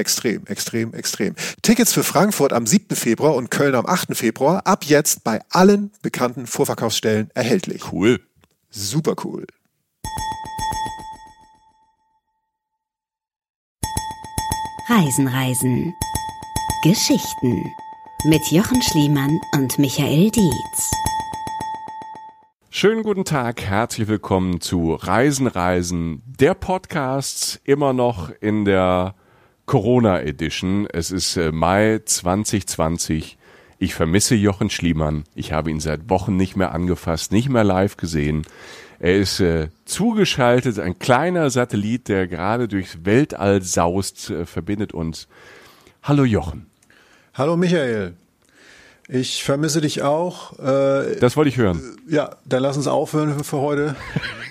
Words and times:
Extrem, 0.00 0.46
extrem, 0.46 0.94
extrem. 0.94 1.34
Tickets 1.60 1.92
für 1.92 2.02
Frankfurt 2.02 2.54
am 2.54 2.66
7. 2.66 2.96
Februar 2.96 3.34
und 3.34 3.50
Köln 3.50 3.74
am 3.74 3.84
8. 3.84 4.16
Februar 4.16 4.66
ab 4.66 4.84
jetzt 4.84 5.24
bei 5.24 5.42
allen 5.50 5.92
bekannten 6.00 6.46
Vorverkaufsstellen 6.46 7.30
erhältlich. 7.34 7.92
Cool. 7.92 8.18
Super 8.70 9.14
cool. 9.24 9.46
Reisen, 14.88 15.28
Reisen. 15.28 15.92
Geschichten 16.82 17.62
mit 18.24 18.40
Jochen 18.50 18.80
Schliemann 18.80 19.38
und 19.52 19.78
Michael 19.78 20.30
Dietz. 20.30 20.90
Schönen 22.70 23.02
guten 23.02 23.26
Tag, 23.26 23.60
herzlich 23.60 24.08
willkommen 24.08 24.62
zu 24.62 24.94
Reisen, 24.94 25.46
Reisen, 25.46 26.22
der 26.24 26.54
Podcast 26.54 27.60
immer 27.64 27.92
noch 27.92 28.30
in 28.40 28.64
der 28.64 29.14
Corona 29.70 30.20
Edition. 30.22 30.88
Es 30.92 31.12
ist 31.12 31.36
äh, 31.36 31.52
Mai 31.52 32.00
2020. 32.04 33.38
Ich 33.78 33.94
vermisse 33.94 34.34
Jochen 34.34 34.68
Schliemann. 34.68 35.22
Ich 35.36 35.52
habe 35.52 35.70
ihn 35.70 35.78
seit 35.78 36.10
Wochen 36.10 36.34
nicht 36.34 36.56
mehr 36.56 36.72
angefasst, 36.72 37.30
nicht 37.30 37.48
mehr 37.48 37.62
live 37.62 37.96
gesehen. 37.96 38.42
Er 38.98 39.16
ist 39.16 39.38
äh, 39.38 39.68
zugeschaltet, 39.84 40.80
ein 40.80 40.98
kleiner 40.98 41.50
Satellit, 41.50 42.08
der 42.08 42.26
gerade 42.26 42.66
durchs 42.66 43.04
Weltall 43.04 43.62
saust, 43.62 44.30
äh, 44.30 44.44
verbindet 44.44 44.92
uns. 44.92 45.28
Hallo 46.02 46.24
Jochen. 46.24 46.66
Hallo 47.34 47.56
Michael. 47.56 48.14
Ich 49.12 49.42
vermisse 49.42 49.80
dich 49.80 50.02
auch. 50.02 50.56
Äh, 50.60 51.16
das 51.18 51.36
wollte 51.36 51.48
ich 51.48 51.56
hören. 51.56 51.96
Ja, 52.08 52.30
dann 52.44 52.62
lass 52.62 52.76
uns 52.76 52.86
aufhören 52.86 53.42
für 53.42 53.58
heute. 53.58 53.96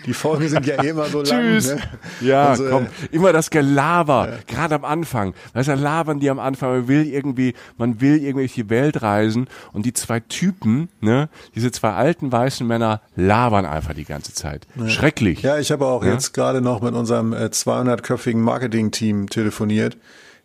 Die 0.05 0.13
Folgen 0.13 0.49
sind 0.49 0.65
ja 0.65 0.83
eh 0.83 0.89
immer 0.89 1.05
so 1.05 1.21
lang. 1.21 1.39
Tschüss. 1.39 1.75
Ne? 1.75 1.81
Ja, 2.19 2.49
also, 2.49 2.65
komm, 2.69 2.87
immer 3.11 3.31
das 3.31 3.51
Gelaber, 3.51 4.27
ja. 4.29 4.37
gerade 4.47 4.75
am 4.75 4.83
Anfang. 4.83 5.33
Weißt 5.53 5.69
du, 5.69 5.75
labern 5.75 6.19
die 6.19 6.29
am 6.29 6.39
Anfang, 6.39 6.71
man 6.71 6.87
will 6.89 7.07
irgendwie, 7.07 7.53
man 7.77 8.01
will 8.01 8.17
irgendwie 8.17 8.47
durch 8.47 8.53
die 8.55 8.69
Welt 8.69 9.01
reisen 9.01 9.47
und 9.71 9.85
die 9.85 9.93
zwei 9.93 10.19
Typen, 10.19 10.89
ne, 10.99 11.29
diese 11.55 11.71
zwei 11.71 11.91
alten 11.91 12.29
weißen 12.29 12.67
Männer 12.67 13.01
labern 13.15 13.65
einfach 13.65 13.93
die 13.93 14.05
ganze 14.05 14.33
Zeit. 14.33 14.67
Ja. 14.75 14.89
Schrecklich. 14.89 15.41
Ja, 15.41 15.57
ich 15.57 15.71
habe 15.71 15.85
auch 15.85 16.03
ja? 16.03 16.11
jetzt 16.11 16.33
gerade 16.33 16.59
noch 16.59 16.81
mit 16.81 16.95
unserem 16.95 17.33
200-köpfigen 17.33 18.41
äh, 18.41 18.43
Marketing-Team 18.43 19.29
telefoniert, 19.29 19.95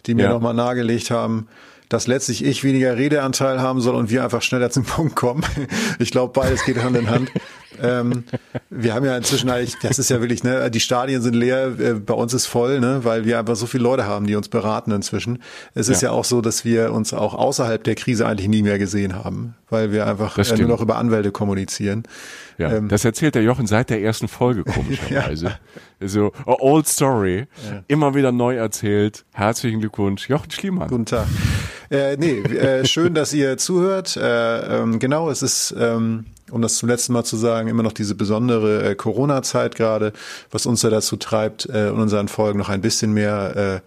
die 0.07 0.15
mir 0.15 0.25
ja. 0.25 0.31
nochmal 0.31 0.55
nahegelegt 0.55 1.11
haben, 1.11 1.49
dass 1.89 2.07
letztlich 2.07 2.45
ich 2.45 2.65
weniger 2.65 2.97
Redeanteil 2.97 3.61
haben 3.61 3.81
soll 3.81 3.95
und 3.95 4.11
wir 4.11 4.25
einfach 4.25 4.43
schneller 4.43 4.71
zum 4.71 4.85
Punkt 4.85 5.17
kommen. 5.17 5.45
Ich 5.99 6.11
glaube, 6.11 6.33
beides 6.33 6.65
geht 6.65 6.83
Hand 6.83 6.97
in 6.97 7.09
Hand. 7.09 7.31
ähm, 7.83 8.25
wir 8.71 8.95
haben 8.95 9.05
ja 9.05 9.17
inzwischen 9.17 9.49
eigentlich, 9.51 9.77
das 9.81 9.99
ist 9.99 10.11
ja 10.11 10.21
wirklich, 10.21 10.45
ne, 10.45 10.71
die 10.71 10.81
Stadien 10.81 11.23
sind 11.23 11.35
leer, 11.35 11.79
äh, 11.79 11.95
bei 11.95 12.15
uns 12.15 12.35
ist 12.35 12.47
voll, 12.47 12.81
ne, 12.81 13.01
weil 13.05 13.25
wir 13.25 13.39
einfach 13.39 13.57
so 13.57 13.67
viele 13.67 13.85
Leute 13.85 14.07
haben, 14.07 14.27
die 14.27 14.35
uns 14.35 14.49
beraten 14.49 14.91
inzwischen. 14.91 15.43
Es 15.75 15.89
ist 15.89 16.03
ja. 16.03 16.09
ja 16.09 16.15
auch 16.15 16.25
so, 16.25 16.41
dass 16.41 16.65
wir 16.65 16.93
uns 16.93 17.13
auch 17.13 17.35
außerhalb 17.35 17.83
der 17.83 17.95
Krise 17.95 18.27
eigentlich 18.27 18.49
nie 18.49 18.63
mehr 18.63 18.79
gesehen 18.79 19.15
haben, 19.15 19.55
weil 19.71 19.93
wir 19.93 20.07
einfach 20.07 20.37
äh, 20.37 20.57
nur 20.57 20.69
noch 20.69 20.81
über 20.81 20.97
Anwälte 20.97 21.31
kommunizieren. 21.31 22.05
Ja, 22.59 22.73
ähm, 22.73 22.89
das 22.89 23.05
erzählt 23.05 23.35
der 23.35 23.43
Jochen 23.43 23.67
seit 23.67 23.91
der 23.91 24.03
ersten 24.03 24.29
Folge 24.29 24.65
komischerweise. 24.65 25.47
ja. 25.47 26.09
So, 26.09 26.33
old 26.47 26.87
story, 26.87 27.47
ja. 27.71 27.83
immer 27.89 28.15
wieder 28.15 28.33
neu 28.33 28.57
erzählt. 28.57 29.25
Herzlichen 29.33 29.81
Glückwunsch, 29.81 30.29
Jochen 30.29 30.51
Schliemann. 30.51 30.89
Guten 30.89 31.07
Tag. 31.07 31.27
Äh, 31.91 32.17
nee, 32.17 32.41
äh, 32.41 32.85
schön, 32.87 33.15
dass 33.15 33.33
ihr 33.33 33.57
zuhört. 33.57 34.17
Äh, 34.17 34.83
ähm, 34.83 34.99
genau, 34.99 35.31
es 35.31 35.43
ist 35.43 35.75
ähm, 35.79 36.27
um 36.51 36.61
das 36.61 36.77
zum 36.77 36.89
letzten 36.89 37.13
Mal 37.13 37.25
zu 37.25 37.37
sagen, 37.37 37.69
immer 37.69 37.83
noch 37.83 37.93
diese 37.93 38.15
besondere 38.15 38.91
äh, 38.91 38.95
Corona-Zeit 38.95 39.75
gerade, 39.75 40.13
was 40.51 40.67
uns 40.67 40.83
ja 40.83 40.91
dazu 40.91 41.17
treibt, 41.17 41.67
äh, 41.67 41.89
in 41.89 41.95
unseren 41.95 42.29
Folgen 42.29 42.59
noch 42.59 42.69
ein 42.69 42.81
bisschen 42.83 43.13
mehr 43.13 43.83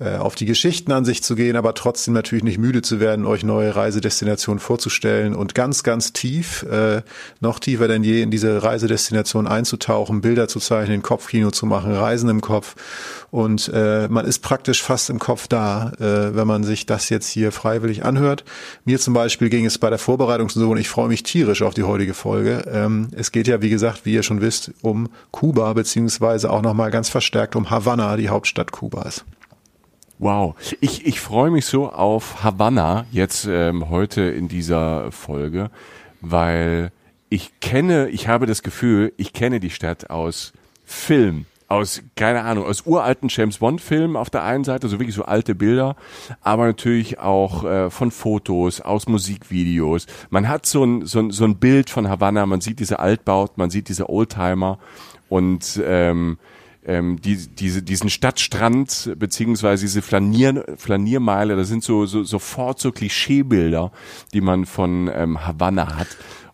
äh, 0.00 0.04
äh, 0.04 0.16
auf 0.16 0.34
die 0.34 0.46
Geschichten 0.46 0.90
an 0.92 1.04
sich 1.04 1.22
zu 1.22 1.34
gehen, 1.34 1.54
aber 1.54 1.74
trotzdem 1.74 2.14
natürlich 2.14 2.44
nicht 2.44 2.58
müde 2.58 2.82
zu 2.82 2.98
werden, 2.98 3.26
euch 3.26 3.44
neue 3.44 3.76
Reisedestinationen 3.76 4.58
vorzustellen 4.58 5.34
und 5.34 5.54
ganz, 5.54 5.82
ganz 5.82 6.12
tief, 6.12 6.62
äh, 6.64 7.02
noch 7.40 7.58
tiefer 7.58 7.88
denn 7.88 8.02
je 8.02 8.22
in 8.22 8.30
diese 8.30 8.62
Reisedestination 8.62 9.46
einzutauchen, 9.46 10.20
Bilder 10.20 10.48
zu 10.48 10.60
zeichnen, 10.60 11.02
Kopfkino 11.02 11.50
zu 11.50 11.66
machen, 11.66 11.92
Reisen 11.92 12.30
im 12.30 12.40
Kopf 12.40 12.74
und 13.30 13.70
äh, 13.74 14.08
man 14.08 14.24
ist 14.24 14.40
praktisch 14.40 14.82
fast 14.82 15.10
im 15.10 15.18
Kopf 15.18 15.48
da, 15.48 15.92
äh, 15.98 16.34
wenn 16.34 16.46
man 16.46 16.64
sich 16.64 16.86
das 16.86 17.08
jetzt 17.10 17.28
hier 17.28 17.52
freiwillig 17.52 18.04
anhört. 18.04 18.44
Mir 18.84 18.98
zum 18.98 19.14
Beispiel 19.14 19.50
ging 19.50 19.66
es 19.66 19.78
bei 19.78 19.90
der 19.90 19.98
Vorbereitung 19.98 20.48
so 20.48 20.70
und 20.70 20.78
ich 20.78 20.88
freue 20.88 21.08
mich 21.08 21.22
tierisch 21.22 21.62
auf 21.62 21.74
die 21.74 21.82
heutige 21.82 22.14
Folge. 22.14 22.64
Ähm, 22.72 23.08
es 23.12 23.32
geht 23.32 23.46
ja, 23.46 23.60
wie 23.60 23.70
gesagt, 23.70 24.04
wie 24.04 24.14
ihr 24.14 24.22
schon 24.22 24.40
wisst, 24.40 24.72
um 24.82 25.08
Kuba, 25.30 25.72
beziehungsweise 25.74 26.50
auch 26.50 26.62
nochmal 26.62 26.90
ganz 26.90 27.08
verstärkt 27.08 27.54
um 27.56 27.70
Havanna, 27.70 28.16
die 28.16 28.30
Hauptstadt 28.30 28.72
Kubas. 28.72 29.24
Wow, 30.18 30.56
ich, 30.80 31.06
ich 31.06 31.20
freue 31.20 31.50
mich 31.50 31.66
so 31.66 31.90
auf 31.90 32.42
Havanna 32.42 33.06
jetzt 33.12 33.46
ähm, 33.48 33.88
heute 33.88 34.22
in 34.22 34.48
dieser 34.48 35.12
Folge, 35.12 35.70
weil 36.20 36.90
ich 37.28 37.60
kenne, 37.60 38.08
ich 38.08 38.26
habe 38.26 38.46
das 38.46 38.62
Gefühl, 38.62 39.12
ich 39.16 39.32
kenne 39.32 39.60
die 39.60 39.70
Stadt 39.70 40.10
aus 40.10 40.52
Film 40.84 41.44
aus, 41.68 42.02
keine 42.16 42.42
Ahnung, 42.42 42.64
aus 42.64 42.86
uralten 42.86 43.28
James 43.30 43.58
Bond 43.58 43.80
Filmen 43.80 44.16
auf 44.16 44.30
der 44.30 44.42
einen 44.42 44.64
Seite, 44.64 44.88
so 44.88 44.98
wirklich 44.98 45.14
so 45.14 45.24
alte 45.24 45.54
Bilder, 45.54 45.96
aber 46.40 46.66
natürlich 46.66 47.18
auch 47.18 47.64
äh, 47.64 47.90
von 47.90 48.10
Fotos, 48.10 48.80
aus 48.80 49.06
Musikvideos. 49.06 50.06
Man 50.30 50.48
hat 50.48 50.64
so 50.64 50.84
ein, 50.84 51.06
so, 51.06 51.20
ein, 51.20 51.30
so 51.30 51.44
ein 51.44 51.56
Bild 51.56 51.90
von 51.90 52.08
Havanna, 52.08 52.46
man 52.46 52.62
sieht 52.62 52.80
diese 52.80 52.98
Altbauten, 52.98 53.54
man 53.56 53.70
sieht 53.70 53.90
diese 53.90 54.08
Oldtimer 54.08 54.78
und 55.28 55.80
ähm, 55.84 56.38
ähm, 56.86 57.20
die, 57.20 57.36
diese, 57.36 57.82
diesen 57.82 58.08
Stadtstrand 58.08 59.14
beziehungsweise 59.18 59.84
diese 59.84 60.00
Flanier, 60.00 60.64
Flaniermeile, 60.76 61.54
das 61.54 61.68
sind 61.68 61.84
so, 61.84 62.06
so 62.06 62.24
sofort 62.24 62.80
so 62.80 62.92
Klischeebilder, 62.92 63.92
die 64.32 64.40
man 64.40 64.64
von 64.64 65.10
ähm, 65.12 65.46
Havanna 65.46 65.96
hat. 65.96 66.08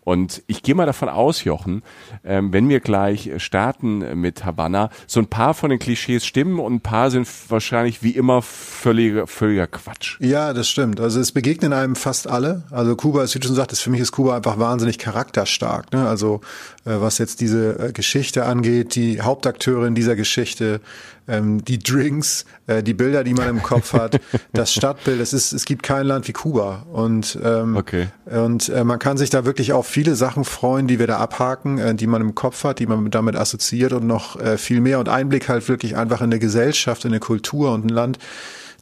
Und 0.05 0.43
ich 0.47 0.63
gehe 0.63 0.75
mal 0.75 0.87
davon 0.87 1.09
aus, 1.09 1.45
Jochen, 1.45 1.83
ähm, 2.25 2.53
wenn 2.53 2.69
wir 2.69 2.81
gleich 2.81 3.31
starten 3.39 4.21
mit 4.21 4.45
Havanna, 4.45 4.91
so 5.07 5.21
ein 5.21 5.27
paar 5.27 5.55
von 5.55 5.71
den 5.71 5.79
Klischees 5.79 6.25
stimmen 6.27 6.61
und 6.61 6.75
ein 6.75 6.81
paar 6.81 7.11
sind 7.11 7.27
wahrscheinlich 7.49 8.03
wie 8.03 8.11
immer 8.11 8.43
völliger, 8.43 9.27
völliger 9.27 9.67
Quatsch. 9.67 10.19
Ja, 10.21 10.53
das 10.53 10.69
stimmt. 10.69 11.01
Also 11.01 11.21
es 11.21 11.33
begegnen 11.33 11.73
einem 11.73 11.97
fast 11.97 12.29
alle. 12.29 12.65
Also 12.71 12.95
Kuba, 12.97 13.25
wie 13.25 13.39
du 13.39 13.47
schon 13.47 13.57
sagtest, 13.57 13.83
für 13.83 13.91
mich 13.91 14.01
ist 14.01 14.13
Kuba 14.13 14.37
einfach 14.37 14.59
wahnsinnig 14.59 14.99
charakterstark. 14.99 15.93
Ne? 15.93 16.07
Also 16.07 16.41
äh, 16.74 16.74
was 16.85 17.19
jetzt 17.19 17.41
diese 17.41 17.79
äh, 17.79 17.93
Geschichte 17.93 18.45
angeht, 18.45 18.95
die 18.95 19.23
Hauptakteurin 19.23 19.95
dieser 19.95 20.17
Geschichte, 20.17 20.81
ähm, 21.27 21.65
die 21.65 21.79
Drinks, 21.79 22.45
äh, 22.67 22.83
die 22.83 22.93
Bilder, 22.93 23.25
die 23.25 23.33
man 23.33 23.49
im 23.49 23.63
Kopf 23.63 23.95
hat, 23.95 24.21
das 24.53 24.73
Stadtbild. 24.73 25.21
Es 25.21 25.33
ist, 25.33 25.53
es 25.53 25.65
gibt 25.65 25.83
kein 25.83 26.07
Land 26.07 26.29
wie 26.29 26.33
Kuba 26.33 26.85
und 26.93 27.39
ähm, 27.43 27.77
okay. 27.77 28.09
und 28.27 28.69
äh, 28.69 28.85
man 28.85 28.99
kann 28.99 29.17
sich 29.17 29.31
da 29.31 29.45
wirklich 29.45 29.73
auf 29.73 29.87
viele 29.87 30.15
Sachen 30.15 30.45
freuen, 30.45 30.87
die 30.87 30.99
wir 30.99 31.07
da 31.07 31.19
abhaken, 31.19 31.79
äh, 31.79 31.95
die 31.95 32.07
man 32.07 32.21
im 32.21 32.35
Kopf 32.35 32.65
hat, 32.65 32.79
die 32.79 32.87
man 32.87 33.11
damit 33.11 33.37
assoziiert 33.37 33.93
und 33.93 34.07
noch 34.07 34.39
äh, 34.39 34.59
viel 34.59 34.81
mehr 34.81 34.99
und 34.99 35.09
Einblick 35.09 35.49
halt 35.49 35.69
wirklich 35.69 35.97
einfach 35.97 36.21
in 36.21 36.27
eine 36.27 36.39
Gesellschaft, 36.39 37.05
in 37.05 37.13
eine 37.13 37.21
Kultur 37.21 37.73
und 37.73 37.87
ein 37.87 37.91
Land, 37.91 38.19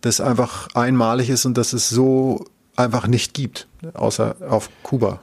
das 0.01 0.21
einfach 0.21 0.69
einmalig 0.75 1.31
ist 1.31 1.47
und 1.47 1.57
das 1.57 1.73
es 1.73 1.89
so 1.89 2.45
einfach 2.75 3.07
nicht 3.07 3.35
gibt, 3.35 3.69
außer 3.95 4.37
auf 4.49 4.71
Kuba. 4.83 5.21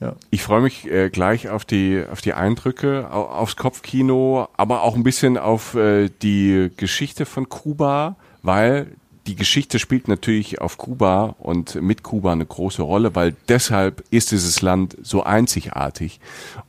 Ja. 0.00 0.14
Ich 0.30 0.42
freue 0.42 0.60
mich 0.60 0.90
äh, 0.90 1.08
gleich 1.08 1.48
auf 1.48 1.64
die 1.64 2.04
auf 2.10 2.20
die 2.20 2.34
Eindrücke, 2.34 3.08
au, 3.10 3.22
aufs 3.22 3.56
Kopfkino, 3.56 4.48
aber 4.56 4.82
auch 4.82 4.94
ein 4.94 5.02
bisschen 5.02 5.38
auf 5.38 5.74
äh, 5.74 6.10
die 6.22 6.70
Geschichte 6.76 7.24
von 7.24 7.48
Kuba, 7.48 8.16
weil 8.42 8.88
die 9.26 9.34
Geschichte 9.34 9.78
spielt 9.78 10.06
natürlich 10.06 10.60
auf 10.60 10.78
Kuba 10.78 11.34
und 11.38 11.80
mit 11.82 12.02
Kuba 12.02 12.32
eine 12.32 12.46
große 12.46 12.82
Rolle, 12.82 13.14
weil 13.14 13.34
deshalb 13.48 14.04
ist 14.10 14.30
dieses 14.30 14.62
Land 14.62 14.96
so 15.02 15.24
einzigartig 15.24 16.20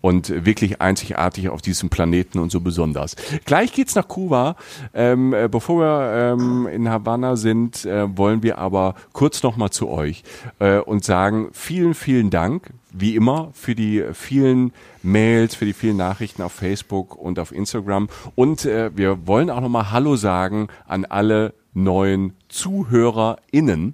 und 0.01 0.45
wirklich 0.45 0.81
einzigartig 0.81 1.49
auf 1.49 1.61
diesem 1.61 1.89
Planeten 1.89 2.39
und 2.39 2.51
so 2.51 2.61
besonders. 2.61 3.15
Gleich 3.45 3.73
geht's 3.73 3.95
nach 3.95 4.07
Kuba. 4.07 4.55
Ähm, 4.93 5.33
äh, 5.33 5.47
bevor 5.47 5.81
wir 5.81 6.33
ähm, 6.33 6.67
in 6.67 6.89
Havanna 6.89 7.35
sind, 7.35 7.85
äh, 7.85 8.17
wollen 8.17 8.41
wir 8.41 8.57
aber 8.57 8.95
kurz 9.13 9.43
noch 9.43 9.55
mal 9.55 9.69
zu 9.69 9.89
euch 9.89 10.23
äh, 10.59 10.79
und 10.79 11.03
sagen 11.03 11.49
vielen, 11.51 11.93
vielen 11.93 12.29
Dank 12.29 12.71
wie 12.91 13.15
immer 13.15 13.51
für 13.53 13.75
die 13.75 14.03
vielen 14.13 14.71
Mails, 15.03 15.55
für 15.55 15.65
die 15.65 15.73
vielen 15.73 15.97
Nachrichten 15.97 16.41
auf 16.41 16.53
Facebook 16.53 17.15
und 17.15 17.39
auf 17.39 17.51
Instagram. 17.51 18.09
Und 18.35 18.65
äh, 18.65 18.91
wir 18.95 19.27
wollen 19.27 19.49
auch 19.49 19.61
nochmal 19.61 19.91
Hallo 19.91 20.15
sagen 20.15 20.67
an 20.87 21.05
alle 21.05 21.53
neuen 21.77 22.33
ZuhörerInnen. 22.49 23.93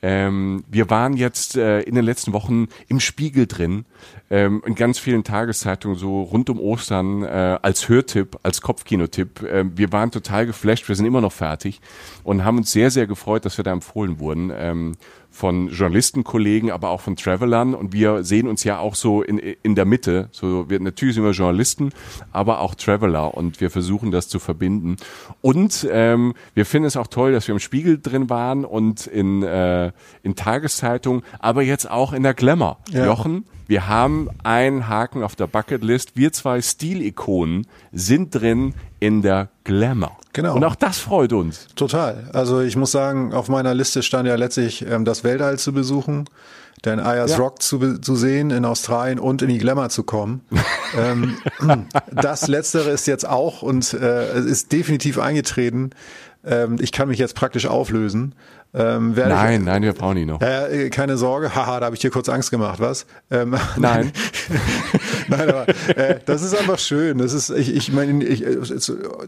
Ähm, 0.00 0.64
wir 0.70 0.88
waren 0.90 1.16
jetzt 1.16 1.56
äh, 1.56 1.80
in 1.80 1.96
den 1.96 2.04
letzten 2.04 2.32
Wochen 2.32 2.68
im 2.88 3.00
Spiegel 3.00 3.46
drin, 3.46 3.84
ähm, 4.30 4.62
in 4.64 4.76
ganz 4.76 5.00
vielen 5.00 5.24
Tageszeitungen 5.24 5.98
so 5.98 6.22
rund 6.22 6.48
um 6.50 6.60
Ostern 6.60 7.24
äh, 7.24 7.58
als 7.60 7.88
Hörtipp, 7.88 8.38
als 8.44 8.60
Kopfkinotipp. 8.60 9.42
Äh, 9.42 9.64
wir 9.74 9.92
waren 9.92 10.12
total 10.12 10.46
geflasht, 10.46 10.88
wir 10.88 10.94
sind 10.94 11.06
immer 11.06 11.20
noch 11.20 11.32
fertig 11.32 11.80
und 12.22 12.44
haben 12.44 12.58
uns 12.58 12.70
sehr, 12.70 12.92
sehr 12.92 13.08
gefreut, 13.08 13.44
dass 13.44 13.58
wir 13.58 13.64
da 13.64 13.72
empfohlen 13.72 14.20
wurden. 14.20 14.52
Ähm, 14.54 14.92
von 15.36 15.68
Journalistenkollegen, 15.68 16.70
aber 16.70 16.88
auch 16.88 17.02
von 17.02 17.14
Travelern. 17.14 17.74
Und 17.74 17.92
wir 17.92 18.24
sehen 18.24 18.48
uns 18.48 18.64
ja 18.64 18.78
auch 18.78 18.94
so 18.94 19.22
in, 19.22 19.38
in 19.38 19.74
der 19.74 19.84
Mitte. 19.84 20.30
So, 20.32 20.70
wir, 20.70 20.80
natürlich 20.80 21.14
sind 21.14 21.24
wir 21.24 21.32
Journalisten, 21.32 21.90
aber 22.32 22.60
auch 22.60 22.74
Traveler 22.74 23.34
und 23.34 23.60
wir 23.60 23.70
versuchen 23.70 24.10
das 24.10 24.28
zu 24.28 24.38
verbinden. 24.38 24.96
Und 25.42 25.86
ähm, 25.92 26.32
wir 26.54 26.64
finden 26.64 26.86
es 26.86 26.96
auch 26.96 27.08
toll, 27.08 27.32
dass 27.32 27.46
wir 27.48 27.54
im 27.54 27.58
Spiegel 27.58 28.00
drin 28.00 28.30
waren 28.30 28.64
und 28.64 29.06
in, 29.06 29.42
äh, 29.42 29.92
in 30.22 30.36
Tageszeitungen, 30.36 31.22
aber 31.38 31.60
jetzt 31.62 31.90
auch 31.90 32.14
in 32.14 32.22
der 32.22 32.32
Glamour. 32.32 32.78
Ja. 32.90 33.04
Jochen, 33.04 33.44
wir 33.66 33.88
haben 33.88 34.28
einen 34.44 34.88
Haken 34.88 35.22
auf 35.22 35.34
der 35.34 35.46
Bucketlist. 35.46 36.16
Wir 36.16 36.32
zwei 36.32 36.62
Stilikonen 36.62 37.66
sind 37.92 38.34
drin 38.34 38.74
in 39.00 39.22
der 39.22 39.48
Glamour. 39.64 40.16
Genau. 40.32 40.54
Und 40.54 40.64
auch 40.64 40.76
das 40.76 40.98
freut 40.98 41.32
uns. 41.32 41.66
Total. 41.74 42.30
Also 42.32 42.60
ich 42.60 42.76
muss 42.76 42.92
sagen, 42.92 43.32
auf 43.32 43.48
meiner 43.48 43.74
Liste 43.74 44.02
stand 44.02 44.28
ja 44.28 44.36
letztlich 44.36 44.86
ähm, 44.86 45.04
das 45.04 45.24
Weltall 45.24 45.58
zu 45.58 45.72
besuchen, 45.72 46.26
den 46.84 47.00
Ayers 47.00 47.32
ja. 47.32 47.38
Rock 47.38 47.62
zu, 47.62 47.98
zu 47.98 48.16
sehen 48.16 48.50
in 48.50 48.64
Australien 48.64 49.18
und 49.18 49.42
in 49.42 49.48
die 49.48 49.58
Glamour 49.58 49.88
zu 49.88 50.04
kommen. 50.04 50.42
ähm, 50.96 51.36
das 52.12 52.48
Letztere 52.48 52.90
ist 52.90 53.06
jetzt 53.06 53.28
auch 53.28 53.62
und 53.62 53.94
äh, 53.94 54.38
ist 54.40 54.72
definitiv 54.72 55.18
eingetreten. 55.18 55.90
Ähm, 56.44 56.76
ich 56.80 56.92
kann 56.92 57.08
mich 57.08 57.18
jetzt 57.18 57.34
praktisch 57.34 57.66
auflösen. 57.66 58.34
Ähm, 58.74 59.14
nein, 59.14 59.60
ich, 59.60 59.66
nein, 59.66 59.82
wir 59.82 59.92
brauchen 59.94 60.18
ihn 60.18 60.28
noch. 60.28 60.40
Äh, 60.40 60.90
keine 60.90 61.16
Sorge, 61.16 61.54
haha, 61.54 61.80
da 61.80 61.86
habe 61.86 61.96
ich 61.96 62.00
dir 62.00 62.10
kurz 62.10 62.28
Angst 62.28 62.50
gemacht, 62.50 62.78
was? 62.78 63.06
Ähm, 63.30 63.56
nein. 63.76 64.12
nein, 65.28 65.48
aber 65.48 65.68
äh, 65.96 66.20
das 66.26 66.42
ist 66.42 66.54
einfach 66.54 66.78
schön. 66.78 67.18
Das 67.18 67.32
ist, 67.32 67.50
ich, 67.50 67.74
ich 67.74 67.92
meine, 67.92 68.22
ich, 68.24 68.44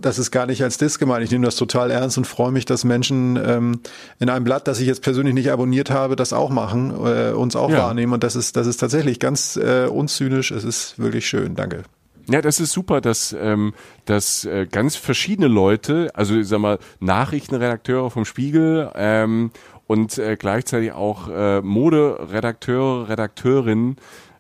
das 0.01 0.19
ist 0.19 0.31
gar 0.31 0.47
nicht 0.47 0.63
als 0.63 0.77
Diss 0.77 0.99
gemeint. 0.99 1.25
Ich 1.25 1.31
nehme 1.31 1.47
das 1.47 1.57
total 1.57 1.91
ernst 1.91 2.19
und 2.19 2.27
freue 2.27 2.53
mich, 2.53 2.67
dass 2.67 2.85
Menschen 2.85 3.37
ähm, 3.43 3.81
in 4.19 4.29
einem 4.29 4.45
Blatt, 4.45 4.69
das 4.69 4.81
ich 4.81 4.87
jetzt 4.87 5.03
persönlich 5.03 5.35
nicht 5.35 5.51
abonniert 5.51 5.91
habe, 5.91 6.17
das 6.17 6.33
auch 6.33 6.51
machen, 6.51 6.91
äh, 6.91 7.33
uns 7.33 7.57
auch 7.57 7.71
ja. 7.71 7.79
wahrnehmen. 7.79 8.13
Und 8.13 8.25
das 8.25 8.37
ist, 8.37 8.57
das 8.57 8.67
ist 8.67 8.79
tatsächlich 8.79 9.19
ganz 9.19 9.57
äh, 9.57 9.87
unzynisch. 9.87 10.51
Es 10.51 10.65
ist 10.65 10.99
wirklich 10.99 11.27
schön. 11.27 11.55
Danke. 11.55 11.85
Ja, 12.31 12.43
das 12.43 12.61
ist 12.61 12.73
super, 12.73 13.01
dass, 13.01 13.35
ähm, 13.39 13.73
dass 14.05 14.45
äh, 14.45 14.67
ganz 14.71 14.97
verschiedene 14.97 15.49
Leute, 15.49 16.11
also 16.13 16.37
ich 16.37 16.47
sag 16.47 16.59
mal 16.59 16.79
Nachrichtenredakteure 17.01 18.11
vom 18.11 18.27
Spiegel 18.27 18.91
ähm, 18.97 19.51
und 19.87 20.19
äh, 20.19 20.37
gleichzeitig 20.37 20.93
auch 20.93 21.29
äh, 21.31 21.63
Moderedakteure, 21.63 23.09
Redakteurinnen 23.09 23.97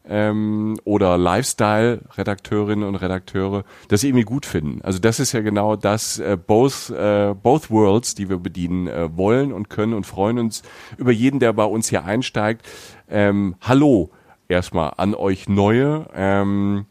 ähm, 0.06 0.78
oder 0.84 1.16
Lifestyle-Redakteurinnen 1.16 2.86
und 2.86 2.96
Redakteure 2.96 3.64
das 3.88 4.04
irgendwie 4.04 4.24
gut 4.24 4.44
finden. 4.44 4.82
Also 4.82 4.98
das 4.98 5.18
ist 5.18 5.32
ja 5.32 5.40
genau 5.40 5.74
das, 5.74 6.18
äh, 6.18 6.36
both, 6.36 6.90
äh, 6.90 7.34
both 7.42 7.70
worlds, 7.70 8.14
die 8.14 8.28
wir 8.28 8.36
bedienen 8.36 8.88
äh, 8.88 9.16
wollen 9.16 9.50
und 9.50 9.70
können 9.70 9.94
und 9.94 10.04
freuen 10.04 10.38
uns 10.38 10.62
über 10.98 11.12
jeden, 11.12 11.40
der 11.40 11.54
bei 11.54 11.64
uns 11.64 11.88
hier 11.88 12.04
einsteigt. 12.04 12.68
Ähm, 13.08 13.54
hallo 13.62 14.10
erstmal 14.46 14.92
an 14.98 15.14
euch 15.14 15.48
Neue. 15.48 16.06
Ähm, 16.14 16.84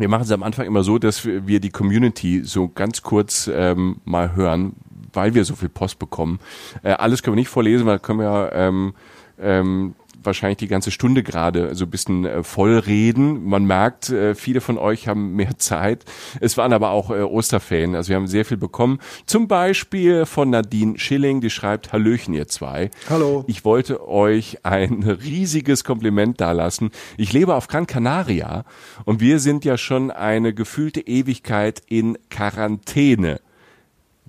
wir 0.00 0.08
machen 0.08 0.22
es 0.22 0.32
am 0.32 0.42
Anfang 0.42 0.66
immer 0.66 0.82
so, 0.82 0.98
dass 0.98 1.24
wir 1.24 1.60
die 1.60 1.70
Community 1.70 2.42
so 2.44 2.68
ganz 2.68 3.02
kurz 3.02 3.50
ähm, 3.52 4.00
mal 4.04 4.34
hören, 4.34 4.74
weil 5.12 5.34
wir 5.34 5.44
so 5.44 5.54
viel 5.54 5.68
Post 5.68 5.98
bekommen. 5.98 6.40
Äh, 6.82 6.92
alles 6.92 7.22
können 7.22 7.36
wir 7.36 7.40
nicht 7.40 7.48
vorlesen, 7.48 7.86
weil 7.86 7.98
können 7.98 8.20
wir 8.20 8.50
ähm, 8.54 8.94
ähm, 9.38 9.94
wahrscheinlich 10.22 10.58
die 10.58 10.68
ganze 10.68 10.90
Stunde 10.90 11.22
gerade 11.22 11.74
so 11.74 11.84
ein 11.84 11.90
bisschen 11.90 12.24
äh, 12.24 12.42
voll 12.42 12.78
reden. 12.78 13.44
Man 13.44 13.64
merkt, 13.64 14.10
äh, 14.10 14.34
viele 14.34 14.60
von 14.60 14.78
euch 14.78 15.08
haben 15.08 15.34
mehr 15.34 15.56
Zeit. 15.58 16.04
Es 16.40 16.56
waren 16.56 16.72
aber 16.72 16.90
auch 16.90 17.10
äh, 17.10 17.22
Osterferien, 17.22 17.94
also 17.94 18.10
wir 18.10 18.16
haben 18.16 18.26
sehr 18.26 18.44
viel 18.44 18.56
bekommen. 18.56 18.98
Zum 19.26 19.48
Beispiel 19.48 20.26
von 20.26 20.50
Nadine 20.50 20.98
Schilling, 20.98 21.40
die 21.40 21.50
schreibt, 21.50 21.92
Hallöchen 21.92 22.34
ihr 22.34 22.48
zwei. 22.48 22.90
Hallo. 23.08 23.44
Ich 23.46 23.64
wollte 23.64 24.06
euch 24.08 24.64
ein 24.64 25.02
riesiges 25.24 25.84
Kompliment 25.84 26.40
dalassen. 26.40 26.90
Ich 27.16 27.32
lebe 27.32 27.54
auf 27.54 27.68
Gran 27.68 27.86
Canaria 27.86 28.64
und 29.04 29.20
wir 29.20 29.38
sind 29.38 29.64
ja 29.64 29.76
schon 29.76 30.10
eine 30.10 30.54
gefühlte 30.54 31.00
Ewigkeit 31.00 31.82
in 31.88 32.18
Quarantäne. 32.30 33.40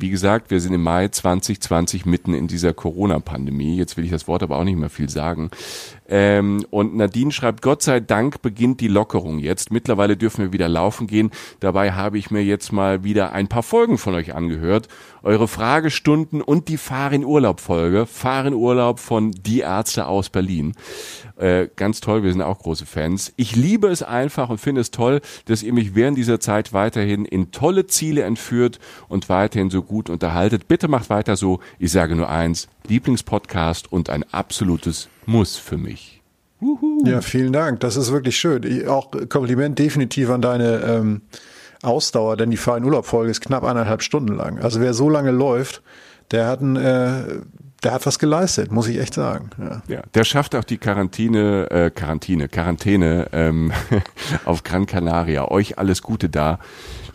Wie 0.01 0.09
gesagt, 0.09 0.49
wir 0.49 0.59
sind 0.59 0.73
im 0.73 0.81
Mai 0.81 1.09
2020 1.09 2.07
mitten 2.07 2.33
in 2.33 2.47
dieser 2.47 2.73
Corona-Pandemie. 2.73 3.77
Jetzt 3.77 3.97
will 3.97 4.03
ich 4.03 4.09
das 4.09 4.27
Wort 4.27 4.41
aber 4.41 4.57
auch 4.57 4.63
nicht 4.63 4.79
mehr 4.79 4.89
viel 4.89 5.09
sagen. 5.09 5.51
Ähm, 6.11 6.65
und 6.71 6.97
Nadine 6.97 7.31
schreibt, 7.31 7.61
Gott 7.61 7.81
sei 7.81 8.01
Dank 8.01 8.41
beginnt 8.41 8.81
die 8.81 8.89
Lockerung 8.89 9.39
jetzt. 9.39 9.71
Mittlerweile 9.71 10.17
dürfen 10.17 10.43
wir 10.43 10.51
wieder 10.51 10.67
laufen 10.67 11.07
gehen. 11.07 11.31
Dabei 11.61 11.93
habe 11.93 12.17
ich 12.17 12.29
mir 12.31 12.43
jetzt 12.43 12.73
mal 12.73 13.05
wieder 13.05 13.31
ein 13.31 13.47
paar 13.47 13.63
Folgen 13.63 13.97
von 13.97 14.13
euch 14.13 14.35
angehört. 14.35 14.89
Eure 15.23 15.47
Fragestunden 15.47 16.41
und 16.41 16.67
die 16.67 16.75
Fahr 16.75 17.13
in 17.13 17.23
Urlaub 17.23 17.61
Folge. 17.61 18.05
Fahr 18.05 18.45
in 18.45 18.53
Urlaub 18.53 18.99
von 18.99 19.31
Die 19.31 19.61
Ärzte 19.61 20.07
aus 20.07 20.29
Berlin. 20.29 20.73
Äh, 21.37 21.69
ganz 21.77 22.01
toll, 22.01 22.23
wir 22.23 22.31
sind 22.33 22.41
auch 22.41 22.59
große 22.59 22.85
Fans. 22.85 23.31
Ich 23.37 23.55
liebe 23.55 23.87
es 23.87 24.03
einfach 24.03 24.49
und 24.49 24.57
finde 24.57 24.81
es 24.81 24.91
toll, 24.91 25.21
dass 25.45 25.63
ihr 25.63 25.71
mich 25.71 25.95
während 25.95 26.17
dieser 26.17 26.41
Zeit 26.41 26.73
weiterhin 26.73 27.23
in 27.23 27.51
tolle 27.51 27.87
Ziele 27.87 28.23
entführt 28.23 28.79
und 29.07 29.29
weiterhin 29.29 29.69
so 29.69 29.81
gut 29.81 30.09
unterhaltet. 30.09 30.67
Bitte 30.67 30.89
macht 30.89 31.09
weiter 31.09 31.37
so. 31.37 31.61
Ich 31.79 31.93
sage 31.93 32.17
nur 32.17 32.29
eins, 32.29 32.67
Lieblingspodcast 32.87 33.91
und 33.91 34.09
ein 34.09 34.23
absolutes 34.31 35.09
Muss 35.25 35.57
für 35.57 35.77
mich. 35.77 36.21
Uhu. 36.61 37.03
Ja, 37.05 37.21
vielen 37.21 37.53
Dank. 37.53 37.79
Das 37.79 37.95
ist 37.95 38.11
wirklich 38.11 38.37
schön. 38.37 38.63
Ich, 38.63 38.87
auch 38.87 39.09
Kompliment 39.29 39.79
definitiv 39.79 40.29
an 40.29 40.41
deine 40.41 40.81
ähm, 40.81 41.21
Ausdauer, 41.81 42.37
denn 42.37 42.51
die 42.51 42.57
Fahr 42.57 42.79
Urlaub-Folge 42.79 43.31
ist 43.31 43.41
knapp 43.41 43.63
eineinhalb 43.63 44.03
Stunden 44.03 44.35
lang. 44.35 44.59
Also 44.59 44.79
wer 44.79 44.93
so 44.93 45.09
lange 45.09 45.31
läuft, 45.31 45.81
der 46.29 46.47
hat 46.47 46.61
ein, 46.61 46.75
äh, 46.75 47.41
der 47.83 47.93
hat 47.93 48.05
was 48.05 48.19
geleistet, 48.19 48.71
muss 48.71 48.87
ich 48.87 48.99
echt 48.99 49.15
sagen. 49.15 49.49
Ja, 49.57 49.81
ja 49.87 50.01
der 50.13 50.23
schafft 50.23 50.53
auch 50.53 50.63
die 50.63 50.77
Quarantäne, 50.77 51.69
äh, 51.71 51.89
Quarantäne, 51.89 52.47
Quarantäne 52.47 53.27
ähm, 53.31 53.71
auf 54.45 54.63
Gran 54.63 54.85
Canaria. 54.85 55.49
Euch 55.49 55.79
alles 55.79 56.03
Gute 56.03 56.29
da, 56.29 56.59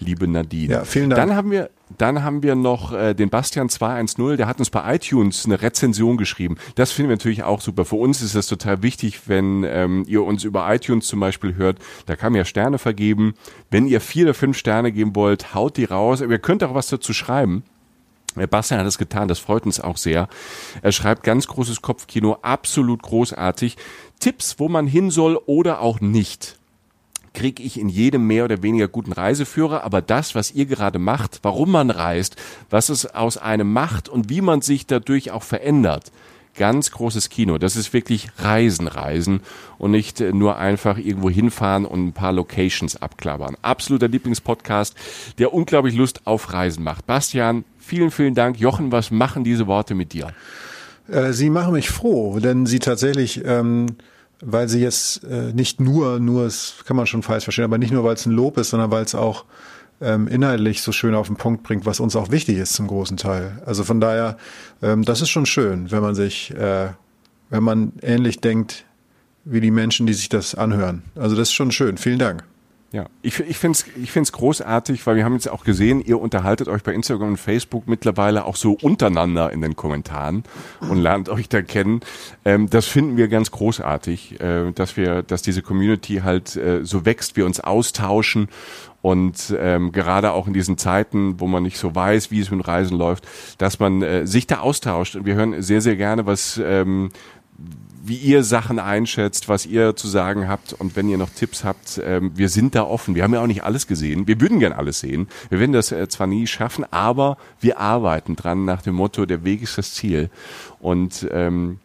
liebe 0.00 0.26
Nadine. 0.26 0.74
Ja, 0.74 0.84
vielen 0.84 1.10
Dank. 1.10 1.28
Dann 1.28 1.36
haben 1.36 1.52
wir 1.52 1.70
dann 1.98 2.24
haben 2.24 2.42
wir 2.42 2.56
noch 2.56 2.92
äh, 2.92 3.14
den 3.14 3.30
Bastian 3.30 3.68
210, 3.68 4.36
der 4.36 4.48
hat 4.48 4.58
uns 4.58 4.70
bei 4.70 4.96
iTunes 4.96 5.44
eine 5.46 5.62
Rezension 5.62 6.16
geschrieben. 6.16 6.56
Das 6.74 6.90
finden 6.90 7.10
wir 7.10 7.16
natürlich 7.16 7.44
auch 7.44 7.60
super. 7.60 7.84
Für 7.84 7.96
uns 7.96 8.22
ist 8.22 8.34
das 8.34 8.48
total 8.48 8.82
wichtig, 8.82 9.28
wenn 9.28 9.64
ähm, 9.64 10.04
ihr 10.08 10.24
uns 10.24 10.42
über 10.44 10.72
iTunes 10.74 11.06
zum 11.06 11.20
Beispiel 11.20 11.54
hört. 11.54 11.78
Da 12.06 12.16
kann 12.16 12.32
man 12.32 12.38
ja 12.38 12.44
Sterne 12.44 12.78
vergeben. 12.78 13.34
Wenn 13.70 13.86
ihr 13.86 14.00
vier 14.00 14.24
oder 14.24 14.34
fünf 14.34 14.58
Sterne 14.58 14.90
geben 14.90 15.14
wollt, 15.14 15.54
haut 15.54 15.76
die 15.76 15.84
raus. 15.84 16.20
Ihr 16.20 16.38
könnt 16.38 16.64
auch 16.64 16.74
was 16.74 16.88
dazu 16.88 17.12
schreiben. 17.12 17.62
Bastian 18.50 18.80
hat 18.80 18.86
es 18.86 18.98
getan, 18.98 19.28
das 19.28 19.38
freut 19.38 19.64
uns 19.64 19.80
auch 19.80 19.96
sehr. 19.96 20.28
Er 20.82 20.92
schreibt 20.92 21.22
ganz 21.22 21.46
großes 21.46 21.80
Kopfkino, 21.80 22.36
absolut 22.42 23.02
großartig. 23.02 23.78
Tipps, 24.20 24.58
wo 24.58 24.68
man 24.68 24.86
hin 24.86 25.10
soll 25.10 25.40
oder 25.46 25.80
auch 25.80 26.00
nicht 26.00 26.58
kriege 27.36 27.62
ich 27.62 27.78
in 27.78 27.90
jedem 27.90 28.26
mehr 28.26 28.44
oder 28.46 28.62
weniger 28.62 28.88
guten 28.88 29.12
Reiseführer, 29.12 29.84
aber 29.84 30.00
das, 30.00 30.34
was 30.34 30.52
ihr 30.52 30.64
gerade 30.64 30.98
macht, 30.98 31.40
warum 31.42 31.70
man 31.70 31.90
reist, 31.90 32.36
was 32.70 32.88
es 32.88 33.06
aus 33.14 33.36
einem 33.36 33.72
macht 33.72 34.08
und 34.08 34.30
wie 34.30 34.40
man 34.40 34.62
sich 34.62 34.86
dadurch 34.86 35.30
auch 35.30 35.42
verändert, 35.42 36.10
ganz 36.56 36.90
großes 36.90 37.28
Kino. 37.28 37.58
Das 37.58 37.76
ist 37.76 37.92
wirklich 37.92 38.28
Reisen, 38.38 38.88
Reisen 38.88 39.40
und 39.76 39.90
nicht 39.90 40.20
nur 40.20 40.56
einfach 40.56 40.96
irgendwo 40.96 41.28
hinfahren 41.28 41.84
und 41.84 42.06
ein 42.06 42.12
paar 42.14 42.32
Locations 42.32 42.96
abklappern. 42.96 43.58
Absoluter 43.60 44.08
Lieblingspodcast, 44.08 44.94
der 45.38 45.52
unglaublich 45.52 45.94
Lust 45.94 46.22
auf 46.26 46.54
Reisen 46.54 46.82
macht. 46.82 47.06
Bastian, 47.06 47.64
vielen, 47.78 48.10
vielen 48.10 48.34
Dank. 48.34 48.58
Jochen, 48.58 48.92
was 48.92 49.10
machen 49.10 49.44
diese 49.44 49.66
Worte 49.66 49.94
mit 49.94 50.14
dir? 50.14 50.32
Äh, 51.06 51.34
sie 51.34 51.50
machen 51.50 51.74
mich 51.74 51.90
froh, 51.90 52.40
denn 52.40 52.64
sie 52.64 52.78
tatsächlich 52.78 53.44
ähm, 53.44 53.88
weil 54.40 54.68
sie 54.68 54.80
jetzt 54.80 55.24
äh, 55.24 55.52
nicht 55.52 55.80
nur, 55.80 56.20
nur, 56.20 56.44
es 56.46 56.76
kann 56.84 56.96
man 56.96 57.06
schon 57.06 57.22
falsch 57.22 57.44
verstehen, 57.44 57.64
aber 57.64 57.78
nicht 57.78 57.92
nur, 57.92 58.04
weil 58.04 58.14
es 58.14 58.26
ein 58.26 58.32
Lob 58.32 58.58
ist, 58.58 58.70
sondern 58.70 58.90
weil 58.90 59.04
es 59.04 59.14
auch 59.14 59.44
ähm, 60.00 60.28
inhaltlich 60.28 60.82
so 60.82 60.92
schön 60.92 61.14
auf 61.14 61.26
den 61.26 61.36
Punkt 61.36 61.62
bringt, 61.62 61.86
was 61.86 62.00
uns 62.00 62.16
auch 62.16 62.30
wichtig 62.30 62.58
ist 62.58 62.74
zum 62.74 62.86
großen 62.86 63.16
Teil. 63.16 63.62
Also 63.64 63.84
von 63.84 64.00
daher, 64.00 64.36
ähm, 64.82 65.04
das 65.04 65.22
ist 65.22 65.30
schon 65.30 65.46
schön, 65.46 65.90
wenn 65.90 66.02
man 66.02 66.14
sich, 66.14 66.54
äh, 66.54 66.88
wenn 67.50 67.62
man 67.62 67.92
ähnlich 68.02 68.40
denkt 68.40 68.84
wie 69.44 69.60
die 69.60 69.70
Menschen, 69.70 70.06
die 70.06 70.14
sich 70.14 70.28
das 70.28 70.54
anhören. 70.54 71.04
Also 71.14 71.36
das 71.36 71.48
ist 71.48 71.54
schon 71.54 71.70
schön. 71.70 71.96
Vielen 71.96 72.18
Dank. 72.18 72.44
Ja, 72.92 73.06
ich, 73.20 73.40
ich 73.40 73.58
finde 73.58 73.78
es 73.78 73.84
ich 74.00 74.12
find's 74.12 74.30
großartig, 74.30 75.04
weil 75.06 75.16
wir 75.16 75.24
haben 75.24 75.34
jetzt 75.34 75.50
auch 75.50 75.64
gesehen, 75.64 76.00
ihr 76.00 76.20
unterhaltet 76.20 76.68
euch 76.68 76.84
bei 76.84 76.94
Instagram 76.94 77.30
und 77.30 77.36
Facebook 77.36 77.88
mittlerweile 77.88 78.44
auch 78.44 78.54
so 78.54 78.78
untereinander 78.80 79.52
in 79.52 79.60
den 79.60 79.74
Kommentaren 79.74 80.44
und 80.80 80.98
lernt 80.98 81.28
euch 81.28 81.48
da 81.48 81.62
kennen. 81.62 82.00
Ähm, 82.44 82.70
das 82.70 82.86
finden 82.86 83.16
wir 83.16 83.26
ganz 83.26 83.50
großartig, 83.50 84.40
äh, 84.40 84.70
dass 84.72 84.96
wir, 84.96 85.24
dass 85.24 85.42
diese 85.42 85.62
Community 85.62 86.20
halt 86.22 86.54
äh, 86.54 86.84
so 86.84 87.04
wächst, 87.04 87.36
wir 87.36 87.44
uns 87.44 87.58
austauschen 87.58 88.48
und 89.02 89.54
ähm, 89.58 89.92
gerade 89.92 90.32
auch 90.32 90.46
in 90.46 90.52
diesen 90.52 90.78
Zeiten, 90.78 91.38
wo 91.40 91.46
man 91.46 91.64
nicht 91.64 91.78
so 91.78 91.94
weiß, 91.94 92.30
wie 92.30 92.40
es 92.40 92.50
mit 92.50 92.66
Reisen 92.66 92.96
läuft, 92.96 93.26
dass 93.58 93.78
man 93.78 94.02
äh, 94.02 94.26
sich 94.26 94.46
da 94.46 94.60
austauscht. 94.60 95.16
Und 95.16 95.26
wir 95.26 95.34
hören 95.34 95.60
sehr, 95.62 95.80
sehr 95.80 95.96
gerne, 95.96 96.26
was 96.26 96.60
ähm, 96.64 97.10
wie 98.06 98.16
ihr 98.16 98.44
Sachen 98.44 98.78
einschätzt, 98.78 99.48
was 99.48 99.66
ihr 99.66 99.96
zu 99.96 100.06
sagen 100.06 100.46
habt 100.46 100.72
und 100.72 100.94
wenn 100.94 101.08
ihr 101.08 101.18
noch 101.18 101.30
Tipps 101.30 101.64
habt, 101.64 102.00
ähm, 102.04 102.30
wir 102.36 102.48
sind 102.48 102.76
da 102.76 102.84
offen. 102.84 103.16
Wir 103.16 103.24
haben 103.24 103.34
ja 103.34 103.42
auch 103.42 103.48
nicht 103.48 103.64
alles 103.64 103.88
gesehen. 103.88 104.28
Wir 104.28 104.40
würden 104.40 104.60
gern 104.60 104.72
alles 104.72 105.00
sehen. 105.00 105.26
Wir 105.48 105.58
werden 105.58 105.72
das 105.72 105.90
äh, 105.90 106.06
zwar 106.08 106.28
nie 106.28 106.46
schaffen, 106.46 106.84
aber 106.92 107.36
wir 107.60 107.80
arbeiten 107.80 108.36
dran 108.36 108.64
nach 108.64 108.82
dem 108.82 108.94
Motto, 108.94 109.26
der 109.26 109.44
Weg 109.44 109.62
ist 109.62 109.76
das 109.76 109.94
Ziel. 109.94 110.30
Und 110.78 111.26
ähm, 111.32 111.80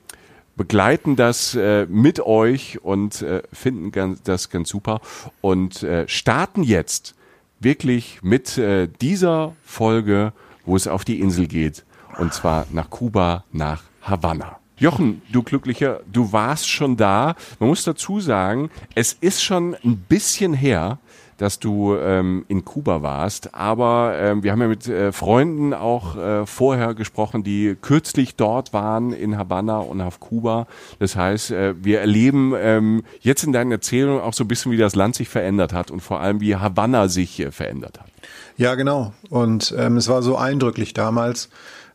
begleiten 0.56 1.16
das 1.16 1.56
äh, 1.56 1.88
mit 1.88 2.20
euch 2.20 2.84
und 2.84 3.24
äh, 3.24 3.42
finden 3.52 3.92
ganz, 3.92 4.22
das 4.22 4.52
ganz 4.52 4.70
super 4.70 5.02
und 5.42 5.82
äh, 5.82 6.08
starten 6.08 6.62
jetzt 6.62 7.16
wirklich 7.60 8.20
mit 8.22 8.60
äh, 8.60 8.88
dieser 9.02 9.56
Folge, 9.66 10.34
wo 10.66 10.76
es 10.76 10.88
auf 10.88 11.04
die 11.04 11.20
Insel 11.20 11.48
geht 11.48 11.84
und 12.20 12.32
zwar 12.32 12.68
nach 12.72 12.92
Kuba, 12.92 13.44
nach 13.52 13.82
Havanna. 14.04 14.61
Jochen, 14.82 15.22
du 15.32 15.44
Glücklicher, 15.44 16.00
du 16.12 16.32
warst 16.32 16.68
schon 16.68 16.98
da. 16.98 17.36
Man 17.60 17.70
muss 17.70 17.84
dazu 17.84 18.20
sagen, 18.20 18.72
es 18.96 19.14
ist 19.14 19.44
schon 19.44 19.76
ein 19.84 19.98
bisschen 19.98 20.56
her, 20.56 20.98
dass 21.38 21.60
du 21.60 21.96
ähm, 21.98 22.46
in 22.48 22.66
Kuba 22.66 23.04
warst, 23.04 23.54
aber 23.54 24.16
ähm, 24.18 24.42
wir 24.42 24.52
haben 24.52 24.62
ja 24.62 24.68
mit 24.68 24.88
äh, 24.88 25.12
Freunden 25.12 25.76
auch 25.76 26.18
äh, 26.18 26.48
vorher 26.48 26.96
gesprochen, 26.96 27.44
die 27.44 27.78
kürzlich 27.80 28.38
dort 28.38 28.74
waren 28.74 29.14
in 29.14 29.38
Havanna 29.38 29.78
und 29.78 30.02
auf 30.02 30.20
Kuba. 30.20 30.66
Das 30.98 31.16
heißt, 31.16 31.52
äh, 31.52 31.76
wir 31.78 32.00
erleben 32.00 32.56
ähm, 32.58 33.04
jetzt 33.20 33.44
in 33.44 33.54
deinen 33.54 33.72
Erzählungen 33.72 34.22
auch 34.22 34.34
so 34.34 34.46
ein 34.46 34.48
bisschen, 34.48 34.72
wie 34.72 34.78
das 34.78 34.96
Land 34.96 35.14
sich 35.14 35.30
verändert 35.30 35.74
hat 35.74 35.92
und 35.92 36.00
vor 36.00 36.22
allem, 36.22 36.42
wie 36.42 36.56
Havanna 36.56 37.08
sich 37.08 37.40
äh, 37.40 37.52
verändert 37.52 38.00
hat. 38.00 38.08
Ja, 38.58 38.74
genau. 38.74 39.14
Und 39.30 39.76
ähm, 39.78 39.98
es 39.98 40.08
war 40.08 40.24
so 40.24 40.38
eindrücklich 40.38 40.96
damals. 40.96 41.50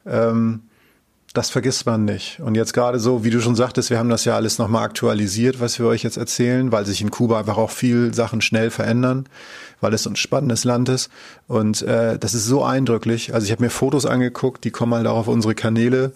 Ähm, 0.07 0.63
das 1.37 1.51
vergisst 1.51 1.85
man 1.85 2.05
nicht. 2.05 2.41
Und 2.41 2.55
jetzt 2.55 2.73
gerade 2.73 2.99
so, 2.99 3.23
wie 3.23 3.31
du 3.31 3.41
schon 3.41 3.57
sagtest, 3.57 3.91
wir 3.91 3.99
haben 3.99 4.09
das 4.09 4.25
ja 4.25 4.37
alles 4.37 4.59
nochmal 4.59 4.85
aktualisiert, 4.85 5.61
was 5.61 5.79
wir 5.79 5.87
euch 5.87 6.03
jetzt 6.03 6.17
erzählen, 6.17 6.73
weil 6.73 6.87
sich 6.87 7.03
in 7.03 7.11
Kuba 7.11 7.39
einfach 7.39 7.59
auch 7.59 7.71
viel 7.71 8.15
Sachen 8.15 8.41
schnell 8.41 8.71
verändern, 8.71 9.29
weil 9.81 9.93
es 9.93 10.07
ein 10.07 10.17
spannendes 10.17 10.65
Land 10.65 10.89
ist. 10.89 11.11
Und 11.47 11.83
äh, 11.83 12.19
das 12.19 12.33
ist 12.33 12.47
so 12.47 12.65
eindrücklich. 12.65 13.35
Also 13.35 13.45
ich 13.45 13.53
habe 13.53 13.63
mir 13.63 13.71
Fotos 13.71 14.07
angeguckt, 14.07 14.65
die 14.65 14.71
kommen 14.71 14.95
halt 14.95 15.07
auch 15.07 15.19
auf 15.19 15.29
unsere 15.29 15.55
Kanäle, 15.55 16.13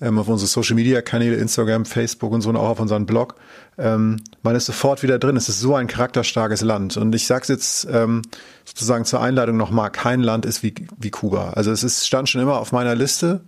ähm, 0.00 0.18
auf 0.18 0.26
unsere 0.26 0.48
Social 0.48 0.74
Media 0.74 1.00
Kanäle, 1.00 1.36
Instagram, 1.36 1.84
Facebook 1.84 2.32
und 2.32 2.40
so 2.40 2.48
und 2.48 2.56
auch 2.56 2.70
auf 2.70 2.80
unseren 2.80 3.06
Blog. 3.06 3.36
Ähm, 3.78 4.16
man 4.42 4.56
ist 4.56 4.66
sofort 4.66 5.04
wieder 5.04 5.20
drin. 5.20 5.36
Es 5.36 5.48
ist 5.48 5.60
so 5.60 5.76
ein 5.76 5.86
charakterstarkes 5.86 6.62
Land. 6.62 6.96
Und 6.96 7.14
ich 7.14 7.28
sag's 7.28 7.46
jetzt 7.46 7.86
ähm, 7.90 8.22
sozusagen 8.64 9.04
zur 9.04 9.20
Einleitung 9.20 9.56
nochmal, 9.56 9.90
kein 9.90 10.22
Land 10.22 10.44
ist 10.44 10.64
wie, 10.64 10.74
wie 10.98 11.10
Kuba. 11.10 11.50
Also 11.50 11.70
es 11.70 11.84
ist, 11.84 12.06
stand 12.06 12.28
schon 12.28 12.40
immer 12.40 12.58
auf 12.58 12.72
meiner 12.72 12.96
Liste 12.96 13.42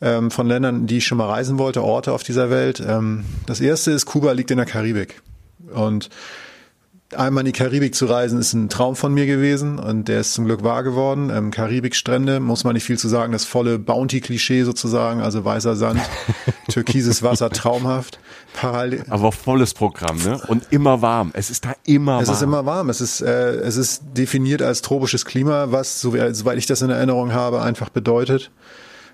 ähm, 0.00 0.30
von 0.30 0.46
Ländern, 0.46 0.86
die 0.86 0.98
ich 0.98 1.06
schon 1.06 1.18
mal 1.18 1.28
reisen 1.28 1.58
wollte, 1.58 1.82
Orte 1.82 2.12
auf 2.12 2.22
dieser 2.22 2.50
Welt. 2.50 2.82
Ähm, 2.86 3.24
das 3.46 3.60
erste 3.60 3.90
ist, 3.90 4.06
Kuba 4.06 4.32
liegt 4.32 4.50
in 4.50 4.56
der 4.56 4.66
Karibik. 4.66 5.22
Und 5.74 6.08
einmal 7.16 7.42
in 7.42 7.46
die 7.46 7.58
Karibik 7.58 7.94
zu 7.94 8.06
reisen, 8.06 8.38
ist 8.38 8.52
ein 8.52 8.68
Traum 8.68 8.96
von 8.96 9.12
mir 9.12 9.26
gewesen 9.26 9.78
und 9.78 10.08
der 10.08 10.20
ist 10.20 10.32
zum 10.32 10.44
Glück 10.44 10.62
wahr 10.62 10.82
geworden. 10.82 11.30
Ähm, 11.30 11.50
Karibikstrände, 11.50 12.40
muss 12.40 12.64
man 12.64 12.74
nicht 12.74 12.84
viel 12.84 12.98
zu 12.98 13.08
sagen, 13.08 13.32
das 13.32 13.44
volle 13.44 13.78
Bounty-Klischee 13.78 14.62
sozusagen, 14.62 15.20
also 15.20 15.44
weißer 15.44 15.76
Sand, 15.76 16.00
türkises 16.68 17.22
Wasser, 17.22 17.50
traumhaft. 17.50 18.18
Parallel. 18.52 19.04
Aber 19.10 19.32
volles 19.32 19.74
Programm, 19.74 20.18
ne? 20.18 20.40
Und 20.48 20.66
immer 20.70 21.02
warm. 21.02 21.30
Es 21.34 21.50
ist 21.50 21.64
da 21.64 21.74
immer 21.84 22.14
warm. 22.14 22.22
Es 22.22 22.28
ist 22.28 22.42
immer 22.42 22.66
warm. 22.66 22.90
Es 22.90 23.00
ist, 23.00 23.20
äh, 23.20 23.54
es 23.56 23.76
ist 23.76 24.02
definiert 24.16 24.62
als 24.62 24.82
tropisches 24.82 25.24
Klima, 25.24 25.70
was, 25.70 26.00
soweit 26.00 26.58
ich 26.58 26.66
das 26.66 26.82
in 26.82 26.90
Erinnerung 26.90 27.32
habe, 27.32 27.62
einfach 27.62 27.90
bedeutet, 27.90 28.50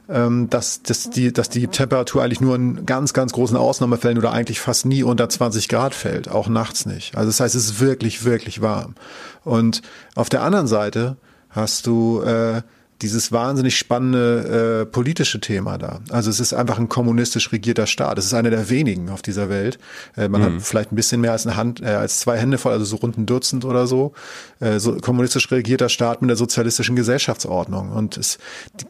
dass, 0.09 0.83
dass, 0.83 1.11
die, 1.11 1.33
dass 1.33 1.49
die 1.49 1.67
Temperatur 1.67 2.23
eigentlich 2.23 2.41
nur 2.41 2.55
in 2.55 2.87
ganz, 2.87 3.13
ganz 3.13 3.33
großen 3.33 3.57
Ausnahmefällen 3.57 4.19
oder 4.19 4.33
eigentlich 4.33 4.61
fast 4.61 4.87
nie 4.87 5.03
unter 5.03 5.29
20 5.29 5.69
Grad 5.69 5.95
fällt, 5.95 6.29
auch 6.29 6.49
nachts 6.49 6.87
nicht. 6.87 7.17
Also 7.17 7.29
das 7.29 7.41
heißt, 7.41 7.55
es 7.57 7.65
ist 7.65 7.81
wirklich, 7.81 8.25
wirklich 8.25 8.63
warm. 8.63 8.95
Und 9.43 9.83
auf 10.15 10.29
der 10.29 10.43
anderen 10.43 10.69
Seite 10.69 11.17
hast 11.51 11.87
du 11.89 12.23
äh, 12.23 12.63
dieses 13.03 13.31
wahnsinnig 13.31 13.77
spannende 13.77 14.83
äh, 14.83 14.87
politische 14.87 15.41
Thema 15.41 15.77
da. 15.77 16.01
Also 16.11 16.31
es 16.31 16.41
ist 16.41 16.55
einfach 16.55 16.79
ein 16.79 16.89
kommunistisch 16.89 17.53
regierter 17.53 17.87
Staat. 17.87 18.19
Es 18.19 18.27
ist 18.27 18.35
einer 18.35 18.51
der 18.51 18.71
wenigen 18.71 19.11
auf 19.11 19.23
dieser 19.23 19.49
Welt. 19.49 19.79
Äh, 20.17 20.29
man 20.29 20.41
mhm. 20.41 20.45
hat 20.45 20.63
vielleicht 20.63 20.93
ein 20.93 20.97
bisschen 20.97 21.21
mehr 21.21 21.33
als 21.33 21.47
eine 21.47 21.57
Hand, 21.57 21.83
äh, 21.83 21.87
als 21.87 22.21
zwei 22.21 22.39
Hände 22.39 22.59
voll, 22.59 22.73
also 22.73 22.85
so 22.85 22.97
rund 22.97 23.19
ein 23.19 23.27
Dutzend 23.27 23.65
oder 23.65 23.87
so. 23.87 24.13
Äh, 24.61 24.79
so 24.79 24.97
kommunistisch 24.97 25.51
regierter 25.51 25.89
Staat 25.89 26.23
mit 26.23 26.31
der 26.31 26.37
sozialistischen 26.37 26.97
Gesellschaftsordnung. 26.97 27.93
Und 27.93 28.17
es 28.17 28.39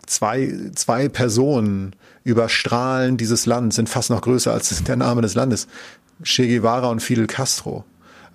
zwei 0.07 0.53
zwei 0.75 1.09
Personen 1.09 1.97
überstrahlen 2.23 3.17
dieses 3.17 3.47
Land, 3.47 3.75
sind 3.75 3.89
fast 3.89 4.11
noch 4.11 4.21
größer 4.21 4.53
als 4.53 4.83
der 4.85 4.97
Name 4.97 5.23
des 5.23 5.35
Landes. 5.35 5.67
Che 6.23 6.47
Guevara 6.49 6.89
und 6.89 7.01
Fidel 7.01 7.27
Castro. 7.27 7.85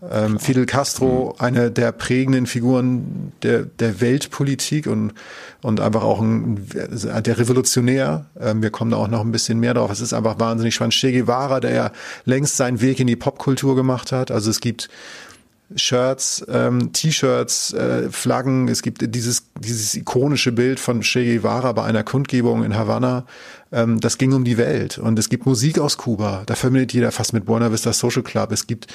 Ähm, 0.10 0.40
Fidel 0.40 0.66
Castro, 0.66 1.36
mhm. 1.36 1.46
eine 1.46 1.72
der 1.72 1.92
prägenden 1.92 2.48
Figuren 2.48 3.34
der, 3.44 3.64
der 3.64 4.02
Weltpolitik 4.02 4.88
und, 4.88 5.14
und 5.62 5.80
einfach 5.80 6.04
auch 6.04 6.22
ein, 6.22 6.66
der 6.70 7.38
Revolutionär. 7.38 8.26
Ähm, 8.40 8.64
wir 8.64 8.72
kommen 8.72 8.92
da 8.92 8.98
auch 8.98 9.08
noch 9.08 9.22
ein 9.22 9.32
bisschen 9.32 9.60
mehr 9.60 9.76
drauf. 9.76 9.92
Es 9.92 10.02
ist 10.02 10.14
einfach 10.14 10.40
wahnsinnig 10.40 10.74
spannend. 10.74 10.94
Che 10.94 11.12
Guevara, 11.12 11.60
der 11.60 11.74
ja 11.74 11.92
längst 12.26 12.58
seinen 12.58 12.82
Weg 12.82 13.00
in 13.00 13.08
die 13.08 13.16
Popkultur 13.16 13.76
gemacht 13.76 14.12
hat. 14.12 14.32
Also 14.32 14.50
es 14.50 14.60
gibt 14.60 14.90
Shirts, 15.76 16.46
ähm, 16.50 16.94
T-Shirts, 16.94 17.74
äh, 17.74 18.10
Flaggen. 18.10 18.68
Es 18.68 18.82
gibt 18.82 19.16
dieses, 19.16 19.48
dieses 19.60 19.96
ikonische 19.96 20.52
Bild 20.52 20.80
von 20.80 21.02
Che 21.02 21.24
Guevara 21.24 21.72
bei 21.72 21.84
einer 21.84 22.04
Kundgebung 22.04 22.64
in 22.64 22.76
Havanna. 22.76 23.26
Ähm, 23.72 24.00
das 24.00 24.18
ging 24.18 24.34
um 24.34 24.44
die 24.44 24.58
Welt. 24.58 24.98
Und 24.98 25.18
es 25.20 25.30
gibt 25.30 25.46
Musik 25.46 25.80
aus 25.80 25.98
Kuba. 25.98 26.44
Da 26.46 26.56
verbindet 26.56 26.94
jeder 26.94 27.12
fast 27.12 27.34
mit 27.34 27.46
Buena 27.46 27.72
Vista 27.72 27.94
Social 27.94 28.24
Club. 28.24 28.52
Es 28.52 28.68
gibt 28.68 28.88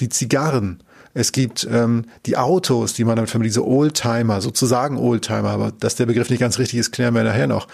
die 0.00 0.08
Zigarren. 0.08 0.82
Es 1.12 1.32
gibt 1.32 1.66
ähm, 1.70 2.04
die 2.26 2.36
Autos, 2.36 2.94
die 2.94 3.04
man 3.04 3.16
damit 3.16 3.30
verbindet, 3.30 3.52
diese 3.54 3.66
Oldtimer, 3.66 4.40
sozusagen 4.40 4.96
Oldtimer, 4.96 5.50
aber 5.50 5.72
dass 5.72 5.96
der 5.96 6.06
Begriff 6.06 6.30
nicht 6.30 6.38
ganz 6.38 6.58
richtig 6.60 6.78
ist, 6.78 6.92
klären 6.92 7.14
wir 7.14 7.24
nachher 7.24 7.48
noch. 7.48 7.66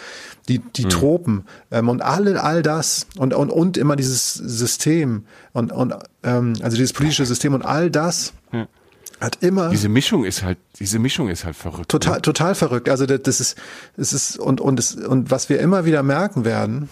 Die, 0.49 0.61
die 0.61 0.85
hm. 0.85 0.91
Tropen 0.91 1.45
ähm, 1.71 1.91
und 1.91 2.01
alle, 2.01 2.43
all 2.43 2.63
das 2.63 3.07
und, 3.19 3.35
und, 3.35 3.51
und 3.51 3.77
immer 3.77 3.97
dieses 3.97 4.33
System 4.35 5.25
und, 5.53 5.71
und 5.71 5.95
ähm, 6.23 6.55
also 6.63 6.77
dieses 6.77 6.95
politische 6.95 7.27
System 7.27 7.53
und 7.53 7.63
all 7.63 7.91
das. 7.91 8.33
Hat 9.20 9.38
immer. 9.42 9.70
Diese 9.70 9.88
Mischung 9.88 10.25
ist 10.25 10.42
halt, 10.42 10.58
diese 10.78 10.99
Mischung 10.99 11.28
ist 11.28 11.44
halt 11.44 11.56
verrückt. 11.56 11.88
Total, 11.88 12.16
ne? 12.16 12.23
total 12.23 12.54
verrückt. 12.54 12.88
Also 12.88 13.06
das, 13.06 13.23
das 13.23 13.40
ist, 13.40 13.58
es 13.96 14.12
ist 14.12 14.38
und 14.38 14.61
und 14.61 14.78
es, 14.78 14.94
und 14.94 15.30
was 15.30 15.49
wir 15.49 15.61
immer 15.61 15.85
wieder 15.85 16.02
merken 16.02 16.44
werden, 16.44 16.88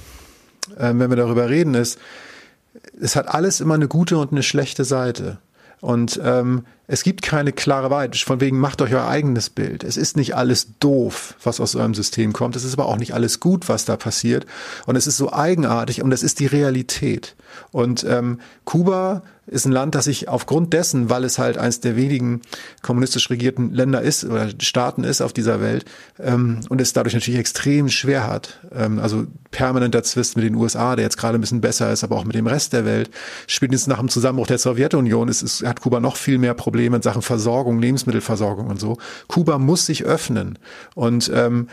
äh, 0.77 0.93
wenn 0.95 1.11
wir 1.11 1.17
darüber 1.17 1.49
reden, 1.49 1.75
ist, 1.75 1.99
es 3.01 3.17
hat 3.17 3.29
alles 3.29 3.61
immer 3.61 3.75
eine 3.75 3.89
gute 3.89 4.19
und 4.19 4.33
eine 4.33 4.43
schlechte 4.43 4.85
Seite. 4.85 5.39
Und 5.81 6.19
ähm, 6.25 6.65
es 6.87 7.03
gibt 7.03 7.21
keine 7.21 7.53
klare 7.53 7.91
Wahrheit. 7.91 8.17
Von 8.17 8.41
wegen 8.41 8.59
macht 8.59 8.81
euch 8.81 8.95
euer 8.95 9.07
eigenes 9.07 9.51
Bild. 9.51 9.85
Es 9.85 9.99
ist 9.99 10.17
nicht 10.17 10.35
alles 10.35 10.69
doof, 10.81 11.35
was 11.43 11.61
aus 11.61 11.77
eurem 11.77 11.93
System 11.93 12.33
kommt. 12.33 12.57
Es 12.57 12.65
ist 12.65 12.73
aber 12.73 12.87
auch 12.87 12.97
nicht 12.97 13.13
alles 13.13 13.39
gut, 13.39 13.69
was 13.69 13.85
da 13.85 13.99
passiert. 13.99 14.47
Und 14.87 14.97
es 14.97 15.07
ist 15.07 15.19
so 15.19 15.31
eigenartig 15.31 16.03
und 16.03 16.11
es 16.13 16.23
ist 16.23 16.41
die 16.41 16.47
Realität. 16.47 17.37
Und 17.71 18.03
ähm, 18.09 18.41
Kuba 18.65 19.23
ist 19.47 19.67
ein 19.67 19.73
Land, 19.73 19.95
das 19.95 20.07
sich 20.07 20.29
aufgrund 20.29 20.73
dessen, 20.73 21.11
weil 21.11 21.25
es 21.25 21.39
halt 21.39 21.59
eines 21.59 21.81
der 21.81 21.97
wenigen 21.97 22.41
kommunistisch 22.83 23.29
regierten 23.31 23.73
Länder 23.73 24.01
ist 24.03 24.25
oder 24.25 24.49
Staaten 24.61 25.05
ist 25.05 25.21
auf 25.21 25.33
dieser 25.33 25.61
Welt 25.61 25.85
ähm, 26.19 26.61
und 26.69 26.81
es 26.81 26.93
dadurch 26.93 27.15
natürlich 27.15 27.41
extrem 27.41 27.89
schwer 27.89 28.27
hat. 28.27 28.61
Ähm, 28.75 28.99
also 28.99 29.27
permanenter 29.51 30.03
Zwist 30.03 30.37
mit 30.37 30.45
den 30.45 30.55
USA, 30.55 30.97
der 30.97 31.05
jetzt 31.05 31.17
gerade 31.17 31.39
ein 31.39 31.41
bisschen 31.41 31.61
besser 31.61 31.93
ist, 31.93 32.05
aber 32.05 32.17
auch 32.17 32.25
mit 32.25 32.35
dem 32.35 32.47
Rest 32.47 32.73
der 32.73 32.85
Welt. 32.85 33.11
Spätestens 33.47 33.87
nach 33.87 33.99
dem 33.99 34.09
Zusammenbruch 34.09 34.47
der 34.47 34.59
Sowjetunion 34.59 35.29
ist, 35.29 35.43
ist, 35.43 35.65
hat 35.65 35.81
Kuba 35.81 36.01
noch 36.01 36.17
viel 36.17 36.39
mehr 36.39 36.55
Probleme 36.55 36.97
in 36.97 37.03
Sachen 37.03 37.23
Versorgung, 37.23 37.81
Lebensmittelversorgung 37.81 38.69
und 38.69 38.81
so. 38.81 38.99
Kuba 39.29 39.59
muss 39.59 39.87
sich 39.87 40.05
öffnen 40.05 40.59
und 40.95 41.31
ähm, 41.35 41.69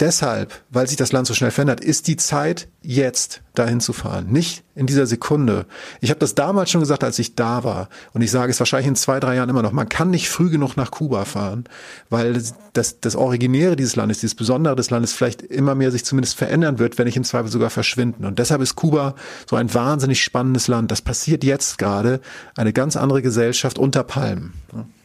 deshalb, 0.00 0.62
weil 0.70 0.86
sich 0.86 0.96
das 0.96 1.12
Land 1.12 1.26
so 1.26 1.34
schnell 1.34 1.50
verändert, 1.50 1.80
ist 1.80 2.08
die 2.08 2.16
Zeit 2.16 2.68
jetzt 2.82 3.42
dahin 3.54 3.80
zu 3.80 3.92
fahren, 3.92 4.26
nicht 4.30 4.64
in 4.74 4.86
dieser 4.86 5.06
Sekunde. 5.06 5.66
Ich 6.00 6.10
habe 6.10 6.20
das 6.20 6.34
damals 6.34 6.70
schon 6.70 6.80
gesagt, 6.80 7.04
als 7.04 7.18
ich 7.18 7.36
da 7.36 7.64
war 7.64 7.88
und 8.12 8.20
ich 8.22 8.30
sage 8.30 8.50
es 8.50 8.58
wahrscheinlich 8.58 8.88
in 8.88 8.96
zwei, 8.96 9.20
drei 9.20 9.36
Jahren 9.36 9.48
immer 9.48 9.62
noch. 9.62 9.72
Man 9.72 9.88
kann 9.88 10.10
nicht 10.10 10.28
früh 10.28 10.50
genug 10.50 10.76
nach 10.76 10.90
Kuba 10.90 11.24
fahren, 11.24 11.64
weil 12.10 12.42
das, 12.72 13.00
das 13.00 13.16
Originäre 13.16 13.76
dieses 13.76 13.96
Landes, 13.96 14.20
dieses 14.20 14.34
Besondere 14.34 14.76
des 14.76 14.90
Landes 14.90 15.12
vielleicht 15.12 15.42
immer 15.42 15.74
mehr 15.74 15.92
sich 15.92 16.04
zumindest 16.04 16.36
verändern 16.36 16.78
wird, 16.78 16.98
wenn 16.98 17.06
nicht 17.06 17.16
im 17.16 17.24
Zweifel 17.24 17.50
sogar 17.50 17.70
verschwinden. 17.70 18.24
Und 18.24 18.38
deshalb 18.38 18.60
ist 18.60 18.74
Kuba 18.74 19.14
so 19.48 19.56
ein 19.56 19.72
wahnsinnig 19.72 20.22
spannendes 20.22 20.68
Land. 20.68 20.90
Das 20.90 21.00
passiert 21.00 21.44
jetzt 21.44 21.78
gerade, 21.78 22.20
eine 22.56 22.72
ganz 22.72 22.96
andere 22.96 23.22
Gesellschaft 23.22 23.78
unter 23.78 24.02
Palmen. 24.02 24.52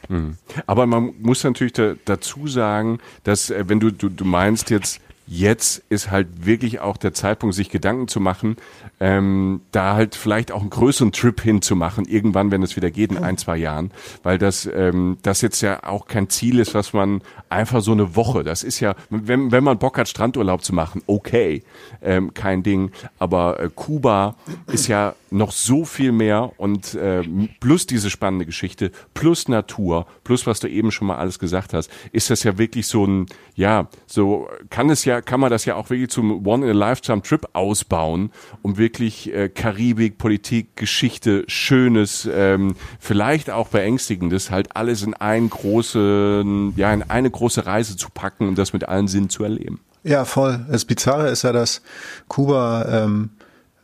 Mhm. 0.09 0.37
Aber 0.67 0.85
man 0.85 1.13
muss 1.21 1.43
natürlich 1.43 1.73
da, 1.73 1.93
dazu 2.05 2.47
sagen, 2.47 2.99
dass 3.23 3.49
äh, 3.49 3.63
wenn 3.67 3.79
du, 3.79 3.91
du, 3.91 4.09
du 4.09 4.25
meinst 4.25 4.69
jetzt, 4.69 4.99
jetzt 5.27 5.83
ist 5.89 6.11
halt 6.11 6.45
wirklich 6.45 6.79
auch 6.79 6.97
der 6.97 7.13
Zeitpunkt, 7.13 7.55
sich 7.55 7.69
Gedanken 7.69 8.07
zu 8.07 8.19
machen, 8.19 8.57
ähm, 8.99 9.61
da 9.71 9.93
halt 9.93 10.15
vielleicht 10.15 10.51
auch 10.51 10.61
einen 10.61 10.69
größeren 10.69 11.11
Trip 11.11 11.39
hinzumachen, 11.39 12.05
irgendwann, 12.05 12.51
wenn 12.51 12.63
es 12.63 12.75
wieder 12.75 12.91
geht, 12.91 13.11
in 13.11 13.17
ein, 13.17 13.37
zwei 13.37 13.57
Jahren, 13.57 13.91
weil 14.23 14.37
das, 14.37 14.69
ähm, 14.73 15.17
das 15.21 15.41
jetzt 15.41 15.61
ja 15.61 15.83
auch 15.83 16.07
kein 16.07 16.29
Ziel 16.29 16.59
ist, 16.59 16.73
was 16.73 16.93
man 16.93 17.21
einfach 17.49 17.81
so 17.81 17.93
eine 17.93 18.15
Woche, 18.15 18.43
das 18.43 18.63
ist 18.63 18.79
ja, 18.79 18.95
wenn, 19.09 19.51
wenn 19.51 19.63
man 19.63 19.79
Bock 19.79 19.97
hat, 19.97 20.09
Strandurlaub 20.09 20.63
zu 20.63 20.73
machen, 20.73 21.01
okay, 21.07 21.63
ähm, 22.01 22.33
kein 22.33 22.63
Ding, 22.63 22.91
aber 23.19 23.59
äh, 23.59 23.69
Kuba 23.73 24.35
ist 24.67 24.87
ja 24.87 25.15
noch 25.31 25.51
so 25.51 25.85
viel 25.85 26.11
mehr 26.11 26.51
und 26.57 26.95
äh, 26.95 27.23
plus 27.59 27.85
diese 27.85 28.09
spannende 28.09 28.45
Geschichte, 28.45 28.91
plus 29.13 29.47
Natur, 29.47 30.07
plus 30.23 30.45
was 30.47 30.59
du 30.59 30.67
eben 30.67 30.91
schon 30.91 31.07
mal 31.07 31.17
alles 31.17 31.39
gesagt 31.39 31.73
hast, 31.73 31.89
ist 32.11 32.29
das 32.29 32.43
ja 32.43 32.57
wirklich 32.57 32.87
so 32.87 33.05
ein, 33.05 33.27
ja, 33.55 33.87
so 34.07 34.49
kann 34.69 34.89
es 34.89 35.05
ja, 35.05 35.21
kann 35.21 35.39
man 35.39 35.51
das 35.51 35.65
ja 35.65 35.75
auch 35.75 35.89
wirklich 35.89 36.09
zum 36.09 36.45
One-in-a-Lifetime-Trip 36.45 37.49
ausbauen, 37.53 38.31
um 38.61 38.77
wirklich 38.77 38.88
wirklich 38.89 39.31
äh, 39.31 39.49
Karibik, 39.49 40.17
Politik, 40.17 40.75
Geschichte, 40.75 41.43
Schönes, 41.47 42.27
ähm, 42.31 42.75
vielleicht 42.99 43.51
auch 43.51 43.67
Beängstigendes, 43.67 44.49
halt 44.49 44.75
alles 44.75 45.03
in 45.03 45.13
einen 45.13 45.51
großen, 45.51 46.73
ja, 46.75 46.91
in 46.91 47.03
eine 47.03 47.29
große 47.29 47.67
Reise 47.67 47.97
zu 47.97 48.09
packen 48.09 48.47
und 48.47 48.57
das 48.57 48.73
mit 48.73 48.89
allen 48.89 49.07
Sinnen 49.07 49.29
zu 49.29 49.43
erleben. 49.43 49.79
Ja, 50.03 50.25
voll. 50.25 50.65
Das 50.71 50.85
Bizarre 50.85 51.29
ist 51.29 51.43
ja, 51.43 51.51
dass 51.51 51.83
Kuba 52.27 53.03
ähm, 53.03 53.29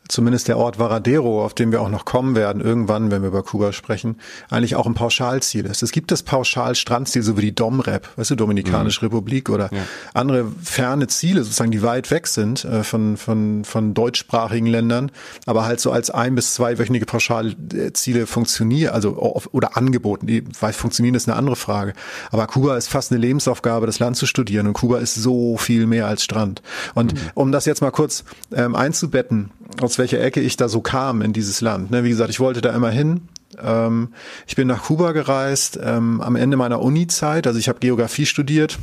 zumindest 0.07 0.47
der 0.47 0.57
Ort 0.57 0.77
Varadero, 0.77 1.43
auf 1.43 1.53
den 1.53 1.71
wir 1.71 1.81
auch 1.81 1.89
noch 1.89 2.05
kommen 2.05 2.35
werden, 2.35 2.61
irgendwann, 2.61 3.11
wenn 3.11 3.21
wir 3.21 3.29
über 3.29 3.43
Kuba 3.43 3.73
sprechen, 3.73 4.17
eigentlich 4.49 4.75
auch 4.75 4.85
ein 4.85 4.93
Pauschalziel 4.93 5.65
ist. 5.65 5.83
Es 5.83 5.91
gibt 5.91 6.11
das 6.11 6.23
Pauschal-Strandziel, 6.23 7.23
so 7.23 7.37
wie 7.37 7.41
die 7.41 7.55
Domrep, 7.55 8.07
weißt 8.17 8.31
du, 8.31 8.35
Dominikanische 8.35 9.03
mhm. 9.03 9.07
Republik 9.09 9.49
oder 9.49 9.69
ja. 9.71 9.81
andere 10.13 10.45
ferne 10.63 11.07
Ziele, 11.07 11.43
sozusagen, 11.43 11.71
die 11.71 11.81
weit 11.81 12.11
weg 12.11 12.27
sind 12.27 12.65
äh, 12.65 12.83
von, 12.83 13.17
von, 13.17 13.65
von 13.65 13.93
deutschsprachigen 13.93 14.67
Ländern, 14.67 15.11
aber 15.45 15.65
halt 15.65 15.79
so 15.79 15.91
als 15.91 16.11
ein- 16.11 16.35
bis 16.35 16.53
zweiwöchige 16.53 17.05
Pauschalziele 17.05 18.27
funktionieren, 18.27 18.93
also 18.93 19.15
oder 19.51 19.77
angeboten. 19.77 20.27
Die 20.27 20.43
weit 20.59 20.75
funktionieren 20.75 21.15
ist 21.15 21.27
eine 21.27 21.37
andere 21.37 21.55
Frage. 21.55 21.93
Aber 22.31 22.45
Kuba 22.47 22.77
ist 22.77 22.89
fast 22.89 23.11
eine 23.11 23.21
Lebensaufgabe, 23.21 23.85
das 23.85 23.99
Land 23.99 24.17
zu 24.17 24.25
studieren 24.25 24.67
und 24.67 24.73
Kuba 24.73 24.99
ist 24.99 25.15
so 25.15 25.57
viel 25.57 25.87
mehr 25.87 26.07
als 26.07 26.23
Strand. 26.23 26.61
Und 26.93 27.13
mhm. 27.13 27.19
um 27.33 27.51
das 27.51 27.65
jetzt 27.65 27.81
mal 27.81 27.91
kurz 27.91 28.23
ähm, 28.53 28.75
einzubetten, 28.75 29.51
aus 29.81 29.97
welcher 29.97 30.21
Ecke 30.21 30.41
ich 30.41 30.57
da 30.57 30.67
so 30.69 30.81
kam 30.81 31.21
in 31.21 31.33
dieses 31.33 31.61
Land. 31.61 31.91
Ne, 31.91 32.03
wie 32.03 32.09
gesagt, 32.09 32.29
ich 32.29 32.39
wollte 32.39 32.61
da 32.61 32.71
immer 32.73 32.91
hin. 32.91 33.27
Ähm, 33.61 34.13
ich 34.47 34.55
bin 34.55 34.67
nach 34.67 34.83
Kuba 34.83 35.11
gereist 35.11 35.79
ähm, 35.81 36.21
am 36.21 36.35
Ende 36.35 36.57
meiner 36.57 36.81
Uni-Zeit. 36.81 37.47
Also 37.47 37.59
ich 37.59 37.69
habe 37.69 37.79
Geografie 37.79 38.25
studiert. 38.25 38.77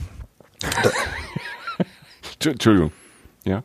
Entschuldigung. 2.44 2.92
Ja. 3.44 3.62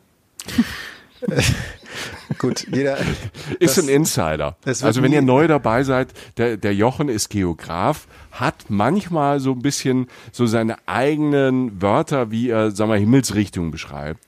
Gut, 2.38 2.66
jeder 2.72 2.98
ist 3.58 3.78
das, 3.78 3.84
ein 3.84 3.88
Insider. 3.88 4.56
Also 4.64 5.02
wenn 5.02 5.12
ihr 5.12 5.22
neu 5.22 5.48
dabei 5.48 5.82
seid, 5.82 6.08
der, 6.36 6.56
der 6.56 6.74
Jochen 6.74 7.08
ist 7.08 7.30
Geograf, 7.30 8.06
hat 8.30 8.66
manchmal 8.68 9.40
so 9.40 9.52
ein 9.52 9.60
bisschen 9.60 10.08
so 10.30 10.46
seine 10.46 10.76
eigenen 10.86 11.80
Wörter, 11.80 12.30
wie 12.30 12.50
er, 12.50 12.70
sagen 12.70 12.90
wir, 12.90 12.98
Himmelsrichtung 12.98 13.70
beschreibt. 13.70 14.24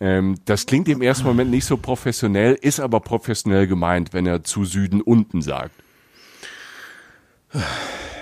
Ähm, 0.00 0.36
das 0.44 0.66
klingt 0.66 0.88
im 0.88 1.02
ersten 1.02 1.26
Moment 1.26 1.50
nicht 1.50 1.64
so 1.64 1.76
professionell, 1.76 2.54
ist 2.54 2.80
aber 2.80 3.00
professionell 3.00 3.66
gemeint, 3.66 4.12
wenn 4.12 4.26
er 4.26 4.44
zu 4.44 4.64
Süden 4.64 5.00
unten 5.00 5.42
sagt. 5.42 5.74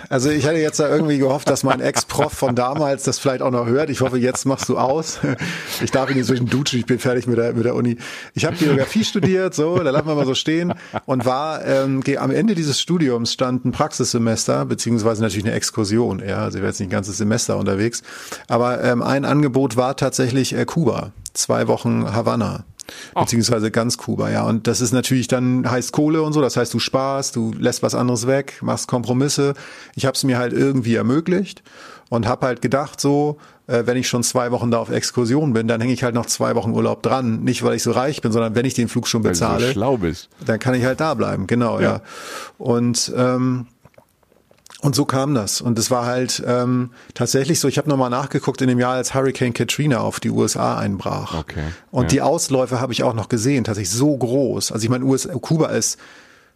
Also 0.09 0.31
ich 0.31 0.47
hatte 0.47 0.59
jetzt 0.59 0.81
da 0.81 0.89
irgendwie 0.89 1.19
gehofft, 1.19 1.49
dass 1.49 1.63
mein 1.63 1.81
Ex-Prof 1.81 2.33
von 2.33 2.55
damals 2.55 3.05
das 3.05 3.19
vielleicht 3.19 3.43
auch 3.43 3.51
noch 3.51 3.67
hört. 3.67 3.91
Ich 3.91 4.01
hoffe, 4.01 4.19
jetzt 4.19 4.45
machst 4.45 4.69
du 4.69 4.79
aus. 4.79 5.21
Ich 5.83 5.91
darf 5.91 6.11
ihn 6.11 6.17
inzwischen 6.17 6.47
duschen, 6.47 6.79
ich 6.79 6.87
bin 6.87 6.99
fertig 6.99 7.27
mit 7.27 7.39
der, 7.39 7.53
mit 7.53 7.65
der 7.65 7.75
Uni. 7.75 7.97
Ich 8.35 8.45
habe 8.45 8.57
Geografie 8.57 9.05
studiert, 9.05 9.55
so, 9.55 9.77
da 9.79 9.91
lassen 9.91 10.07
wir 10.07 10.15
mal 10.15 10.27
so 10.27 10.35
stehen 10.35 10.73
und 11.07 11.25
war 11.25 11.65
ähm, 11.65 12.03
am 12.19 12.31
Ende 12.31 12.55
dieses 12.55 12.81
Studiums 12.81 13.33
stand 13.33 13.65
ein 13.65 13.73
Praxissemester, 13.73 14.65
beziehungsweise 14.65 15.23
natürlich 15.23 15.45
eine 15.45 15.55
Exkursion. 15.55 16.23
Ja, 16.27 16.39
also 16.39 16.59
ich 16.59 16.63
war 16.63 16.69
jetzt 16.69 16.81
nicht 16.81 16.89
ein 16.89 16.93
ganzes 16.93 17.19
Semester 17.19 17.57
unterwegs. 17.57 18.03
Aber 18.49 18.83
ähm, 18.83 19.03
ein 19.03 19.25
Angebot 19.25 19.77
war 19.77 19.97
tatsächlich 19.97 20.55
äh, 20.55 20.65
Kuba 20.65 21.13
zwei 21.35 21.69
Wochen 21.69 22.15
Havanna. 22.15 22.65
Oh. 23.15 23.21
Beziehungsweise 23.21 23.71
ganz 23.71 23.99
Kuba, 23.99 24.31
ja. 24.31 24.45
Und 24.45 24.67
das 24.67 24.81
ist 24.81 24.93
natürlich 24.93 25.29
dann 25.29 25.71
heißt 25.71 25.93
Kohle 25.93 26.23
und 26.23 26.33
so, 26.33 26.41
das 26.41 26.57
heißt, 26.57 26.73
du 26.75 26.79
sparst, 26.79 27.37
du 27.37 27.53
lässt 27.59 27.83
was 27.83 27.95
anderes 27.95 28.27
weg, 28.27 28.59
machst 28.63 28.89
Kompromisse. 28.89 29.55
Ich 29.95 30.07
habe 30.07 30.15
es 30.15 30.25
mir 30.25 30.39
halt 30.39 30.53
irgendwie 30.53 30.95
ermöglicht 30.95 31.63
und 32.11 32.27
habe 32.27 32.47
halt 32.47 32.63
gedacht, 32.63 33.01
so, 33.01 33.39
äh, 33.67 33.83
wenn 33.87 33.97
ich 33.97 34.09
schon 34.09 34.23
zwei 34.23 34.51
Wochen 34.51 34.71
da 34.71 34.79
auf 34.79 34.91
Exkursion 34.91 35.53
bin, 35.53 35.69
dann 35.69 35.81
hänge 35.81 35.93
ich 35.93 36.03
halt 36.03 36.15
noch 36.15 36.27
zwei 36.27 36.55
Wochen 36.55 36.73
Urlaub 36.73 37.03
dran. 37.03 37.43
Nicht, 37.43 37.63
weil 37.63 37.75
ich 37.75 37.83
so 37.83 37.93
reich 37.93 38.21
bin, 38.21 38.33
sondern 38.33 38.55
wenn 38.55 38.67
ich 38.67 38.75
den 38.75 38.89
Flug 38.89 39.09
schon 39.09 39.23
bezahle, 39.23 39.55
weil 39.55 39.61
du 39.61 39.67
so 39.67 39.73
schlau 39.73 39.97
bist. 39.97 40.29
dann 40.45 40.59
kann 40.59 40.75
ich 40.75 40.85
halt 40.85 41.01
da 41.01 41.15
bleiben, 41.15 41.47
genau, 41.47 41.81
ja. 41.81 41.95
ja. 41.95 42.01
Und 42.59 43.13
ähm, 43.17 43.67
und 44.85 44.95
so 44.95 45.07
kam 45.07 45.35
das. 45.35 45.63
Und 45.63 45.79
es 45.79 45.91
war 45.91 46.05
halt 46.05 46.43
ähm, 46.47 46.91
tatsächlich 47.15 47.59
so, 47.59 47.69
ich 47.69 47.79
habe 47.79 47.89
nochmal 47.89 48.11
nachgeguckt 48.11 48.61
in 48.61 48.69
dem 48.69 48.79
Jahr, 48.79 48.93
als 48.93 49.15
Hurricane 49.15 49.55
Katrina 49.55 50.01
auf 50.01 50.21
die 50.21 50.29
USA 50.29 50.77
einbrach. 50.77 51.39
Okay. 51.39 51.65
Und 51.91 52.03
ja. 52.03 52.09
die 52.09 52.21
Ausläufe 52.21 52.83
habe 52.83 52.93
ich 52.93 53.03
auch 53.03 53.15
noch 53.15 53.31
gesehen, 53.31 53.65
tatsächlich 53.65 53.97
so 53.97 54.15
groß. 54.15 54.73
Also 54.73 54.85
ich 54.85 54.91
meine, 54.91 55.07
US 55.07 55.27
Kuba 55.41 55.69
ist 55.69 55.99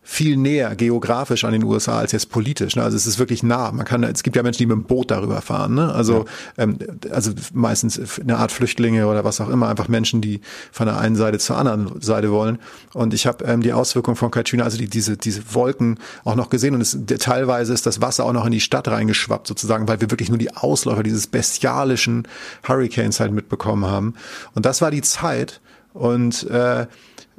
viel 0.03 0.39
näher 0.39 0.75
geografisch 0.75 1.45
an 1.45 1.53
den 1.53 1.63
USA 1.63 1.99
als 1.99 2.13
jetzt 2.13 2.31
politisch. 2.31 2.77
Ne? 2.77 2.83
Also 2.83 2.97
es 2.97 3.07
ist 3.07 3.19
wirklich 3.19 3.43
nah. 3.43 3.71
Man 3.73 3.85
kann, 3.85 4.03
es 4.05 4.23
gibt 4.23 4.37
ja 4.37 4.43
Menschen, 4.43 4.59
die 4.61 4.67
mit 4.67 4.77
dem 4.77 4.85
Boot 4.85 5.11
darüber 5.11 5.43
fahren. 5.43 5.75
Ne? 5.75 5.93
Also, 5.93 6.25
ja. 6.57 6.65
ähm, 6.65 6.79
also 7.11 7.33
meistens 7.53 8.19
eine 8.19 8.39
Art 8.39 8.51
Flüchtlinge 8.51 9.07
oder 9.07 9.25
was 9.25 9.39
auch 9.41 9.51
immer, 9.51 9.69
einfach 9.69 9.89
Menschen, 9.89 10.23
die 10.23 10.41
von 10.73 10.87
der 10.87 10.99
einen 10.99 11.15
Seite 11.15 11.39
zur 11.39 11.59
anderen 11.59 12.01
Seite 12.01 12.31
wollen. 12.33 12.59
Und 12.95 13.13
ich 13.13 13.27
habe 13.27 13.45
ähm, 13.45 13.61
die 13.61 13.75
Auswirkungen 13.75 14.17
von 14.17 14.31
Katrina, 14.31 14.65
also 14.65 14.79
die, 14.79 14.89
diese, 14.89 15.19
diese 15.19 15.55
Wolken 15.55 15.99
auch 16.25 16.37
noch 16.37 16.49
gesehen. 16.49 16.75
Und 16.75 16.81
es, 16.81 16.99
teilweise 17.19 17.75
ist 17.75 17.85
das 17.85 18.01
Wasser 18.01 18.25
auch 18.25 18.33
noch 18.33 18.47
in 18.47 18.53
die 18.53 18.61
Stadt 18.61 18.89
reingeschwappt, 18.89 19.47
sozusagen, 19.47 19.89
weil 19.89 20.01
wir 20.01 20.11
wirklich 20.11 20.31
nur 20.31 20.39
die 20.39 20.57
Ausläufer 20.57 21.03
dieses 21.03 21.27
bestialischen 21.27 22.27
Hurricanes 22.67 23.21
halt 23.21 23.33
mitbekommen 23.33 23.85
haben. 23.85 24.15
Und 24.55 24.65
das 24.65 24.81
war 24.81 24.91
die 24.91 25.03
Zeit. 25.03 25.61
Und 25.93 26.49
äh, 26.49 26.87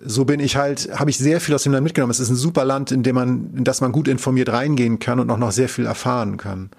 so 0.06 0.26
bin 0.26 0.40
ich 0.40 0.56
halt, 0.56 0.90
habe 0.98 1.10
ich 1.10 1.18
sehr 1.18 1.42
viel 1.42 1.56
aus 1.56 1.64
dem 1.64 1.74
Land 1.74 1.84
mitgenommen. 1.84 2.12
Es 2.12 2.20
ist 2.20 2.30
ein 2.30 2.36
super 2.36 2.66
Land, 2.66 2.92
in 2.92 3.04
dem 3.04 3.16
man, 3.16 3.54
in 3.56 3.64
das 3.64 3.82
man 3.82 3.92
gut 3.92 4.08
informiert 4.08 4.50
reingehen 4.50 5.00
kann 5.00 5.20
und 5.20 5.30
auch 5.30 5.38
noch 5.38 5.52
sehr 5.52 5.70
viel 5.70 5.86
erfahren 5.86 6.38
kann. 6.38 6.70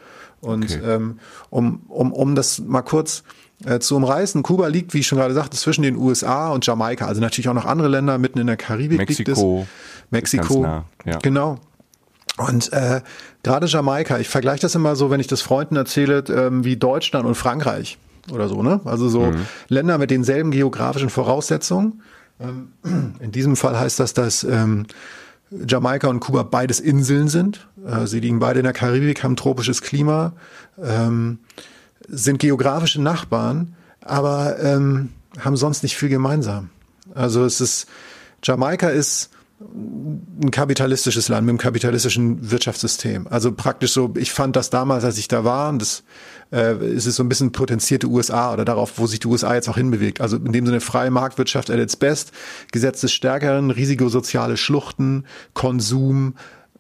Und 0.40 0.64
okay. 0.64 0.80
ähm, 0.85 1.18
um, 1.50 1.83
um, 1.88 2.12
um 2.12 2.35
das 2.35 2.61
mal 2.61 2.83
kurz 2.83 3.22
äh, 3.66 3.78
zu 3.78 3.96
umreißen, 3.96 4.42
Kuba 4.42 4.68
liegt, 4.68 4.94
wie 4.94 5.00
ich 5.00 5.06
schon 5.06 5.18
gerade 5.18 5.35
sagte, 5.35 5.56
zwischen 5.56 5.83
den 5.83 5.96
USA 5.96 6.50
und 6.50 6.64
Jamaika. 6.66 7.06
Also 7.06 7.20
natürlich 7.20 7.48
auch 7.48 7.54
noch 7.54 7.66
andere 7.66 7.88
Länder 7.88 8.16
mitten 8.18 8.38
in 8.38 8.46
der 8.46 8.56
Karibik 8.56 8.98
Mexiko, 8.98 9.30
liegt 9.30 9.38
es. 9.38 10.11
Mexiko. 10.11 10.62
Nah, 10.62 10.85
ja. 11.04 11.18
Genau. 11.18 11.59
Und 12.38 12.72
äh, 12.72 13.02
gerade 13.42 13.66
Jamaika, 13.66 14.18
ich 14.18 14.28
vergleiche 14.28 14.62
das 14.62 14.74
immer 14.74 14.96
so, 14.96 15.11
wenn 15.11 15.20
ich 15.20 15.26
das 15.26 15.42
Freunden 15.42 15.76
erzähle, 15.76 16.24
ähm, 16.28 16.64
wie 16.64 16.76
Deutschland 16.76 17.26
und 17.26 17.35
Frankreich 17.35 17.98
oder 18.33 18.48
so, 18.48 18.62
ne? 18.62 18.80
Also 18.85 19.09
so 19.09 19.26
mhm. 19.26 19.46
Länder 19.68 19.98
mit 19.98 20.11
denselben 20.11 20.50
geografischen 20.50 21.11
Voraussetzungen 21.11 22.02
in 23.20 23.33
diesem 23.33 23.57
Fall 23.57 23.79
heißt 23.79 24.00
das, 24.00 24.14
dass 24.14 24.44
ähm, 24.44 24.87
Jamaika 25.50 26.09
und 26.09 26.20
Kuba 26.20 26.42
beides 26.42 26.81
Inseln 26.81 27.29
sind. 27.29 27.68
Äh, 27.85 28.07
sie 28.07 28.20
liegen 28.20 28.38
beide 28.38 28.61
in 28.61 28.64
der 28.64 28.72
Karibik, 28.72 29.22
haben 29.22 29.37
tropisches 29.37 29.83
Klima, 29.83 30.33
ähm, 30.81 31.38
sind 32.09 32.38
geografische 32.38 33.00
Nachbarn, 33.00 33.74
aber 34.00 34.59
ähm, 34.61 35.11
haben 35.38 35.57
sonst 35.57 35.83
nicht 35.83 35.96
viel 35.96 36.09
gemeinsam. 36.09 36.70
Also 37.14 37.44
es 37.44 37.61
ist, 37.61 37.87
Jamaika 38.42 38.88
ist 38.88 39.31
ein 39.61 40.50
kapitalistisches 40.50 41.29
Land 41.29 41.44
mit 41.44 41.50
einem 41.50 41.59
kapitalistischen 41.59 42.50
Wirtschaftssystem. 42.50 43.26
Also 43.29 43.53
praktisch 43.53 43.92
so, 43.92 44.14
ich 44.16 44.33
fand 44.33 44.57
das 44.57 44.70
damals, 44.70 45.05
als 45.05 45.18
ich 45.18 45.29
da 45.29 45.44
war, 45.44 45.68
und 45.68 45.83
das 45.83 46.03
äh, 46.52 46.76
ist 46.94 47.06
es 47.06 47.16
so 47.16 47.22
ein 47.22 47.28
bisschen 47.28 47.52
potenzierte 47.52 48.06
USA 48.06 48.52
oder 48.52 48.64
darauf, 48.64 48.98
wo 48.98 49.06
sich 49.06 49.20
die 49.20 49.28
USA 49.28 49.54
jetzt 49.54 49.68
auch 49.68 49.76
hinbewegt. 49.76 50.20
Also 50.20 50.36
in 50.36 50.52
dem 50.52 50.66
Sinne 50.66 50.80
freie 50.80 51.10
Marktwirtschaft 51.10 51.70
at 51.70 51.78
its 51.78 51.96
best, 51.96 52.32
Gesetz 52.72 53.00
des 53.00 53.12
Stärkeren, 53.12 53.70
risikosoziale 53.70 54.56
Schluchten, 54.56 55.24
Konsum, 55.54 56.34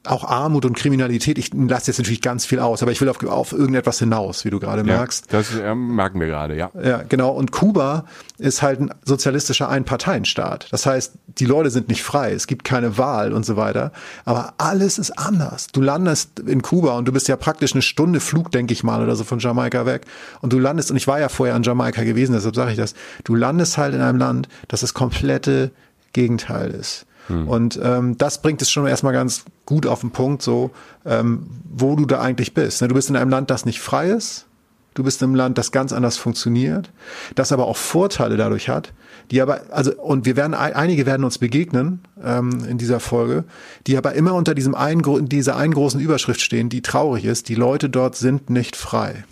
auch 0.04 0.24
Armut 0.24 0.64
und 0.64 0.74
Kriminalität, 0.76 1.36
ich 1.36 1.52
lasse 1.52 1.90
jetzt 1.90 1.98
natürlich 1.98 2.22
ganz 2.22 2.46
viel 2.46 2.58
aus, 2.58 2.82
aber 2.82 2.90
ich 2.90 3.00
will 3.02 3.08
auf, 3.10 3.22
auf 3.24 3.52
irgendetwas 3.52 3.98
hinaus, 3.98 4.46
wie 4.46 4.50
du 4.50 4.58
gerade 4.58 4.80
ja, 4.80 4.96
merkst. 4.96 5.30
Das 5.30 5.54
äh, 5.54 5.74
merken 5.74 6.20
wir 6.20 6.26
gerade, 6.26 6.56
ja. 6.56 6.70
Ja, 6.82 7.02
genau. 7.02 7.30
Und 7.32 7.52
Kuba 7.52 8.06
ist 8.38 8.62
halt 8.62 8.80
ein 8.80 8.94
sozialistischer 9.04 9.68
Einparteienstaat. 9.68 10.68
Das 10.70 10.86
heißt, 10.86 11.12
die 11.26 11.44
Leute 11.44 11.70
sind 11.70 11.88
nicht 11.88 12.02
frei, 12.02 12.32
es 12.32 12.46
gibt 12.46 12.64
keine 12.64 12.96
Wahl 12.96 13.34
und 13.34 13.44
so 13.44 13.56
weiter. 13.56 13.92
Aber 14.24 14.54
alles 14.56 14.98
ist 14.98 15.18
anders. 15.18 15.66
Du 15.66 15.82
landest 15.82 16.40
in 16.40 16.62
Kuba 16.62 16.96
und 16.96 17.06
du 17.06 17.12
bist 17.12 17.28
ja 17.28 17.36
praktisch 17.36 17.74
eine 17.74 17.82
Stunde 17.82 18.20
Flug, 18.20 18.50
denke 18.52 18.72
ich 18.72 18.82
mal, 18.82 19.02
oder 19.02 19.16
so 19.16 19.24
von 19.24 19.38
Jamaika 19.38 19.84
weg. 19.84 20.06
Und 20.40 20.54
du 20.54 20.58
landest, 20.58 20.90
und 20.90 20.96
ich 20.96 21.08
war 21.08 21.20
ja 21.20 21.28
vorher 21.28 21.54
an 21.54 21.62
Jamaika 21.62 22.04
gewesen, 22.04 22.32
deshalb 22.32 22.54
sage 22.54 22.70
ich 22.70 22.78
das, 22.78 22.94
du 23.24 23.34
landest 23.34 23.76
halt 23.76 23.94
in 23.94 24.00
einem 24.00 24.18
Land, 24.18 24.48
das 24.68 24.80
das 24.80 24.94
komplette 24.94 25.72
Gegenteil 26.14 26.70
ist. 26.70 27.04
Hm. 27.30 27.48
Und 27.48 27.80
ähm, 27.82 28.18
das 28.18 28.42
bringt 28.42 28.60
es 28.62 28.70
schon 28.70 28.86
erstmal 28.86 29.12
ganz 29.12 29.44
gut 29.64 29.86
auf 29.86 30.00
den 30.00 30.10
Punkt, 30.10 30.42
so 30.42 30.70
ähm, 31.06 31.46
wo 31.70 31.96
du 31.96 32.06
da 32.06 32.20
eigentlich 32.20 32.54
bist. 32.54 32.82
Ne, 32.82 32.88
du 32.88 32.94
bist 32.94 33.08
in 33.08 33.16
einem 33.16 33.30
Land, 33.30 33.50
das 33.50 33.64
nicht 33.64 33.80
frei 33.80 34.10
ist. 34.10 34.46
Du 34.94 35.04
bist 35.04 35.22
in 35.22 35.26
einem 35.26 35.34
Land, 35.36 35.56
das 35.56 35.70
ganz 35.70 35.92
anders 35.92 36.16
funktioniert, 36.16 36.90
das 37.36 37.52
aber 37.52 37.66
auch 37.68 37.76
Vorteile 37.76 38.36
dadurch 38.36 38.68
hat, 38.68 38.92
die 39.30 39.40
aber, 39.40 39.60
also, 39.70 39.94
und 39.94 40.26
wir 40.26 40.34
werden, 40.34 40.52
einige 40.52 41.06
werden 41.06 41.22
uns 41.22 41.38
begegnen 41.38 42.00
ähm, 42.22 42.64
in 42.68 42.76
dieser 42.76 42.98
Folge, 42.98 43.44
die 43.86 43.96
aber 43.96 44.14
immer 44.14 44.34
unter 44.34 44.52
diesem 44.52 44.74
einen, 44.74 45.28
dieser 45.28 45.56
einen 45.56 45.74
großen 45.74 46.00
Überschrift 46.00 46.40
stehen, 46.40 46.70
die 46.70 46.82
traurig 46.82 47.24
ist, 47.24 47.48
die 47.48 47.54
Leute 47.54 47.88
dort 47.88 48.16
sind 48.16 48.50
nicht 48.50 48.74
frei. 48.74 49.24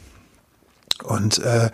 Und 1.04 1.38
äh, 1.38 1.70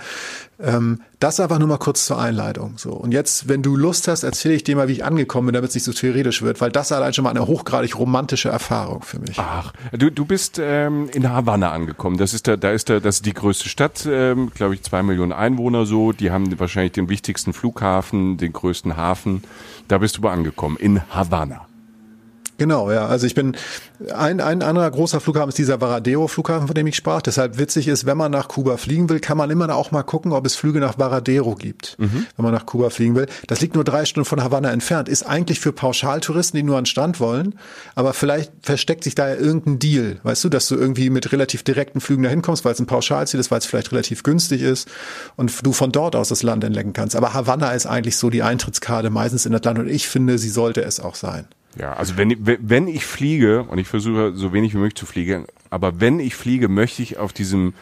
ähm, 0.60 1.00
das 1.18 1.40
einfach 1.40 1.58
nur 1.58 1.68
mal 1.68 1.78
kurz 1.78 2.06
zur 2.06 2.18
Einleitung. 2.18 2.74
So 2.76 2.92
und 2.92 3.12
jetzt, 3.12 3.48
wenn 3.48 3.62
du 3.62 3.76
Lust 3.76 4.08
hast, 4.08 4.22
erzähle 4.22 4.54
ich 4.54 4.64
dir 4.64 4.76
mal, 4.76 4.88
wie 4.88 4.92
ich 4.92 5.04
angekommen 5.04 5.46
bin, 5.46 5.54
damit 5.54 5.70
es 5.70 5.74
nicht 5.74 5.84
so 5.84 5.92
theoretisch 5.92 6.42
wird, 6.42 6.60
weil 6.60 6.70
das 6.70 6.92
allein 6.92 7.12
schon 7.12 7.24
mal 7.24 7.30
eine 7.30 7.46
hochgradig 7.46 7.98
romantische 7.98 8.50
Erfahrung 8.50 9.02
für 9.02 9.18
mich. 9.18 9.38
Ach, 9.38 9.72
du 9.92 10.10
du 10.10 10.24
bist 10.24 10.60
ähm, 10.62 11.08
in 11.12 11.28
Havanna 11.30 11.72
angekommen. 11.72 12.18
Das 12.18 12.34
ist 12.34 12.46
da, 12.46 12.56
da 12.56 12.70
ist 12.70 12.90
da, 12.90 13.00
das 13.00 13.16
ist 13.16 13.26
die 13.26 13.34
größte 13.34 13.68
Stadt, 13.68 14.06
ähm, 14.08 14.50
glaube 14.54 14.74
ich, 14.74 14.82
zwei 14.82 15.02
Millionen 15.02 15.32
Einwohner 15.32 15.86
so. 15.86 16.12
Die 16.12 16.30
haben 16.30 16.58
wahrscheinlich 16.60 16.92
den 16.92 17.08
wichtigsten 17.08 17.52
Flughafen, 17.52 18.36
den 18.36 18.52
größten 18.52 18.96
Hafen. 18.96 19.42
Da 19.88 19.98
bist 19.98 20.16
du 20.18 20.22
mal 20.22 20.32
angekommen 20.32 20.76
in 20.76 21.00
Havanna. 21.10 21.66
Genau, 22.56 22.90
ja. 22.92 23.06
Also 23.06 23.26
ich 23.26 23.34
bin 23.34 23.56
ein, 24.14 24.40
ein 24.40 24.62
anderer 24.62 24.90
großer 24.90 25.20
Flughafen 25.20 25.48
ist 25.48 25.58
dieser 25.58 25.80
Varadero-Flughafen, 25.80 26.68
von 26.68 26.74
dem 26.74 26.86
ich 26.86 26.96
sprach. 26.96 27.20
Deshalb 27.22 27.58
witzig 27.58 27.88
ist, 27.88 28.06
wenn 28.06 28.16
man 28.16 28.30
nach 28.30 28.48
Kuba 28.48 28.76
fliegen 28.76 29.08
will, 29.08 29.18
kann 29.18 29.36
man 29.36 29.50
immer 29.50 29.74
auch 29.74 29.90
mal 29.90 30.02
gucken, 30.02 30.32
ob 30.32 30.46
es 30.46 30.54
Flüge 30.54 30.78
nach 30.78 30.98
Varadero 30.98 31.54
gibt, 31.54 31.96
mhm. 31.98 32.26
wenn 32.36 32.44
man 32.44 32.52
nach 32.52 32.66
Kuba 32.66 32.90
fliegen 32.90 33.16
will. 33.16 33.26
Das 33.46 33.60
liegt 33.60 33.74
nur 33.74 33.84
drei 33.84 34.04
Stunden 34.04 34.24
von 34.24 34.42
Havanna 34.42 34.70
entfernt. 34.70 35.08
Ist 35.08 35.24
eigentlich 35.24 35.58
für 35.58 35.72
Pauschaltouristen, 35.72 36.56
die 36.56 36.62
nur 36.62 36.78
an 36.78 36.86
Strand 36.86 37.18
wollen. 37.18 37.56
Aber 37.94 38.14
vielleicht 38.14 38.52
versteckt 38.62 39.04
sich 39.04 39.14
da 39.14 39.28
ja 39.28 39.34
irgendein 39.34 39.78
Deal, 39.78 40.18
weißt 40.22 40.44
du, 40.44 40.48
dass 40.48 40.68
du 40.68 40.76
irgendwie 40.76 41.10
mit 41.10 41.32
relativ 41.32 41.62
direkten 41.64 42.00
Flügen 42.00 42.22
dahin 42.22 42.42
kommst, 42.42 42.64
weil 42.64 42.72
es 42.72 42.80
ein 42.80 42.86
Pauschalziel 42.86 43.40
ist, 43.40 43.50
weil 43.50 43.58
es 43.58 43.66
vielleicht 43.66 43.90
relativ 43.90 44.22
günstig 44.22 44.62
ist 44.62 44.88
und 45.36 45.52
du 45.64 45.72
von 45.72 45.90
dort 45.90 46.14
aus 46.14 46.28
das 46.28 46.42
Land 46.42 46.62
entlecken 46.62 46.92
kannst. 46.92 47.16
Aber 47.16 47.34
Havanna 47.34 47.72
ist 47.72 47.86
eigentlich 47.86 48.16
so 48.16 48.30
die 48.30 48.42
Eintrittskarte 48.42 49.10
meistens 49.10 49.46
in 49.46 49.52
das 49.52 49.64
Land 49.64 49.78
und 49.78 49.88
ich 49.88 50.08
finde, 50.08 50.38
sie 50.38 50.50
sollte 50.50 50.84
es 50.84 51.00
auch 51.00 51.14
sein. 51.14 51.46
Ja, 51.76 51.94
also 51.94 52.16
wenn, 52.16 52.36
wenn 52.40 52.88
ich 52.88 53.04
fliege, 53.04 53.64
und 53.64 53.78
ich 53.78 53.88
versuche 53.88 54.32
so 54.34 54.52
wenig 54.52 54.74
wie 54.74 54.78
möglich 54.78 54.94
zu 54.94 55.06
fliegen, 55.06 55.46
aber 55.70 56.00
wenn 56.00 56.20
ich 56.20 56.34
fliege, 56.34 56.68
möchte 56.68 57.02
ich 57.02 57.18
auf 57.18 57.32
diesem, 57.32 57.74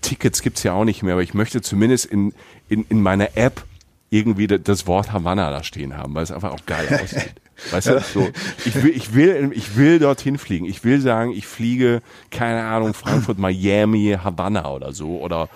Tickets 0.00 0.42
gibt's 0.42 0.62
ja 0.62 0.72
auch 0.72 0.84
nicht 0.84 1.02
mehr, 1.02 1.14
aber 1.14 1.22
ich 1.22 1.34
möchte 1.34 1.60
zumindest 1.60 2.06
in, 2.06 2.32
in, 2.68 2.84
in 2.88 3.02
meiner 3.02 3.36
App 3.36 3.64
irgendwie 4.10 4.46
das 4.46 4.86
Wort 4.86 5.12
Havanna 5.12 5.50
da 5.50 5.62
stehen 5.62 5.96
haben, 5.96 6.14
weil 6.14 6.22
es 6.22 6.32
einfach 6.32 6.52
auch 6.52 6.64
geil 6.64 7.00
aussieht. 7.02 7.34
Weißt 7.70 7.88
du, 7.88 8.00
so, 8.00 8.28
ich 8.64 8.82
will, 8.82 8.96
ich 8.96 9.14
will, 9.14 9.50
ich 9.52 9.76
will 9.76 9.98
dorthin 9.98 10.38
fliegen. 10.38 10.64
Ich 10.64 10.84
will 10.84 11.00
sagen, 11.00 11.32
ich 11.32 11.46
fliege, 11.46 12.02
keine 12.30 12.62
Ahnung, 12.62 12.94
Frankfurt, 12.94 13.38
Miami, 13.38 14.16
Havanna 14.22 14.70
oder 14.70 14.92
so, 14.92 15.18
oder 15.18 15.48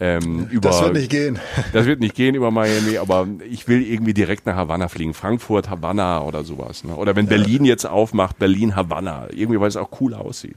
ähm, 0.00 0.48
über. 0.50 0.70
Das 0.70 0.82
wird 0.82 0.94
nicht 0.94 1.10
gehen. 1.10 1.38
Das 1.72 1.86
wird 1.86 2.00
nicht 2.00 2.14
gehen 2.14 2.34
über 2.34 2.50
Miami, 2.50 2.98
aber 2.98 3.26
ich 3.48 3.68
will 3.68 3.82
irgendwie 3.82 4.14
direkt 4.14 4.46
nach 4.46 4.56
Havanna 4.56 4.88
fliegen. 4.88 5.14
Frankfurt, 5.14 5.70
Havanna 5.70 6.22
oder 6.22 6.44
sowas. 6.44 6.84
Ne? 6.84 6.94
Oder 6.94 7.16
wenn 7.16 7.26
Berlin 7.26 7.64
jetzt 7.64 7.86
aufmacht, 7.86 8.38
Berlin, 8.38 8.76
Havanna. 8.76 9.28
Irgendwie, 9.30 9.60
weil 9.60 9.68
es 9.68 9.76
auch 9.76 10.00
cool 10.00 10.14
aussieht. 10.14 10.56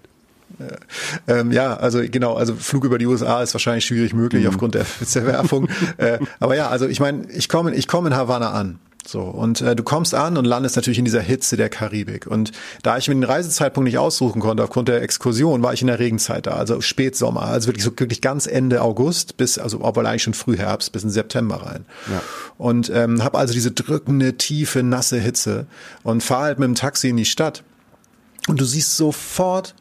Ja. 0.59 1.35
Ähm, 1.35 1.51
ja, 1.51 1.75
also 1.75 2.01
genau, 2.09 2.35
also 2.35 2.55
Flug 2.55 2.85
über 2.85 2.97
die 2.97 3.05
USA 3.05 3.43
ist 3.43 3.53
wahrscheinlich 3.53 3.85
schwierig 3.85 4.13
möglich 4.13 4.43
mhm. 4.43 4.49
aufgrund 4.49 4.75
der 4.75 4.85
Verwerfung. 4.85 5.69
äh, 5.97 6.19
aber 6.39 6.55
ja, 6.55 6.69
also 6.69 6.87
ich 6.87 6.99
meine, 6.99 7.29
ich 7.31 7.49
komme 7.49 7.73
ich 7.73 7.87
komme 7.87 8.09
in 8.09 8.15
Havanna 8.15 8.51
an. 8.51 8.79
So, 9.07 9.21
und 9.21 9.61
äh, 9.61 9.73
du 9.73 9.83
kommst 9.83 10.13
an 10.13 10.37
und 10.37 10.43
landest 10.43 10.75
natürlich 10.75 10.99
in 10.99 11.05
dieser 11.05 11.21
Hitze 11.21 11.55
der 11.55 11.69
Karibik. 11.69 12.27
Und 12.27 12.51
da 12.83 12.97
ich 12.97 13.07
mir 13.07 13.15
den 13.15 13.23
Reisezeitpunkt 13.23 13.85
nicht 13.85 13.97
aussuchen 13.97 14.41
konnte, 14.41 14.63
aufgrund 14.63 14.89
der 14.89 15.01
Exkursion, 15.01 15.63
war 15.63 15.71
ich 15.73 15.81
in 15.81 15.87
der 15.87 15.99
Regenzeit 15.99 16.45
da, 16.45 16.51
also 16.51 16.81
Spätsommer, 16.81 17.43
also 17.43 17.67
wirklich 17.67 17.85
so 17.85 17.91
wirklich 17.97 18.21
ganz 18.21 18.47
Ende 18.47 18.81
August 18.81 19.37
bis, 19.37 19.57
also 19.57 19.79
obwohl 19.81 20.05
eigentlich 20.05 20.23
schon 20.23 20.33
Frühherbst, 20.33 20.91
bis 20.91 21.03
in 21.03 21.09
September 21.09 21.55
rein. 21.55 21.85
Ja. 22.11 22.21
Und 22.57 22.91
ähm, 22.93 23.23
habe 23.23 23.37
also 23.37 23.53
diese 23.53 23.71
drückende, 23.71 24.35
tiefe, 24.35 24.83
nasse 24.83 25.19
Hitze 25.19 25.67
und 26.03 26.21
fahre 26.21 26.43
halt 26.43 26.59
mit 26.59 26.67
dem 26.67 26.75
Taxi 26.75 27.07
in 27.07 27.17
die 27.17 27.25
Stadt. 27.25 27.63
Und 28.49 28.59
du 28.59 28.65
siehst 28.65 28.97
sofort, 28.97 29.73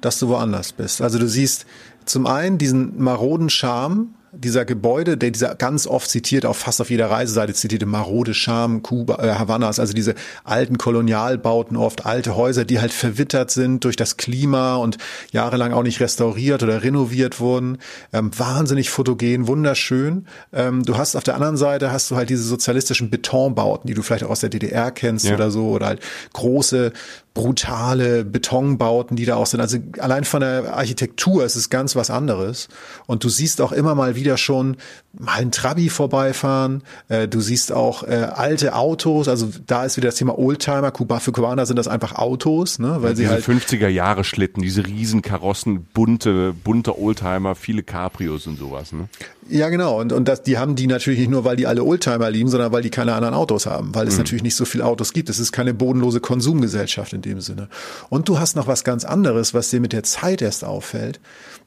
dass 0.00 0.20
du 0.20 0.28
woanders 0.28 0.72
bist. 0.72 1.02
Also 1.02 1.18
du 1.18 1.28
siehst 1.28 1.66
zum 2.04 2.26
einen 2.28 2.58
diesen 2.58 3.02
maroden 3.02 3.50
Charme, 3.50 4.14
dieser 4.32 4.64
Gebäude, 4.64 5.16
der 5.16 5.30
dieser 5.30 5.54
ganz 5.54 5.86
oft 5.86 6.08
zitiert, 6.08 6.46
auch 6.46 6.56
fast 6.56 6.80
auf 6.80 6.90
jeder 6.90 7.10
Reiseseite 7.10 7.52
zitierte 7.52 7.86
marode 7.86 8.34
Charme 8.34 8.82
Kuba, 8.82 9.22
äh, 9.22 9.34
Havannas, 9.34 9.80
also 9.80 9.92
diese 9.92 10.14
alten 10.44 10.78
Kolonialbauten, 10.78 11.76
oft 11.76 12.06
alte 12.06 12.36
Häuser, 12.36 12.64
die 12.64 12.80
halt 12.80 12.92
verwittert 12.92 13.50
sind 13.50 13.84
durch 13.84 13.96
das 13.96 14.16
Klima 14.16 14.76
und 14.76 14.98
jahrelang 15.32 15.72
auch 15.72 15.82
nicht 15.82 16.00
restauriert 16.00 16.62
oder 16.62 16.82
renoviert 16.82 17.40
wurden. 17.40 17.78
Ähm, 18.12 18.30
wahnsinnig 18.36 18.90
fotogen, 18.90 19.46
wunderschön. 19.48 20.26
Ähm, 20.52 20.84
du 20.84 20.96
hast 20.96 21.16
auf 21.16 21.24
der 21.24 21.34
anderen 21.34 21.56
Seite 21.56 21.90
hast 21.90 22.10
du 22.10 22.16
halt 22.16 22.30
diese 22.30 22.44
sozialistischen 22.44 23.10
Betonbauten, 23.10 23.88
die 23.88 23.94
du 23.94 24.02
vielleicht 24.02 24.24
auch 24.24 24.30
aus 24.30 24.40
der 24.40 24.50
DDR 24.50 24.90
kennst 24.92 25.26
ja. 25.26 25.34
oder 25.34 25.50
so, 25.50 25.70
oder 25.70 25.86
halt 25.86 26.00
große 26.32 26.92
brutale 27.34 28.24
Betonbauten, 28.24 29.16
die 29.16 29.24
da 29.24 29.36
auch 29.36 29.46
sind. 29.46 29.60
Also 29.60 29.78
allein 29.98 30.24
von 30.24 30.40
der 30.40 30.74
Architektur 30.76 31.44
ist 31.44 31.56
es 31.56 31.70
ganz 31.70 31.94
was 31.94 32.10
anderes. 32.10 32.68
Und 33.06 33.22
du 33.22 33.28
siehst 33.28 33.60
auch 33.60 33.72
immer 33.72 33.94
mal 33.94 34.16
wieder 34.16 34.36
schon 34.36 34.76
mal 35.18 35.40
ein 35.40 35.50
Trabi 35.50 35.88
vorbeifahren. 35.88 36.82
Äh, 37.08 37.26
du 37.26 37.40
siehst 37.40 37.72
auch 37.72 38.04
äh, 38.04 38.28
alte 38.32 38.74
Autos. 38.74 39.28
Also 39.28 39.48
da 39.66 39.84
ist 39.84 39.96
wieder 39.96 40.08
das 40.08 40.16
Thema 40.16 40.38
Oldtimer. 40.38 40.90
Kuba, 40.92 41.18
für 41.18 41.32
Kubaner 41.32 41.66
sind 41.66 41.76
das 41.76 41.88
einfach 41.88 42.14
Autos, 42.14 42.78
ne? 42.78 42.96
Weil 43.00 43.10
ja, 43.10 43.16
sie 43.16 43.28
halt 43.28 43.44
50er 43.44 43.88
Jahre 43.88 44.22
Schlitten, 44.22 44.62
diese 44.62 44.86
Riesenkarossen, 44.86 45.84
bunte, 45.92 46.52
bunte 46.52 46.98
Oldtimer, 46.98 47.54
viele 47.54 47.82
Cabrios 47.82 48.46
und 48.46 48.58
sowas. 48.58 48.92
Ne? 48.92 49.08
Ja, 49.48 49.68
genau. 49.68 50.00
Und, 50.00 50.12
und 50.12 50.28
das, 50.28 50.44
die 50.44 50.58
haben 50.58 50.76
die 50.76 50.86
natürlich 50.86 51.18
nicht 51.18 51.30
nur, 51.30 51.44
weil 51.44 51.56
die 51.56 51.66
alle 51.66 51.82
Oldtimer 51.82 52.30
lieben, 52.30 52.48
sondern 52.48 52.70
weil 52.70 52.82
die 52.82 52.90
keine 52.90 53.14
anderen 53.14 53.34
Autos 53.34 53.66
haben, 53.66 53.94
weil 53.94 54.06
es 54.06 54.14
mhm. 54.14 54.20
natürlich 54.20 54.42
nicht 54.44 54.54
so 54.54 54.64
viele 54.64 54.84
Autos 54.84 55.12
gibt. 55.12 55.28
Es 55.28 55.40
ist 55.40 55.50
keine 55.50 55.74
bodenlose 55.74 56.20
Konsumgesellschaft 56.20 57.12
in 57.12 57.22
dem 57.22 57.40
Sinne. 57.40 57.68
Und 58.10 58.28
du 58.28 58.38
hast 58.38 58.54
noch 58.54 58.68
was 58.68 58.84
ganz 58.84 59.04
anderes, 59.04 59.54
was 59.54 59.70
dir 59.70 59.80
mit 59.80 59.92
der 59.92 60.04
Zeit 60.04 60.40
erst 60.40 60.64
auffällt. 60.64 61.18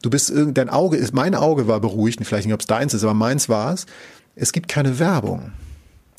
Du 0.03 0.09
bist 0.09 0.31
dein 0.35 0.69
Auge 0.69 0.97
ist, 0.97 1.13
mein 1.13 1.33
Auge 1.33 1.67
war 1.67 1.79
beruhigt, 1.79 2.19
vielleicht 2.23 2.45
nicht, 2.45 2.53
ob 2.53 2.59
es 2.59 2.67
deins 2.67 2.93
ist, 2.93 3.03
aber 3.03 3.13
meins 3.13 3.49
war 3.49 3.73
es. 3.73 3.87
Es 4.35 4.51
gibt 4.51 4.67
keine 4.67 4.99
Werbung. 4.99 5.53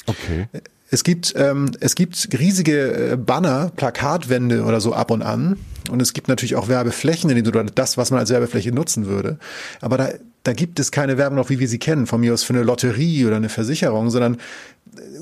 Okay. 0.07 0.49
Es 0.91 1.05
gibt, 1.05 1.35
ähm, 1.37 1.73
es 1.81 1.95
gibt 1.95 2.29
riesige 2.39 3.13
äh, 3.13 3.17
Banner, 3.17 3.73
Plakatwände 3.77 4.65
oder 4.65 4.81
so 4.81 4.95
ab 4.95 5.11
und 5.11 5.23
an. 5.23 5.59
Und 5.91 6.01
es 6.01 6.15
gibt 6.15 6.29
natürlich 6.29 6.57
auch 6.57 6.69
Werbeflächen, 6.69 7.29
in 7.31 7.37
denen 7.37 7.51
du 7.51 7.65
das, 7.75 7.99
was 7.99 8.11
man 8.11 8.21
als 8.21 8.31
Werbefläche 8.31 8.73
nutzen 8.73 9.07
würde. 9.07 9.39
Aber 9.81 9.99
da, 9.99 10.09
da 10.45 10.53
gibt 10.55 10.81
es 10.81 10.91
keine 10.91 11.19
Werbung 11.19 11.37
noch, 11.37 11.51
wie 11.51 11.59
wir 11.59 11.69
sie 11.69 11.79
kennen, 11.79 12.07
von 12.07 12.21
mir 12.21 12.33
aus 12.33 12.43
für 12.43 12.55
eine 12.55 12.63
Lotterie 12.63 13.27
oder 13.27 13.37
eine 13.37 13.49
Versicherung, 13.51 14.09
sondern 14.11 14.39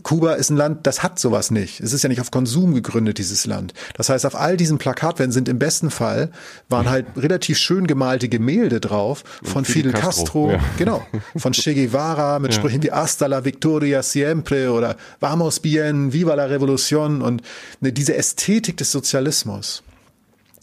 Kuba 0.02 0.34
ist 0.34 0.50
ein 0.50 0.56
Land, 0.56 0.86
das 0.86 1.02
hat 1.02 1.18
sowas 1.18 1.50
nicht. 1.50 1.80
Es 1.80 1.92
ist 1.92 2.02
ja 2.02 2.08
nicht 2.08 2.20
auf 2.20 2.30
Konsum 2.30 2.74
gegründet, 2.74 3.18
dieses 3.18 3.46
Land. 3.46 3.72
Das 3.96 4.08
heißt, 4.08 4.26
auf 4.26 4.34
all 4.34 4.56
diesen 4.56 4.78
Plakatwänden 4.78 5.32
sind 5.32 5.48
im 5.48 5.58
besten 5.58 5.90
Fall, 5.90 6.30
waren 6.68 6.88
halt 6.90 7.06
relativ 7.16 7.58
schön 7.58 7.86
gemalte 7.86 8.28
Gemälde 8.28 8.80
drauf 8.80 9.24
von 9.42 9.64
Fidel 9.64 9.92
Castro, 9.92 10.48
Castro 10.48 10.50
ja. 10.52 10.60
genau, 10.78 11.06
von 11.36 11.52
Che 11.52 11.74
Guevara 11.74 12.38
mit 12.38 12.52
ja. 12.52 12.58
Sprüchen 12.58 12.82
wie 12.82 12.90
Hasta 12.90 13.26
la 13.26 13.44
Victoria 13.44 14.02
siempre 14.02 14.72
oder 14.72 14.96
Vamos 15.20 15.60
bien, 15.60 16.12
Viva 16.12 16.34
la 16.34 16.46
Revolución 16.46 17.22
und 17.22 17.42
ne, 17.80 17.92
diese 17.92 18.16
Ästhetik 18.16 18.76
des 18.76 18.92
Sozialismus. 18.92 19.82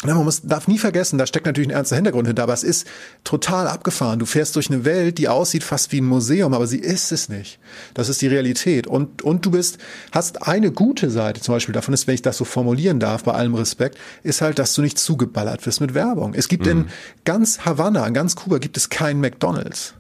Ja, 0.06 0.16
man 0.16 0.24
muss, 0.24 0.44
darf 0.44 0.70
nie 0.70 0.78
vergessen, 0.78 1.18
da 1.18 1.28
steckt 1.28 1.46
natürlich 1.46 1.68
ein 1.68 1.74
ernster 1.76 1.98
Hintergrund 1.98 2.26
hinter, 2.26 2.44
aber 2.44 2.54
es 2.54 2.64
ist 2.64 2.88
total 3.26 3.68
abgefahren. 3.68 4.18
Du 4.18 4.26
fährst 4.26 4.56
durch 4.56 4.70
eine 4.70 4.86
Welt, 4.86 5.18
die 5.18 5.28
aussieht 5.28 5.62
fast 5.62 5.92
wie 5.92 6.00
ein 6.00 6.06
Museum, 6.06 6.54
aber 6.54 6.68
sie 6.68 6.80
ist 6.80 7.12
es 7.12 7.28
nicht. 7.28 7.60
Das 7.96 8.08
ist 8.08 8.22
die 8.22 8.28
Realität. 8.28 8.88
Und, 8.88 9.24
und 9.24 9.46
du 9.46 9.52
bist, 9.52 9.78
hast 10.14 10.48
eine 10.48 10.72
gute 10.72 11.10
Seite, 11.10 11.42
zum 11.42 11.54
Beispiel 11.54 11.74
davon 11.74 11.94
ist, 11.94 12.08
wenn 12.08 12.16
ich 12.16 12.22
das 12.22 12.38
so 12.38 12.46
formulieren 12.46 13.02
darf, 13.02 13.26
bei 13.26 13.34
allem 13.34 13.56
Respekt, 13.56 13.98
ist 14.24 14.40
halt, 14.40 14.58
dass 14.58 14.74
du 14.74 14.82
nicht 14.82 14.98
zugeballert 14.98 15.66
wirst 15.66 15.82
mit 15.82 15.94
Werbung. 15.94 16.34
Es 16.34 16.48
gibt 16.48 16.66
mhm. 16.66 16.72
in 16.72 16.86
ganz 17.26 17.66
Havanna, 17.66 18.08
in 18.08 18.14
ganz 18.14 18.38
Kuba 18.38 18.60
gibt 18.60 18.78
es 18.78 18.88
kein 18.88 19.20
McDonalds. 19.20 19.96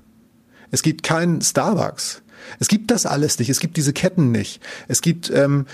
Es 0.71 0.81
gibt 0.81 1.03
keinen 1.03 1.41
Starbucks. 1.41 2.21
Es 2.59 2.69
gibt 2.69 2.89
das 2.89 3.05
alles 3.05 3.37
nicht. 3.37 3.49
Es 3.49 3.59
gibt 3.59 3.75
diese 3.75 3.91
Ketten 3.91 4.31
nicht. 4.31 4.61
Es 4.87 5.01
gibt, 5.01 5.29
ähm, 5.29 5.65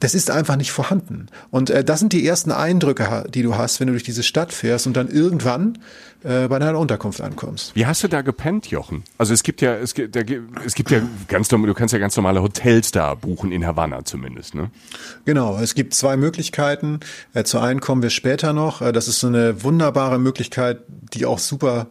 das 0.00 0.14
ist 0.14 0.30
einfach 0.30 0.56
nicht 0.56 0.70
vorhanden. 0.70 1.26
Und 1.50 1.70
äh, 1.70 1.82
das 1.82 2.00
sind 2.00 2.12
die 2.12 2.26
ersten 2.26 2.52
Eindrücke, 2.52 3.24
die 3.32 3.42
du 3.42 3.56
hast, 3.56 3.80
wenn 3.80 3.86
du 3.86 3.92
durch 3.94 4.02
diese 4.02 4.22
Stadt 4.22 4.52
fährst 4.52 4.86
und 4.86 4.96
dann 4.96 5.08
irgendwann 5.08 5.78
äh, 6.24 6.48
bei 6.48 6.58
deiner 6.58 6.78
Unterkunft 6.78 7.22
ankommst. 7.22 7.74
Wie 7.74 7.86
hast 7.86 8.02
du 8.02 8.08
da 8.08 8.20
gepennt, 8.20 8.66
Jochen? 8.66 9.04
Also 9.16 9.32
es 9.32 9.42
gibt 9.42 9.62
ja, 9.62 9.74
es 9.74 9.94
gibt, 9.94 10.14
da, 10.14 10.20
es 10.64 10.74
gibt 10.74 10.90
ja 10.90 11.00
ganz 11.28 11.50
normal, 11.50 11.68
du 11.68 11.74
kannst 11.74 11.92
ja 11.94 11.98
ganz 11.98 12.16
normale 12.16 12.42
Hotels 12.42 12.90
da 12.90 13.14
buchen 13.14 13.50
in 13.50 13.66
Havanna 13.66 14.04
zumindest, 14.04 14.54
ne? 14.54 14.70
Genau, 15.24 15.58
es 15.58 15.74
gibt 15.74 15.94
zwei 15.94 16.16
Möglichkeiten. 16.18 17.00
Äh, 17.32 17.44
zu 17.44 17.58
einen 17.58 17.80
kommen 17.80 18.02
wir 18.02 18.10
später 18.10 18.52
noch. 18.52 18.82
Äh, 18.82 18.92
das 18.92 19.08
ist 19.08 19.20
so 19.20 19.28
eine 19.28 19.62
wunderbare 19.62 20.18
Möglichkeit, 20.18 20.80
die 20.88 21.24
auch 21.24 21.38
super 21.38 21.86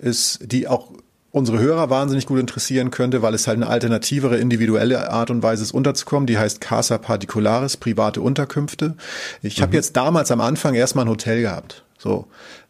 ist, 0.00 0.52
die 0.52 0.68
auch 0.68 0.92
unsere 1.30 1.58
Hörer 1.58 1.90
wahnsinnig 1.90 2.26
gut 2.26 2.40
interessieren 2.40 2.90
könnte, 2.90 3.22
weil 3.22 3.34
es 3.34 3.46
halt 3.46 3.56
eine 3.56 3.66
alternativere, 3.66 4.38
individuelle 4.38 5.10
Art 5.10 5.30
und 5.30 5.42
Weise 5.42 5.62
ist, 5.62 5.72
unterzukommen. 5.72 6.26
Die 6.26 6.38
heißt 6.38 6.60
Casa 6.60 6.98
Particularis, 6.98 7.76
private 7.76 8.20
Unterkünfte. 8.20 8.94
Ich 9.42 9.58
mhm. 9.58 9.62
habe 9.62 9.76
jetzt 9.76 9.96
damals 9.96 10.30
am 10.30 10.40
Anfang 10.40 10.74
erstmal 10.74 11.04
ein 11.04 11.10
Hotel 11.10 11.42
gehabt. 11.42 11.84
So. 11.98 12.26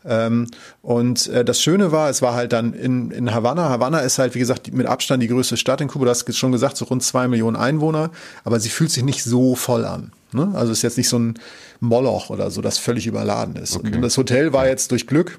Ähm, 0.07 0.47
und 0.81 1.27
äh, 1.29 1.44
das 1.44 1.61
Schöne 1.61 1.92
war, 1.92 2.09
es 2.09 2.23
war 2.23 2.35
halt 2.35 2.53
dann 2.53 2.73
in, 2.73 3.11
in 3.11 3.33
Havanna. 3.33 3.68
Havanna 3.68 4.01
ist 4.01 4.18
halt, 4.18 4.35
wie 4.35 4.38
gesagt, 4.38 4.73
mit 4.73 4.87
Abstand 4.87 5.23
die 5.23 5.29
größte 5.29 5.57
Stadt 5.57 5.81
in 5.81 5.88
Kuba. 5.88 6.07
Du 6.07 6.11
hast 6.11 6.35
schon 6.35 6.53
gesagt, 6.53 6.77
so 6.79 6.87
rund 6.87 7.03
zwei 7.03 7.29
Millionen 7.29 7.57
Einwohner, 7.57 8.11
aber 8.44 8.59
sie 8.59 8.71
fühlt 8.71 8.90
sich 8.90 9.05
nicht 9.05 9.23
so 9.23 9.55
voll 9.55 9.85
an. 9.85 10.12
Ne? 10.33 10.51
Also 10.55 10.73
ist 10.73 10.83
jetzt 10.83 10.97
nicht 10.97 11.09
so 11.09 11.18
ein 11.18 11.35
Moloch 11.81 12.31
oder 12.31 12.51
so, 12.51 12.62
das 12.62 12.79
völlig 12.79 13.07
überladen 13.07 13.57
ist. 13.57 13.77
Okay. 13.77 13.94
Und 13.94 14.03
das 14.03 14.16
Hotel 14.16 14.53
war 14.53 14.66
jetzt 14.66 14.90
durch 14.92 15.07
Glück 15.07 15.38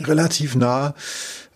relativ 0.00 0.56
nah 0.56 0.94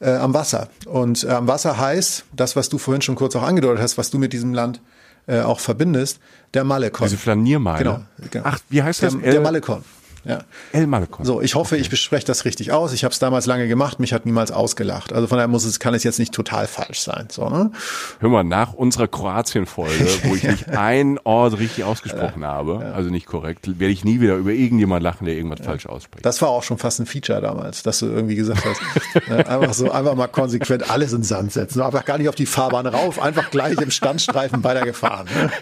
äh, 0.01 0.11
am 0.11 0.35
Wasser. 0.35 0.69
Und 0.87 1.25
äh, 1.25 1.29
am 1.29 1.47
Wasser 1.47 1.79
heißt, 1.79 2.25
das, 2.33 2.57
was 2.57 2.69
du 2.69 2.79
vorhin 2.79 3.03
schon 3.03 3.15
kurz 3.15 3.37
auch 3.37 3.43
angedeutet 3.43 3.83
hast, 3.83 3.99
was 3.99 4.11
du 4.11 4.19
mit 4.19 4.33
diesem 4.33 4.53
Land 4.53 4.81
äh, 5.27 5.41
auch 5.41 5.61
verbindest, 5.61 6.19
der 6.55 6.65
Malekon. 6.65 7.07
Diese 7.07 7.19
Flaniermeile. 7.19 7.85
Genau, 7.85 8.01
genau. 8.31 8.45
Ach, 8.47 8.59
wie 8.69 8.83
heißt 8.83 9.03
das? 9.03 9.17
Der, 9.19 9.33
der 9.33 9.41
Malekon. 9.41 9.85
Ja. 10.25 10.41
El 10.73 10.87
Malcon. 10.87 11.25
So, 11.25 11.41
ich 11.41 11.55
hoffe, 11.55 11.77
ich 11.77 11.89
bespreche 11.89 12.27
das 12.27 12.45
richtig 12.45 12.73
aus. 12.73 12.93
Ich 12.93 13.05
habe 13.05 13.13
es 13.13 13.19
damals 13.19 13.47
lange 13.47 13.69
gemacht, 13.69 14.01
mich 14.01 14.13
hat 14.13 14.27
niemals 14.27 14.53
ausgelacht. 14.53 15.13
Also 15.13 15.27
von 15.27 15.39
daher 15.39 15.49
muss 15.49 15.65
es, 15.65 15.81
kann 15.81 15.95
es 15.95 16.05
jetzt 16.05 16.19
nicht 16.19 16.35
total 16.35 16.67
falsch 16.67 17.01
sein. 17.01 17.29
So, 17.31 17.49
ne? 17.49 17.71
Hör 18.19 18.29
mal, 18.29 18.45
nach 18.45 18.75
unserer 18.75 19.09
Kroatien-Folge, 19.09 20.07
wo 20.25 20.35
ich 20.35 20.43
nicht 20.43 20.69
ein 20.69 21.19
Ort 21.25 21.59
richtig 21.59 21.85
ausgesprochen 21.85 22.45
habe, 22.45 22.81
ja. 22.83 22.93
also 22.93 23.09
nicht 23.11 23.27
korrekt, 23.27 23.79
werde 23.79 23.93
ich 23.93 24.05
nie 24.05 24.21
wieder 24.21 24.37
über 24.37 24.53
irgendjemand 24.53 25.03
lachen, 25.03 25.25
der 25.25 25.35
irgendwas 25.35 25.61
ja. 25.61 25.67
falsch 25.67 25.87
ausspricht. 25.87 26.25
Das 26.25 26.43
war 26.43 26.51
auch 26.51 26.63
schon 26.63 26.79
fast 26.79 27.01
ein 27.01 27.07
Feature 27.07 27.41
damals, 27.41 27.83
dass 27.83 28.01
du 28.01 28.07
irgendwie 28.07 28.37
gesagt 28.37 28.65
hast, 28.65 29.29
ne, 29.29 29.47
einfach 29.49 29.73
so, 29.73 29.91
einfach 29.91 30.15
mal 30.15 30.29
konsequent 30.29 30.91
alles 30.91 31.13
in 31.13 31.23
Sand 31.23 31.53
setzen. 31.53 31.81
Einfach 31.81 32.05
gar 32.05 32.19
nicht 32.19 32.29
auf 32.29 32.35
die 32.35 32.47
Fahrbahn 32.47 32.87
rauf, 32.87 33.21
einfach 33.21 33.51
gleich 33.51 33.81
im 33.81 33.91
Standstreifen 33.91 34.63
weitergefahren. 34.65 35.27
Ne? 35.35 35.51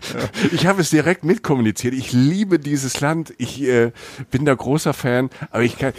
Ich 0.52 0.66
habe 0.66 0.80
es 0.80 0.90
direkt 0.90 1.24
mitkommuniziert. 1.24 1.94
Ich 1.94 2.12
liebe 2.12 2.58
dieses 2.58 3.00
Land. 3.00 3.32
Ich 3.38 3.62
äh, 3.62 3.92
bin 4.30 4.44
da 4.48 4.54
großer 4.54 4.92
Fan, 4.92 5.30
aber 5.50 5.62
ich 5.62 5.78
kann, 5.78 5.92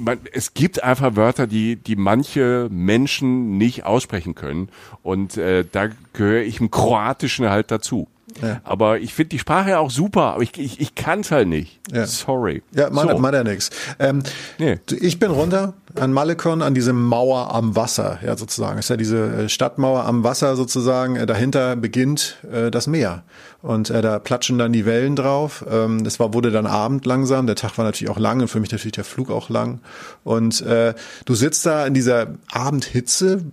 man, 0.00 0.18
es 0.32 0.54
gibt 0.54 0.82
einfach 0.82 1.16
Wörter, 1.16 1.46
die, 1.46 1.76
die 1.76 1.96
manche 1.96 2.68
Menschen 2.70 3.58
nicht 3.58 3.84
aussprechen 3.84 4.34
können. 4.34 4.70
Und 5.02 5.36
äh, 5.36 5.64
da 5.70 5.88
gehöre 6.12 6.42
ich 6.42 6.60
im 6.60 6.70
Kroatischen 6.70 7.48
halt 7.48 7.70
dazu. 7.70 8.08
Ja. 8.42 8.60
Aber 8.64 9.00
ich 9.00 9.12
finde 9.12 9.30
die 9.30 9.38
Sprache 9.38 9.78
auch 9.78 9.90
super, 9.90 10.34
aber 10.34 10.42
ich, 10.42 10.56
ich, 10.58 10.80
ich 10.80 10.94
kann 10.94 11.20
es 11.20 11.30
halt 11.30 11.48
nicht. 11.48 11.80
Ja. 11.92 12.06
Sorry. 12.06 12.62
Ja, 12.72 12.90
man, 12.90 13.08
so. 13.08 13.18
man 13.18 13.34
ja 13.34 13.44
nix. 13.44 13.70
Ähm, 13.98 14.22
nee. 14.58 14.78
Ich 15.00 15.18
bin 15.18 15.30
runter 15.30 15.74
an 15.96 16.12
Malekon, 16.12 16.62
an 16.62 16.74
diese 16.74 16.92
Mauer 16.92 17.54
am 17.54 17.76
Wasser, 17.76 18.18
ja 18.24 18.36
sozusagen. 18.36 18.76
Das 18.76 18.86
ist 18.86 18.90
ja 18.90 18.96
diese 18.96 19.18
äh, 19.18 19.48
Stadtmauer 19.48 20.04
am 20.04 20.24
Wasser 20.24 20.56
sozusagen. 20.56 21.16
Äh, 21.16 21.26
dahinter 21.26 21.76
beginnt 21.76 22.38
äh, 22.50 22.70
das 22.70 22.86
Meer 22.86 23.24
und 23.62 23.90
äh, 23.90 24.00
da 24.00 24.18
platschen 24.18 24.58
dann 24.58 24.72
die 24.72 24.86
Wellen 24.86 25.16
drauf. 25.16 25.64
Ähm, 25.70 26.02
das 26.04 26.18
war 26.18 26.32
wurde 26.32 26.50
dann 26.50 26.66
Abend 26.66 27.04
langsam. 27.04 27.46
Der 27.46 27.56
Tag 27.56 27.76
war 27.76 27.84
natürlich 27.84 28.10
auch 28.10 28.18
lang 28.18 28.40
und 28.40 28.48
für 28.48 28.60
mich 28.60 28.72
natürlich 28.72 28.92
der 28.92 29.04
Flug 29.04 29.30
auch 29.30 29.50
lang. 29.50 29.80
Und 30.24 30.62
äh, 30.62 30.94
du 31.26 31.34
sitzt 31.34 31.66
da 31.66 31.86
in 31.86 31.94
dieser 31.94 32.28
Abendhitze, 32.50 33.44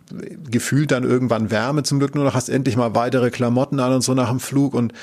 gefühlt 0.49 0.91
dann 0.91 1.03
irgendwann 1.03 1.51
Wärme 1.51 1.83
zum 1.83 1.99
Glück 1.99 2.15
nur 2.15 2.23
noch, 2.23 2.33
hast 2.33 2.49
endlich 2.49 2.77
mal 2.77 2.95
weitere 2.95 3.31
Klamotten 3.31 3.79
an 3.79 3.93
und 3.93 4.01
so 4.01 4.13
nach 4.13 4.29
dem 4.29 4.39
Flug 4.39 4.73
und 4.73 4.93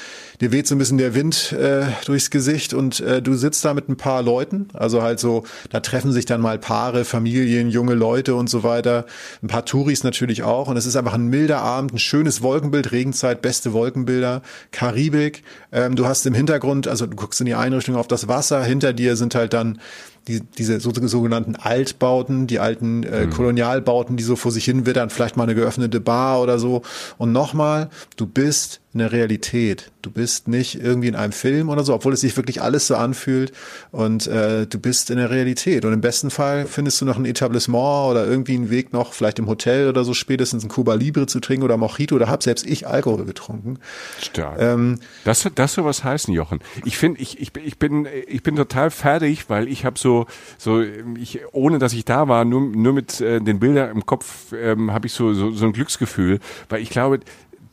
dir 0.41 0.53
weht 0.53 0.67
so 0.67 0.75
ein 0.75 0.79
bisschen 0.79 0.99
der 0.99 1.15
Wind 1.15 1.53
äh, 1.53 1.85
durchs 2.07 2.31
Gesicht 2.31 2.73
und 2.73 3.01
äh, 3.01 3.21
du 3.21 3.35
sitzt 3.35 3.65
da 3.65 3.75
mit 3.75 3.89
ein 3.89 3.97
paar 3.97 4.23
Leuten. 4.23 4.69
Also 4.73 5.03
halt 5.03 5.21
so, 5.21 5.45
da 5.71 5.81
treffen 5.81 6.13
sich 6.13 6.25
dann 6.25 6.41
mal 6.41 6.59
Paare, 6.59 7.05
Familien, 7.05 7.24
junge 7.27 7.95
Leute 7.95 8.35
und 8.35 8.51
so 8.51 8.63
weiter. 8.63 9.07
Ein 9.43 9.49
paar 9.49 9.65
Touris 9.65 10.05
natürlich 10.05 10.43
auch. 10.43 10.69
Und 10.69 10.77
es 10.77 10.87
ist 10.87 10.97
einfach 10.97 11.15
ein 11.15 11.27
milder 11.27 11.61
Abend, 11.61 11.95
ein 11.95 11.99
schönes 11.99 12.43
Wolkenbild, 12.43 12.93
Regenzeit, 12.93 13.43
beste 13.43 13.73
Wolkenbilder. 13.73 14.43
Karibik. 14.71 15.43
Ähm, 15.73 15.97
du 15.97 16.07
hast 16.07 16.27
im 16.27 16.35
Hintergrund, 16.35 16.89
also 16.89 17.07
du 17.07 17.17
guckst 17.17 17.41
in 17.41 17.47
die 17.47 17.55
Einrichtung 17.55 17.97
auf 17.97 18.09
das 18.09 18.29
Wasser, 18.29 18.63
hinter 18.65 18.93
dir 18.93 19.17
sind 19.17 19.35
halt 19.35 19.53
dann 19.53 19.81
die, 20.29 20.41
diese 20.41 20.81
sogenannten 20.81 21.57
Altbauten, 21.57 22.47
die 22.47 22.59
alten 22.59 23.03
äh, 23.03 23.27
mhm. 23.27 23.31
Kolonialbauten, 23.31 24.17
die 24.17 24.23
so 24.23 24.37
vor 24.37 24.53
sich 24.53 24.65
hin 24.65 24.87
wittern, 24.87 25.11
vielleicht 25.11 25.37
mal 25.37 25.45
eine 25.45 25.55
geöffnete 25.55 26.01
Bar 26.01 26.41
oder 26.41 26.59
so. 26.59 26.83
Und 27.19 27.33
nochmal, 27.33 27.91
du 28.17 28.27
bist 28.27 28.81
in 28.95 29.01
der 29.01 29.11
Realität. 29.11 29.91
Du 30.03 30.11
bist 30.11 30.47
nicht 30.47 30.81
irgendwie 30.81 31.09
in 31.09 31.17
einem 31.17 31.33
Film 31.33 31.69
oder 31.69 31.83
so, 31.83 31.95
obwohl 31.95 32.13
es 32.13 32.21
sich 32.21 32.37
wirklich 32.37 32.63
alles 32.63 32.87
so 32.87 32.95
anfühlt. 32.95 33.53
Und 33.91 34.29
äh, 34.29 34.69
du 34.69 34.79
bist 34.79 35.11
in 35.11 35.17
der 35.17 35.31
Realität. 35.31 35.85
Und 35.85 35.93
im 35.93 36.01
besten 36.01 36.31
Fall 36.31 36.67
findest 36.67 37.01
du 37.01 37.05
noch 37.05 37.17
ein 37.17 37.25
Etablissement 37.25 38.11
oder 38.11 38.25
irgendwie 38.25 38.55
einen 38.55 38.71
Weg 38.71 38.93
noch, 38.93 39.13
vielleicht 39.13 39.41
im 39.41 39.49
Hotel 39.49 39.89
oder 39.89 40.05
so 40.05 40.15
spätestens 40.15 40.63
ein 40.63 40.69
Cuba 40.69 40.95
Libre 40.95 41.27
zu 41.27 41.41
trinken 41.41 41.65
oder 41.65 41.77
Mojito. 41.77 42.17
Da 42.19 42.29
hab 42.29 42.45
selbst 42.45 42.67
ich 42.67 42.87
Alkohol 42.87 43.25
getrunken. 43.25 43.79
Stark. 44.21 44.61
Ähm, 44.61 45.01
das, 45.25 45.49
das 45.57 45.75
soll 45.75 45.85
was 45.85 46.05
heißen, 46.05 46.33
Jochen. 46.33 46.61
Ich 46.85 46.97
finde, 46.97 47.21
ich, 47.21 47.41
ich, 47.41 47.51
ich, 47.57 47.79
bin, 47.79 48.07
ich 48.29 48.45
bin 48.45 48.55
total 48.55 48.91
fertig, 48.93 49.51
weil 49.51 49.67
ich 49.67 49.85
habe 49.85 49.99
so, 49.99 50.27
so 50.57 50.83
ich, 51.19 51.41
ohne 51.51 51.81
dass 51.81 51.93
ich 51.95 52.05
da 52.05 52.29
war, 52.29 52.45
nur, 52.45 52.61
nur 52.61 52.93
mit 52.93 53.21
äh, 53.21 53.41
den 53.41 53.59
Bildern 53.59 53.91
im 53.91 54.07
Kopf 54.07 54.53
ähm, 54.53 54.93
habe 54.93 55.09
ich 55.09 55.13
so, 55.13 55.35
so, 55.35 55.51
so 55.51 55.67
ein 55.67 55.73
Glücksgefühl. 55.73 56.39
Weil 56.69 56.81
ich 56.81 56.91
glaube, 56.91 57.19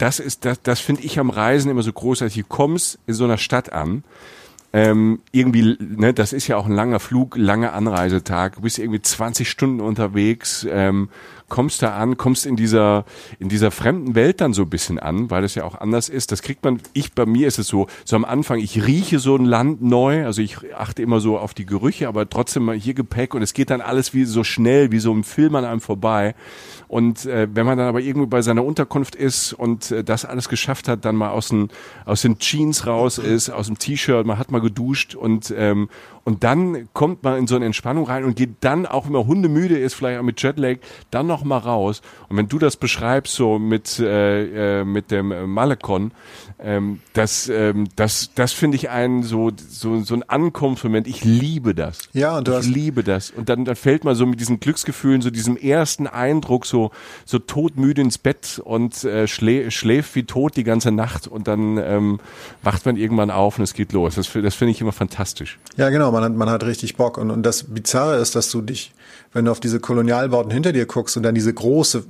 das 0.02 0.20
ist, 0.20 0.46
das, 0.46 0.62
das 0.62 0.80
finde 0.80 1.04
ich 1.04 1.20
am 1.20 1.30
Reisen 1.30 1.70
immer 1.70 1.84
so 1.84 1.94
großartig. 1.94 2.44
Du 2.44 2.48
kommst 2.48 3.00
in 3.06 3.14
so 3.14 3.24
einer 3.24 3.38
Stadt 3.38 3.72
an, 3.72 4.04
ähm, 4.74 5.20
irgendwie, 5.32 5.78
ne, 5.80 6.14
das 6.14 6.34
ist 6.34 6.48
ja 6.48 6.58
auch 6.58 6.66
ein 6.66 6.72
langer 6.72 7.00
Flug, 7.00 7.36
langer 7.38 7.74
Anreisetag, 7.74 8.56
du 8.56 8.62
bist 8.62 8.80
irgendwie 8.80 9.02
20 9.02 9.50
Stunden 9.50 9.82
unterwegs, 9.82 10.66
ähm, 10.70 11.10
kommst 11.52 11.84
da 11.84 11.96
an, 11.98 12.16
kommst 12.16 12.46
in 12.46 12.56
dieser, 12.56 13.04
in 13.38 13.50
dieser 13.50 13.72
fremden 13.72 14.16
Welt 14.16 14.40
dann 14.40 14.54
so 14.54 14.62
ein 14.62 14.70
bisschen 14.70 14.98
an, 14.98 15.30
weil 15.30 15.42
das 15.42 15.54
ja 15.54 15.66
auch 15.66 15.76
anders 15.76 16.08
ist. 16.08 16.32
Das 16.32 16.42
kriegt 16.42 16.64
man, 16.64 16.80
ich, 16.94 17.12
bei 17.12 17.26
mir 17.26 17.46
ist 17.46 17.60
es 17.60 17.68
so, 17.68 17.88
so 18.06 18.16
am 18.16 18.24
Anfang, 18.24 18.60
ich 18.60 18.88
rieche 18.88 19.20
so 19.20 19.36
ein 19.36 19.44
Land 19.44 19.82
neu, 19.82 20.26
also 20.26 20.42
ich 20.42 20.74
achte 20.74 21.02
immer 21.02 21.20
so 21.20 21.38
auf 21.38 21.54
die 21.54 21.66
Gerüche, 21.66 22.08
aber 22.08 22.28
trotzdem 22.30 22.64
mal 22.64 22.76
hier 22.76 22.94
Gepäck 22.94 23.34
und 23.34 23.42
es 23.42 23.54
geht 23.54 23.70
dann 23.70 23.82
alles 23.82 24.14
wie 24.14 24.24
so 24.24 24.46
schnell, 24.46 24.94
wie 24.94 25.00
so 25.00 25.14
ein 25.14 25.26
Film 25.26 25.54
an 25.56 25.66
einem 25.66 25.82
vorbei. 25.82 26.36
Und 26.88 27.26
äh, 27.26 27.50
wenn 27.54 27.66
man 27.66 27.78
dann 27.78 27.88
aber 27.88 28.00
irgendwo 28.00 28.28
bei 28.28 28.42
seiner 28.42 28.64
Unterkunft 28.64 29.16
ist 29.16 29.52
und 29.52 29.92
äh, 29.92 30.06
das 30.06 30.24
alles 30.24 30.48
geschafft 30.48 30.88
hat, 30.88 31.04
dann 31.04 31.18
mal 31.18 31.32
aus 31.32 31.50
den, 31.50 31.68
aus 32.06 32.22
den 32.22 32.40
Jeans 32.40 32.88
raus 32.88 33.18
ist, 33.18 33.50
aus 33.50 33.68
dem 33.68 33.78
T-Shirt, 33.78 34.26
man 34.26 34.38
hat 34.38 34.52
mal 34.52 34.62
geduscht 34.62 35.16
und, 35.16 35.54
ähm, 35.58 35.90
und 36.24 36.44
dann 36.46 36.88
kommt 36.94 37.24
man 37.24 37.38
in 37.38 37.48
so 37.48 37.56
eine 37.56 37.66
Entspannung 37.66 38.06
rein 38.06 38.24
und 38.24 38.36
geht 38.36 38.56
dann, 38.62 38.86
auch 38.86 39.06
wenn 39.06 39.14
man 39.14 39.28
hundemüde 39.28 39.78
ist, 39.78 39.96
vielleicht 39.96 40.20
auch 40.20 40.24
mit 40.24 40.42
Jetlag, 40.42 40.78
dann 41.10 41.28
noch 41.28 41.41
mal 41.44 41.58
raus. 41.58 42.02
Und 42.30 42.38
wenn 42.38 42.48
du 42.48 42.60
das 42.60 42.78
beschreibst, 42.78 43.34
so 43.36 43.60
mit, 43.60 44.00
äh, 44.00 44.82
äh, 44.82 44.84
mit 44.84 45.12
dem 45.12 45.52
Malekon, 45.52 46.12
ähm, 46.60 47.00
das, 47.14 47.50
ähm, 47.50 47.88
das, 47.96 48.32
das 48.36 48.54
finde 48.54 48.78
ich 48.78 48.90
einen 48.90 49.24
so, 49.24 49.52
so, 49.56 50.02
so 50.04 50.14
ein 50.14 50.24
Ankunftsmoment. 50.24 51.08
Ich 51.08 51.24
liebe 51.24 51.74
das. 51.74 52.10
Ja, 52.14 52.38
und 52.38 52.48
du 52.48 52.52
ich 52.52 52.58
hast 52.58 52.68
liebe 52.68 53.04
das. 53.04 53.32
Und 53.32 53.50
dann, 53.50 53.66
dann 53.66 53.76
fällt 53.76 54.04
man 54.04 54.16
so 54.16 54.26
mit 54.26 54.40
diesen 54.40 54.60
Glücksgefühlen, 54.60 55.22
so 55.22 55.30
diesem 55.30 55.58
ersten 55.58 56.08
Eindruck, 56.08 56.66
so, 56.66 56.92
so 57.26 57.40
todmüde 57.40 58.02
ins 58.02 58.18
Bett 58.18 58.62
und 58.64 59.04
äh, 59.04 59.28
schlä 59.28 59.72
schläft 59.72 60.16
wie 60.16 60.24
tot 60.24 60.56
die 60.56 60.64
ganze 60.64 60.92
Nacht 60.92 61.28
und 61.28 61.48
dann 61.48 61.78
ähm, 61.78 62.20
wacht 62.62 62.86
man 62.86 62.96
irgendwann 62.96 63.32
auf 63.32 63.58
und 63.58 63.64
es 63.64 63.74
geht 63.74 63.92
los. 63.94 64.16
Das, 64.16 64.32
das 64.32 64.56
finde 64.56 64.72
ich 64.72 64.82
immer 64.82 64.92
fantastisch. 64.92 65.60
Ja, 65.78 65.90
genau. 65.90 66.12
Man 66.12 66.24
hat, 66.24 66.36
man 66.36 66.50
hat 66.50 66.64
richtig 66.64 66.96
Bock. 66.96 67.18
Und, 67.18 67.32
und 67.32 67.44
das 67.44 67.64
Bizarre 67.64 68.18
ist, 68.18 68.36
dass 68.36 68.52
du 68.52 68.62
dich 68.62 68.94
wenn 69.34 69.46
du 69.46 69.52
auf 69.52 69.60
diese 69.60 69.80
Kolonialbauten 69.80 70.52
hinter 70.52 70.74
dir 70.74 70.86
guckst 70.86 71.16
und 71.16 71.24
dann 71.24 71.36
diese 71.36 71.54
große, 71.54 72.04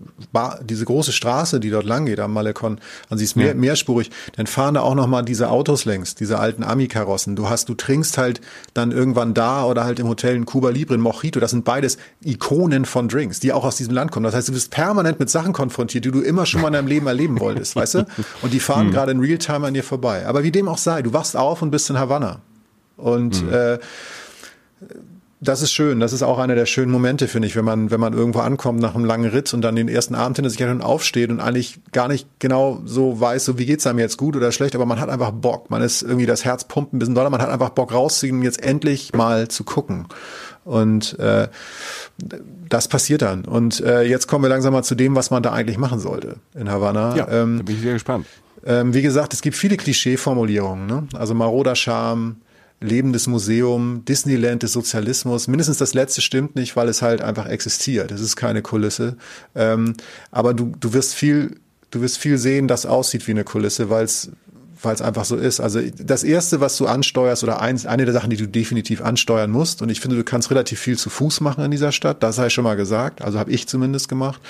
diese 0.63 0.86
große 0.86 1.12
Straße, 1.12 1.60
die 1.60 1.69
dort 1.69 1.86
lang 1.86 2.05
geht 2.05 2.19
am 2.19 2.34
Malekon, 2.34 2.79
dann 3.10 3.17
siehst 3.17 3.36
mehr, 3.36 3.53
mehrspurig, 3.53 4.10
dann 4.36 4.47
fahren 4.47 4.73
da 4.73 4.81
auch 4.81 4.95
nochmal 4.95 5.23
diese 5.23 5.49
Autos 5.49 5.86
längs, 5.86 6.15
diese 6.15 6.39
alten 6.39 6.63
Ami-Karossen. 6.63 7.36
Du 7.36 7.49
hast, 7.49 7.69
du 7.69 7.75
trinkst 7.75 8.17
halt 8.17 8.41
dann 8.73 8.91
irgendwann 8.91 9.34
da 9.34 9.65
oder 9.65 9.84
halt 9.84 9.99
im 9.99 10.07
Hotel 10.07 10.36
in 10.36 10.45
Cuba 10.45 10.69
Libre, 10.69 10.95
in 10.95 11.01
Mojito. 11.01 11.39
Das 11.39 11.51
sind 11.51 11.63
beides 11.63 11.97
Ikonen 12.23 12.86
von 12.86 13.07
Drinks, 13.07 13.39
die 13.39 13.53
auch 13.53 13.65
aus 13.65 13.75
diesem 13.75 13.93
Land 13.93 14.12
kommen. 14.12 14.23
Das 14.23 14.34
heißt, 14.34 14.47
du 14.47 14.53
bist 14.53 14.71
permanent 14.71 15.19
mit 15.19 15.29
Sachen 15.29 15.53
konfrontiert, 15.53 16.05
die 16.05 16.12
du 16.12 16.21
immer 16.21 16.45
schon 16.45 16.62
mal 16.62 16.67
in 16.67 16.73
deinem 16.73 16.88
Leben 16.88 17.07
erleben 17.07 17.39
wolltest, 17.39 17.75
weißt 17.75 17.95
du? 17.95 18.05
Und 18.41 18.53
die 18.53 18.60
fahren 18.60 18.88
hm. 18.88 18.91
gerade 18.91 19.12
in 19.12 19.19
Realtime 19.19 19.67
an 19.67 19.73
dir 19.73 19.84
vorbei. 19.84 20.25
Aber 20.25 20.43
wie 20.43 20.51
dem 20.51 20.67
auch 20.67 20.77
sei, 20.77 21.01
du 21.01 21.13
wachst 21.13 21.38
auf 21.38 21.62
und 21.62 21.69
bist 21.69 21.89
in 21.89 21.99
Havanna. 21.99 22.41
Und 22.97 23.36
hm. 23.36 23.53
äh, 23.53 23.79
das 25.43 25.63
ist 25.63 25.71
schön. 25.73 25.99
Das 25.99 26.13
ist 26.13 26.21
auch 26.21 26.38
einer 26.38 26.54
der 26.54 26.67
schönen 26.67 26.91
Momente, 26.91 27.27
finde 27.27 27.47
ich, 27.47 27.56
wenn 27.56 27.65
man, 27.65 27.89
wenn 27.89 27.99
man 27.99 28.13
irgendwo 28.13 28.39
ankommt 28.39 28.80
nach 28.80 28.93
einem 28.93 29.06
langen 29.06 29.30
Ritt 29.30 29.51
und 29.56 29.63
dann 29.63 29.75
den 29.75 29.89
ersten 29.89 30.13
Abend 30.13 30.38
hinter 30.38 30.51
sich 30.51 30.62
hat 30.62 30.69
und 30.69 30.84
aufsteht 30.84 31.32
und 31.32 31.39
eigentlich 31.39 31.80
gar 31.91 32.08
nicht 32.08 32.27
genau 32.38 32.80
so 32.86 33.19
weiß, 33.19 33.45
so 33.45 33.58
wie 33.58 33.65
geht's 33.65 33.88
einem 33.88 33.97
jetzt 33.97 34.17
gut 34.17 34.36
oder 34.36 34.51
schlecht, 34.51 34.75
aber 34.75 34.86
man 34.86 34.99
hat 34.99 35.10
einfach 35.10 35.32
Bock. 35.32 35.71
Man 35.71 35.82
ist 35.82 36.04
irgendwie 36.04 36.27
das 36.27 36.45
Herz 36.45 36.65
pumpt 36.65 36.93
ein 36.93 36.99
bisschen 36.99 37.15
doller, 37.15 37.32
man 37.32 37.41
hat 37.41 37.49
einfach 37.49 37.71
Bock 37.71 37.91
rauszuziehen 37.91 38.38
und 38.38 38.43
jetzt 38.43 38.63
endlich 38.63 39.13
mal 39.13 39.47
zu 39.47 39.63
gucken. 39.63 40.06
Und 40.63 41.17
äh, 41.17 41.47
das 42.69 42.88
passiert 42.88 43.23
dann. 43.23 43.45
Und 43.45 43.82
äh, 43.82 44.04
jetzt 44.04 44.27
kommen 44.27 44.43
wir 44.43 44.49
langsam 44.49 44.73
mal 44.73 44.84
zu 44.84 44.93
dem, 44.93 45.15
was 45.15 45.32
man 45.32 45.41
da 45.41 45.54
eigentlich 45.54 45.80
machen 45.80 45.99
sollte 45.99 46.36
in 46.54 46.69
Havanna. 46.69 47.15
Ja, 47.15 47.27
ähm, 47.30 47.58
da 47.58 47.63
bin 47.63 47.75
ich 47.75 47.82
sehr 47.82 47.93
gespannt. 47.93 48.27
Ähm, 48.63 48.93
wie 48.93 49.01
gesagt, 49.01 49.34
es 49.34 49.41
gibt 49.41 49.58
viele 49.58 49.75
Klischeeformulierungen. 49.75 50.86
Ne? 50.86 51.08
Also 51.15 51.34
maroder 51.34 51.75
Charme, 51.75 52.36
lebendes 52.82 53.28
Museum, 53.28 54.04
Disneyland 54.06 54.63
des 54.63 54.74
Sozialismus. 54.74 55.48
Mindestens 55.48 55.78
das 55.78 55.94
letzte 55.94 56.22
stimmt 56.22 56.56
nicht, 56.56 56.76
weil 56.76 56.89
es 56.89 57.02
halt 57.02 57.22
einfach 57.22 57.46
existiert. 57.46 58.12
Es 58.12 58.22
ist 58.22 58.36
keine 58.36 58.62
Kulisse. 58.62 59.17
Ähm, 59.56 59.94
aber 60.32 60.54
du, 60.54 60.74
du 60.80 60.94
wirst 60.94 61.13
viel, 61.13 61.60
du 61.91 62.02
wirst 62.02 62.17
viel 62.17 62.38
sehen, 62.38 62.67
das 62.67 62.86
aussieht 62.86 63.28
wie 63.28 63.32
eine 63.32 63.44
Kulisse, 63.44 63.89
weil 63.89 64.06
es 64.06 64.32
weil 64.84 64.94
es 64.96 65.02
einfach 65.02 65.26
so 65.26 65.36
ist. 65.36 65.60
Also 65.60 65.80
das 65.82 66.24
Erste, 66.24 66.60
was 66.60 66.78
du 66.78 66.88
ansteuerst 66.88 67.44
oder 67.44 67.62
eins, 67.62 67.86
eine 67.86 68.06
der 68.06 68.13
Sachen, 68.13 68.30
die 68.30 68.38
du 68.38 68.48
definitiv 68.48 69.02
ansteuern 69.02 69.52
musst, 69.52 69.82
und 69.82 69.89
ich 69.89 70.00
finde, 70.00 70.17
du 70.17 70.24
kannst 70.24 70.50
relativ 70.52 70.80
viel 70.80 70.98
zu 70.98 71.10
Fuß 71.10 71.41
machen 71.41 71.63
in 71.63 71.72
dieser 71.72 71.91
Stadt, 71.91 72.24
das 72.24 72.38
habe 72.38 72.48
ich 72.48 72.54
schon 72.54 72.63
mal 72.63 72.76
gesagt, 72.76 73.22
also 73.22 73.39
habe 73.39 73.52
ich 73.52 73.67
zumindest 73.67 74.10
gemacht, 74.10 74.41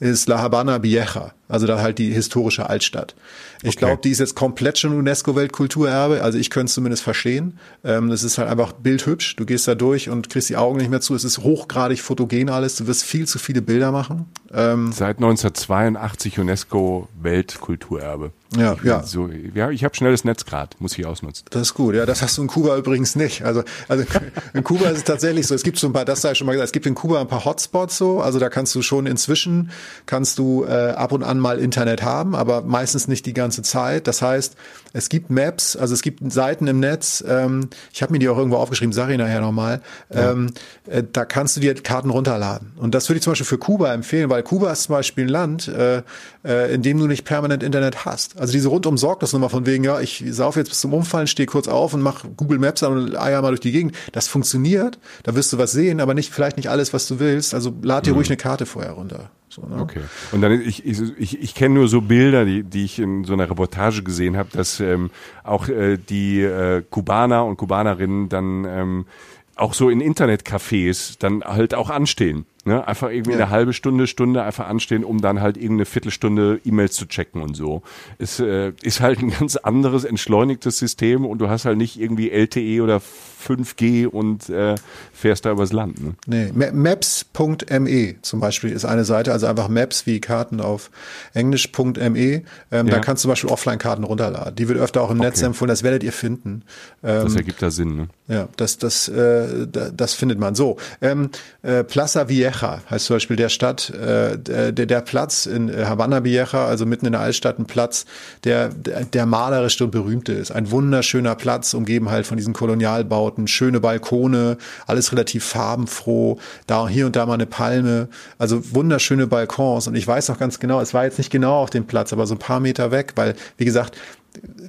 ist 0.00 0.28
La 0.28 0.40
Habana 0.40 0.82
Vieja, 0.82 1.32
also 1.48 1.66
da 1.66 1.80
halt 1.80 1.98
die 1.98 2.12
historische 2.12 2.68
Altstadt. 2.68 3.14
Ich 3.62 3.70
okay. 3.70 3.78
glaube, 3.78 4.00
die 4.02 4.10
ist 4.10 4.18
jetzt 4.18 4.34
komplett 4.34 4.78
schon 4.78 4.92
UNESCO-Weltkulturerbe, 4.98 6.22
also 6.22 6.38
ich 6.38 6.50
könnte 6.50 6.66
es 6.66 6.74
zumindest 6.74 7.02
verstehen. 7.02 7.58
Ähm, 7.84 8.10
das 8.10 8.22
ist 8.24 8.38
halt 8.38 8.48
einfach 8.48 8.72
bildhübsch, 8.72 9.36
du 9.36 9.46
gehst 9.46 9.68
da 9.68 9.74
durch 9.74 10.10
und 10.10 10.28
kriegst 10.28 10.48
die 10.48 10.56
Augen 10.56 10.78
nicht 10.78 10.90
mehr 10.90 11.00
zu, 11.00 11.14
es 11.14 11.24
ist 11.24 11.38
hochgradig 11.38 12.00
fotogen 12.00 12.50
alles, 12.50 12.76
du 12.76 12.86
wirst 12.86 13.04
viel 13.04 13.26
zu 13.26 13.38
viele 13.38 13.62
Bilder 13.62 13.92
machen. 13.92 14.26
Ähm, 14.52 14.92
Seit 14.92 15.16
1982 15.18 16.38
UNESCO-Weltkulturerbe. 16.38 18.32
Ja, 18.56 18.74
ich 18.74 18.82
ja. 18.84 19.02
So, 19.02 19.28
ja, 19.54 19.70
ich 19.70 19.84
habe 19.84 19.94
schnelles 19.94 20.24
Netz 20.24 20.44
gerade, 20.44 20.70
muss 20.78 20.98
ich 20.98 21.06
ausnutzen. 21.06 21.44
Das 21.50 21.62
ist 21.62 21.74
gut. 21.74 21.94
Ja, 21.94 22.06
das 22.06 22.22
hast 22.22 22.38
du 22.38 22.42
in 22.42 22.48
Kuba 22.48 22.76
übrigens 22.76 23.16
nicht. 23.16 23.44
Also, 23.44 23.62
also 23.88 24.04
in 24.54 24.64
Kuba 24.64 24.88
ist 24.88 24.98
es 24.98 25.04
tatsächlich 25.04 25.46
so. 25.46 25.54
Es 25.54 25.62
gibt 25.62 25.78
so 25.78 25.86
ein 25.86 25.92
paar, 25.92 26.04
das 26.04 26.22
sei 26.22 26.34
schon 26.34 26.46
mal 26.46 26.52
gesagt, 26.52 26.66
es 26.66 26.72
gibt 26.72 26.86
in 26.86 26.94
Kuba 26.94 27.20
ein 27.20 27.28
paar 27.28 27.44
Hotspots 27.44 27.96
so. 27.96 28.20
Also 28.20 28.38
da 28.38 28.48
kannst 28.48 28.74
du 28.74 28.82
schon 28.82 29.06
inzwischen 29.06 29.70
kannst 30.06 30.38
du 30.38 30.64
äh, 30.64 30.90
ab 30.90 31.12
und 31.12 31.22
an 31.22 31.38
mal 31.38 31.58
Internet 31.58 32.02
haben, 32.02 32.34
aber 32.34 32.62
meistens 32.62 33.08
nicht 33.08 33.26
die 33.26 33.34
ganze 33.34 33.62
Zeit. 33.62 34.06
Das 34.06 34.22
heißt, 34.22 34.56
es 34.92 35.08
gibt 35.08 35.30
Maps, 35.30 35.76
also 35.76 35.94
es 35.94 36.02
gibt 36.02 36.20
Seiten 36.32 36.66
im 36.66 36.80
Netz. 36.80 37.24
Ähm, 37.26 37.68
ich 37.92 38.02
habe 38.02 38.12
mir 38.12 38.18
die 38.18 38.28
auch 38.28 38.36
irgendwo 38.36 38.56
aufgeschrieben, 38.56 38.92
sage 38.92 39.12
ich 39.12 39.18
nachher 39.18 39.40
nochmal. 39.40 39.80
Ja. 40.12 40.32
Ähm, 40.32 40.52
äh, 40.86 41.02
da 41.10 41.24
kannst 41.24 41.56
du 41.56 41.60
dir 41.60 41.74
Karten 41.74 42.10
runterladen. 42.10 42.72
Und 42.76 42.94
das 42.94 43.08
würde 43.08 43.18
ich 43.18 43.22
zum 43.22 43.32
Beispiel 43.32 43.46
für 43.46 43.58
Kuba 43.58 43.92
empfehlen, 43.92 44.28
weil 44.28 44.42
Kuba 44.42 44.70
ist 44.70 44.84
zum 44.84 44.94
Beispiel 44.94 45.24
ein 45.24 45.28
Land, 45.28 45.68
äh, 45.68 46.02
äh, 46.44 46.74
in 46.74 46.82
dem 46.82 46.98
du 46.98 47.06
nicht 47.06 47.24
permanent 47.24 47.62
Internet 47.62 48.04
hast. 48.04 48.38
Also 48.42 48.54
diese 48.54 48.70
rundum 48.70 48.98
Sorglos-Nummer 48.98 49.48
von 49.50 49.66
wegen, 49.66 49.84
ja, 49.84 50.00
ich 50.00 50.24
sauf 50.30 50.56
jetzt 50.56 50.68
bis 50.68 50.80
zum 50.80 50.92
Umfallen, 50.92 51.28
stehe 51.28 51.46
kurz 51.46 51.68
auf 51.68 51.94
und 51.94 52.02
mach 52.02 52.24
Google 52.36 52.58
Maps 52.58 52.82
an 52.82 52.92
und 52.92 53.16
eier 53.16 53.40
mal 53.40 53.50
durch 53.50 53.60
die 53.60 53.70
Gegend. 53.70 53.94
Das 54.10 54.26
funktioniert, 54.26 54.98
da 55.22 55.36
wirst 55.36 55.52
du 55.52 55.58
was 55.58 55.70
sehen, 55.70 56.00
aber 56.00 56.12
nicht 56.12 56.32
vielleicht 56.32 56.56
nicht 56.56 56.68
alles, 56.68 56.92
was 56.92 57.06
du 57.06 57.20
willst. 57.20 57.54
Also 57.54 57.72
lad 57.82 58.04
dir 58.04 58.10
mhm. 58.10 58.16
ruhig 58.16 58.30
eine 58.30 58.36
Karte 58.36 58.66
vorher 58.66 58.94
runter. 58.94 59.30
So, 59.48 59.62
ne? 59.62 59.80
Okay. 59.80 60.00
Und 60.32 60.40
dann 60.40 60.60
ich 60.60 60.84
ich 60.84 61.00
ich, 61.18 61.40
ich 61.40 61.54
kenne 61.54 61.76
nur 61.76 61.86
so 61.86 62.00
Bilder, 62.00 62.44
die 62.44 62.64
die 62.64 62.84
ich 62.84 62.98
in 62.98 63.22
so 63.22 63.32
einer 63.32 63.48
Reportage 63.48 64.02
gesehen 64.02 64.36
habe, 64.36 64.48
dass 64.52 64.80
ähm, 64.80 65.12
auch 65.44 65.68
äh, 65.68 65.96
die 65.96 66.40
äh, 66.40 66.82
Kubaner 66.90 67.44
und 67.44 67.58
Kubanerinnen 67.58 68.28
dann 68.28 68.64
ähm, 68.64 69.06
auch 69.54 69.72
so 69.72 69.88
in 69.88 70.02
Internetcafés 70.02 71.14
dann 71.20 71.44
halt 71.44 71.74
auch 71.74 71.90
anstehen. 71.90 72.44
Ne? 72.64 72.86
Einfach 72.86 73.10
irgendwie 73.10 73.32
ja. 73.32 73.38
eine 73.38 73.50
halbe 73.50 73.72
Stunde, 73.72 74.06
Stunde 74.06 74.42
einfach 74.44 74.68
anstehen, 74.68 75.02
um 75.02 75.20
dann 75.20 75.40
halt 75.40 75.56
irgendeine 75.56 75.84
Viertelstunde 75.84 76.60
E-Mails 76.64 76.94
zu 76.94 77.06
checken 77.06 77.42
und 77.42 77.54
so. 77.54 77.82
Ist, 78.18 78.38
äh, 78.38 78.72
ist 78.82 79.00
halt 79.00 79.20
ein 79.20 79.30
ganz 79.38 79.56
anderes, 79.56 80.04
entschleunigtes 80.04 80.78
System 80.78 81.26
und 81.26 81.38
du 81.38 81.48
hast 81.48 81.64
halt 81.64 81.78
nicht 81.78 81.98
irgendwie 81.98 82.30
LTE 82.30 82.82
oder 82.82 83.00
5G 83.46 84.06
und 84.06 84.48
äh, 84.48 84.74
fährst 85.12 85.44
da 85.44 85.50
übers 85.50 85.72
Land. 85.72 86.02
Ne? 86.02 86.14
Nee, 86.26 86.70
maps.me 86.72 88.14
zum 88.22 88.40
Beispiel 88.40 88.70
ist 88.70 88.84
eine 88.84 89.04
Seite, 89.04 89.32
also 89.32 89.46
einfach 89.46 89.68
Maps 89.68 90.06
wie 90.06 90.20
Karten 90.20 90.60
auf 90.60 90.90
englisch.me. 91.34 91.92
Ähm, 92.00 92.42
ja. 92.70 92.82
Da 92.82 92.98
kannst 92.98 93.22
du 93.22 93.26
zum 93.26 93.30
Beispiel 93.30 93.50
Offline-Karten 93.50 94.04
runterladen. 94.04 94.54
Die 94.54 94.68
wird 94.68 94.78
öfter 94.78 95.02
auch 95.02 95.10
im 95.10 95.20
okay. 95.20 95.28
Netz 95.28 95.42
empfohlen, 95.42 95.68
das 95.68 95.82
werdet 95.82 96.02
ihr 96.02 96.12
finden. 96.12 96.62
Ähm, 97.02 97.24
das 97.24 97.34
ergibt 97.34 97.62
da 97.62 97.70
Sinn, 97.70 97.96
ne? 97.96 98.08
Ja, 98.28 98.48
das, 98.56 98.78
das, 98.78 99.08
äh, 99.08 99.66
das 99.66 100.14
findet 100.14 100.38
man. 100.38 100.54
So, 100.54 100.76
ähm, 101.00 101.30
äh, 101.62 101.84
Plaza 101.84 102.28
Vieja 102.28 102.52
heißt 102.90 103.06
zum 103.06 103.16
Beispiel 103.16 103.36
der 103.36 103.48
Stadt, 103.48 103.90
äh, 103.90 104.38
der, 104.38 104.72
der 104.72 105.00
Platz 105.00 105.46
in 105.46 105.68
äh, 105.68 105.84
Havana 105.84 106.24
Vieja, 106.24 106.44
also 106.52 106.86
mitten 106.86 107.06
in 107.06 107.12
der 107.12 107.20
Altstadt, 107.20 107.58
ein 107.58 107.66
Platz, 107.66 108.06
der, 108.44 108.68
der, 108.68 109.04
der 109.04 109.26
malerischste 109.26 109.84
und 109.84 109.90
berühmte 109.90 110.32
ist. 110.32 110.50
Ein 110.50 110.70
wunderschöner 110.70 111.34
Platz, 111.34 111.74
umgeben 111.74 112.10
halt 112.10 112.26
von 112.26 112.36
diesen 112.36 112.52
Kolonialbauten, 112.52 113.31
schöne 113.46 113.80
Balkone, 113.80 114.58
alles 114.86 115.12
relativ 115.12 115.44
farbenfroh, 115.44 116.38
da 116.66 116.88
hier 116.88 117.06
und 117.06 117.16
da 117.16 117.26
mal 117.26 117.34
eine 117.34 117.46
Palme, 117.46 118.08
also 118.38 118.62
wunderschöne 118.74 119.26
Balkons. 119.26 119.88
Und 119.88 119.94
ich 119.94 120.06
weiß 120.06 120.28
noch 120.28 120.38
ganz 120.38 120.58
genau, 120.58 120.80
es 120.80 120.94
war 120.94 121.04
jetzt 121.04 121.18
nicht 121.18 121.30
genau 121.30 121.62
auf 121.62 121.70
dem 121.70 121.86
Platz, 121.86 122.12
aber 122.12 122.26
so 122.26 122.34
ein 122.34 122.38
paar 122.38 122.60
Meter 122.60 122.90
weg, 122.90 123.12
weil, 123.16 123.34
wie 123.56 123.64
gesagt, 123.64 123.96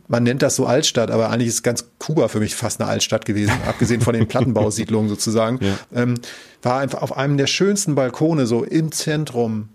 man 0.08 0.24
nennt 0.24 0.42
das 0.42 0.56
so 0.56 0.66
Altstadt, 0.66 1.10
aber 1.12 1.30
eigentlich 1.30 1.48
ist 1.48 1.64
ganz 1.64 1.86
Kuba 1.98 2.28
für 2.28 2.40
mich 2.40 2.56
fast 2.56 2.82
eine 2.82 2.90
Altstadt 2.90 3.26
gewesen, 3.26 3.54
abgesehen 3.68 4.02
von 4.02 4.14
den 4.14 4.28
Plattenbausiedlungen 4.28 5.10
sozusagen. 5.10 5.60
Ja. 5.62 6.02
Ähm, 6.02 6.16
war 6.62 6.80
einfach 6.80 7.02
auf 7.02 7.16
einem 7.16 7.38
der 7.38 7.48
schönsten 7.48 7.96
Balkone, 7.96 8.46
so 8.46 8.64
im 8.64 8.92
Zentrum, 8.92 9.70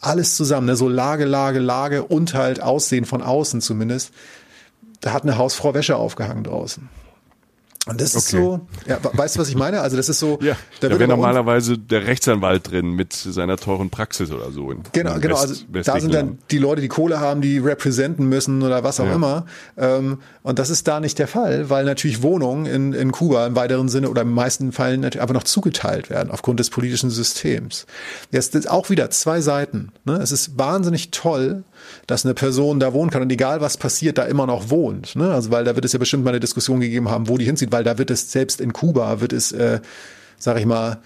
alles 0.00 0.36
zusammen, 0.36 0.66
ne? 0.66 0.76
so 0.76 0.88
Lage, 0.88 1.24
Lage, 1.24 1.60
Lage 1.60 2.02
und 2.02 2.34
halt 2.34 2.60
Aussehen 2.60 3.04
von 3.04 3.22
außen 3.22 3.60
zumindest. 3.60 4.12
Da 5.00 5.12
hat 5.12 5.22
eine 5.22 5.38
Hausfrau 5.38 5.74
Wäsche 5.74 5.96
aufgehangen 5.96 6.44
draußen. 6.44 6.88
Und 7.88 8.00
das 8.00 8.14
ist 8.14 8.32
okay. 8.32 8.44
so, 8.44 8.60
ja, 8.86 9.00
weißt 9.02 9.34
du, 9.34 9.40
was 9.40 9.48
ich 9.48 9.56
meine? 9.56 9.80
Also 9.80 9.96
das 9.96 10.08
ist 10.08 10.20
so. 10.20 10.38
Ja, 10.40 10.56
da, 10.78 10.88
da 10.88 11.00
wäre 11.00 11.08
normalerweise 11.08 11.76
der 11.76 12.06
Rechtsanwalt 12.06 12.70
drin 12.70 12.92
mit 12.92 13.12
seiner 13.12 13.56
teuren 13.56 13.90
Praxis 13.90 14.30
oder 14.30 14.52
so. 14.52 14.72
genau, 14.92 15.18
genau. 15.18 15.36
Also 15.36 15.64
da 15.72 15.98
sind 15.98 16.14
dann 16.14 16.38
die 16.52 16.58
Leute, 16.58 16.80
die 16.80 16.86
Kohle 16.86 17.18
haben, 17.18 17.40
die 17.40 17.58
representen 17.58 18.28
müssen 18.28 18.62
oder 18.62 18.84
was 18.84 19.00
auch 19.00 19.06
ja. 19.06 19.14
immer. 19.14 19.46
Ähm, 19.76 20.18
und 20.44 20.60
das 20.60 20.70
ist 20.70 20.86
da 20.86 21.00
nicht 21.00 21.18
der 21.18 21.26
Fall, 21.26 21.70
weil 21.70 21.84
natürlich 21.84 22.22
Wohnungen 22.22 22.66
in, 22.66 22.92
in 22.92 23.10
Kuba 23.10 23.48
im 23.48 23.56
weiteren 23.56 23.88
Sinne 23.88 24.10
oder 24.10 24.22
im 24.22 24.32
meisten 24.32 24.70
Fällen 24.70 25.00
natürlich 25.00 25.22
einfach 25.22 25.34
noch 25.34 25.42
zugeteilt 25.42 26.08
werden 26.08 26.30
aufgrund 26.30 26.60
des 26.60 26.70
politischen 26.70 27.10
Systems. 27.10 27.86
Jetzt 28.30 28.54
ist 28.54 28.70
auch 28.70 28.90
wieder 28.90 29.10
zwei 29.10 29.40
Seiten. 29.40 29.90
Ne? 30.04 30.20
Es 30.22 30.30
ist 30.30 30.56
wahnsinnig 30.56 31.10
toll, 31.10 31.64
dass 32.06 32.24
eine 32.24 32.34
Person 32.34 32.80
da 32.80 32.92
wohnen 32.92 33.10
kann 33.10 33.22
und 33.22 33.30
egal 33.30 33.60
was 33.60 33.76
passiert, 33.76 34.18
da 34.18 34.24
immer 34.24 34.46
noch 34.46 34.70
wohnt. 34.70 35.16
Ne? 35.16 35.32
Also 35.32 35.50
weil 35.50 35.64
da 35.64 35.74
wird 35.74 35.84
es 35.84 35.92
ja 35.92 35.98
bestimmt 35.98 36.24
mal 36.24 36.30
eine 36.30 36.40
Diskussion 36.40 36.80
gegeben 36.80 37.10
haben, 37.10 37.28
wo 37.28 37.38
die 37.38 37.44
hinzieht, 37.44 37.72
weil 37.72 37.84
da 37.84 37.98
wird 37.98 38.10
es 38.10 38.32
selbst 38.32 38.60
in 38.60 38.72
Kuba 38.72 39.20
wird 39.20 39.32
es, 39.32 39.52
äh, 39.52 39.80
sag 40.38 40.58
ich 40.58 40.66
mal, 40.66 40.98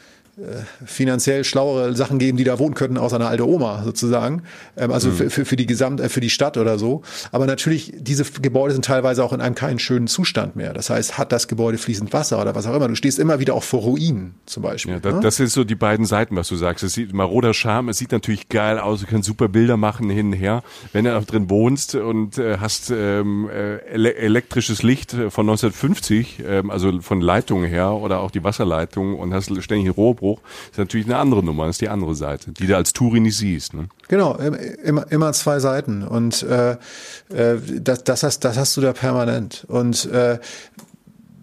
finanziell 0.85 1.45
schlauere 1.45 1.97
Sachen 1.97 2.19
geben, 2.19 2.37
die 2.37 2.45
da 2.45 2.59
wohnen 2.59 2.75
könnten, 2.75 2.99
außer 2.99 3.17
eine 3.17 3.27
alte 3.27 3.49
Oma 3.49 3.83
sozusagen. 3.85 4.43
Ähm, 4.77 4.93
also 4.93 5.09
mhm. 5.09 5.15
für, 5.15 5.31
für, 5.31 5.45
für 5.47 5.57
die 5.57 5.67
Gesamt, 5.67 6.01
äh, 6.01 6.11
für 6.11 6.21
die 6.21 6.29
Stadt 6.29 6.59
oder 6.59 6.79
so. 6.79 7.03
Aber 7.33 7.47
natürlich, 7.47 7.95
diese 7.97 8.25
Gebäude 8.43 8.75
sind 8.75 8.85
teilweise 8.85 9.25
auch 9.25 9.33
in 9.33 9.41
einem 9.41 9.55
keinen 9.55 9.79
schönen 9.79 10.09
Zustand 10.09 10.55
mehr. 10.55 10.75
Das 10.75 10.91
heißt, 10.91 11.17
hat 11.17 11.33
das 11.33 11.49
Gebäude 11.49 11.79
fließend 11.79 12.13
Wasser 12.13 12.39
oder 12.41 12.55
was 12.55 12.67
auch 12.67 12.75
immer. 12.75 12.87
Du 12.87 12.95
stehst 12.97 13.19
immer 13.19 13.41
wieder 13.41 13.55
auch 13.55 13.63
vor 13.63 13.81
Ruinen 13.81 14.35
zum 14.45 14.63
Beispiel. 14.63 14.93
Ja, 14.95 15.01
das, 15.01 15.15
ne? 15.15 15.21
das 15.21 15.37
sind 15.37 15.51
so 15.51 15.65
die 15.65 15.75
beiden 15.75 16.05
Seiten, 16.05 16.37
was 16.37 16.49
du 16.49 16.57
sagst. 16.57 16.85
Es 16.85 16.93
sieht 16.93 17.15
maroder 17.15 17.55
Charme, 17.55 17.89
es 17.89 17.97
sieht 17.97 18.13
natürlich 18.13 18.51
geil 18.51 18.79
aus, 18.79 19.01
du 19.01 19.07
kannst 19.07 19.27
super 19.27 19.49
Bilder 19.49 19.79
machen 19.79 20.11
hin 20.11 20.27
und 20.27 20.33
her. 20.35 20.63
Wenn 20.93 21.07
du 21.07 21.17
auch 21.17 21.25
drin 21.25 21.49
wohnst 21.49 21.95
und 21.95 22.37
äh, 22.37 22.59
hast 22.59 22.91
ähm, 22.91 23.49
äh, 23.49 23.79
elektrisches 23.79 24.83
Licht 24.83 25.13
von 25.13 25.49
1950, 25.49 26.43
ähm, 26.47 26.71
also 26.71 27.01
von 27.01 27.23
Leitungen 27.23 27.67
her 27.67 27.93
oder 27.93 28.21
auch 28.21 28.31
die 28.31 28.45
Wasserleitung 28.45 29.19
und 29.19 29.33
hast 29.33 29.47
ständig 29.63 29.87
einen 29.87 29.95
Rohrbruch 29.95 30.26
Anspruch, 30.27 30.41
ist 30.71 30.79
natürlich 30.79 31.07
eine 31.07 31.19
andere 31.19 31.43
Nummer, 31.43 31.69
ist 31.69 31.81
die 31.81 31.89
andere 31.89 32.15
Seite, 32.15 32.53
die 32.53 32.67
du 32.67 32.77
als 32.77 32.93
Touri 32.93 33.21
nicht 33.21 33.37
siehst. 33.37 33.75
Ne? 33.75 33.89
Genau, 34.09 34.37
immer, 34.37 35.11
immer 35.11 35.33
zwei 35.33 35.59
Seiten 35.61 36.03
und 36.03 36.43
äh, 36.43 36.73
äh, 36.73 37.59
das, 37.81 38.05
das, 38.05 38.23
hast, 38.23 38.41
das 38.41 38.57
hast 38.57 38.77
du 38.77 38.81
da 38.81 38.93
permanent 38.93 39.65
und 39.69 40.07
äh, 40.07 40.39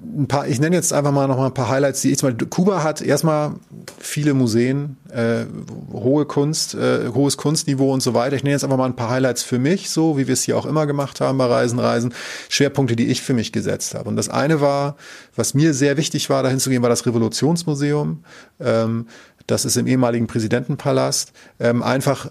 ein 0.04 0.28
paar, 0.28 0.48
ich 0.48 0.60
nenne 0.60 0.76
jetzt 0.76 0.94
einfach 0.94 1.12
mal 1.12 1.28
noch 1.28 1.38
mal 1.38 1.48
ein 1.48 1.54
paar 1.54 1.70
Highlights, 1.70 2.02
die 2.02 2.12
ich 2.12 2.18
zum 2.18 2.30
Beispiel, 2.30 2.48
Kuba 2.48 2.84
hat 2.84 3.02
erstmal 3.02 3.54
viele 4.00 4.34
Museen, 4.34 4.98
äh, 5.12 5.46
hohe 5.92 6.26
Kunst, 6.26 6.76
äh, 6.76 7.10
hohes 7.14 7.38
Kunstniveau 7.38 7.92
und 7.94 8.04
so 8.04 8.14
weiter. 8.14 8.36
Ich 8.36 8.44
nenne 8.44 8.54
jetzt 8.54 8.64
einfach 8.64 8.78
mal 8.78 8.86
ein 8.86 8.96
paar 8.96 9.10
Highlights 9.10 9.44
für 9.44 9.60
mich, 9.60 9.90
so 9.90 10.18
wie 10.18 10.28
wir 10.28 10.34
es 10.34 10.44
hier 10.44 10.58
auch 10.58 10.66
immer 10.66 10.86
gemacht 10.86 11.22
haben 11.22 11.38
bei 11.38 11.46
Reisen, 11.46 11.80
Reisen, 11.80 12.14
Schwerpunkte, 12.50 12.96
die 12.96 13.08
ich 13.08 13.22
für 13.22 13.34
mich 13.34 13.52
gesetzt 13.52 13.96
habe. 13.96 14.10
Und 14.10 14.16
das 14.16 14.30
eine 14.30 14.62
war, 14.62 14.98
was 15.36 15.54
mir 15.54 15.74
sehr 15.74 15.98
wichtig 15.98 16.30
war, 16.30 16.44
dahin 16.44 16.60
zu 16.60 16.70
gehen, 16.70 16.82
war 16.82 16.90
das 16.90 17.06
Revolutionsmuseum. 17.06 18.24
Ähm, 18.60 19.08
das 19.48 19.66
ist 19.66 19.78
im 19.78 19.88
ehemaligen 19.88 20.28
Präsidentenpalast. 20.28 21.34
Ähm, 21.60 21.84
einfach 21.84 22.30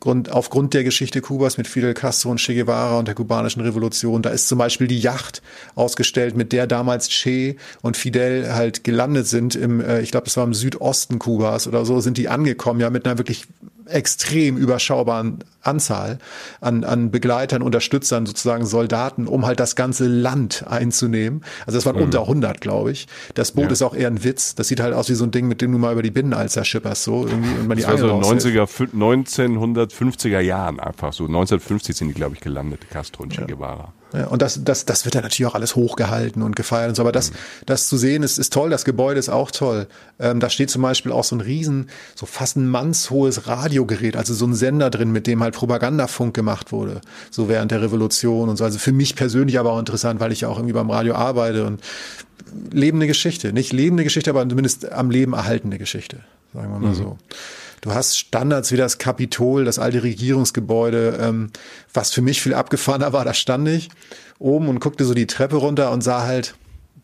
Grund, 0.00 0.32
aufgrund 0.32 0.74
der 0.74 0.82
Geschichte 0.82 1.20
Kubas 1.20 1.56
mit 1.56 1.68
Fidel 1.68 1.94
Castro 1.94 2.30
und 2.30 2.38
Che 2.40 2.54
Guevara 2.54 2.98
und 2.98 3.06
der 3.06 3.14
kubanischen 3.14 3.62
Revolution. 3.62 4.20
Da 4.20 4.30
ist 4.30 4.48
zum 4.48 4.58
Beispiel 4.58 4.88
die 4.88 4.98
Yacht 4.98 5.42
ausgestellt, 5.76 6.36
mit 6.36 6.52
der 6.52 6.66
damals 6.66 7.08
Che 7.08 7.56
und 7.80 7.96
Fidel 7.96 8.52
halt 8.52 8.82
gelandet 8.82 9.28
sind 9.28 9.54
im, 9.54 9.80
äh, 9.80 10.00
ich 10.00 10.10
glaube, 10.10 10.24
das 10.24 10.36
war 10.36 10.44
im 10.44 10.54
Südosten 10.54 11.20
Kubas 11.20 11.68
oder 11.68 11.84
so, 11.84 12.00
sind 12.00 12.18
die 12.18 12.28
angekommen, 12.28 12.80
ja, 12.80 12.90
mit 12.90 13.06
einer 13.06 13.18
wirklich 13.18 13.46
extrem 13.90 14.56
überschaubaren 14.56 15.44
Anzahl 15.62 16.18
an, 16.60 16.84
an 16.84 17.10
Begleitern, 17.10 17.62
Unterstützern, 17.62 18.26
sozusagen 18.26 18.64
Soldaten, 18.66 19.26
um 19.26 19.46
halt 19.46 19.60
das 19.60 19.76
ganze 19.76 20.06
Land 20.06 20.64
einzunehmen. 20.68 21.42
Also 21.66 21.76
das 21.78 21.86
waren 21.86 21.96
mhm. 21.96 22.04
unter 22.04 22.22
100, 22.22 22.60
glaube 22.60 22.92
ich. 22.92 23.08
Das 23.34 23.52
Boot 23.52 23.66
ja. 23.66 23.70
ist 23.72 23.82
auch 23.82 23.94
eher 23.94 24.08
ein 24.08 24.24
Witz. 24.24 24.54
Das 24.54 24.68
sieht 24.68 24.80
halt 24.80 24.94
aus 24.94 25.10
wie 25.10 25.14
so 25.14 25.24
ein 25.24 25.30
Ding, 25.30 25.48
mit 25.48 25.60
dem 25.60 25.72
du 25.72 25.78
mal 25.78 25.92
über 25.92 26.02
die 26.02 26.10
Binnenalzer 26.10 26.64
schipperst, 26.64 27.04
so 27.04 27.26
irgendwie 27.26 27.50
und 27.58 27.68
man 27.68 27.76
die 27.76 27.82
das 27.82 27.92
war 27.92 27.98
so 27.98 28.06
90er, 28.06 28.66
1950er 28.94 30.40
Jahren 30.40 30.80
einfach 30.80 31.12
so. 31.12 31.24
1950 31.24 31.96
sind 31.96 32.08
die, 32.08 32.14
glaube 32.14 32.34
ich, 32.34 32.40
gelandet, 32.40 32.88
Castro 32.90 33.24
und 33.24 33.32
Che 33.32 33.44
Guevara. 33.46 33.92
Ja, 34.12 34.26
und 34.26 34.42
das, 34.42 34.64
das, 34.64 34.84
das 34.86 35.04
wird 35.04 35.14
ja 35.14 35.20
natürlich 35.20 35.46
auch 35.46 35.54
alles 35.54 35.76
hochgehalten 35.76 36.42
und 36.42 36.56
gefeiert 36.56 36.88
und 36.88 36.94
so. 36.96 37.02
Aber 37.02 37.12
das, 37.12 37.30
mhm. 37.30 37.36
das 37.66 37.88
zu 37.88 37.96
sehen 37.96 38.22
ist, 38.22 38.38
ist 38.38 38.52
toll. 38.52 38.70
Das 38.70 38.84
Gebäude 38.84 39.20
ist 39.20 39.28
auch 39.28 39.50
toll. 39.50 39.86
Ähm, 40.18 40.40
da 40.40 40.50
steht 40.50 40.70
zum 40.70 40.82
Beispiel 40.82 41.12
auch 41.12 41.24
so 41.24 41.36
ein 41.36 41.40
riesen, 41.40 41.90
so 42.16 42.26
fast 42.26 42.56
ein 42.56 42.68
mannshohes 42.68 43.46
Radiogerät, 43.80 44.16
also 44.16 44.34
so 44.34 44.46
ein 44.46 44.54
Sender 44.54 44.90
drin, 44.90 45.12
mit 45.12 45.26
dem 45.26 45.42
halt 45.42 45.54
Propagandafunk 45.54 46.34
gemacht 46.34 46.72
wurde, 46.72 47.00
so 47.30 47.48
während 47.48 47.70
der 47.70 47.82
Revolution 47.82 48.48
und 48.48 48.56
so. 48.56 48.64
Also 48.64 48.78
für 48.78 48.92
mich 48.92 49.16
persönlich 49.16 49.58
aber 49.58 49.72
auch 49.72 49.78
interessant, 49.78 50.20
weil 50.20 50.32
ich 50.32 50.42
ja 50.42 50.48
auch 50.48 50.56
irgendwie 50.56 50.74
beim 50.74 50.90
Radio 50.90 51.14
arbeite 51.14 51.66
und 51.66 51.80
lebende 52.70 53.06
Geschichte. 53.06 53.52
Nicht 53.52 53.72
lebende 53.72 54.04
Geschichte, 54.04 54.30
aber 54.30 54.48
zumindest 54.48 54.90
am 54.90 55.10
Leben 55.10 55.32
erhaltene 55.32 55.78
Geschichte, 55.78 56.20
sagen 56.52 56.72
wir 56.72 56.78
mal 56.78 56.90
mhm. 56.90 56.94
so. 56.94 57.18
Du 57.80 57.94
hast 57.94 58.18
Standards 58.18 58.72
wie 58.72 58.76
das 58.76 58.98
Kapitol, 58.98 59.64
das 59.64 59.78
alte 59.78 60.02
Regierungsgebäude, 60.02 61.18
ähm, 61.20 61.50
was 61.94 62.12
für 62.12 62.20
mich 62.20 62.42
viel 62.42 62.52
abgefahrener 62.52 63.12
war, 63.14 63.24
da 63.24 63.32
stand 63.32 63.68
ich 63.68 63.88
oben 64.38 64.68
und 64.68 64.80
guckte 64.80 65.04
so 65.04 65.14
die 65.14 65.26
Treppe 65.26 65.56
runter 65.56 65.90
und 65.90 66.02
sah 66.02 66.22
halt 66.22 66.54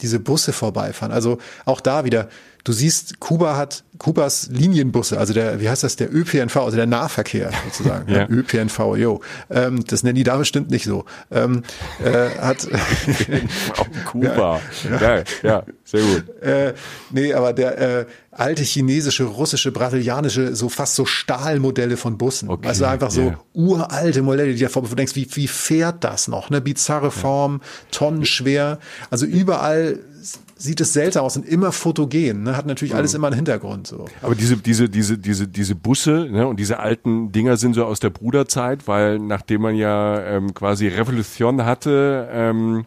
diese 0.03 0.21
Busse 0.21 0.53
vorbeifahren. 0.53 1.13
Also 1.13 1.39
auch 1.65 1.81
da 1.81 2.05
wieder, 2.05 2.29
du 2.67 2.73
siehst, 2.73 3.21
Kuba 3.21 3.57
hat 3.57 3.85
Kubas 3.99 4.49
Linienbusse, 4.51 5.19
also 5.19 5.33
der, 5.33 5.61
wie 5.61 5.69
heißt 5.69 5.85
das, 5.85 5.95
der 5.95 6.13
ÖPNV, 6.13 6.57
also 6.57 6.77
der 6.77 6.87
Nahverkehr 6.87 7.51
sozusagen, 7.65 8.13
ja. 8.13 8.29
ÖPNV, 8.29 8.97
jo. 8.97 9.21
Ähm, 9.49 9.85
das 9.87 10.03
nennen 10.03 10.17
die 10.17 10.25
da 10.25 10.37
bestimmt 10.37 10.69
nicht 10.71 10.85
so. 10.85 11.05
Ähm, 11.31 11.63
äh, 12.05 12.31
hat 12.41 12.67
Kuba, 14.05 14.61
ja, 14.91 15.01
ja, 15.01 15.25
ja, 15.43 15.65
sehr 15.85 16.01
gut. 16.03 16.43
Äh, 16.43 16.75
nee, 17.11 17.33
aber 17.33 17.53
der 17.53 17.79
äh, 17.79 18.07
alte 18.33 18.65
chinesische, 18.65 19.25
russische, 19.25 19.71
brasilianische, 19.71 20.57
so 20.57 20.69
fast 20.69 20.97
so 20.97 21.07
Stahlmodelle 21.07 21.97
von 21.97 22.19
Bussen. 22.19 22.51
Okay, 22.51 22.67
also 22.67 22.85
einfach 22.85 23.13
so 23.13 23.23
yeah. 23.23 23.41
uralte 23.55 24.23
Modelle, 24.23 24.53
die 24.53 24.61
davor, 24.61 24.83
du 24.83 24.95
denkst, 24.95 25.15
wie, 25.15 25.29
wie 25.35 25.49
fährt 25.49 26.03
das 26.03 26.27
noch? 26.27 26.51
Ne? 26.51 26.61
Bizarre 26.61 27.13
Form, 27.13 27.61
tonnenschwer. 27.93 28.81
Also 29.11 29.25
überall 29.25 30.01
sieht 30.57 30.81
es 30.81 30.93
seltsam 30.93 31.25
aus 31.25 31.37
und 31.37 31.47
immer 31.47 31.73
fotogen, 31.73 32.45
ne? 32.45 32.57
hat 32.57 32.67
natürlich 32.67 32.95
alles 32.95 33.13
mhm. 33.13 33.17
immer 33.17 33.27
einen 33.29 33.37
Hintergrund. 33.37 33.87
So. 33.87 34.07
Aber 34.23 34.35
diese, 34.35 34.57
diese, 34.57 34.89
diese, 34.89 35.19
diese, 35.19 35.49
diese 35.49 35.75
Busse 35.75 36.29
ne? 36.31 36.47
und 36.47 36.59
diese 36.59 36.79
alten 36.79 37.33
Dinger 37.33 37.57
sind 37.57 37.75
so 37.75 37.85
aus 37.85 38.01
der 38.01 38.11
Bruderzeit, 38.11 38.89
weil 38.89 39.19
nachdem 39.19 39.63
man 39.63 39.75
ja 39.75 40.21
ähm, 40.23 40.55
quasi 40.55 40.89
Revolution 40.89 41.65
hatte, 41.65 42.29
ähm, 42.31 42.87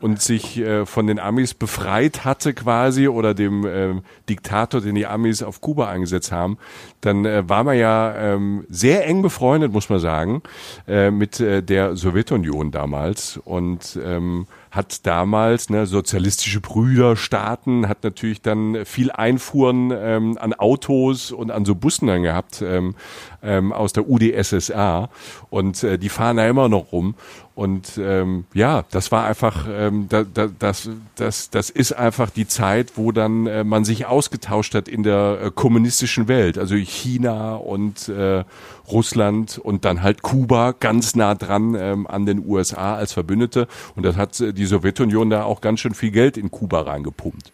und 0.00 0.20
sich 0.20 0.58
äh, 0.58 0.86
von 0.86 1.06
den 1.06 1.18
Amis 1.18 1.54
befreit 1.54 2.24
hatte 2.24 2.54
quasi 2.54 3.08
oder 3.08 3.34
dem 3.34 3.66
ähm, 3.66 4.02
Diktator, 4.28 4.80
den 4.80 4.94
die 4.94 5.06
Amis 5.06 5.42
auf 5.42 5.60
Kuba 5.60 5.88
eingesetzt 5.88 6.32
haben, 6.32 6.58
dann 7.00 7.24
äh, 7.24 7.48
war 7.48 7.64
man 7.64 7.78
ja 7.78 8.14
ähm, 8.16 8.64
sehr 8.68 9.06
eng 9.06 9.22
befreundet, 9.22 9.72
muss 9.72 9.88
man 9.88 9.98
sagen, 9.98 10.42
äh, 10.88 11.10
mit 11.10 11.40
äh, 11.40 11.62
der 11.62 11.96
Sowjetunion 11.96 12.70
damals 12.70 13.38
und 13.44 13.98
ähm, 14.02 14.46
hat 14.70 15.04
damals 15.04 15.68
ne, 15.68 15.86
sozialistische 15.86 16.60
Brüderstaaten, 16.60 17.88
hat 17.88 18.04
natürlich 18.04 18.40
dann 18.40 18.84
viel 18.84 19.10
Einfuhren 19.10 19.92
ähm, 19.92 20.38
an 20.38 20.54
Autos 20.54 21.32
und 21.32 21.50
an 21.50 21.64
so 21.64 21.74
Bussen 21.74 22.06
dann 22.06 22.22
gehabt 22.22 22.62
ähm, 22.62 22.94
ähm, 23.42 23.72
aus 23.72 23.92
der 23.92 24.08
UdSSR 24.08 25.10
und 25.50 25.82
äh, 25.82 25.98
die 25.98 26.08
fahren 26.08 26.36
da 26.36 26.46
immer 26.46 26.68
noch 26.68 26.92
rum 26.92 27.14
und 27.60 27.98
ähm, 27.98 28.44
ja, 28.54 28.86
das 28.90 29.12
war 29.12 29.26
einfach, 29.26 29.68
ähm, 29.70 30.06
da, 30.08 30.24
da, 30.24 30.48
das, 30.58 30.88
das, 31.16 31.50
das 31.50 31.68
ist 31.68 31.92
einfach 31.92 32.30
die 32.30 32.48
Zeit, 32.48 32.92
wo 32.94 33.12
dann 33.12 33.46
äh, 33.46 33.64
man 33.64 33.84
sich 33.84 34.06
ausgetauscht 34.06 34.74
hat 34.74 34.88
in 34.88 35.02
der 35.02 35.38
äh, 35.42 35.50
kommunistischen 35.54 36.26
Welt, 36.26 36.56
also 36.56 36.74
China 36.76 37.56
und 37.56 38.08
äh, 38.08 38.44
Russland 38.90 39.58
und 39.58 39.84
dann 39.84 40.02
halt 40.02 40.22
Kuba 40.22 40.72
ganz 40.72 41.14
nah 41.14 41.34
dran 41.34 41.76
ähm, 41.78 42.06
an 42.06 42.24
den 42.24 42.42
USA 42.46 42.94
als 42.94 43.12
Verbündete. 43.12 43.68
Und 43.94 44.04
das 44.04 44.16
hat 44.16 44.40
äh, 44.40 44.54
die 44.54 44.64
Sowjetunion 44.64 45.28
da 45.28 45.44
auch 45.44 45.60
ganz 45.60 45.80
schön 45.80 45.92
viel 45.92 46.12
Geld 46.12 46.38
in 46.38 46.50
Kuba 46.50 46.80
reingepumpt. 46.80 47.52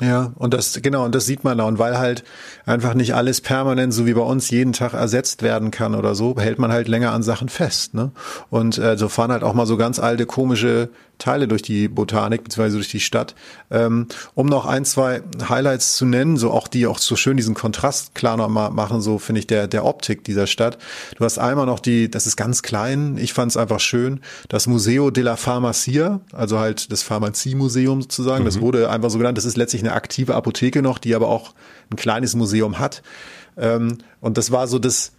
Ja, 0.00 0.32
und 0.34 0.52
das, 0.52 0.78
genau, 0.82 1.06
und 1.06 1.14
das 1.14 1.24
sieht 1.24 1.42
man 1.42 1.56
da. 1.56 1.64
Und 1.64 1.78
weil 1.78 1.96
halt 1.96 2.22
einfach 2.66 2.92
nicht 2.92 3.14
alles 3.14 3.40
permanent, 3.40 3.94
so 3.94 4.04
wie 4.04 4.12
bei 4.12 4.20
uns, 4.20 4.50
jeden 4.50 4.74
Tag 4.74 4.92
ersetzt 4.92 5.42
werden 5.42 5.70
kann 5.70 5.94
oder 5.94 6.14
so, 6.14 6.36
hält 6.38 6.58
man 6.58 6.70
halt 6.70 6.86
länger 6.86 7.12
an 7.12 7.22
Sachen 7.22 7.48
fest. 7.48 7.94
Ne? 7.94 8.10
Und 8.50 8.76
äh, 8.76 8.98
so 8.98 9.08
fahren 9.08 9.32
halt 9.32 9.42
auch 9.42 9.54
mal 9.54 9.66
so 9.66 9.78
ganz 9.78 9.98
alte, 9.98 10.26
komische 10.26 10.90
Teile 11.18 11.48
durch 11.48 11.62
die 11.62 11.88
Botanik, 11.88 12.44
beziehungsweise 12.44 12.76
durch 12.76 12.90
die 12.90 13.00
Stadt. 13.00 13.34
Ähm, 13.70 14.06
um 14.34 14.46
noch 14.46 14.66
ein, 14.66 14.84
zwei 14.84 15.22
Highlights 15.48 15.96
zu 15.96 16.04
nennen, 16.04 16.36
so 16.36 16.50
auch 16.50 16.68
die 16.68 16.86
auch 16.86 16.98
so 16.98 17.16
schön 17.16 17.36
diesen 17.36 17.54
Kontrast 17.54 18.14
klar 18.14 18.36
noch 18.36 18.48
mal 18.48 18.70
machen, 18.70 19.00
so 19.00 19.18
finde 19.18 19.40
ich, 19.40 19.46
der, 19.46 19.66
der 19.66 19.84
Optik 19.84 20.24
dieser 20.24 20.46
Stadt. 20.46 20.78
Du 21.16 21.24
hast 21.24 21.38
einmal 21.38 21.66
noch 21.66 21.80
die, 21.80 22.10
das 22.10 22.26
ist 22.26 22.36
ganz 22.36 22.62
klein, 22.62 23.16
ich 23.18 23.32
fand 23.32 23.50
es 23.50 23.56
einfach 23.56 23.80
schön, 23.80 24.20
das 24.48 24.66
Museo 24.66 25.10
de 25.10 25.24
la 25.24 25.36
Pharmacia, 25.36 26.20
also 26.32 26.58
halt 26.58 26.92
das 26.92 27.02
Pharmaziemuseum 27.02 28.02
sozusagen, 28.02 28.42
mhm. 28.42 28.46
das 28.46 28.60
wurde 28.60 28.90
einfach 28.90 29.10
so 29.10 29.18
genannt, 29.18 29.38
das 29.38 29.44
ist 29.44 29.56
letztlich 29.56 29.82
eine 29.82 29.92
aktive 29.92 30.34
Apotheke 30.34 30.82
noch, 30.82 30.98
die 30.98 31.14
aber 31.14 31.28
auch 31.28 31.54
ein 31.90 31.96
kleines 31.96 32.34
Museum 32.34 32.78
hat. 32.78 33.02
Ähm, 33.56 33.98
und 34.20 34.36
das 34.38 34.50
war 34.50 34.66
so 34.66 34.78
das, 34.78 35.12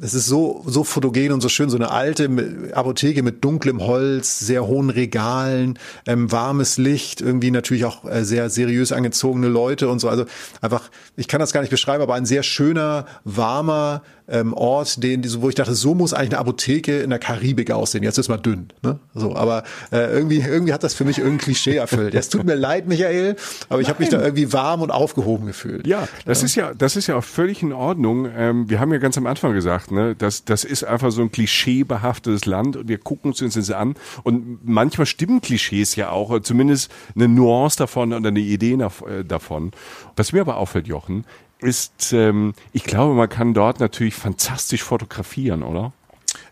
das 0.00 0.14
ist 0.14 0.26
so, 0.26 0.62
so 0.66 0.84
fotogen 0.84 1.32
und 1.32 1.40
so 1.40 1.48
schön, 1.48 1.70
so 1.70 1.76
eine 1.76 1.90
alte 1.90 2.28
Apotheke 2.72 3.22
mit 3.22 3.44
dunklem 3.44 3.80
Holz, 3.80 4.38
sehr 4.38 4.66
hohen 4.66 4.90
Regalen, 4.90 5.78
ähm, 6.06 6.30
warmes 6.32 6.78
Licht, 6.78 7.20
irgendwie 7.20 7.50
natürlich 7.50 7.84
auch 7.84 8.04
äh, 8.04 8.24
sehr 8.24 8.50
seriös 8.50 8.92
angezogene 8.92 9.48
Leute 9.48 9.88
und 9.88 9.98
so. 9.98 10.08
Also 10.08 10.24
einfach, 10.60 10.90
ich 11.16 11.28
kann 11.28 11.40
das 11.40 11.52
gar 11.52 11.60
nicht 11.60 11.70
beschreiben, 11.70 12.02
aber 12.02 12.14
ein 12.14 12.26
sehr 12.26 12.42
schöner, 12.42 13.06
warmer, 13.24 14.02
ähm, 14.30 14.54
Ort, 14.54 15.02
den, 15.02 15.24
wo 15.42 15.48
ich 15.48 15.54
dachte, 15.54 15.74
so 15.74 15.94
muss 15.94 16.14
eigentlich 16.14 16.30
eine 16.30 16.38
Apotheke 16.38 17.00
in 17.00 17.10
der 17.10 17.18
Karibik 17.18 17.70
aussehen. 17.70 18.04
Jetzt 18.04 18.16
ist 18.18 18.28
mal 18.28 18.36
dünn, 18.36 18.68
ne? 18.82 18.98
So, 19.14 19.34
aber 19.34 19.64
äh, 19.90 20.12
irgendwie, 20.12 20.38
irgendwie 20.40 20.72
hat 20.72 20.84
das 20.84 20.94
für 20.94 21.04
mich 21.04 21.18
irgendein 21.18 21.38
Klischee 21.38 21.76
erfüllt. 21.76 22.14
Es 22.14 22.28
tut 22.28 22.44
mir 22.44 22.54
leid, 22.54 22.86
Michael, 22.86 23.36
aber 23.68 23.80
ich 23.80 23.88
habe 23.88 24.00
mich 24.00 24.08
da 24.08 24.22
irgendwie 24.22 24.52
warm 24.52 24.82
und 24.82 24.90
aufgehoben 24.90 25.46
gefühlt. 25.46 25.86
Ja, 25.86 26.08
das 26.24 26.40
ja. 26.40 26.46
ist 26.46 26.54
ja, 26.54 26.74
das 26.74 26.96
ist 26.96 27.08
ja 27.08 27.16
auch 27.16 27.24
völlig 27.24 27.62
in 27.62 27.72
Ordnung. 27.72 28.28
Ähm, 28.36 28.70
wir 28.70 28.78
haben 28.78 28.92
ja 28.92 28.98
ganz 28.98 29.18
am 29.18 29.26
Anfang 29.26 29.52
gesagt, 29.60 29.90
ne, 29.90 30.14
das, 30.16 30.44
das 30.44 30.64
ist 30.64 30.84
einfach 30.84 31.10
so 31.10 31.22
ein 31.22 31.30
klischeebehaftetes 31.30 32.46
Land 32.46 32.76
und 32.76 32.88
wir 32.88 32.98
gucken 32.98 33.32
uns 33.32 33.54
das 33.54 33.70
an 33.70 33.94
und 34.22 34.66
manchmal 34.66 35.06
stimmen 35.06 35.40
Klischees 35.40 35.96
ja 35.96 36.10
auch, 36.10 36.40
zumindest 36.40 36.90
eine 37.14 37.28
Nuance 37.28 37.76
davon 37.76 38.12
oder 38.12 38.28
eine 38.28 38.40
Idee 38.40 38.74
äh, 38.74 39.24
davon. 39.24 39.72
Was 40.16 40.32
mir 40.32 40.40
aber 40.40 40.56
auffällt, 40.56 40.86
Jochen, 40.86 41.24
ist, 41.60 42.12
ähm, 42.12 42.54
ich 42.72 42.84
glaube, 42.84 43.14
man 43.14 43.28
kann 43.28 43.54
dort 43.54 43.80
natürlich 43.80 44.14
fantastisch 44.14 44.82
fotografieren, 44.82 45.62
oder? 45.62 45.92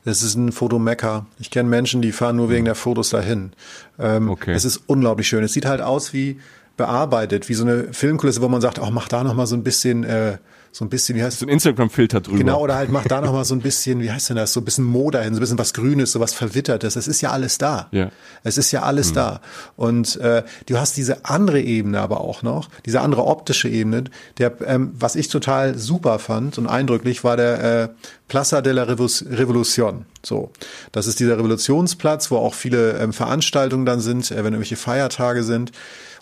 Es 0.05 0.23
ist 0.23 0.35
ein 0.35 0.53
Fotomecker. 0.53 1.27
Ich 1.39 1.51
kenne 1.51 1.69
Menschen, 1.69 2.03
die 2.03 2.13
fahren 2.13 2.37
nur 2.37 2.51
wegen 2.51 2.65
der 2.65 2.75
Fotos 2.75 3.11
dahin. 3.11 3.53
Ähm, 3.99 4.31
okay. 4.31 4.53
Es 4.53 4.65
ist 4.65 4.83
unglaublich 4.87 5.29
schön. 5.29 5.45
Es 5.45 5.53
sieht 5.53 5.67
halt 5.67 5.81
aus 5.81 6.13
wie 6.13 6.41
bearbeitet, 6.77 7.49
wie 7.49 7.55
so 7.55 7.65
eine 7.65 7.93
Filmkulisse, 7.93 8.41
wo 8.41 8.49
man 8.49 8.61
sagt, 8.61 8.79
oh, 8.79 8.91
mach 8.91 9.09
da 9.09 9.25
noch 9.25 9.35
mal 9.35 9.47
so 9.47 9.57
ein 9.57 9.65
bisschen 9.65 10.05
äh, 10.05 10.39
so 10.73 10.85
ein 10.85 10.89
bisschen, 10.89 11.17
wie 11.17 11.23
heißt 11.23 11.39
So 11.41 11.47
ein 11.47 11.49
Instagram-Filter 11.49 12.21
drüber. 12.21 12.39
Genau, 12.39 12.61
oder 12.61 12.77
halt 12.77 12.91
mach 12.91 13.05
da 13.05 13.21
noch 13.21 13.33
mal 13.33 13.45
so 13.45 13.55
ein 13.55 13.61
bisschen, 13.61 14.01
wie 14.01 14.11
heißt 14.11 14.31
denn 14.31 14.37
das, 14.37 14.53
so 14.53 14.61
ein 14.61 14.65
bisschen 14.65 14.85
Moder 14.85 15.23
hin, 15.23 15.35
so 15.35 15.39
ein 15.39 15.41
bisschen 15.41 15.59
was 15.59 15.73
Grünes, 15.73 16.13
so 16.13 16.21
was 16.21 16.35
Verwittertes. 16.35 16.97
Es 16.97 17.09
ist 17.09 17.21
ja 17.21 17.31
alles 17.31 17.59
da. 17.59 17.89
Ja. 17.91 18.11
Es 18.45 18.59
ist 18.59 18.73
ja 18.73 18.83
alles 18.83 19.11
mhm. 19.11 19.15
da. 19.15 19.41
Und 19.77 20.17
äh, 20.17 20.43
du 20.67 20.79
hast 20.79 20.97
diese 20.97 21.25
andere 21.25 21.61
Ebene 21.61 22.01
aber 22.01 22.21
auch 22.21 22.43
noch, 22.43 22.69
diese 22.87 23.01
andere 23.01 23.25
optische 23.25 23.69
Ebene, 23.69 24.05
der, 24.39 24.57
ähm, 24.67 24.93
was 24.99 25.17
ich 25.17 25.29
total 25.29 25.79
super 25.79 26.19
fand 26.19 26.59
und 26.59 26.67
eindrücklich, 26.67 27.25
war 27.25 27.37
der 27.37 27.83
äh, 27.83 27.89
Plaza 28.29 28.61
de 28.61 28.73
la 28.73 28.85
Revolution. 28.85 30.05
So, 30.23 30.51
das 30.93 31.07
ist 31.07 31.21
dieser 31.21 31.39
Revolutionsplatz, 31.39 32.31
wo 32.31 32.37
auch 32.37 32.55
viele 32.55 32.99
ähm, 32.99 33.13
Veranstaltungen 33.13 33.87
dann 33.87 34.01
sind, 34.01 34.31
äh, 34.31 34.37
wenn 34.37 34.53
irgendwelche 34.53 34.77
Feiertage 34.77 35.43
sind. 35.43 35.73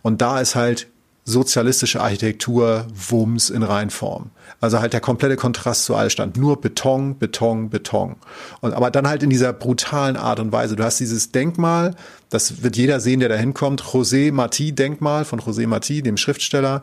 Und 0.03 0.23
da 0.23 0.41
ist 0.41 0.55
halt 0.55 0.87
sozialistische 1.27 2.01
Architektur, 2.01 2.87
Wumms 2.95 3.51
in 3.51 3.65
Reinform. 3.65 4.31
Also 4.61 4.81
halt 4.81 4.93
der 4.93 5.01
komplette 5.01 5.37
Kontrast 5.37 5.85
zu 5.85 5.97
Altstand. 5.97 6.37
Nur 6.37 6.61
Beton, 6.61 7.19
Beton, 7.19 7.69
Beton. 7.69 8.15
Und 8.61 8.73
aber 8.73 8.93
dann 8.93 9.09
halt 9.09 9.25
in 9.25 9.31
dieser 9.31 9.53
brutalen 9.53 10.17
Art 10.17 10.39
und 10.39 10.53
Weise. 10.53 10.77
Du 10.77 10.85
hast 10.85 11.01
dieses 11.01 11.33
Denkmal, 11.33 11.97
das 12.31 12.63
wird 12.63 12.77
jeder 12.77 13.01
sehen, 13.01 13.19
der 13.19 13.29
da 13.29 13.35
hinkommt. 13.35 13.83
José 13.83 14.33
Martí 14.33 14.73
Denkmal 14.73 15.25
von 15.25 15.41
José 15.41 15.67
Martí, 15.67 16.01
dem 16.01 16.17
Schriftsteller. 16.17 16.81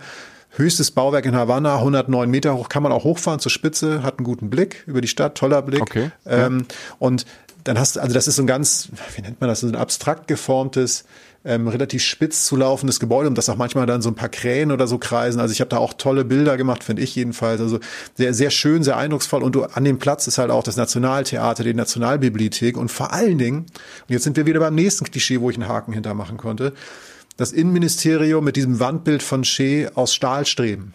höchstes 0.55 0.91
Bauwerk 0.91 1.25
in 1.25 1.35
Havanna, 1.35 1.77
109 1.77 2.29
Meter 2.29 2.55
hoch, 2.55 2.69
kann 2.69 2.83
man 2.83 2.91
auch 2.91 3.05
hochfahren 3.05 3.39
zur 3.39 3.49
Spitze, 3.51 4.03
hat 4.03 4.19
einen 4.19 4.25
guten 4.25 4.49
Blick 4.49 4.83
über 4.85 5.01
die 5.01 5.07
Stadt, 5.07 5.35
toller 5.35 5.61
Blick. 5.61 5.81
Okay, 5.81 6.11
Ähm, 6.27 6.67
Und 6.99 7.25
dann 7.63 7.79
hast 7.79 7.95
du, 7.95 8.01
also 8.01 8.13
das 8.13 8.27
ist 8.27 8.35
so 8.35 8.43
ein 8.43 8.47
ganz, 8.47 8.89
wie 9.15 9.21
nennt 9.21 9.39
man 9.41 9.49
das, 9.49 9.61
so 9.61 9.67
ein 9.67 9.75
abstrakt 9.75 10.27
geformtes, 10.27 11.05
ähm, 11.45 11.67
relativ 11.67 12.03
spitz 12.03 12.45
zu 12.45 12.55
laufendes 12.55 12.99
Gebäude, 12.99 13.27
um 13.27 13.35
das 13.35 13.49
auch 13.49 13.57
manchmal 13.57 13.85
dann 13.85 14.01
so 14.01 14.09
ein 14.09 14.15
paar 14.15 14.29
Krähen 14.29 14.71
oder 14.71 14.87
so 14.87 14.97
kreisen. 14.97 15.39
Also 15.39 15.51
ich 15.51 15.59
habe 15.59 15.69
da 15.69 15.77
auch 15.77 15.93
tolle 15.93 16.23
Bilder 16.25 16.57
gemacht, 16.57 16.83
finde 16.83 17.01
ich 17.01 17.15
jedenfalls. 17.15 17.59
Also 17.59 17.79
sehr, 18.15 18.33
sehr 18.33 18.49
schön, 18.49 18.83
sehr 18.83 18.97
eindrucksvoll. 18.97 19.43
Und 19.43 19.53
du, 19.55 19.63
an 19.63 19.83
dem 19.83 19.99
Platz 19.99 20.27
ist 20.27 20.37
halt 20.37 20.51
auch 20.51 20.63
das 20.63 20.77
Nationaltheater, 20.77 21.63
die 21.63 21.73
Nationalbibliothek 21.73 22.77
und 22.77 22.89
vor 22.89 23.13
allen 23.13 23.37
Dingen, 23.37 23.59
und 23.59 24.09
jetzt 24.09 24.23
sind 24.23 24.37
wir 24.37 24.45
wieder 24.45 24.59
beim 24.59 24.75
nächsten 24.75 25.05
Klischee, 25.05 25.41
wo 25.41 25.49
ich 25.49 25.57
einen 25.57 25.67
Haken 25.67 25.93
hintermachen 25.93 26.37
konnte, 26.37 26.73
das 27.37 27.51
Innenministerium 27.51 28.43
mit 28.43 28.55
diesem 28.55 28.79
Wandbild 28.79 29.23
von 29.23 29.43
Shea 29.43 29.89
aus 29.95 30.13
Stahlstreben. 30.13 30.93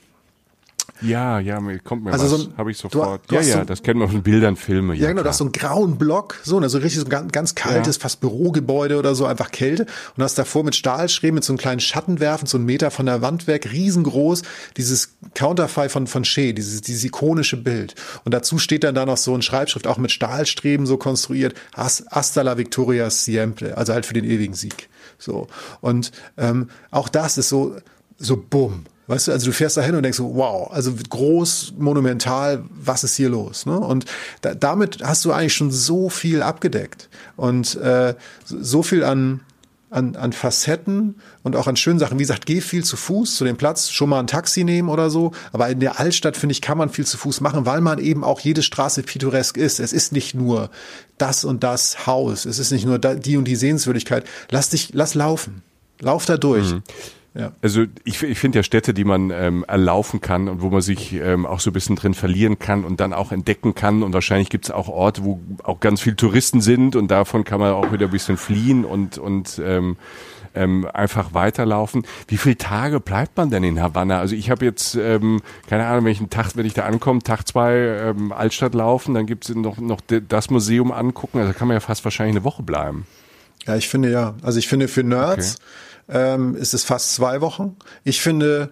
Ja, 1.01 1.39
ja, 1.39 1.61
mir 1.61 1.79
kommt 1.79 2.05
mir 2.05 2.13
Also 2.13 2.31
was. 2.33 2.41
so 2.43 2.49
Habe 2.57 2.71
ich 2.71 2.79
du- 2.81 2.89
sofort. 2.89 3.23
du 3.31 3.35
ja, 3.35 3.41
hast 3.41 3.49
ja, 3.49 3.59
so- 3.59 3.65
das 3.65 3.83
kennen 3.83 4.01
wir 4.01 4.09
von 4.09 4.23
Bildern, 4.23 4.57
Filme. 4.57 4.95
Ja, 4.95 5.03
Ja, 5.03 5.09
genau, 5.09 5.23
klar. 5.23 5.25
das 5.25 5.35
ist 5.37 5.39
so 5.39 5.45
einen 5.45 5.53
grauen 5.53 5.99
Block, 5.99 6.39
so, 6.43 6.59
ne, 6.61 6.69
so 6.69 6.79
richtig 6.79 6.99
so 7.01 7.07
ein 7.07 7.11
ganz, 7.11 7.33
ganz 7.33 7.55
kaltes, 7.55 7.97
Ja. 7.97 8.03
fast 8.03 8.21
Bürogebäude 8.21 8.99
oder 8.99 9.15
so, 9.15 9.27
einfach 9.27 9.51
Kälte. 9.51 9.87
Und 10.17 10.23
hast 10.25 10.39
davor 10.39 10.65
mit 10.65 10.75
Stahlstreben, 10.75 11.37
mit 11.37 11.45
so 11.45 11.53
einem 11.53 11.59
kleinen 11.59 11.81
Schattenwerfen, 11.81 12.47
so 12.47 12.57
einen 12.59 12.67
Meter 12.67 12.91
von 12.91 13.07
der 13.07 13.23
Wand 13.23 13.47
weg, 13.47 13.71
riesengroß, 13.73 14.43
dieses 14.77 15.15
Counterfei 15.35 15.89
von, 15.89 16.07
von 16.07 16.25
Shea, 16.25 16.53
dieses, 16.53 16.81
dieses 16.81 17.05
ikonische 17.05 17.57
Bild. 17.57 17.95
Und 18.25 18.35
dazu 18.35 18.59
steht 18.59 18.83
dann 18.85 18.95
da 18.95 19.07
noch 19.07 19.17
so 19.19 19.35
ein 19.35 19.43
Schreibschrift, 19.43 19.87
auch 19.87 19.99
mit 19.99 20.11
Stahlstreben 20.11 20.87
so 20.87 20.97
konstruiert, 20.97 21.55
As- 21.75 22.05
Hasta 22.11 22.43
la 22.43 22.59
Victoria 22.59 23.11
Siempre, 23.11 23.77
also 23.77 23.93
halt 23.93 24.07
für 24.07 24.15
den 24.15 24.25
ewigen 24.25 24.55
Sieg. 24.55 24.89
So. 25.19 25.47
Und 25.81 26.13
ähm, 26.37 26.69
auch 26.91 27.09
das 27.09 27.39
ist 27.39 27.49
so, 27.49 27.77
so 28.19 28.37
bumm. 28.37 28.85
Weißt 29.09 29.29
du, 29.29 29.33
also 29.33 29.47
du 29.47 29.53
fährst 29.53 29.77
da 29.79 29.81
hin 29.81 29.95
und 29.95 30.03
denkst 30.03 30.19
so, 30.19 30.35
wow, 30.35 30.71
also 30.71 30.93
groß, 31.09 31.75
monumental, 31.79 32.63
was 32.71 33.05
ist 33.05 33.17
hier 33.17 33.31
los? 33.31 33.65
Ne? 33.65 33.79
Und 33.79 34.05
da, 34.43 34.55
damit 34.55 35.03
hast 35.03 35.25
du 35.25 35.33
eigentlich 35.33 35.55
schon 35.55 35.71
so 35.71 36.11
viel 36.11 36.43
abgedeckt 36.43 37.09
und 37.37 37.75
äh, 37.77 38.15
so 38.45 38.83
viel 38.83 39.03
an, 39.03 39.41
an, 39.89 40.15
an 40.15 40.35
Facetten 40.35 41.15
und 41.43 41.57
auch 41.57 41.67
an 41.67 41.77
schönen 41.77 41.99
Sachen. 41.99 42.19
Wie 42.19 42.23
gesagt, 42.23 42.45
geh 42.45 42.61
viel 42.61 42.85
zu 42.85 42.99
Fuß 42.99 43.37
zu 43.37 43.47
dem 43.47 43.57
Platz, 43.57 43.89
schon 43.89 44.11
mal 44.11 44.21
ein 44.21 44.27
Taxi 44.27 44.63
nehmen 44.63 44.91
oder 44.91 45.09
so. 45.09 45.33
Aber 45.53 45.71
in 45.71 45.81
der 45.81 45.99
Altstadt, 45.99 46.37
finde 46.37 46.53
ich, 46.53 46.61
kann 46.61 46.77
man 46.77 46.91
viel 46.91 47.07
zu 47.07 47.17
Fuß 47.17 47.41
machen, 47.41 47.65
weil 47.65 47.81
man 47.81 47.99
eben 47.99 48.25
auch 48.25 48.41
jede 48.41 48.63
Straße 48.63 49.03
pittoresk 49.03 49.57
ist. 49.57 49.81
Es 49.81 49.95
ist 49.95 50.13
nicht 50.13 50.35
nur 50.35 50.69
das 51.17 51.47
und 51.47 51.65
das 51.65 52.07
Haus. 52.07 52.45
Es 52.45 52.59
ist 52.59 52.73
nicht 52.73 52.85
nur 52.85 52.99
die 52.99 53.39
und 53.39 53.47
die 53.47 53.57
Sehenswürdigkeit. 53.57 54.25
Lass 54.51 54.69
dich, 54.69 54.91
lass 54.93 55.15
laufen. 55.15 55.63
Lauf 56.01 56.27
da 56.27 56.37
durch. 56.37 56.75
Ja. 57.39 57.53
Also 57.63 57.85
ich, 58.03 58.21
ich 58.25 58.39
finde 58.39 58.59
ja 58.59 58.63
Städte, 58.65 58.93
die 58.93 59.05
man 59.05 59.31
ähm, 59.31 59.65
erlaufen 59.69 60.21
kann 60.21 60.49
und 60.49 60.61
wo 60.61 60.71
man 60.71 60.83
sich 60.83 61.13
ähm, 61.13 61.47
auch 61.47 61.61
so 61.61 61.71
ein 61.71 61.73
bisschen 61.73 61.95
drin 61.95 62.15
verlieren 62.15 62.59
kann 62.59 62.85
und 62.85 62.99
dann 62.99 63.13
auch 63.13 63.31
entdecken 63.31 63.77
kann. 63.77 64.03
Und 64.03 64.13
wahrscheinlich 64.13 64.51
gibt 64.51 64.65
es 64.65 64.71
auch 64.73 64.89
Orte, 64.89 65.23
wo 65.23 65.41
auch 65.63 65.79
ganz 65.79 66.01
viel 66.01 66.17
Touristen 66.17 66.61
sind 66.61 66.97
und 66.97 67.13
davon 67.13 67.45
kann 67.45 67.61
man 67.61 67.73
auch 67.73 67.93
wieder 67.93 68.07
ein 68.07 68.11
bisschen 68.11 68.37
fliehen 68.37 68.85
und, 68.85 69.19
und 69.19 69.63
ähm, 69.65 69.97
ähm, 70.57 70.89
einfach 70.93 71.33
weiterlaufen. 71.33 72.03
Wie 72.27 72.39
viele 72.39 72.57
Tage 72.57 72.99
bleibt 72.99 73.37
man 73.37 73.51
denn 73.51 73.63
in 73.63 73.81
Havanna? 73.81 74.19
Also 74.19 74.35
ich 74.35 74.51
habe 74.51 74.65
jetzt, 74.65 74.97
ähm, 74.97 75.41
keine 75.69 75.87
Ahnung, 75.87 76.09
einen 76.09 76.31
Tag, 76.31 76.57
wenn 76.57 76.67
ich 76.67 76.75
da 76.75 76.87
ankomme, 76.87 77.21
Tag 77.21 77.47
zwei 77.47 77.77
ähm, 77.77 78.33
Altstadt 78.33 78.75
laufen, 78.75 79.15
dann 79.15 79.27
gibt 79.27 79.49
es 79.49 79.55
noch, 79.55 79.79
noch 79.79 80.01
das 80.29 80.51
Museum 80.51 80.91
angucken. 80.91 81.39
Also 81.39 81.53
da 81.53 81.57
kann 81.57 81.69
man 81.69 81.77
ja 81.77 81.81
fast 81.81 82.03
wahrscheinlich 82.03 82.35
eine 82.35 82.45
Woche 82.45 82.65
bleiben. 82.65 83.07
Ja, 83.65 83.77
ich 83.77 83.89
finde 83.89 84.11
ja. 84.11 84.35
Also 84.43 84.59
ich 84.59 84.67
finde 84.67 84.89
für 84.89 85.05
Nerds 85.05 85.59
ähm, 86.09 86.55
ist 86.55 86.75
es 86.75 86.85
fast 86.85 87.15
zwei 87.15 87.41
Wochen. 87.41 87.77
Ich 88.05 88.21
finde, 88.21 88.71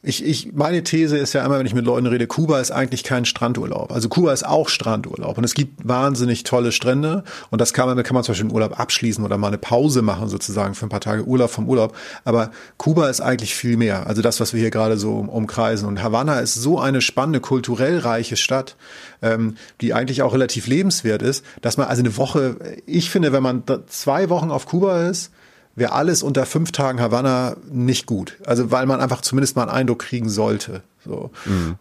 ich, 0.00 0.24
ich, 0.24 0.52
meine 0.54 0.84
These 0.84 1.18
ist 1.18 1.32
ja 1.32 1.44
immer, 1.44 1.58
wenn 1.58 1.66
ich 1.66 1.74
mit 1.74 1.84
Leuten 1.84 2.06
rede, 2.06 2.28
Kuba 2.28 2.60
ist 2.60 2.70
eigentlich 2.70 3.02
kein 3.02 3.24
Strandurlaub. 3.24 3.90
Also 3.90 4.08
Kuba 4.08 4.32
ist 4.32 4.46
auch 4.46 4.68
Strandurlaub 4.68 5.36
und 5.36 5.42
es 5.42 5.54
gibt 5.54 5.88
wahnsinnig 5.88 6.44
tolle 6.44 6.70
Strände 6.70 7.24
und 7.50 7.60
das 7.60 7.72
kann 7.72 7.88
man, 7.88 8.00
kann 8.04 8.14
man 8.14 8.22
zum 8.22 8.32
Beispiel 8.32 8.46
einen 8.46 8.54
Urlaub 8.54 8.78
abschließen 8.78 9.24
oder 9.24 9.38
mal 9.38 9.48
eine 9.48 9.58
Pause 9.58 10.02
machen 10.02 10.28
sozusagen 10.28 10.74
für 10.74 10.86
ein 10.86 10.88
paar 10.88 11.00
Tage 11.00 11.24
Urlaub 11.24 11.50
vom 11.50 11.68
Urlaub. 11.68 11.96
Aber 12.24 12.52
Kuba 12.76 13.08
ist 13.08 13.20
eigentlich 13.20 13.56
viel 13.56 13.76
mehr. 13.76 14.06
Also 14.06 14.22
das, 14.22 14.38
was 14.38 14.52
wir 14.52 14.60
hier 14.60 14.70
gerade 14.70 14.98
so 14.98 15.16
um- 15.16 15.28
umkreisen. 15.28 15.88
Und 15.88 16.00
Havanna 16.00 16.38
ist 16.38 16.54
so 16.54 16.78
eine 16.78 17.00
spannende, 17.00 17.40
kulturell 17.40 17.98
reiche 17.98 18.36
Stadt, 18.36 18.76
ähm, 19.20 19.56
die 19.80 19.94
eigentlich 19.94 20.22
auch 20.22 20.32
relativ 20.32 20.68
lebenswert 20.68 21.22
ist, 21.22 21.44
dass 21.60 21.76
man 21.76 21.88
also 21.88 22.02
eine 22.02 22.16
Woche, 22.16 22.56
ich 22.86 23.10
finde, 23.10 23.32
wenn 23.32 23.42
man 23.42 23.64
zwei 23.88 24.30
Wochen 24.30 24.52
auf 24.52 24.66
Kuba 24.66 25.08
ist, 25.08 25.32
wäre 25.78 25.92
alles 25.92 26.22
unter 26.22 26.46
fünf 26.46 26.72
Tagen 26.72 27.00
Havanna 27.00 27.56
nicht 27.70 28.06
gut. 28.06 28.36
Also 28.44 28.70
weil 28.70 28.86
man 28.86 29.00
einfach 29.00 29.20
zumindest 29.20 29.56
mal 29.56 29.62
einen 29.62 29.70
Eindruck 29.70 30.00
kriegen 30.00 30.28
sollte. 30.28 30.82
So. 31.04 31.30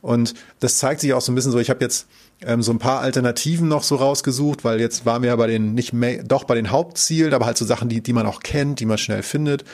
Und 0.01 0.33
das 0.59 0.77
zeigt 0.77 1.01
sich 1.01 1.13
auch 1.13 1.21
so 1.21 1.31
ein 1.31 1.35
bisschen 1.35 1.51
so, 1.51 1.59
ich 1.59 1.69
habe 1.69 1.83
jetzt 1.83 2.07
ähm, 2.41 2.61
so 2.61 2.71
ein 2.71 2.77
paar 2.77 3.01
Alternativen 3.01 3.67
noch 3.67 3.83
so 3.83 3.95
rausgesucht, 3.95 4.63
weil 4.63 4.79
jetzt 4.79 5.05
waren 5.05 5.23
wir 5.23 5.29
ja 5.29 5.35
bei 5.35 5.47
den 5.47 5.73
nicht 5.73 5.91
mehr, 5.91 6.23
doch 6.23 6.43
bei 6.43 6.55
den 6.55 6.71
Hauptzielen, 6.71 7.33
aber 7.33 7.45
halt 7.45 7.57
so 7.57 7.65
Sachen, 7.65 7.89
die, 7.89 8.01
die 8.01 8.13
man 8.13 8.25
auch 8.27 8.41
kennt, 8.41 8.79
die 8.79 8.85
man 8.85 8.97
schnell 8.97 9.23
findet. 9.23 9.65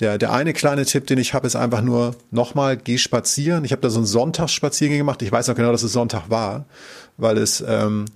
Der, 0.00 0.18
der 0.18 0.32
eine 0.32 0.52
kleine 0.52 0.84
Tipp, 0.84 1.06
den 1.06 1.18
ich 1.18 1.32
habe, 1.32 1.46
ist 1.46 1.56
einfach 1.56 1.80
nur 1.80 2.16
nochmal, 2.30 2.76
geh 2.76 2.98
spazieren. 2.98 3.64
Ich 3.64 3.72
habe 3.72 3.82
da 3.82 3.90
so 3.90 3.98
einen 3.98 4.06
Sonntagsspaziergang 4.06 4.98
gemacht. 4.98 5.22
Ich 5.22 5.32
weiß 5.32 5.48
noch 5.48 5.54
genau, 5.54 5.72
dass 5.72 5.84
es 5.84 5.92
Sonntag 5.92 6.28
war, 6.28 6.66
weil 7.16 7.38
es 7.38 7.64
ähm, 7.66 8.06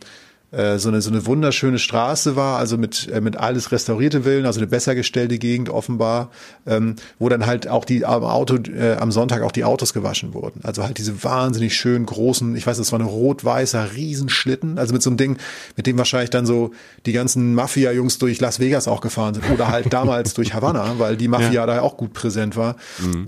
äh, 0.53 0.79
so 0.79 0.91
eine, 0.91 1.01
so 1.01 1.11
eine 1.11 1.25
wunderschöne 1.25 1.79
Straße 1.79 2.37
war, 2.37 2.59
also 2.59 2.77
mit, 2.77 3.09
äh, 3.09 3.21
mit 3.21 3.37
alles 3.39 3.73
restaurierte 3.73 4.23
Villen, 4.23 4.45
also 4.45 4.61
eine 4.61 4.67
besser 4.67 4.95
gestellte 4.95 5.39
Gegend 5.39 5.71
offenbar, 5.71 6.31
ähm, 6.67 6.97
wo 7.19 7.31
dann 7.31 7.47
halt 7.47 7.69
auch 7.69 7.87
die 7.87 8.05
am 8.05 8.25
Auto, 8.25 8.59
äh, 8.71 8.97
am 8.97 9.13
Sonntag 9.13 9.43
auch 9.43 9.53
die 9.53 9.65
Autos 9.65 9.95
gewaschen 9.95 10.35
wurden. 10.35 10.61
Also 10.63 10.85
halt 10.85 10.99
diese 10.99 11.25
wahnsinnig 11.25 11.75
schönen 11.75 12.05
großen, 12.05 12.55
ich 12.55 12.67
weiß, 12.67 12.77
das 12.77 12.93
war 12.93 13.01
ein 13.01 13.07
rot-weißer 13.07 13.95
Riesenschlitten, 13.95 14.79
also 14.79 14.93
mit 14.93 15.03
so 15.03 15.09
einem 15.11 15.17
Ding, 15.17 15.39
mit 15.77 15.87
dem 15.87 15.97
wahrscheinlich 15.97 16.31
dann 16.31 16.45
so 16.45 16.73
die 17.07 17.13
ganzen 17.13 17.55
Mafia-Jungs 17.55 18.19
durch 18.19 18.39
Las 18.41 18.61
Vegas 18.61 18.89
auch 18.89 19.01
gefahren 19.01 19.33
sind 19.33 19.51
oder 19.51 19.69
halt 19.69 19.91
damals 19.93 20.35
durch 20.35 20.53
Havanna, 20.53 20.99
weil 20.99 21.17
die 21.17 21.29
Mafia 21.29 21.65
da 21.65 21.81
auch 21.81 21.97
gut 21.97 22.13
präsent 22.13 22.57
war. 22.57 22.77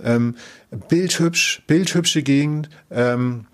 Ähm, 0.05 0.35
bildhübsch, 0.89 1.63
bildhübsche 1.67 2.23
Gegend, 2.23 2.69
ähm, 2.91 3.47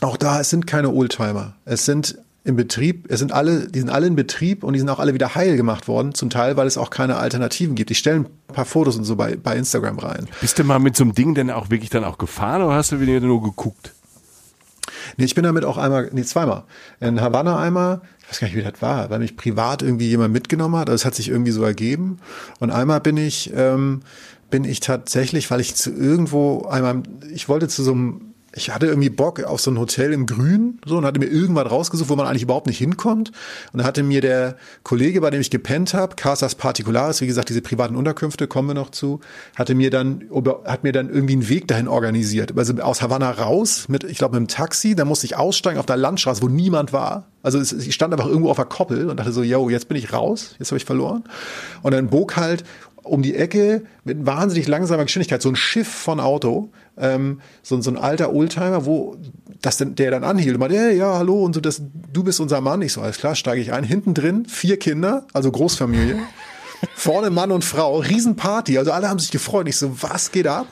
auch 0.00 0.16
da, 0.16 0.40
es 0.40 0.48
sind 0.48 0.66
keine 0.66 0.90
Oldtimer. 0.90 1.54
Es 1.66 1.84
sind 1.84 2.18
im 2.42 2.56
Betrieb, 2.56 3.06
es 3.10 3.18
sind 3.18 3.32
alle, 3.32 3.68
die 3.68 3.80
sind 3.80 3.90
alle 3.90 4.06
in 4.06 4.16
Betrieb 4.16 4.64
und 4.64 4.72
die 4.72 4.78
sind 4.78 4.88
auch 4.88 4.98
alle 4.98 5.12
wieder 5.12 5.34
heil 5.34 5.56
gemacht 5.56 5.88
worden, 5.88 6.14
zum 6.14 6.30
Teil, 6.30 6.56
weil 6.56 6.66
es 6.66 6.78
auch 6.78 6.90
keine 6.90 7.16
Alternativen 7.16 7.74
gibt. 7.74 7.90
Ich 7.90 7.98
stelle 7.98 8.20
ein 8.20 8.26
paar 8.48 8.64
Fotos 8.64 8.96
und 8.96 9.04
so 9.04 9.16
bei, 9.16 9.36
bei 9.36 9.56
Instagram 9.56 9.98
rein. 9.98 10.26
Bist 10.40 10.58
du 10.58 10.64
mal 10.64 10.78
mit 10.78 10.96
so 10.96 11.04
einem 11.04 11.14
Ding 11.14 11.34
denn 11.34 11.50
auch 11.50 11.68
wirklich 11.68 11.90
dann 11.90 12.04
auch 12.04 12.16
gefahren 12.16 12.62
oder 12.62 12.74
hast 12.74 12.92
du 12.92 13.00
wieder 13.00 13.20
nur 13.20 13.42
geguckt? 13.42 13.92
Nee, 15.16 15.24
ich 15.24 15.34
bin 15.34 15.44
damit 15.44 15.64
auch 15.64 15.76
einmal, 15.76 16.08
nee, 16.12 16.22
zweimal. 16.22 16.64
In 17.00 17.20
Havanna 17.20 17.58
einmal, 17.58 18.00
ich 18.22 18.30
weiß 18.30 18.40
gar 18.40 18.46
nicht, 18.46 18.56
wie 18.56 18.62
das 18.62 18.80
war, 18.80 19.10
weil 19.10 19.18
mich 19.18 19.36
privat 19.36 19.82
irgendwie 19.82 20.08
jemand 20.08 20.32
mitgenommen 20.32 20.76
hat. 20.76 20.88
Also 20.88 21.02
es 21.02 21.04
hat 21.04 21.14
sich 21.14 21.28
irgendwie 21.28 21.52
so 21.52 21.62
ergeben. 21.62 22.18
Und 22.58 22.70
einmal 22.70 23.00
bin 23.00 23.16
ich, 23.16 23.52
ähm, 23.54 24.00
bin 24.50 24.64
ich 24.64 24.80
tatsächlich, 24.80 25.50
weil 25.50 25.60
ich 25.60 25.74
zu 25.74 25.90
irgendwo 25.90 26.66
einmal, 26.66 27.02
ich 27.32 27.48
wollte 27.48 27.68
zu 27.68 27.82
so 27.82 27.92
einem, 27.92 28.29
ich 28.52 28.70
hatte 28.70 28.86
irgendwie 28.86 29.10
Bock 29.10 29.44
auf 29.44 29.60
so 29.60 29.70
ein 29.70 29.78
Hotel 29.78 30.12
im 30.12 30.26
Grün, 30.26 30.80
so, 30.84 30.98
und 30.98 31.04
hatte 31.04 31.20
mir 31.20 31.26
irgendwas 31.26 31.70
rausgesucht, 31.70 32.08
wo 32.08 32.16
man 32.16 32.26
eigentlich 32.26 32.42
überhaupt 32.42 32.66
nicht 32.66 32.78
hinkommt. 32.78 33.30
Und 33.72 33.78
da 33.78 33.84
hatte 33.84 34.02
mir 34.02 34.20
der 34.20 34.56
Kollege, 34.82 35.20
bei 35.20 35.30
dem 35.30 35.40
ich 35.40 35.50
gepennt 35.50 35.94
habe, 35.94 36.16
Casas 36.16 36.56
Particulares, 36.56 37.20
wie 37.20 37.26
gesagt, 37.26 37.48
diese 37.48 37.62
privaten 37.62 37.94
Unterkünfte, 37.94 38.48
kommen 38.48 38.68
wir 38.68 38.74
noch 38.74 38.90
zu, 38.90 39.20
hatte 39.54 39.74
mir 39.74 39.90
dann, 39.90 40.24
hat 40.64 40.82
mir 40.82 40.92
dann 40.92 41.08
irgendwie 41.08 41.34
einen 41.34 41.48
Weg 41.48 41.68
dahin 41.68 41.86
organisiert. 41.86 42.56
Also 42.56 42.74
aus 42.82 43.02
Havanna 43.02 43.30
raus, 43.30 43.88
mit, 43.88 44.02
ich 44.04 44.18
glaube, 44.18 44.40
mit 44.40 44.48
dem 44.48 44.52
Taxi, 44.52 44.96
da 44.96 45.04
musste 45.04 45.26
ich 45.26 45.36
aussteigen 45.36 45.78
auf 45.78 45.86
der 45.86 45.96
Landstraße, 45.96 46.42
wo 46.42 46.48
niemand 46.48 46.92
war. 46.92 47.28
Also 47.42 47.58
es, 47.58 47.72
ich 47.72 47.94
stand 47.94 48.12
einfach 48.12 48.26
irgendwo 48.26 48.50
auf 48.50 48.56
der 48.56 48.66
Koppel 48.66 49.08
und 49.08 49.18
dachte 49.18 49.32
so, 49.32 49.42
yo, 49.42 49.70
jetzt 49.70 49.86
bin 49.88 49.96
ich 49.96 50.12
raus, 50.12 50.56
jetzt 50.58 50.70
habe 50.72 50.78
ich 50.78 50.84
verloren. 50.84 51.22
Und 51.82 51.92
dann 51.92 52.08
bog 52.08 52.36
halt 52.36 52.64
um 53.02 53.22
die 53.22 53.34
Ecke 53.34 53.82
mit 54.04 54.26
wahnsinnig 54.26 54.68
langsamer 54.68 55.04
Geschwindigkeit 55.04 55.40
so 55.40 55.48
ein 55.48 55.56
Schiff 55.56 55.88
von 55.88 56.20
Auto, 56.20 56.70
ähm, 56.96 57.40
so, 57.62 57.80
so 57.80 57.90
ein 57.90 57.96
alter 57.96 58.32
Oldtimer, 58.32 58.86
wo 58.86 59.16
das 59.62 59.76
denn, 59.76 59.94
der 59.94 60.10
dann 60.10 60.24
anhielt 60.24 60.54
und 60.54 60.60
meinte, 60.60 60.76
hey, 60.76 60.96
ja, 60.96 61.18
hallo, 61.18 61.44
und 61.44 61.54
so, 61.54 61.60
das, 61.60 61.82
du 62.12 62.24
bist 62.24 62.40
unser 62.40 62.60
Mann. 62.60 62.82
Ich 62.82 62.92
so, 62.92 63.00
alles 63.00 63.18
klar, 63.18 63.34
steige 63.34 63.60
ich 63.60 63.72
ein. 63.72 63.84
Hinten 63.84 64.14
drin 64.14 64.46
vier 64.46 64.78
Kinder, 64.78 65.26
also 65.32 65.50
Großfamilie. 65.50 66.18
Vorne 66.94 67.28
Mann 67.28 67.52
und 67.52 67.62
Frau, 67.62 67.98
Riesenparty, 67.98 68.78
also 68.78 68.92
alle 68.92 69.08
haben 69.08 69.18
sich 69.18 69.30
gefreut. 69.30 69.68
Ich 69.68 69.76
so, 69.76 70.02
was 70.02 70.32
geht 70.32 70.46
ab? 70.46 70.66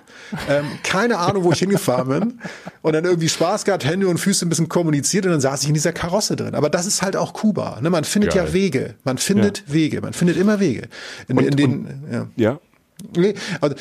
Ähm, 0.48 0.64
keine 0.82 1.18
Ahnung, 1.18 1.44
wo 1.44 1.52
ich 1.52 1.58
hingefahren 1.58 2.08
bin. 2.08 2.40
Und 2.80 2.94
dann 2.94 3.04
irgendwie 3.04 3.28
Spaß 3.28 3.64
gehabt, 3.64 3.84
Hände 3.84 4.08
und 4.08 4.18
Füße 4.18 4.46
ein 4.46 4.48
bisschen 4.48 4.68
kommuniziert 4.68 5.26
und 5.26 5.32
dann 5.32 5.40
saß 5.40 5.62
ich 5.62 5.68
in 5.68 5.74
dieser 5.74 5.92
Karosse 5.92 6.36
drin. 6.36 6.54
Aber 6.54 6.70
das 6.70 6.86
ist 6.86 7.02
halt 7.02 7.16
auch 7.16 7.34
Kuba. 7.34 7.78
Ne? 7.82 7.90
Man 7.90 8.04
findet 8.04 8.32
Geil. 8.32 8.46
ja 8.46 8.52
Wege. 8.52 8.94
Man 9.04 9.18
findet 9.18 9.70
Wege. 9.70 10.00
Man 10.00 10.14
findet 10.14 10.38
immer 10.38 10.60
Wege. 10.60 10.88
In, 11.28 11.38
in 11.38 11.56
den, 11.56 12.04
ja. 12.10 12.26
Ja. 12.36 12.60
Nee, 13.16 13.34
also, 13.60 13.76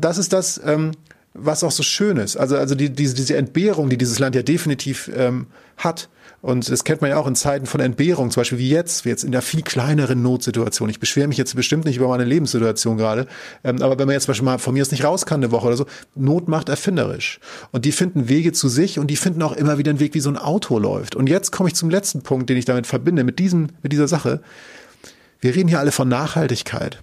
das 0.00 0.18
ist 0.18 0.32
das, 0.32 0.60
ähm, 0.64 0.92
was 1.34 1.64
auch 1.64 1.70
so 1.70 1.82
schön 1.82 2.16
ist. 2.18 2.36
Also, 2.36 2.56
also 2.56 2.74
die, 2.74 2.90
diese, 2.90 3.14
diese 3.14 3.36
Entbehrung, 3.36 3.88
die 3.88 3.96
dieses 3.96 4.18
Land 4.18 4.34
ja 4.34 4.42
definitiv 4.42 5.10
ähm, 5.16 5.46
hat. 5.76 6.08
Und 6.42 6.68
das 6.68 6.82
kennt 6.82 7.00
man 7.00 7.10
ja 7.10 7.18
auch 7.18 7.28
in 7.28 7.36
Zeiten 7.36 7.66
von 7.66 7.80
Entbehrung, 7.80 8.32
zum 8.32 8.40
Beispiel 8.40 8.58
wie 8.58 8.68
jetzt, 8.68 9.04
wie 9.04 9.10
jetzt 9.10 9.22
in 9.22 9.30
der 9.30 9.42
viel 9.42 9.62
kleineren 9.62 10.22
Notsituation. 10.22 10.88
Ich 10.88 10.98
beschwere 10.98 11.28
mich 11.28 11.38
jetzt 11.38 11.54
bestimmt 11.54 11.84
nicht 11.84 11.96
über 11.96 12.08
meine 12.08 12.24
Lebenssituation 12.24 12.96
gerade, 12.96 13.28
ähm, 13.62 13.80
aber 13.80 13.96
wenn 13.98 14.06
man 14.06 14.14
jetzt 14.14 14.24
zum 14.24 14.32
Beispiel 14.32 14.46
mal 14.46 14.58
von 14.58 14.74
mir 14.74 14.82
aus 14.82 14.90
nicht 14.90 15.04
raus 15.04 15.24
kann 15.24 15.40
eine 15.40 15.52
Woche 15.52 15.68
oder 15.68 15.76
so, 15.76 15.86
Not 16.16 16.48
macht 16.48 16.68
erfinderisch. 16.68 17.38
Und 17.70 17.84
die 17.84 17.92
finden 17.92 18.28
Wege 18.28 18.52
zu 18.52 18.68
sich 18.68 18.98
und 18.98 19.06
die 19.06 19.16
finden 19.16 19.40
auch 19.42 19.52
immer 19.52 19.78
wieder 19.78 19.90
einen 19.90 20.00
Weg, 20.00 20.14
wie 20.14 20.20
so 20.20 20.30
ein 20.30 20.36
Auto 20.36 20.80
läuft. 20.80 21.14
Und 21.14 21.28
jetzt 21.28 21.52
komme 21.52 21.68
ich 21.68 21.76
zum 21.76 21.90
letzten 21.90 22.22
Punkt, 22.22 22.50
den 22.50 22.56
ich 22.56 22.64
damit 22.64 22.88
verbinde, 22.88 23.22
mit 23.22 23.38
diesem, 23.38 23.68
mit 23.82 23.92
dieser 23.92 24.08
Sache. 24.08 24.42
Wir 25.40 25.54
reden 25.54 25.68
hier 25.68 25.78
alle 25.78 25.92
von 25.92 26.08
Nachhaltigkeit. 26.08 27.02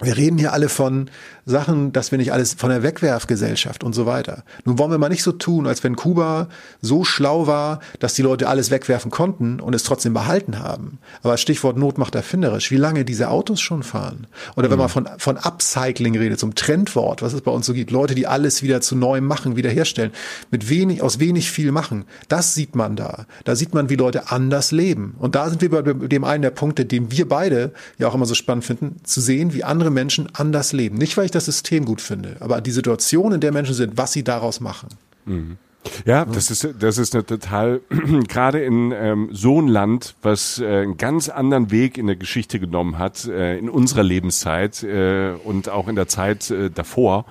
Wir 0.00 0.16
reden 0.16 0.38
hier 0.38 0.52
alle 0.52 0.68
von 0.68 1.10
Sachen, 1.44 1.92
dass 1.92 2.12
wir 2.12 2.18
nicht 2.18 2.32
alles 2.32 2.54
von 2.54 2.70
der 2.70 2.82
Wegwerfgesellschaft 2.82 3.82
und 3.82 3.94
so 3.94 4.06
weiter. 4.06 4.44
Nun 4.64 4.78
wollen 4.78 4.90
wir 4.90 4.98
mal 4.98 5.08
nicht 5.08 5.22
so 5.22 5.32
tun, 5.32 5.66
als 5.66 5.82
wenn 5.82 5.96
Kuba 5.96 6.48
so 6.80 7.04
schlau 7.04 7.46
war, 7.46 7.80
dass 7.98 8.14
die 8.14 8.22
Leute 8.22 8.48
alles 8.48 8.70
wegwerfen 8.70 9.10
konnten 9.10 9.58
und 9.58 9.74
es 9.74 9.82
trotzdem 9.82 10.14
behalten 10.14 10.60
haben. 10.60 10.98
Aber 11.22 11.36
Stichwort 11.36 11.76
Not 11.76 11.98
macht 11.98 12.14
erfinderisch, 12.14 12.70
wie 12.70 12.76
lange 12.76 13.04
diese 13.04 13.30
Autos 13.30 13.60
schon 13.60 13.82
fahren. 13.82 14.26
Oder 14.56 14.70
wenn 14.70 14.76
mhm. 14.76 14.82
man 14.82 14.88
von, 14.88 15.08
von 15.16 15.36
Upcycling 15.36 16.16
redet, 16.16 16.38
zum 16.38 16.54
Trendwort, 16.54 17.22
was 17.22 17.32
es 17.32 17.40
bei 17.40 17.50
uns 17.50 17.66
so 17.66 17.72
gibt, 17.72 17.90
Leute, 17.90 18.14
die 18.14 18.26
alles 18.26 18.62
wieder 18.62 18.80
zu 18.80 18.94
neuem 18.94 19.24
machen, 19.24 19.56
wiederherstellen, 19.56 20.12
mit 20.50 20.68
wenig, 20.68 21.02
aus 21.02 21.18
wenig 21.18 21.50
viel 21.50 21.72
machen. 21.72 22.04
Das 22.28 22.54
sieht 22.54 22.76
man 22.76 22.94
da. 22.94 23.26
Da 23.44 23.56
sieht 23.56 23.74
man, 23.74 23.88
wie 23.88 23.96
Leute 23.96 24.30
anders 24.30 24.70
leben. 24.70 25.14
Und 25.18 25.34
da 25.34 25.48
sind 25.48 25.62
wir 25.62 25.70
bei 25.70 25.82
dem 25.82 26.24
einen 26.24 26.42
der 26.42 26.50
Punkte, 26.50 26.84
den 26.84 27.10
wir 27.10 27.28
beide 27.28 27.72
ja 27.98 28.06
auch 28.08 28.14
immer 28.14 28.26
so 28.26 28.34
spannend 28.34 28.64
finden, 28.64 28.96
zu 29.02 29.20
sehen, 29.20 29.54
wie 29.54 29.64
andere 29.64 29.87
Menschen 29.90 30.28
anders 30.34 30.72
leben. 30.72 30.96
Nicht, 30.98 31.16
weil 31.16 31.24
ich 31.24 31.30
das 31.30 31.44
System 31.44 31.84
gut 31.84 32.00
finde, 32.00 32.36
aber 32.40 32.60
die 32.60 32.70
Situation, 32.70 33.32
in 33.32 33.40
der 33.40 33.52
Menschen 33.52 33.74
sind, 33.74 33.96
was 33.96 34.12
sie 34.12 34.24
daraus 34.24 34.60
machen. 34.60 34.88
Mhm. 35.24 35.58
Ja, 36.04 36.24
das 36.24 36.50
ist 36.50 36.68
das 36.80 36.98
ist 36.98 37.14
eine 37.14 37.24
total 37.24 37.80
gerade 38.28 38.60
in 38.60 38.92
ähm, 38.92 39.28
so 39.32 39.60
ein 39.60 39.68
Land, 39.68 40.16
was 40.22 40.58
äh, 40.58 40.82
einen 40.82 40.96
ganz 40.96 41.28
anderen 41.28 41.70
Weg 41.70 41.96
in 41.98 42.06
der 42.06 42.16
Geschichte 42.16 42.60
genommen 42.60 42.98
hat 42.98 43.24
äh, 43.26 43.56
in 43.56 43.70
unserer 43.70 44.02
Lebenszeit 44.02 44.82
äh, 44.82 45.32
und 45.44 45.68
auch 45.68 45.88
in 45.88 45.96
der 45.96 46.08
Zeit 46.08 46.50
äh, 46.50 46.70
davor. 46.70 47.26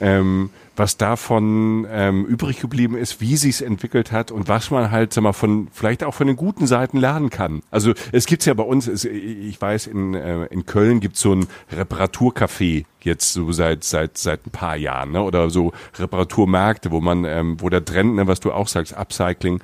Ähm, 0.00 0.50
was 0.78 0.96
davon 0.96 1.86
ähm, 1.90 2.24
übrig 2.24 2.60
geblieben 2.60 2.96
ist, 2.96 3.20
wie 3.20 3.36
sich's 3.36 3.60
entwickelt 3.60 4.12
hat 4.12 4.30
und 4.30 4.48
was 4.48 4.70
man 4.70 4.90
halt 4.90 5.12
sag 5.12 5.22
mal 5.22 5.32
von 5.32 5.68
vielleicht 5.72 6.04
auch 6.04 6.14
von 6.14 6.26
den 6.26 6.36
guten 6.36 6.66
Seiten 6.66 6.98
lernen 6.98 7.30
kann. 7.30 7.62
Also 7.70 7.94
es 8.12 8.26
gibt's 8.26 8.46
ja 8.46 8.54
bei 8.54 8.62
uns, 8.62 8.86
es, 8.86 9.04
ich 9.04 9.60
weiß 9.60 9.86
in 9.88 10.14
äh, 10.14 10.46
in 10.46 10.66
Köln 10.66 11.00
gibt's 11.00 11.20
so 11.20 11.34
ein 11.34 11.46
Reparaturcafé 11.72 12.84
jetzt 13.00 13.32
so 13.32 13.52
seit 13.52 13.84
seit 13.84 14.18
seit 14.18 14.46
ein 14.46 14.50
paar 14.50 14.76
Jahren, 14.76 15.12
ne? 15.12 15.22
oder 15.22 15.50
so 15.50 15.72
Reparaturmärkte, 15.98 16.90
wo 16.90 17.00
man 17.00 17.24
ähm, 17.24 17.56
wo 17.60 17.68
der 17.68 17.84
Trend, 17.84 18.14
ne, 18.14 18.26
was 18.26 18.40
du 18.40 18.52
auch 18.52 18.68
sagst, 18.68 18.96
Upcycling. 18.96 19.60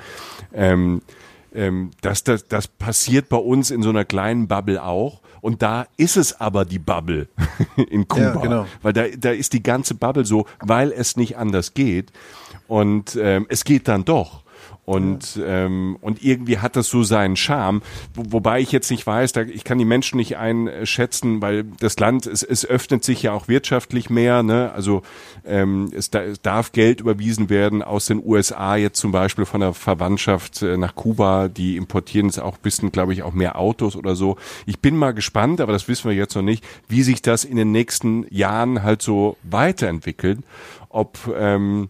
Ähm, 0.53 1.03
ähm, 1.55 1.91
das, 2.01 2.25
das, 2.25 2.49
das 2.49 2.67
passiert 2.67 3.29
bei 3.29 3.37
uns 3.37 3.71
in 3.71 3.83
so 3.83 3.91
einer 3.91 4.05
kleinen 4.05 4.49
Bubble 4.49 4.83
auch. 4.83 5.21
Und 5.45 5.61
da 5.61 5.86
ist 5.99 6.16
es 6.16 6.40
aber 6.40 6.64
die 6.64 6.78
Bubble 6.78 7.28
in 7.90 8.09
Kuba. 8.09 8.22
Ja, 8.22 8.36
genau. 8.36 8.66
Weil 8.80 8.95
da, 8.95 9.05
da 9.09 9.30
ist 9.30 9.53
die 9.53 9.62
ganze 9.62 9.95
Bubble 9.95 10.24
so, 10.24 10.47
weil 10.61 10.90
es 10.90 11.18
nicht 11.18 11.36
anders 11.36 11.74
geht. 11.74 12.12
Und 12.66 13.18
ähm, 13.20 13.45
es 13.51 13.64
geht 13.64 13.86
dann 13.86 14.07
doch. 14.07 14.42
Und, 14.85 15.41
ähm, 15.43 15.97
und 16.03 16.22
irgendwie 16.22 16.59
hat 16.59 16.76
das 16.76 16.89
so 16.89 17.03
seinen 17.03 17.37
Charme, 17.37 17.80
wo, 18.12 18.32
wobei 18.32 18.61
ich 18.61 18.70
jetzt 18.70 18.91
nicht 18.91 19.07
weiß, 19.07 19.32
da, 19.32 19.43
ich 19.43 19.64
kann 19.64 19.78
die 19.78 19.87
Menschen 19.87 20.18
nicht 20.18 20.37
einschätzen, 20.37 21.41
weil 21.41 21.64
das 21.80 21.99
Land, 21.99 22.26
es, 22.26 22.43
es 22.43 22.66
öffnet 22.66 23.03
sich 23.03 23.22
ja 23.22 23.32
auch 23.32 23.49
wirtschaftlich 23.49 24.11
mehr, 24.11 24.43
ne? 24.43 24.72
also 24.74 25.03
ähm, 25.47 25.91
es, 25.95 26.11
da, 26.11 26.22
es 26.22 26.43
darf 26.43 26.72
Geld 26.72 27.01
überwiesen 27.01 27.49
werden 27.49 27.82
aus 27.82 28.07
den 28.07 28.22
USA, 28.22 28.76
jetzt 28.76 29.01
zum 29.01 29.11
Beispiel 29.11 29.47
von 29.47 29.61
der 29.61 29.72
Verwandtschaft 29.72 30.61
äh, 30.61 30.76
nach 30.76 30.95
Kuba, 30.95 31.49
die 31.49 31.76
importieren 31.76 32.26
jetzt 32.26 32.39
auch 32.39 32.59
bisschen, 32.59 32.93
glaube 32.93 33.14
ich, 33.14 33.22
auch 33.22 33.32
mehr 33.32 33.59
Autos 33.59 33.97
oder 33.97 34.14
so. 34.14 34.37
Ich 34.66 34.80
bin 34.80 34.97
mal 34.97 35.14
gespannt, 35.14 35.62
aber 35.62 35.72
das 35.72 35.89
wissen 35.89 36.11
wir 36.11 36.16
jetzt 36.16 36.35
noch 36.35 36.43
nicht, 36.43 36.62
wie 36.89 37.03
sich 37.03 37.22
das 37.22 37.45
in 37.45 37.57
den 37.57 37.72
nächsten 37.72 38.26
Jahren 38.28 38.82
halt 38.82 39.01
so 39.01 39.39
weiterentwickelt, 39.45 40.41
ob 40.91 41.18
ähm, 41.35 41.89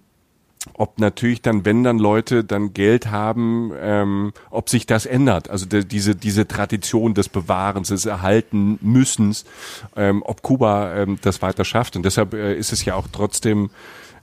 ob 0.73 0.99
natürlich 0.99 1.43
dann, 1.43 1.65
wenn 1.65 1.85
dann 1.85 1.99
Leute 1.99 2.43
dann 2.43 2.73
Geld 2.73 3.11
haben, 3.11 3.73
ähm, 3.79 4.33
ob 4.51 4.71
sich 4.71 4.87
das 4.87 5.07
ändert. 5.07 5.51
Also 5.51 5.67
de, 5.67 5.85
diese 5.85 6.17
diese 6.17 6.49
Tradition 6.49 7.15
des 7.15 7.29
Bewahrens, 7.29 7.89
des 7.89 8.07
Erhalten 8.07 8.79
müssens, 8.81 9.45
ähm, 9.97 10.23
ob 10.25 10.43
Kuba 10.43 10.95
ähm, 10.95 11.19
das 11.21 11.43
weiter 11.43 11.65
schafft. 11.65 11.97
Und 11.97 12.05
deshalb 12.05 12.35
äh, 12.35 12.57
ist 12.57 12.73
es 12.73 12.85
ja 12.85 12.95
auch 12.95 13.09
trotzdem 13.13 13.71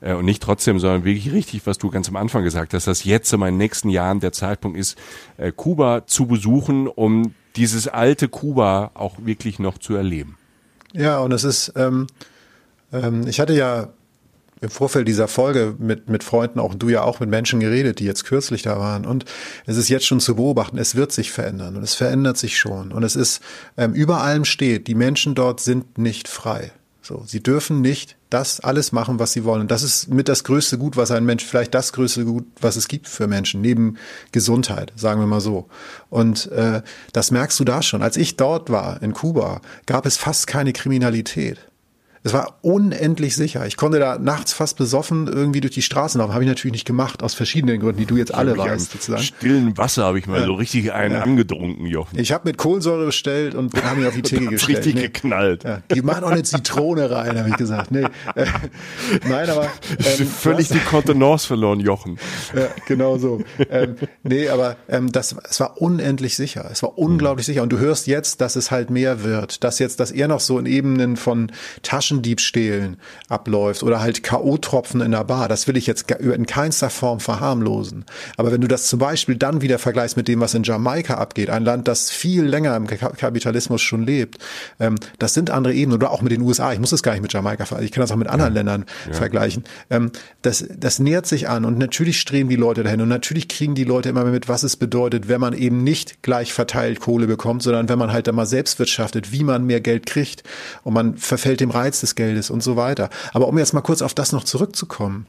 äh, 0.02 0.14
und 0.14 0.26
nicht 0.26 0.42
trotzdem, 0.42 0.80
sondern 0.80 1.06
wirklich 1.06 1.32
richtig, 1.32 1.66
was 1.66 1.78
du 1.78 1.90
ganz 1.90 2.10
am 2.10 2.16
Anfang 2.16 2.44
gesagt 2.44 2.74
hast, 2.74 2.88
dass 2.88 3.04
jetzt 3.04 3.32
in 3.32 3.40
meinen 3.40 3.58
nächsten 3.58 3.90
Jahren 3.90 4.20
der 4.20 4.32
Zeitpunkt 4.32 4.78
ist, 4.78 4.98
äh, 5.38 5.52
Kuba 5.52 6.08
zu 6.08 6.26
besuchen, 6.26 6.88
um 6.88 7.34
dieses 7.56 7.88
alte 7.88 8.28
Kuba 8.28 8.92
auch 8.94 9.16
wirklich 9.20 9.60
noch 9.60 9.78
zu 9.78 9.96
erleben. 9.96 10.38
Ja, 10.94 11.20
und 11.20 11.32
es 11.32 11.44
ist, 11.44 11.74
ähm, 11.76 12.08
ähm, 12.92 13.28
ich 13.28 13.40
hatte 13.40 13.54
ja 13.54 13.90
im 14.62 14.70
Vorfeld 14.70 15.08
dieser 15.08 15.28
Folge 15.28 15.76
mit, 15.80 16.08
mit 16.08 16.24
Freunden, 16.24 16.60
auch 16.60 16.76
du 16.76 16.90
ja 16.90 17.02
auch 17.02 17.20
mit 17.20 17.30
Menschen 17.30 17.60
geredet, 17.60 18.00
die 18.00 18.06
jetzt 18.06 18.26
kürzlich 18.26 18.62
da 18.62 18.80
waren. 18.80 19.06
Und 19.06 19.26
es 19.66 19.76
ist 19.76 19.90
jetzt 19.90 20.06
schon 20.06 20.20
zu 20.20 20.36
beobachten, 20.36 20.78
es 20.78 20.96
wird 20.96 21.12
sich 21.12 21.32
verändern 21.32 21.76
und 21.76 21.84
es 21.84 21.96
verändert 21.96 22.38
sich 22.38 22.58
schon. 22.58 22.92
Und 22.92 23.04
es 23.04 23.16
ist, 23.16 23.42
ähm, 23.76 23.94
über 23.94 24.22
allem 24.22 24.46
steht, 24.46 24.88
die 24.88 24.96
Menschen 24.96 25.34
dort 25.34 25.60
sind 25.60 25.98
nicht 25.98 26.28
frei. 26.28 26.72
So, 27.02 27.24
sie 27.26 27.42
dürfen 27.42 27.82
nicht 27.82 28.16
das 28.30 28.60
alles 28.60 28.92
machen, 28.92 29.18
was 29.18 29.34
sie 29.34 29.44
wollen. 29.44 29.62
Und 29.62 29.72
das 29.72 29.82
ist 29.82 30.10
mit 30.10 30.30
das 30.30 30.44
größte 30.44 30.78
Gut, 30.78 30.96
was 30.96 31.10
ein 31.10 31.26
Mensch, 31.26 31.44
vielleicht 31.44 31.74
das 31.74 31.94
größte 31.94 32.24
Gut, 32.24 32.46
was 32.62 32.76
es 32.76 32.88
gibt 32.88 33.08
für 33.08 33.26
Menschen, 33.26 33.62
neben 33.62 33.98
Gesundheit, 34.32 34.94
sagen 34.96 35.20
wir 35.20 35.26
mal 35.26 35.42
so. 35.42 35.68
Und 36.12 36.52
äh, 36.52 36.84
das 37.14 37.32
merkst 37.32 37.60
du 37.60 37.64
da 37.64 37.82
schon. 37.82 38.04
Als 38.04 38.18
ich 38.18 38.38
dort 38.38 38.70
war, 38.70 39.02
in 39.02 39.14
Kuba, 39.14 39.62
gab 39.88 40.06
es 40.06 40.18
fast 40.18 40.46
keine 40.46 40.72
Kriminalität. 40.72 41.71
Es 42.24 42.34
war 42.34 42.60
unendlich 42.62 43.36
sicher. 43.36 43.66
Ich 43.66 43.78
konnte 43.78 43.98
da 43.98 44.20
nachts 44.20 44.54
fast 44.54 44.78
besoffen 44.78 45.28
irgendwie 45.28 45.60
durch 45.60 45.74
die 45.74 45.82
Straßen 45.82 46.20
laufen. 46.20 46.34
Habe 46.34 46.44
ich 46.44 46.50
natürlich 46.50 46.74
nicht 46.74 46.86
gemacht, 46.86 47.24
aus 47.24 47.34
verschiedenen 47.34 47.80
Gründen, 47.80 48.00
die 48.00 48.06
du 48.06 48.16
jetzt 48.16 48.32
alle 48.32 48.56
weißt. 48.56 48.92
Sozusagen. 48.92 49.24
Stillen 49.24 49.76
Wasser 49.76 50.04
habe 50.04 50.20
ich 50.20 50.28
mal 50.28 50.42
ja. 50.42 50.46
so 50.46 50.54
richtig 50.54 50.94
einen 50.94 51.16
ja. 51.16 51.22
angedrunken, 51.22 51.88
Jochen. 51.88 52.20
Ich 52.20 52.32
habe 52.32 52.48
mit 52.48 52.58
Kohlensäure 52.58 53.08
bestellt 53.08 53.56
und 53.56 53.74
habe 53.84 54.02
ihn 54.02 54.08
auf 54.08 54.14
die 54.14 54.22
Theke 54.22 54.46
gestellt. 54.50 54.78
richtig 54.80 54.96
nee. 54.96 55.02
geknallt. 55.02 55.64
Ja. 55.64 55.82
Die 55.92 56.04
machen 56.04 56.24
auch 56.24 56.30
eine 56.30 56.44
Zitrone 56.44 57.10
rein, 57.10 57.40
habe 57.40 57.50
ich 57.50 57.58
gesagt. 57.58 57.90
Nee. 57.90 58.06
Äh, 58.36 58.46
nein, 59.28 59.50
aber... 59.50 59.68
Ähm, 59.90 60.28
völlig 60.28 60.70
die 60.70 60.80
Kontenance 60.80 61.48
verloren, 61.48 61.80
Jochen. 61.80 62.20
Ja, 62.56 62.68
genau 62.88 63.18
so. 63.18 63.42
Ähm, 63.70 63.96
nee, 64.22 64.48
aber 64.48 64.76
ähm, 64.88 65.12
das, 65.12 65.36
es 65.50 65.60
war 65.60 65.82
unendlich 65.82 66.36
sicher. 66.36 66.70
Es 66.72 66.84
war 66.84 67.00
unglaublich 67.00 67.48
mhm. 67.48 67.52
sicher. 67.52 67.64
Und 67.64 67.72
du 67.72 67.80
hörst 67.80 68.06
jetzt, 68.06 68.42
dass 68.42 68.56
es 68.56 68.70
halt 68.70 68.92
mehr 68.92 69.24
wird. 69.24 69.64
Dass 69.64 69.80
jetzt, 69.80 70.00
dass 70.00 70.12
er 70.12 70.28
noch 70.28 70.40
so 70.40 70.60
in 70.60 70.68
Ebenen 70.68 71.18
von 71.18 71.52
Taschen 71.82 72.11
Taschendiebstählen 72.12 72.98
abläuft 73.30 73.84
oder 73.84 74.02
halt 74.02 74.24
K.O.-Tropfen 74.24 75.04
in 75.04 75.12
der 75.12 75.24
Bar. 75.24 75.48
Das 75.48 75.68
will 75.68 75.78
ich 75.78 75.88
jetzt 75.88 76.12
in 76.12 76.46
keinster 76.46 76.90
Form 76.90 77.20
verharmlosen. 77.20 78.06
Aber 78.38 78.52
wenn 78.52 78.62
du 78.62 78.68
das 78.68 78.88
zum 78.88 79.00
Beispiel 79.00 79.36
dann 79.36 79.62
wieder 79.62 79.80
vergleichst 79.80 80.18
mit 80.18 80.28
dem, 80.28 80.42
was 80.42 80.54
in 80.54 80.64
Jamaika 80.64 81.16
abgeht, 81.16 81.50
ein 81.50 81.64
Land, 81.64 81.88
das 81.88 82.10
viel 82.10 82.44
länger 82.44 82.76
im 82.76 82.88
Kapitalismus 82.88 83.82
schon 83.82 84.06
lebt, 84.06 84.40
ähm, 84.80 84.96
das 85.20 85.34
sind 85.34 85.50
andere 85.50 85.74
Ebenen 85.74 85.98
oder 85.98 86.12
auch 86.12 86.22
mit 86.22 86.32
den 86.32 86.42
USA. 86.42 86.74
Ich 86.74 86.80
muss 86.80 86.92
es 86.92 87.04
gar 87.04 87.14
nicht 87.14 87.22
mit 87.22 87.34
Jamaika 87.34 87.66
vergleichen. 87.66 87.86
Ich 87.86 87.92
kann 87.92 88.02
das 88.02 88.12
auch 88.12 88.18
mit 88.18 88.28
anderen 88.28 88.54
Ländern 88.54 88.86
ja. 89.08 89.14
vergleichen. 89.14 89.64
Ähm, 89.90 90.12
das, 90.42 90.66
das 90.76 91.00
nähert 91.00 91.26
sich 91.26 91.48
an 91.48 91.66
und 91.66 91.78
natürlich 91.78 92.20
streben 92.20 92.50
die 92.50 92.56
Leute 92.56 92.84
dahin 92.84 93.02
und 93.02 93.10
natürlich 93.10 93.48
kriegen 93.48 93.76
die 93.76 93.84
Leute 93.84 94.10
immer 94.10 94.24
mehr 94.24 94.34
mit, 94.34 94.50
was 94.50 94.64
es 94.64 94.76
bedeutet, 94.76 95.28
wenn 95.28 95.40
man 95.40 95.54
eben 95.54 95.84
nicht 95.84 96.22
gleich 96.24 96.52
verteilt 96.52 97.00
Kohle 97.00 97.28
bekommt, 97.28 97.64
sondern 97.64 97.88
wenn 97.90 98.00
man 98.00 98.12
halt 98.12 98.28
dann 98.28 98.36
mal 98.36 98.46
selbst 98.46 98.80
wirtschaftet, 98.80 99.32
wie 99.32 99.44
man 99.44 99.66
mehr 99.66 99.82
Geld 99.82 100.06
kriegt 100.06 100.44
und 100.84 100.94
man 100.94 101.18
verfällt 101.18 101.62
dem 101.62 101.70
Reiz 101.70 102.01
des 102.02 102.16
Geldes 102.16 102.50
und 102.50 102.62
so 102.64 102.76
weiter. 102.76 103.10
Aber 103.34 103.48
um 103.48 103.58
jetzt 103.58 103.74
mal 103.74 103.82
kurz 103.82 104.02
auf 104.02 104.14
das 104.14 104.32
noch 104.32 104.44
zurückzukommen, 104.44 105.28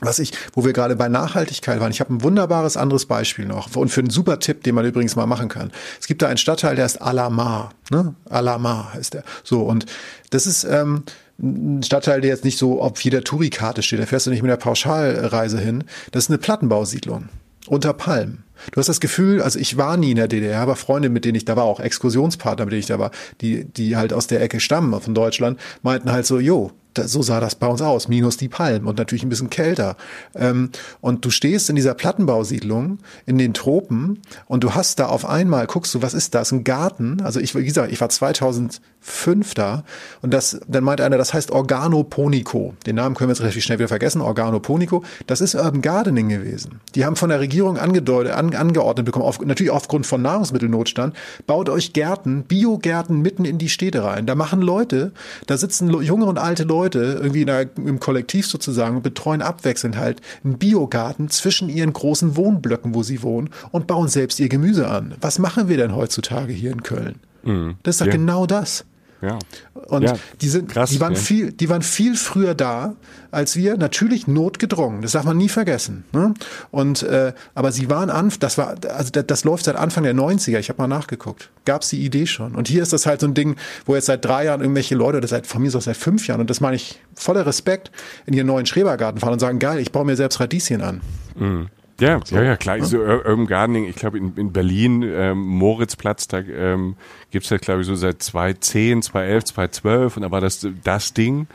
was 0.00 0.18
ich, 0.18 0.32
wo 0.52 0.64
wir 0.64 0.72
gerade 0.72 0.96
bei 0.96 1.08
Nachhaltigkeit 1.08 1.80
waren, 1.80 1.90
ich 1.90 2.00
habe 2.00 2.12
ein 2.12 2.22
wunderbares 2.22 2.76
anderes 2.76 3.06
Beispiel 3.06 3.46
noch 3.46 3.74
und 3.76 3.88
für 3.88 4.00
einen 4.00 4.10
super 4.10 4.38
Tipp, 4.38 4.64
den 4.64 4.74
man 4.74 4.84
übrigens 4.84 5.16
mal 5.16 5.26
machen 5.26 5.48
kann. 5.48 5.72
Es 6.00 6.06
gibt 6.06 6.22
da 6.22 6.28
einen 6.28 6.36
Stadtteil, 6.36 6.76
der 6.76 6.86
ist 6.86 7.00
Alamar, 7.00 7.72
ne? 7.90 8.14
Alamar 8.28 8.94
heißt 8.94 9.14
der. 9.14 9.24
So 9.44 9.62
und 9.62 9.86
das 10.30 10.46
ist 10.46 10.64
ähm, 10.64 11.04
ein 11.38 11.82
Stadtteil, 11.82 12.20
der 12.20 12.30
jetzt 12.30 12.44
nicht 12.44 12.58
so 12.58 12.80
auf 12.80 13.00
jeder 13.00 13.22
Tourikarte 13.22 13.82
steht. 13.82 14.00
Da 14.00 14.06
fährst 14.06 14.26
du 14.26 14.30
nicht 14.30 14.42
mit 14.42 14.50
der 14.50 14.56
Pauschalreise 14.56 15.58
hin. 15.58 15.84
Das 16.10 16.24
ist 16.24 16.30
eine 16.30 16.38
Plattenbausiedlung 16.38 17.28
unter 17.68 17.92
Palmen. 17.92 18.44
Du 18.72 18.78
hast 18.78 18.88
das 18.88 19.00
Gefühl, 19.00 19.42
also 19.42 19.58
ich 19.58 19.76
war 19.76 19.96
nie 19.96 20.12
in 20.12 20.16
der 20.16 20.28
DDR, 20.28 20.60
aber 20.60 20.76
Freunde, 20.76 21.08
mit 21.08 21.24
denen 21.24 21.34
ich 21.34 21.44
da 21.44 21.56
war, 21.56 21.64
auch 21.64 21.80
Exkursionspartner, 21.80 22.64
mit 22.64 22.72
denen 22.72 22.80
ich 22.80 22.86
da 22.86 22.98
war, 22.98 23.10
die, 23.40 23.64
die 23.64 23.96
halt 23.96 24.12
aus 24.12 24.26
der 24.26 24.40
Ecke 24.40 24.60
stammen 24.60 24.98
von 25.00 25.14
Deutschland, 25.14 25.58
meinten 25.82 26.12
halt 26.12 26.26
so, 26.26 26.38
jo, 26.38 26.72
da, 26.94 27.08
so 27.08 27.22
sah 27.22 27.40
das 27.40 27.54
bei 27.56 27.66
uns 27.66 27.82
aus, 27.82 28.08
minus 28.08 28.36
die 28.36 28.48
Palmen 28.48 28.86
und 28.86 28.98
natürlich 28.98 29.24
ein 29.24 29.28
bisschen 29.28 29.50
kälter. 29.50 29.96
Ähm, 30.34 30.70
und 31.00 31.24
du 31.24 31.30
stehst 31.30 31.68
in 31.68 31.76
dieser 31.76 31.94
Plattenbausiedlung 31.94 32.98
in 33.26 33.38
den 33.38 33.54
Tropen 33.54 34.20
und 34.46 34.64
du 34.64 34.74
hast 34.74 34.98
da 35.00 35.06
auf 35.06 35.26
einmal, 35.26 35.66
guckst 35.66 35.94
du, 35.94 36.02
was 36.02 36.14
ist 36.14 36.34
das? 36.34 36.52
Ein 36.52 36.64
Garten. 36.64 37.20
Also 37.22 37.40
ich, 37.40 37.54
wie 37.54 37.64
gesagt, 37.64 37.92
ich 37.92 38.00
war 38.00 38.08
2005 38.08 39.54
da 39.54 39.84
und 40.22 40.32
das, 40.32 40.60
dann 40.68 40.84
meint 40.84 41.00
einer, 41.00 41.18
das 41.18 41.34
heißt 41.34 41.50
Organoponico. 41.50 42.74
Den 42.86 42.96
Namen 42.96 43.14
können 43.14 43.28
wir 43.28 43.34
jetzt 43.34 43.42
relativ 43.42 43.64
schnell 43.64 43.78
wieder 43.78 43.88
vergessen. 43.88 44.20
Organoponico. 44.20 45.04
Das 45.26 45.40
ist 45.40 45.54
Urban 45.54 45.82
Gardening 45.82 46.28
gewesen. 46.28 46.80
Die 46.94 47.04
haben 47.04 47.16
von 47.16 47.28
der 47.28 47.40
Regierung 47.40 47.78
angedeutet, 47.78 48.32
an, 48.32 48.54
angeordnet 48.54 49.04
bekommen, 49.04 49.24
auf, 49.24 49.40
natürlich 49.40 49.72
aufgrund 49.72 50.06
von 50.06 50.22
Nahrungsmittelnotstand. 50.22 51.14
Baut 51.46 51.68
euch 51.68 51.92
Gärten, 51.92 52.44
Biogärten 52.44 53.20
mitten 53.20 53.44
in 53.44 53.58
die 53.58 53.68
Städte 53.68 54.04
rein. 54.04 54.26
Da 54.26 54.34
machen 54.34 54.62
Leute, 54.62 55.12
da 55.46 55.56
sitzen 55.56 55.90
junge 56.02 56.26
und 56.26 56.38
alte 56.38 56.64
Leute 56.64 56.83
irgendwie 56.92 57.42
in 57.42 57.46
der, 57.46 57.68
im 57.76 58.00
Kollektiv 58.00 58.46
sozusagen, 58.46 59.02
betreuen 59.02 59.42
abwechselnd 59.42 59.96
halt 59.96 60.20
einen 60.44 60.58
Biogarten 60.58 61.28
zwischen 61.28 61.68
ihren 61.68 61.92
großen 61.92 62.36
Wohnblöcken, 62.36 62.94
wo 62.94 63.02
sie 63.02 63.22
wohnen 63.22 63.50
und 63.70 63.86
bauen 63.86 64.08
selbst 64.08 64.40
ihr 64.40 64.48
Gemüse 64.48 64.88
an. 64.88 65.14
Was 65.20 65.38
machen 65.38 65.68
wir 65.68 65.76
denn 65.76 65.94
heutzutage 65.94 66.52
hier 66.52 66.72
in 66.72 66.82
Köln? 66.82 67.16
Mhm. 67.42 67.76
Das 67.82 67.96
ist 67.96 68.00
doch 68.00 68.06
ja. 68.06 68.12
genau 68.12 68.46
das. 68.46 68.84
Ja. 69.24 69.38
Und 69.86 70.02
ja, 70.02 70.14
die 70.40 70.48
sind, 70.48 70.70
krass, 70.70 70.90
die 70.90 71.00
waren 71.00 71.14
ja. 71.14 71.18
viel, 71.18 71.52
die 71.52 71.68
waren 71.68 71.82
viel 71.82 72.16
früher 72.16 72.54
da 72.54 72.94
als 73.30 73.56
wir. 73.56 73.76
Natürlich 73.76 74.26
notgedrungen. 74.26 75.02
Das 75.02 75.12
darf 75.12 75.24
man 75.24 75.36
nie 75.36 75.48
vergessen. 75.48 76.04
Ne? 76.12 76.34
Und 76.70 77.02
äh, 77.02 77.32
aber 77.54 77.72
sie 77.72 77.88
waren 77.88 78.10
an, 78.10 78.32
das 78.40 78.58
war, 78.58 78.74
also 78.88 79.10
das, 79.10 79.26
das 79.26 79.44
läuft 79.44 79.64
seit 79.64 79.76
Anfang 79.76 80.04
der 80.04 80.14
90er. 80.14 80.58
Ich 80.58 80.68
habe 80.68 80.80
mal 80.80 80.88
nachgeguckt. 80.88 81.50
Gab 81.64 81.82
es 81.82 81.88
die 81.88 82.04
Idee 82.04 82.26
schon? 82.26 82.54
Und 82.54 82.68
hier 82.68 82.82
ist 82.82 82.92
das 82.92 83.06
halt 83.06 83.20
so 83.20 83.26
ein 83.26 83.34
Ding, 83.34 83.56
wo 83.86 83.94
jetzt 83.94 84.06
seit 84.06 84.24
drei 84.24 84.44
Jahren 84.44 84.60
irgendwelche 84.60 84.94
Leute 84.94 85.18
oder 85.18 85.28
seit 85.28 85.46
von 85.46 85.62
mir 85.62 85.70
so 85.70 85.80
seit 85.80 85.96
fünf 85.96 86.26
Jahren 86.26 86.40
und 86.40 86.50
das 86.50 86.60
meine 86.60 86.76
ich 86.76 87.00
voller 87.14 87.46
Respekt 87.46 87.90
in 88.26 88.34
ihren 88.34 88.46
neuen 88.46 88.66
Schrebergarten 88.66 89.20
fahren 89.20 89.32
und 89.32 89.38
sagen, 89.38 89.58
geil, 89.58 89.78
ich 89.78 89.92
baue 89.92 90.04
mir 90.04 90.16
selbst 90.16 90.40
Radieschen 90.40 90.82
an. 90.82 91.00
Mhm. 91.36 91.68
Ja, 92.00 92.20
so, 92.24 92.36
ja, 92.36 92.42
ja, 92.42 92.56
klar. 92.56 92.78
Ne? 92.78 92.84
So 92.84 92.98
Urban 92.98 93.46
Gardening, 93.46 93.84
ich 93.84 93.96
glaube 93.96 94.18
in, 94.18 94.34
in 94.36 94.52
Berlin, 94.52 95.02
ähm, 95.02 95.38
Moritzplatz, 95.38 96.26
da 96.28 96.38
ähm, 96.38 96.96
gibt 97.30 97.44
es 97.44 97.50
das, 97.50 97.60
glaube 97.60 97.82
ich, 97.82 97.86
so 97.86 97.94
seit 97.94 98.22
2010, 98.22 99.02
2011, 99.02 99.44
2012 99.44 100.16
und 100.16 100.22
da 100.22 100.30
war 100.30 100.40
das 100.40 100.66
das 100.82 101.14
Ding. 101.14 101.46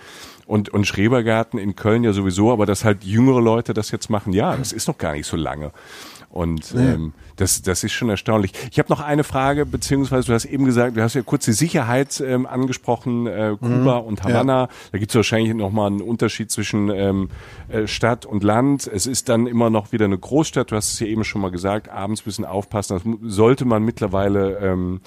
Und, 0.45 0.69
und 0.69 0.85
Schrebergarten 0.85 1.59
in 1.59 1.75
Köln 1.75 2.03
ja 2.03 2.11
sowieso, 2.11 2.51
aber 2.51 2.65
dass 2.65 2.83
halt 2.83 3.03
jüngere 3.03 3.39
Leute 3.39 3.75
das 3.75 3.91
jetzt 3.91 4.09
machen, 4.09 4.33
ja, 4.33 4.57
das 4.57 4.71
ist 4.71 4.87
noch 4.87 4.97
gar 4.97 5.13
nicht 5.13 5.27
so 5.27 5.37
lange. 5.37 5.71
Und 6.29 6.71
ja. 6.71 6.97
Das, 7.39 7.61
das 7.61 7.83
ist 7.83 7.93
schon 7.93 8.09
erstaunlich. 8.09 8.51
Ich 8.71 8.79
habe 8.79 8.89
noch 8.89 8.99
eine 8.99 9.23
Frage, 9.23 9.65
beziehungsweise 9.65 10.27
du 10.27 10.33
hast 10.33 10.45
eben 10.45 10.65
gesagt, 10.65 10.97
du 10.97 11.01
hast 11.01 11.13
ja 11.13 11.21
kurz 11.21 11.45
die 11.45 11.53
Sicherheit 11.53 12.21
ähm, 12.21 12.45
angesprochen, 12.45 13.27
äh, 13.27 13.55
Kuba 13.59 14.01
mhm. 14.01 14.07
und 14.07 14.23
Havanna. 14.23 14.61
Ja. 14.61 14.69
Da 14.91 14.97
gibt 14.97 15.11
es 15.11 15.15
wahrscheinlich 15.15 15.53
nochmal 15.53 15.87
einen 15.87 16.01
Unterschied 16.01 16.51
zwischen 16.51 16.89
ähm, 16.89 17.29
äh, 17.69 17.87
Stadt 17.87 18.25
und 18.25 18.43
Land. 18.43 18.87
Es 18.87 19.07
ist 19.07 19.29
dann 19.29 19.47
immer 19.47 19.69
noch 19.69 19.91
wieder 19.91 20.05
eine 20.05 20.17
Großstadt. 20.17 20.71
Du 20.71 20.75
hast 20.75 20.91
es 20.91 20.99
ja 20.99 21.07
eben 21.07 21.23
schon 21.23 21.41
mal 21.41 21.51
gesagt, 21.51 21.89
abends 21.89 22.21
bisschen 22.21 22.45
aufpassen. 22.45 23.19
Das 23.21 23.35
sollte 23.35 23.65
man 23.65 23.83
mittlerweile 23.83 24.57
ähm, 24.57 25.01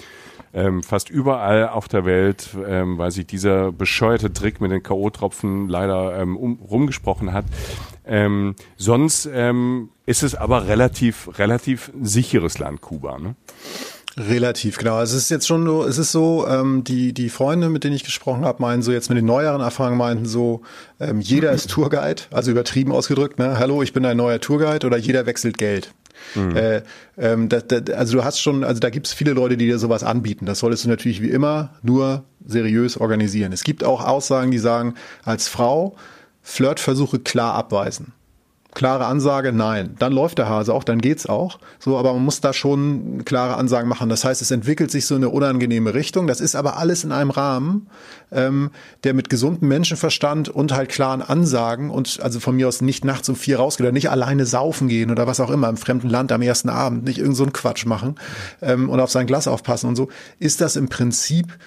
ähm, 0.53 0.83
fast 0.83 1.09
überall 1.09 1.69
auf 1.69 1.87
der 1.87 2.05
Welt, 2.05 2.49
ähm, 2.67 2.97
weil 2.97 3.11
sich 3.11 3.25
dieser 3.25 3.71
bescheuerte 3.71 4.31
Trick 4.33 4.61
mit 4.61 4.71
den 4.71 4.83
K.O.-Tropfen 4.83 5.67
leider 5.67 6.19
ähm, 6.19 6.37
um, 6.37 6.59
rumgesprochen 6.59 7.33
hat. 7.33 7.45
Ähm, 8.05 8.55
sonst 8.77 9.29
ähm, 9.31 9.89
ist 10.05 10.23
es 10.23 10.35
aber 10.35 10.67
relativ, 10.67 11.29
relativ 11.39 11.91
sicheres 12.01 12.59
Land, 12.59 12.81
Kuba. 12.81 13.17
Ne? 13.19 13.35
Relativ, 14.17 14.77
genau. 14.77 15.01
Es 15.01 15.11
ist 15.11 15.31
jetzt 15.31 15.47
schon 15.47 15.65
so, 15.65 15.83
es 15.85 15.97
ist 15.97 16.11
so, 16.11 16.45
ähm, 16.47 16.83
die, 16.83 17.13
die 17.13 17.29
Freunde, 17.29 17.69
mit 17.69 17.83
denen 17.83 17.95
ich 17.95 18.03
gesprochen 18.03 18.45
habe, 18.45 18.61
meinen 18.61 18.83
so 18.83 18.91
jetzt 18.91 19.09
mit 19.09 19.17
den 19.17 19.25
neueren 19.25 19.61
Erfahrungen 19.61 19.97
meinten 19.97 20.25
so, 20.25 20.61
ähm, 20.99 21.19
jeder 21.19 21.51
ist 21.51 21.71
Tourguide, 21.71 22.23
also 22.29 22.51
übertrieben 22.51 22.91
ausgedrückt, 22.91 23.39
ne? 23.39 23.57
Hallo, 23.57 23.81
ich 23.81 23.91
bin 23.91 24.05
ein 24.05 24.17
neuer 24.17 24.39
Tourguide 24.39 24.85
oder 24.85 24.97
jeder 24.97 25.25
wechselt 25.25 25.57
Geld. 25.57 25.93
Mhm. 26.35 26.55
Äh, 26.55 26.81
ähm, 27.17 27.49
da, 27.49 27.59
da, 27.59 27.93
also 27.93 28.17
du 28.17 28.23
hast 28.23 28.39
schon, 28.39 28.63
also 28.63 28.79
da 28.79 28.91
gibt 28.91 29.07
es 29.07 29.13
viele 29.13 29.33
Leute, 29.33 29.57
die 29.57 29.65
dir 29.65 29.79
sowas 29.79 30.03
anbieten. 30.03 30.45
Das 30.45 30.59
solltest 30.59 30.85
du 30.85 30.89
natürlich 30.89 31.21
wie 31.21 31.29
immer 31.29 31.71
nur 31.81 32.23
seriös 32.45 32.97
organisieren. 32.97 33.51
Es 33.51 33.63
gibt 33.63 33.83
auch 33.83 34.05
Aussagen, 34.05 34.51
die 34.51 34.59
sagen, 34.59 34.93
als 35.23 35.47
Frau 35.47 35.95
Flirtversuche 36.43 37.19
klar 37.19 37.55
abweisen 37.55 38.13
klare 38.73 39.05
Ansage, 39.05 39.51
nein. 39.53 39.95
Dann 39.99 40.13
läuft 40.13 40.37
der 40.37 40.49
Hase 40.49 40.73
auch, 40.73 40.83
dann 40.83 40.99
geht's 40.99 41.25
auch. 41.25 41.59
So, 41.79 41.97
aber 41.97 42.13
man 42.13 42.23
muss 42.23 42.41
da 42.41 42.53
schon 42.53 43.23
klare 43.25 43.55
Ansagen 43.55 43.87
machen. 43.87 44.09
Das 44.09 44.25
heißt, 44.25 44.41
es 44.41 44.51
entwickelt 44.51 44.91
sich 44.91 45.05
so 45.05 45.15
eine 45.15 45.29
unangenehme 45.29 45.93
Richtung. 45.93 46.27
Das 46.27 46.41
ist 46.41 46.55
aber 46.55 46.77
alles 46.77 47.03
in 47.03 47.11
einem 47.11 47.29
Rahmen, 47.29 47.87
ähm, 48.31 48.71
der 49.03 49.13
mit 49.13 49.29
gesundem 49.29 49.67
Menschenverstand 49.69 50.49
und 50.49 50.73
halt 50.73 50.89
klaren 50.89 51.21
Ansagen 51.21 51.89
und 51.89 52.19
also 52.21 52.39
von 52.39 52.55
mir 52.55 52.67
aus 52.67 52.81
nicht 52.81 53.05
nachts 53.05 53.29
um 53.29 53.35
vier 53.35 53.57
rausgeht 53.57 53.85
oder 53.85 53.93
nicht 53.93 54.09
alleine 54.09 54.45
saufen 54.45 54.87
gehen 54.87 55.11
oder 55.11 55.27
was 55.27 55.39
auch 55.39 55.49
immer 55.49 55.69
im 55.69 55.77
fremden 55.77 56.09
Land 56.09 56.31
am 56.31 56.41
ersten 56.41 56.69
Abend, 56.69 57.03
nicht 57.03 57.19
irgend 57.19 57.37
so 57.37 57.43
einen 57.43 57.53
Quatsch 57.53 57.85
machen 57.85 58.15
ähm, 58.61 58.89
und 58.89 58.99
auf 58.99 59.11
sein 59.11 59.27
Glas 59.27 59.47
aufpassen 59.47 59.87
und 59.87 59.95
so, 59.95 60.09
ist 60.39 60.61
das 60.61 60.75
im 60.75 60.89
Prinzip 60.89 61.57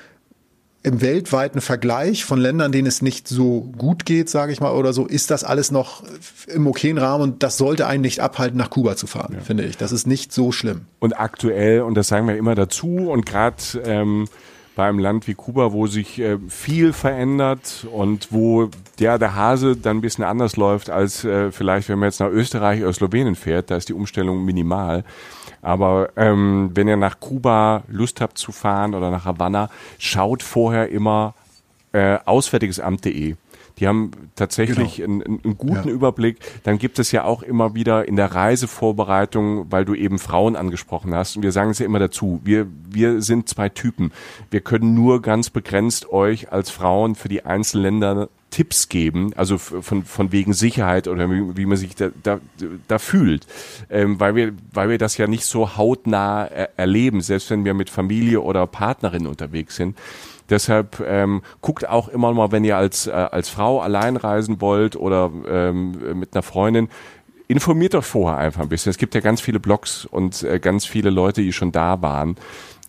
im 0.87 1.01
weltweiten 1.01 1.61
Vergleich 1.61 2.25
von 2.25 2.39
Ländern, 2.39 2.71
denen 2.71 2.87
es 2.87 3.03
nicht 3.03 3.27
so 3.27 3.73
gut 3.77 4.07
geht, 4.07 4.31
sage 4.31 4.53
ich 4.53 4.61
mal, 4.61 4.71
oder 4.71 4.93
so, 4.93 5.05
ist 5.05 5.33
das 5.33 5.43
alles 5.43 5.73
noch 5.73 6.05
im 6.47 6.65
okayen 6.69 6.97
Rahmen 6.97 7.25
und 7.25 7.43
das 7.43 7.59
sollte 7.59 7.89
einen 7.89 8.03
nicht 8.03 8.21
abhalten, 8.21 8.57
nach 8.57 8.71
Kuba 8.71 8.95
zu 8.95 9.09
fahren, 9.09 9.35
ja. 9.35 9.41
finde 9.41 9.65
ich. 9.65 9.77
Das 9.77 9.91
ist 9.91 10.07
nicht 10.07 10.33
so 10.33 10.53
schlimm. 10.53 10.83
Und 11.01 11.19
aktuell, 11.19 11.81
und 11.81 11.97
das 11.97 12.07
sagen 12.07 12.29
wir 12.29 12.37
immer 12.37 12.55
dazu, 12.55 13.11
und 13.11 13.27
gerade 13.27 13.57
ähm, 13.85 14.29
bei 14.77 14.89
einem 14.89 15.01
Land 15.01 15.27
wie 15.27 15.35
Kuba, 15.35 15.73
wo 15.73 15.89
sich 15.89 16.21
äh, 16.21 16.39
viel 16.49 16.93
verändert 16.93 17.85
und 17.91 18.29
wo 18.31 18.71
ja, 19.01 19.19
der 19.19 19.35
Hase 19.35 19.75
dann 19.75 19.97
ein 19.97 20.03
bisschen 20.03 20.23
anders 20.23 20.57
läuft 20.57 20.89
als 20.89 21.25
äh, 21.25 21.51
vielleicht, 21.51 21.89
wenn 21.89 21.99
man 21.99 22.11
jetzt 22.11 22.21
nach 22.21 22.31
Österreich 22.31 22.83
oder 22.83 22.93
Slowenien 22.93 23.35
fährt, 23.35 23.73
da 23.73 23.77
ist 23.77 23.89
die 23.89 23.95
Umstellung 23.95 24.45
minimal. 24.45 25.03
Aber 25.67 26.11
ähm, 26.15 26.71
wenn 26.75 26.87
ihr 26.87 26.97
nach 26.97 27.19
Kuba 27.19 27.83
Lust 27.89 28.21
habt 28.21 28.39
zu 28.39 28.53
fahren 28.53 28.95
oder 28.95 29.11
nach 29.11 29.25
Havanna, 29.25 29.69
schaut 29.99 30.45
vorher 30.45 30.91
immer 30.91 31.35
äh, 31.91 32.19
auswärtigesamt.de. 32.25 33.35
Die 33.79 33.89
haben 33.89 34.13
tatsächlich 34.37 34.99
genau. 34.99 35.25
einen, 35.25 35.41
einen, 35.43 35.59
guten 35.59 35.89
ja. 35.89 35.93
Überblick. 35.93 36.39
Dann 36.63 36.79
gibt 36.79 37.01
es 37.01 37.11
ja 37.11 37.25
auch 37.25 37.43
immer 37.43 37.75
wieder 37.75 38.07
in 38.07 38.15
der 38.15 38.33
Reisevorbereitung, 38.33 39.67
weil 39.73 39.85
du 39.85 39.95
eben 39.95 40.21
Frauen 40.21 40.55
angesprochen 40.55 41.13
hast. 41.13 41.37
Und 41.37 41.43
wir 41.43 41.51
sagen 41.51 41.71
es 41.73 41.81
ja 41.81 41.87
immer 41.87 41.99
dazu. 41.99 42.41
Wir, 42.45 42.69
wir 42.89 43.21
sind 43.21 43.49
zwei 43.49 43.69
Typen. 43.69 44.13
Wir 44.53 44.61
können 44.61 44.95
nur 44.95 45.21
ganz 45.21 45.51
begrenzt 45.51 46.13
euch 46.13 46.53
als 46.53 46.71
Frauen 46.71 47.17
für 47.17 47.29
die 47.29 47.45
einzelnen 47.45 47.83
Länder 47.83 48.29
Tipps 48.57 48.89
geben, 48.89 49.33
also 49.37 49.59
von, 49.59 50.05
von 50.05 50.33
wegen 50.33 50.55
Sicherheit 50.55 51.09
oder 51.09 51.31
wie, 51.31 51.59
wie 51.59 51.67
man 51.67 51.77
sich 51.77 51.95
da, 51.95 52.09
da, 52.23 52.41
da 52.89 52.99
fühlt, 52.99 53.47
ähm, 53.91 54.19
weil, 54.19 54.35
wir, 54.35 54.55
weil 54.73 54.89
wir 54.89 54.97
das 54.97 55.19
ja 55.19 55.27
nicht 55.27 55.45
so 55.45 55.77
hautnah 55.77 56.47
er, 56.47 56.71
erleben, 56.79 57.21
selbst 57.21 57.51
wenn 57.51 57.67
wir 57.67 57.75
mit 57.75 57.91
Familie 57.91 58.41
oder 58.41 58.67
Partnerin 58.67 59.27
unterwegs 59.27 59.77
sind. 59.77 59.99
Deshalb 60.49 61.05
ähm, 61.07 61.43
guckt 61.61 61.87
auch 61.87 62.09
immer 62.09 62.33
mal, 62.33 62.51
wenn 62.51 62.65
ihr 62.65 62.79
als, 62.79 63.09
äh, 63.09 63.11
als 63.11 63.51
Frau 63.51 63.83
allein 63.83 64.17
reisen 64.17 64.63
wollt 64.63 64.97
oder 64.97 65.31
ähm, 65.47 66.19
mit 66.19 66.33
einer 66.33 66.43
Freundin, 66.43 66.89
informiert 67.49 67.93
doch 67.93 68.05
vorher 68.05 68.39
einfach 68.39 68.63
ein 68.63 68.71
bisschen. 68.71 68.89
Es 68.89 68.97
gibt 68.97 69.15
ja 69.15 69.21
ganz 69.21 69.43
viele 69.43 69.61
Blogs 69.61 70.07
und 70.07 70.43
äh, 70.45 70.59
ganz 70.61 70.87
viele 70.87 71.11
Leute, 71.11 71.43
die 71.43 71.53
schon 71.53 71.73
da 71.73 72.01
waren. 72.01 72.37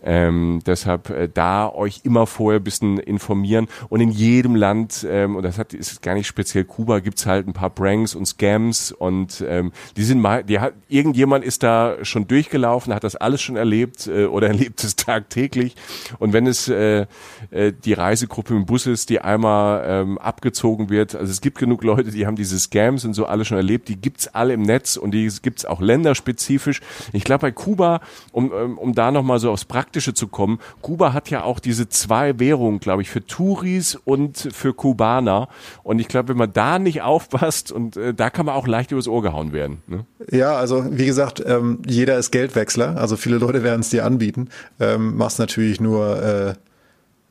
Ähm, 0.03 0.61
deshalb 0.65 1.09
äh, 1.09 1.27
da 1.31 1.69
euch 1.69 2.01
immer 2.03 2.27
vorher 2.27 2.59
ein 2.59 2.63
bisschen 2.63 2.99
informieren 2.99 3.67
und 3.89 3.99
in 3.99 4.11
jedem 4.11 4.55
Land, 4.55 5.05
ähm, 5.09 5.35
und 5.35 5.43
das 5.43 5.57
hat, 5.57 5.73
ist 5.73 6.01
gar 6.01 6.13
nicht 6.13 6.27
speziell 6.27 6.65
Kuba, 6.65 6.99
gibt's 6.99 7.25
halt 7.25 7.47
ein 7.47 7.53
paar 7.53 7.71
Pranks 7.71 8.13
und 8.13 8.25
Scams 8.25 8.91
und 8.91 9.43
ähm, 9.47 9.71
die 9.95 10.03
sind 10.03 10.21
mal, 10.21 10.43
die 10.43 10.59
hat, 10.59 10.73
irgendjemand 10.87 11.43
ist 11.43 11.63
da 11.63 11.97
schon 12.03 12.27
durchgelaufen, 12.27 12.93
hat 12.93 13.03
das 13.03 13.15
alles 13.15 13.41
schon 13.41 13.55
erlebt 13.55 14.07
äh, 14.07 14.25
oder 14.25 14.47
erlebt 14.57 14.83
es 14.83 14.95
tagtäglich 14.95 15.75
und 16.19 16.31
wenn 16.31 16.45
es 16.45 16.67
äh, 16.67 17.07
äh, 17.49 17.73
die 17.73 17.93
Reisegruppe 17.93 18.53
im 18.53 18.65
Bus 18.65 18.85
ist, 18.85 19.09
die 19.09 19.19
einmal 19.19 19.83
ähm, 19.87 20.17
abgezogen 20.19 20.89
wird, 20.89 21.15
also 21.15 21.31
es 21.31 21.41
gibt 21.41 21.57
genug 21.57 21.83
Leute, 21.83 22.11
die 22.11 22.27
haben 22.27 22.35
diese 22.35 22.59
Scams 22.59 23.03
und 23.03 23.13
so 23.13 23.25
alle 23.25 23.45
schon 23.45 23.57
erlebt, 23.57 23.89
die 23.89 23.99
gibt's 23.99 24.27
alle 24.27 24.53
im 24.53 24.61
Netz 24.61 24.95
und 24.95 25.11
die 25.11 25.27
gibt's 25.41 25.65
auch 25.65 25.81
länderspezifisch. 25.81 26.81
Ich 27.13 27.23
glaube 27.23 27.41
bei 27.41 27.51
Kuba, 27.51 28.01
um, 28.31 28.51
um, 28.51 28.77
um 28.77 28.93
da 28.93 29.11
nochmal 29.11 29.39
so 29.39 29.51
aufs 29.51 29.65
Praktische 29.65 29.86
Praktische 29.87 30.13
zu 30.13 30.27
kommen. 30.27 30.59
Kuba 30.81 31.13
hat 31.13 31.29
ja 31.29 31.43
auch 31.43 31.59
diese 31.61 31.87
zwei 31.87 32.37
Währungen, 32.39 32.81
glaube 32.81 33.03
ich, 33.03 33.09
für 33.09 33.25
Touris 33.25 33.95
und 33.95 34.49
für 34.51 34.73
Kubaner. 34.73 35.47
Und 35.81 35.99
ich 35.99 36.09
glaube, 36.09 36.27
wenn 36.27 36.37
man 36.37 36.51
da 36.51 36.77
nicht 36.77 37.03
aufpasst, 37.03 37.71
und 37.71 37.95
äh, 37.95 38.13
da 38.13 38.29
kann 38.29 38.47
man 38.47 38.55
auch 38.55 38.67
leicht 38.67 38.91
übers 38.91 39.07
Ohr 39.07 39.21
gehauen 39.21 39.53
werden. 39.53 39.81
Ne? 39.87 40.05
Ja, 40.29 40.57
also 40.57 40.85
wie 40.91 41.05
gesagt, 41.05 41.41
ähm, 41.45 41.79
jeder 41.87 42.17
ist 42.17 42.31
Geldwechsler. 42.31 42.97
Also 42.97 43.15
viele 43.15 43.37
Leute 43.37 43.63
werden 43.63 43.79
es 43.79 43.89
dir 43.89 44.03
anbieten. 44.05 44.49
Ähm, 44.77 45.15
machst 45.15 45.39
natürlich 45.39 45.79
nur 45.79 46.21
äh, 46.21 46.53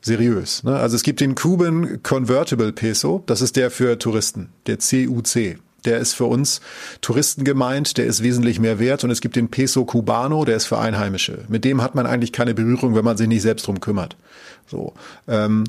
seriös. 0.01 0.63
Ne? 0.63 0.75
Also 0.75 0.95
es 0.95 1.03
gibt 1.03 1.19
den 1.19 1.35
Cuban 1.35 2.01
Convertible 2.01 2.73
Peso. 2.73 3.21
Das 3.27 3.41
ist 3.43 3.55
der 3.55 3.69
für 3.69 3.99
Touristen, 3.99 4.49
der 4.65 4.77
CUC. 4.77 5.59
Der 5.87 5.97
ist 5.97 6.13
für 6.13 6.25
uns 6.25 6.61
Touristen 7.01 7.43
gemeint, 7.43 7.97
der 7.97 8.05
ist 8.05 8.21
wesentlich 8.21 8.59
mehr 8.59 8.77
wert 8.77 9.03
und 9.03 9.09
es 9.09 9.21
gibt 9.21 9.35
den 9.35 9.49
Peso 9.49 9.85
Cubano, 9.85 10.45
der 10.45 10.57
ist 10.57 10.65
für 10.65 10.77
Einheimische. 10.77 11.45
Mit 11.47 11.65
dem 11.65 11.81
hat 11.81 11.95
man 11.95 12.05
eigentlich 12.05 12.31
keine 12.31 12.53
Berührung, 12.53 12.95
wenn 12.95 13.05
man 13.05 13.17
sich 13.17 13.27
nicht 13.27 13.41
selbst 13.41 13.65
drum 13.65 13.79
kümmert. 13.79 14.15
So, 14.69 14.93
ähm, 15.29 15.63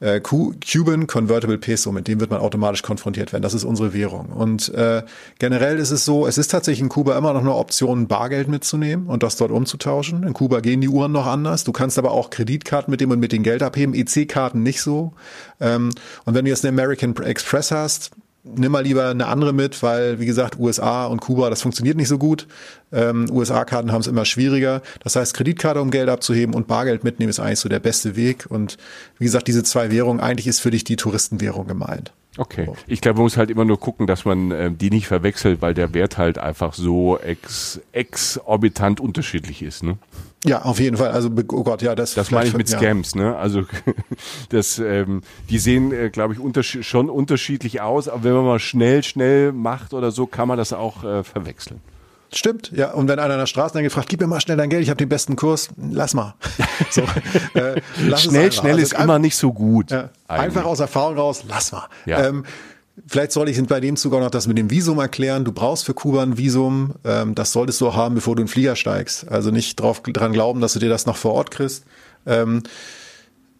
äh, 0.00 0.20
Cuban 0.20 1.06
Convertible 1.06 1.56
Peso, 1.56 1.90
mit 1.90 2.06
dem 2.06 2.20
wird 2.20 2.30
man 2.30 2.40
automatisch 2.40 2.82
konfrontiert 2.82 3.32
werden. 3.32 3.42
Das 3.42 3.54
ist 3.54 3.64
unsere 3.64 3.94
Währung. 3.94 4.26
Und 4.26 4.68
äh, 4.74 5.02
generell 5.38 5.78
ist 5.78 5.90
es 5.90 6.04
so, 6.04 6.26
es 6.26 6.36
ist 6.36 6.50
tatsächlich 6.50 6.82
in 6.82 6.90
Kuba 6.90 7.16
immer 7.16 7.32
noch 7.32 7.40
eine 7.40 7.54
Option, 7.54 8.08
Bargeld 8.08 8.48
mitzunehmen 8.48 9.06
und 9.06 9.22
das 9.22 9.36
dort 9.36 9.50
umzutauschen. 9.50 10.22
In 10.22 10.34
Kuba 10.34 10.60
gehen 10.60 10.82
die 10.82 10.88
Uhren 10.88 11.12
noch 11.12 11.26
anders. 11.26 11.64
Du 11.64 11.72
kannst 11.72 11.98
aber 11.98 12.10
auch 12.10 12.28
Kreditkarten 12.28 12.90
mit 12.90 13.00
dem 13.00 13.10
und 13.10 13.20
mit 13.20 13.32
den 13.32 13.42
Geld 13.42 13.62
abheben, 13.62 13.94
EC-Karten 13.94 14.62
nicht 14.62 14.82
so. 14.82 15.14
Ähm, 15.58 15.90
und 16.26 16.34
wenn 16.34 16.44
du 16.44 16.50
jetzt 16.50 16.64
eine 16.64 16.78
American 16.78 17.16
Express 17.16 17.70
hast, 17.70 18.10
nimm 18.44 18.72
mal 18.72 18.82
lieber 18.82 19.08
eine 19.08 19.26
andere 19.26 19.52
mit, 19.52 19.82
weil, 19.82 20.18
wie 20.20 20.26
gesagt, 20.26 20.58
USA 20.58 21.06
und 21.06 21.20
Kuba, 21.20 21.50
das 21.50 21.62
funktioniert 21.62 21.96
nicht 21.96 22.08
so 22.08 22.18
gut. 22.18 22.46
Ähm, 22.92 23.26
USA-Karten 23.30 23.92
haben 23.92 24.00
es 24.00 24.06
immer 24.06 24.24
schwieriger. 24.24 24.82
Das 25.02 25.16
heißt, 25.16 25.34
Kreditkarte, 25.34 25.80
um 25.80 25.90
Geld 25.90 26.08
abzuheben 26.08 26.54
und 26.54 26.66
Bargeld 26.66 27.04
mitnehmen, 27.04 27.30
ist 27.30 27.40
eigentlich 27.40 27.60
so 27.60 27.68
der 27.68 27.80
beste 27.80 28.16
Weg. 28.16 28.46
Und 28.48 28.78
wie 29.18 29.24
gesagt, 29.24 29.48
diese 29.48 29.62
zwei 29.62 29.90
Währungen, 29.90 30.20
eigentlich 30.20 30.46
ist 30.46 30.60
für 30.60 30.70
dich 30.70 30.84
die 30.84 30.96
Touristenwährung 30.96 31.66
gemeint. 31.66 32.12
Okay. 32.38 32.66
Ich 32.86 33.02
glaube, 33.02 33.16
man 33.16 33.24
muss 33.24 33.36
halt 33.36 33.50
immer 33.50 33.66
nur 33.66 33.78
gucken, 33.78 34.06
dass 34.06 34.24
man 34.24 34.50
äh, 34.50 34.70
die 34.70 34.88
nicht 34.88 35.06
verwechselt, 35.06 35.60
weil 35.60 35.74
der 35.74 35.92
Wert 35.92 36.16
halt 36.16 36.38
einfach 36.38 36.72
so 36.72 37.18
ex, 37.18 37.80
exorbitant 37.92 39.00
unterschiedlich 39.00 39.62
ist. 39.62 39.82
Ne? 39.82 39.98
Ja, 40.44 40.62
auf 40.62 40.80
jeden 40.80 40.96
Fall. 40.96 41.10
Also, 41.10 41.28
oh 41.28 41.62
Gott, 41.62 41.82
ja, 41.82 41.94
das. 41.94 42.14
Das 42.14 42.30
meine 42.30 42.48
ich 42.48 42.56
mit 42.56 42.68
Scams, 42.68 43.14
ja. 43.14 43.20
ne? 43.20 43.36
Also, 43.36 43.64
das, 44.48 44.78
ähm, 44.78 45.22
die 45.50 45.58
sehen, 45.58 45.92
äh, 45.92 46.08
glaube 46.08 46.32
ich, 46.32 46.40
unterschied 46.40 46.84
schon 46.84 47.10
unterschiedlich 47.10 47.82
aus, 47.82 48.08
aber 48.08 48.24
wenn 48.24 48.32
man 48.32 48.46
mal 48.46 48.58
schnell, 48.58 49.02
schnell 49.02 49.52
macht 49.52 49.92
oder 49.92 50.10
so, 50.10 50.26
kann 50.26 50.48
man 50.48 50.56
das 50.56 50.72
auch 50.72 51.04
äh, 51.04 51.22
verwechseln. 51.24 51.80
Stimmt, 52.34 52.72
ja. 52.74 52.92
Und 52.92 53.08
wenn 53.08 53.18
einer 53.18 53.34
an 53.34 53.40
der 53.40 53.46
Straße 53.46 53.74
dann 53.74 53.82
gefragt, 53.82 54.08
gib 54.08 54.20
mir 54.20 54.26
mal 54.26 54.40
schnell 54.40 54.56
dein 54.56 54.70
Geld, 54.70 54.82
ich 54.82 54.88
habe 54.88 54.96
den 54.96 55.08
besten 55.08 55.36
Kurs, 55.36 55.68
lass 55.76 56.14
mal. 56.14 56.34
So, 56.90 57.02
äh, 57.54 57.80
lass 58.06 58.24
schnell, 58.24 58.52
schnell 58.52 58.72
also 58.72 58.82
ist 58.82 58.92
immer 58.92 59.18
nicht 59.18 59.36
so 59.36 59.52
gut. 59.52 59.92
Ja, 59.92 60.10
einfach 60.28 60.64
aus 60.64 60.80
Erfahrung 60.80 61.16
raus, 61.16 61.44
lass 61.48 61.72
mal. 61.72 61.88
Ja. 62.04 62.26
Ähm, 62.26 62.44
Vielleicht 63.06 63.32
soll 63.32 63.48
ich 63.48 63.66
bei 63.66 63.80
dem 63.80 63.96
Zug 63.96 64.12
auch 64.12 64.20
noch 64.20 64.30
das 64.30 64.46
mit 64.46 64.58
dem 64.58 64.70
Visum 64.70 64.98
erklären. 64.98 65.44
Du 65.44 65.52
brauchst 65.52 65.86
für 65.86 65.94
Kuba 65.94 66.22
ein 66.22 66.36
Visum. 66.36 66.94
Ähm, 67.04 67.34
das 67.34 67.52
solltest 67.52 67.80
du 67.80 67.88
auch 67.88 67.96
haben, 67.96 68.14
bevor 68.14 68.36
du 68.36 68.42
in 68.42 68.46
den 68.46 68.52
Flieger 68.52 68.76
steigst. 68.76 69.30
Also 69.30 69.50
nicht 69.50 69.80
drauf, 69.80 70.02
dran 70.02 70.32
glauben, 70.32 70.60
dass 70.60 70.74
du 70.74 70.78
dir 70.78 70.90
das 70.90 71.06
noch 71.06 71.16
vor 71.16 71.32
Ort 71.32 71.50
kriegst. 71.50 71.84
Ähm, 72.26 72.62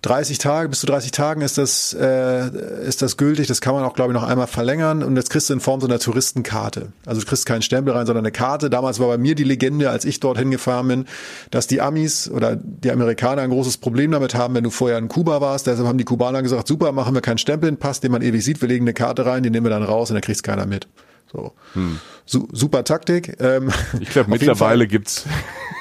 30 0.03 0.39
Tage, 0.39 0.69
bis 0.69 0.81
zu 0.81 0.87
30 0.87 1.13
Tagen 1.13 1.43
ist 1.43 1.59
das, 1.59 1.95
äh, 1.95 2.49
ist 2.85 3.03
das 3.03 3.17
gültig. 3.17 3.47
Das 3.47 3.61
kann 3.61 3.73
man 3.73 3.85
auch, 3.85 3.95
glaube 3.95 4.13
ich, 4.13 4.15
noch 4.15 4.27
einmal 4.27 4.49
verlängern. 4.49 5.05
Und 5.05 5.15
das 5.15 5.29
kriegst 5.29 5.49
du 5.49 5.55
in 5.55 5.61
Form 5.61 5.81
so 5.81 5.87
einer 5.87 6.01
Touristenkarte. 6.01 6.89
Also 7.07 7.21
du 7.21 7.27
kriegst 7.27 7.47
keinen 7.47 7.63
Stempel 7.63 7.95
rein, 7.95 8.07
sondern 8.07 8.25
eine 8.25 8.33
Karte. 8.33 8.69
Damals 8.69 8.99
war 8.99 9.07
bei 9.07 9.17
mir 9.17 9.37
die 9.37 9.45
Legende, 9.45 9.91
als 9.91 10.05
ich 10.05 10.19
dorthin 10.19 10.51
gefahren 10.51 10.89
bin, 10.89 11.05
dass 11.53 11.69
die 11.69 11.81
Amis 11.81 12.29
oder 12.29 12.57
die 12.57 12.91
Amerikaner 12.91 13.43
ein 13.43 13.51
großes 13.51 13.77
Problem 13.77 14.11
damit 14.11 14.35
haben, 14.35 14.55
wenn 14.55 14.65
du 14.65 14.71
vorher 14.71 14.99
in 14.99 15.07
Kuba 15.07 15.41
warst. 15.41 15.69
Deshalb 15.69 15.87
haben 15.87 15.99
die 15.99 16.05
Kubaner 16.05 16.43
gesagt, 16.43 16.67
super, 16.67 16.91
machen 16.91 17.15
wir 17.15 17.21
keinen 17.21 17.39
Stempel 17.39 17.69
in 17.69 17.77
Pass, 17.77 18.01
den 18.01 18.11
man 18.11 18.23
ewig 18.23 18.45
sieht. 18.45 18.61
Wir 18.61 18.69
legen 18.69 18.85
eine 18.85 18.95
Karte 18.95 19.25
rein, 19.25 19.45
die 19.45 19.51
nehmen 19.51 19.67
wir 19.67 19.71
dann 19.71 19.85
raus 19.85 20.11
und 20.11 20.15
da 20.17 20.21
kriegst 20.21 20.43
keiner 20.43 20.67
mit. 20.67 20.89
So. 21.33 21.53
Hm. 21.75 21.99
Su 22.25 22.47
super 22.53 22.85
Taktik. 22.85 23.37
Ähm, 23.41 23.73
ich 24.01 24.11
glaube, 24.11 24.31
mittlerweile 24.31 24.87
gibt's 24.87 25.27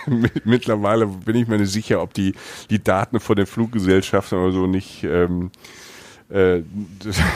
mittlerweile 0.46 1.08
bin 1.08 1.36
ich 1.36 1.48
mir 1.48 1.58
nicht 1.58 1.72
sicher, 1.72 2.02
ob 2.02 2.14
die, 2.14 2.34
die 2.70 2.84
Daten 2.84 3.20
von 3.20 3.36
den 3.36 3.46
Fluggesellschaften 3.46 4.38
oder 4.38 4.52
so 4.52 4.68
nicht 4.68 5.04
ähm, 5.04 5.52
äh, 6.32 6.64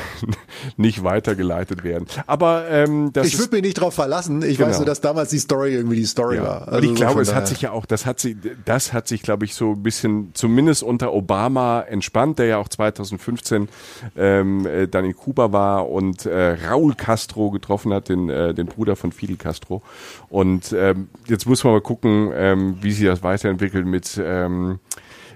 nicht 0.78 1.04
weitergeleitet 1.04 1.84
werden. 1.84 2.08
Aber 2.28 2.70
ähm, 2.70 3.12
das 3.14 3.28
ich 3.28 3.40
würde 3.40 3.56
mich 3.56 3.64
nicht 3.64 3.78
darauf 3.78 3.94
verlassen. 3.94 4.42
Ich 4.42 4.58
genau. 4.58 4.70
weiß 4.70 4.78
nur, 4.78 4.86
dass 4.86 5.02
damals 5.02 5.30
die 5.30 5.40
Story 5.40 5.74
irgendwie 5.74 5.98
die 5.98 6.06
Story 6.06 6.38
ja. 6.38 6.44
war. 6.44 6.68
Also 6.68 6.78
und 6.78 6.84
ich 6.84 6.90
so 6.92 6.96
glaube, 6.96 7.22
es 7.22 7.34
hat 7.34 7.48
sich 7.48 7.62
ja 7.62 7.72
auch, 7.72 7.86
das 7.86 8.06
hat 8.06 8.20
sich, 8.20 8.36
das 8.66 8.94
hat 8.94 9.08
sich, 9.08 9.22
glaube 9.22 9.46
ich, 9.46 9.56
so 9.56 9.72
ein 9.72 9.84
bisschen, 9.84 10.32
zumindest 10.34 10.84
unter 10.84 11.14
Obama 11.14 11.82
entspannt, 11.82 12.40
der 12.40 12.46
ja 12.48 12.58
auch 12.58 12.70
2015 12.70 13.68
ähm, 14.16 14.66
äh, 14.66 14.88
dann 14.88 15.06
in 15.06 15.16
Kuba 15.16 15.52
war 15.52 15.90
und 15.90 16.26
äh, 16.26 16.58
Raúl 16.68 16.96
Castro 16.96 17.52
getroffen 17.52 17.94
hat, 17.94 18.10
den, 18.10 18.30
äh, 18.30 18.54
den 18.54 18.68
Bruder 18.68 18.96
von 18.96 19.12
Fidel 19.12 19.38
Castro. 19.38 19.82
Und 20.30 20.74
ähm, 20.74 21.10
jetzt 21.28 21.46
muss 21.46 21.64
man 21.64 21.74
mal 21.74 21.82
gucken, 21.82 22.32
ähm, 22.34 22.78
wie 22.82 22.92
sich 22.92 23.06
das 23.06 23.24
weiterentwickelt 23.24 23.86
mit 23.86 24.20
ähm, 24.24 24.80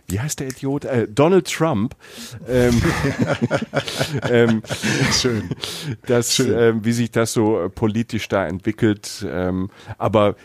wie 0.10 0.20
heißt 0.20 0.39
der 0.39 0.47
Idiot? 0.47 0.86
Äh, 0.86 1.07
Donald 1.07 1.51
Trump. 1.51 1.95
Ähm, 2.47 2.82
ähm, 4.30 4.64
Schön. 5.14 5.49
Das, 6.05 6.36
Schön. 6.36 6.57
Ähm, 6.57 6.86
wie 6.86 6.93
sich 6.93 7.12
das 7.12 7.34
so 7.34 7.62
äh, 7.62 7.70
politisch 7.70 8.28
da 8.28 8.45
entwickelt. 8.47 9.26
Ähm, 9.30 9.70
aber 9.97 10.36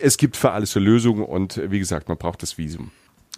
es 0.00 0.16
gibt 0.16 0.36
für 0.36 0.52
alles 0.52 0.76
eine 0.76 0.84
Lösung 0.84 1.24
und 1.24 1.60
wie 1.70 1.78
gesagt, 1.78 2.08
man 2.08 2.18
braucht 2.18 2.42
das 2.42 2.58
Visum. 2.58 2.90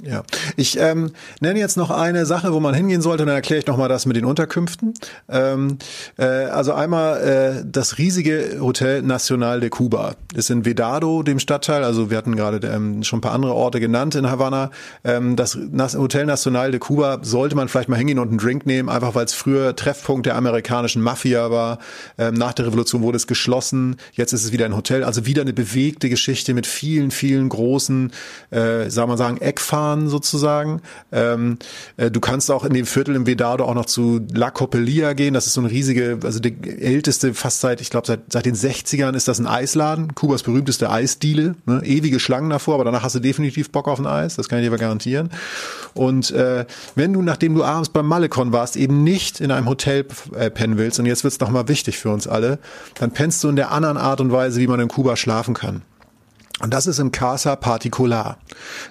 Ja, 0.02 0.24
ich 0.56 0.78
ähm, 0.78 1.12
nenne 1.40 1.58
jetzt 1.58 1.78
noch 1.78 1.90
eine 1.90 2.26
Sache, 2.26 2.52
wo 2.52 2.60
man 2.60 2.74
hingehen 2.74 3.00
sollte, 3.00 3.22
und 3.22 3.28
dann 3.28 3.36
erkläre 3.36 3.60
ich 3.60 3.66
nochmal 3.66 3.88
das 3.88 4.04
mit 4.04 4.14
den 4.14 4.26
Unterkünften. 4.26 4.92
Ähm, 5.26 5.78
äh, 6.18 6.24
also 6.24 6.74
einmal 6.74 7.22
äh, 7.22 7.64
das 7.66 7.96
riesige 7.96 8.58
Hotel 8.60 9.00
Nacional 9.00 9.60
de 9.60 9.70
Cuba 9.70 10.16
ist 10.34 10.50
in 10.50 10.66
Vedado, 10.66 11.22
dem 11.22 11.38
Stadtteil. 11.38 11.82
Also 11.82 12.10
wir 12.10 12.18
hatten 12.18 12.36
gerade 12.36 12.66
ähm, 12.66 13.04
schon 13.04 13.20
ein 13.20 13.22
paar 13.22 13.32
andere 13.32 13.54
Orte 13.54 13.80
genannt 13.80 14.14
in 14.16 14.28
Havanna. 14.28 14.70
Ähm, 15.02 15.34
das 15.34 15.56
Hotel 15.96 16.26
Nacional 16.26 16.72
de 16.72 16.80
Cuba 16.80 17.20
sollte 17.22 17.56
man 17.56 17.68
vielleicht 17.68 17.88
mal 17.88 17.96
hingehen 17.96 18.18
und 18.18 18.28
einen 18.28 18.38
Drink 18.38 18.66
nehmen, 18.66 18.90
einfach 18.90 19.14
weil 19.14 19.24
es 19.24 19.32
früher 19.32 19.76
Treffpunkt 19.76 20.26
der 20.26 20.36
amerikanischen 20.36 21.00
Mafia 21.00 21.50
war. 21.50 21.78
Ähm, 22.18 22.34
nach 22.34 22.52
der 22.52 22.66
Revolution 22.66 23.00
wurde 23.00 23.16
es 23.16 23.26
geschlossen. 23.26 23.96
Jetzt 24.12 24.34
ist 24.34 24.44
es 24.44 24.52
wieder 24.52 24.66
ein 24.66 24.76
Hotel. 24.76 25.04
Also 25.04 25.24
wieder 25.24 25.40
eine 25.40 25.54
bewegte 25.54 26.10
Geschichte 26.10 26.52
mit 26.52 26.66
vielen, 26.66 27.10
vielen 27.10 27.48
großen, 27.48 28.12
äh, 28.50 28.90
sagen 28.90 29.10
wir 29.10 29.16
sagen, 29.16 29.38
Eckfahren 29.38 29.85
fahren 29.86 30.08
sozusagen. 30.08 30.80
Ähm, 31.12 31.58
äh, 31.96 32.10
du 32.10 32.20
kannst 32.20 32.50
auch 32.50 32.64
in 32.64 32.74
dem 32.74 32.86
Viertel 32.86 33.14
im 33.14 33.26
Vedado 33.26 33.64
auch 33.64 33.74
noch 33.74 33.86
zu 33.86 34.20
La 34.32 34.50
Coppelia 34.50 35.12
gehen. 35.12 35.34
Das 35.34 35.46
ist 35.46 35.54
so 35.54 35.60
eine 35.60 35.70
riesige, 35.70 36.18
also 36.24 36.40
die 36.40 36.56
älteste, 36.80 37.34
fast 37.34 37.60
seit, 37.60 37.80
ich 37.80 37.90
glaube, 37.90 38.06
seit, 38.06 38.32
seit 38.32 38.46
den 38.46 38.54
60ern 38.54 39.14
ist 39.14 39.28
das 39.28 39.38
ein 39.38 39.46
Eisladen. 39.46 40.14
Kubas 40.14 40.42
berühmteste 40.42 40.90
Eisdiele. 40.90 41.54
Ne? 41.66 41.82
Ewige 41.84 42.18
Schlangen 42.18 42.50
davor, 42.50 42.74
aber 42.74 42.84
danach 42.84 43.02
hast 43.02 43.14
du 43.14 43.20
definitiv 43.20 43.70
Bock 43.70 43.88
auf 43.88 43.98
ein 43.98 44.06
Eis. 44.06 44.36
Das 44.36 44.48
kann 44.48 44.58
ich 44.58 44.64
dir 44.64 44.70
aber 44.70 44.78
garantieren. 44.78 45.30
Und 45.94 46.30
äh, 46.32 46.66
wenn 46.94 47.12
du, 47.12 47.22
nachdem 47.22 47.54
du 47.54 47.64
abends 47.64 47.88
beim 47.88 48.06
Malekon 48.06 48.52
warst, 48.52 48.76
eben 48.76 49.04
nicht 49.04 49.40
in 49.40 49.50
einem 49.50 49.68
Hotel 49.68 50.04
äh, 50.34 50.50
pennen 50.50 50.78
willst, 50.78 50.98
und 50.98 51.06
jetzt 51.06 51.24
wird's 51.24 51.40
noch 51.40 51.50
mal 51.50 51.68
wichtig 51.68 51.98
für 51.98 52.10
uns 52.10 52.26
alle, 52.26 52.58
dann 52.94 53.12
pennst 53.12 53.42
du 53.44 53.48
in 53.48 53.56
der 53.56 53.70
anderen 53.70 53.96
Art 53.96 54.20
und 54.20 54.32
Weise, 54.32 54.60
wie 54.60 54.66
man 54.66 54.80
in 54.80 54.88
Kuba 54.88 55.16
schlafen 55.16 55.54
kann. 55.54 55.82
Und 56.60 56.72
das 56.72 56.86
ist 56.86 56.98
im 56.98 57.12
Casa 57.12 57.54
Particular. 57.56 58.38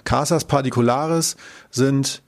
Casas 0.04 0.44
Particulares 0.44 1.36
sind 1.70 2.22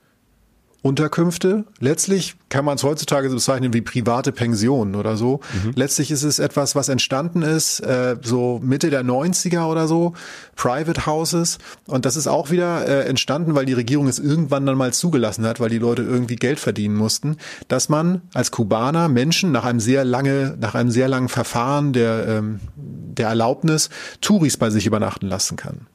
Unterkünfte. 0.80 1.64
Letztlich 1.80 2.36
kann 2.50 2.64
man 2.64 2.76
es 2.76 2.84
heutzutage 2.84 3.28
so 3.28 3.34
bezeichnen 3.34 3.72
wie 3.72 3.80
private 3.80 4.30
Pensionen 4.30 4.94
oder 4.94 5.16
so. 5.16 5.40
Mhm. 5.64 5.72
Letztlich 5.74 6.12
ist 6.12 6.22
es 6.22 6.38
etwas, 6.38 6.76
was 6.76 6.88
entstanden 6.88 7.42
ist, 7.42 7.80
äh, 7.80 8.16
so 8.22 8.60
Mitte 8.62 8.88
der 8.88 9.04
90er 9.04 9.66
oder 9.66 9.88
so, 9.88 10.12
Private 10.54 11.04
Houses. 11.04 11.58
Und 11.86 12.04
das 12.04 12.14
ist 12.14 12.28
auch 12.28 12.50
wieder 12.50 12.86
äh, 12.86 13.08
entstanden, 13.08 13.56
weil 13.56 13.66
die 13.66 13.72
Regierung 13.72 14.06
es 14.06 14.20
irgendwann 14.20 14.66
dann 14.66 14.78
mal 14.78 14.92
zugelassen 14.92 15.44
hat, 15.46 15.58
weil 15.58 15.68
die 15.68 15.78
Leute 15.78 16.02
irgendwie 16.02 16.36
Geld 16.36 16.60
verdienen 16.60 16.94
mussten, 16.94 17.38
dass 17.66 17.88
man 17.88 18.22
als 18.32 18.52
Kubaner 18.52 19.08
Menschen 19.08 19.50
nach 19.50 19.64
einem 19.64 19.80
sehr 19.80 20.04
lange, 20.04 20.56
nach 20.60 20.76
einem 20.76 20.92
sehr 20.92 21.08
langen 21.08 21.28
Verfahren 21.28 21.92
der, 21.92 22.28
ähm, 22.28 22.60
der 22.76 23.28
Erlaubnis 23.28 23.90
Touris 24.20 24.56
bei 24.56 24.70
sich 24.70 24.86
übernachten 24.86 25.26
lassen 25.26 25.56
kann. 25.56 25.88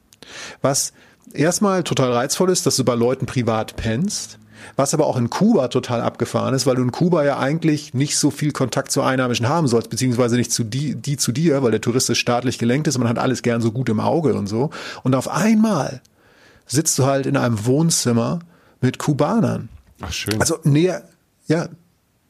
Was 0.60 0.92
erstmal 1.32 1.84
total 1.84 2.12
reizvoll 2.12 2.50
ist, 2.50 2.66
dass 2.66 2.76
du 2.76 2.84
bei 2.84 2.94
Leuten 2.94 3.24
privat 3.24 3.76
pennst 3.76 4.38
was 4.76 4.94
aber 4.94 5.06
auch 5.06 5.16
in 5.16 5.30
Kuba 5.30 5.68
total 5.68 6.00
abgefahren 6.00 6.54
ist, 6.54 6.66
weil 6.66 6.76
du 6.76 6.82
in 6.82 6.92
Kuba 6.92 7.24
ja 7.24 7.38
eigentlich 7.38 7.94
nicht 7.94 8.16
so 8.18 8.30
viel 8.30 8.52
Kontakt 8.52 8.90
zu 8.90 9.02
Einheimischen 9.02 9.48
haben 9.48 9.68
sollst, 9.68 9.90
beziehungsweise 9.90 10.36
nicht 10.36 10.52
zu 10.52 10.64
die, 10.64 10.94
die 10.94 11.16
zu 11.16 11.32
dir, 11.32 11.62
weil 11.62 11.70
der 11.70 11.80
Tourist 11.80 12.10
ist 12.10 12.18
staatlich 12.18 12.58
gelenkt 12.58 12.86
ist, 12.86 12.98
man 12.98 13.08
hat 13.08 13.18
alles 13.18 13.42
gern 13.42 13.60
so 13.60 13.72
gut 13.72 13.88
im 13.88 14.00
Auge 14.00 14.34
und 14.34 14.46
so. 14.46 14.70
Und 15.02 15.14
auf 15.14 15.28
einmal 15.28 16.00
sitzt 16.66 16.98
du 16.98 17.06
halt 17.06 17.26
in 17.26 17.36
einem 17.36 17.66
Wohnzimmer 17.66 18.40
mit 18.80 18.98
Kubanern. 18.98 19.68
Ach 20.00 20.12
schön. 20.12 20.40
Also 20.40 20.58
näher, 20.64 21.02
ja, 21.46 21.68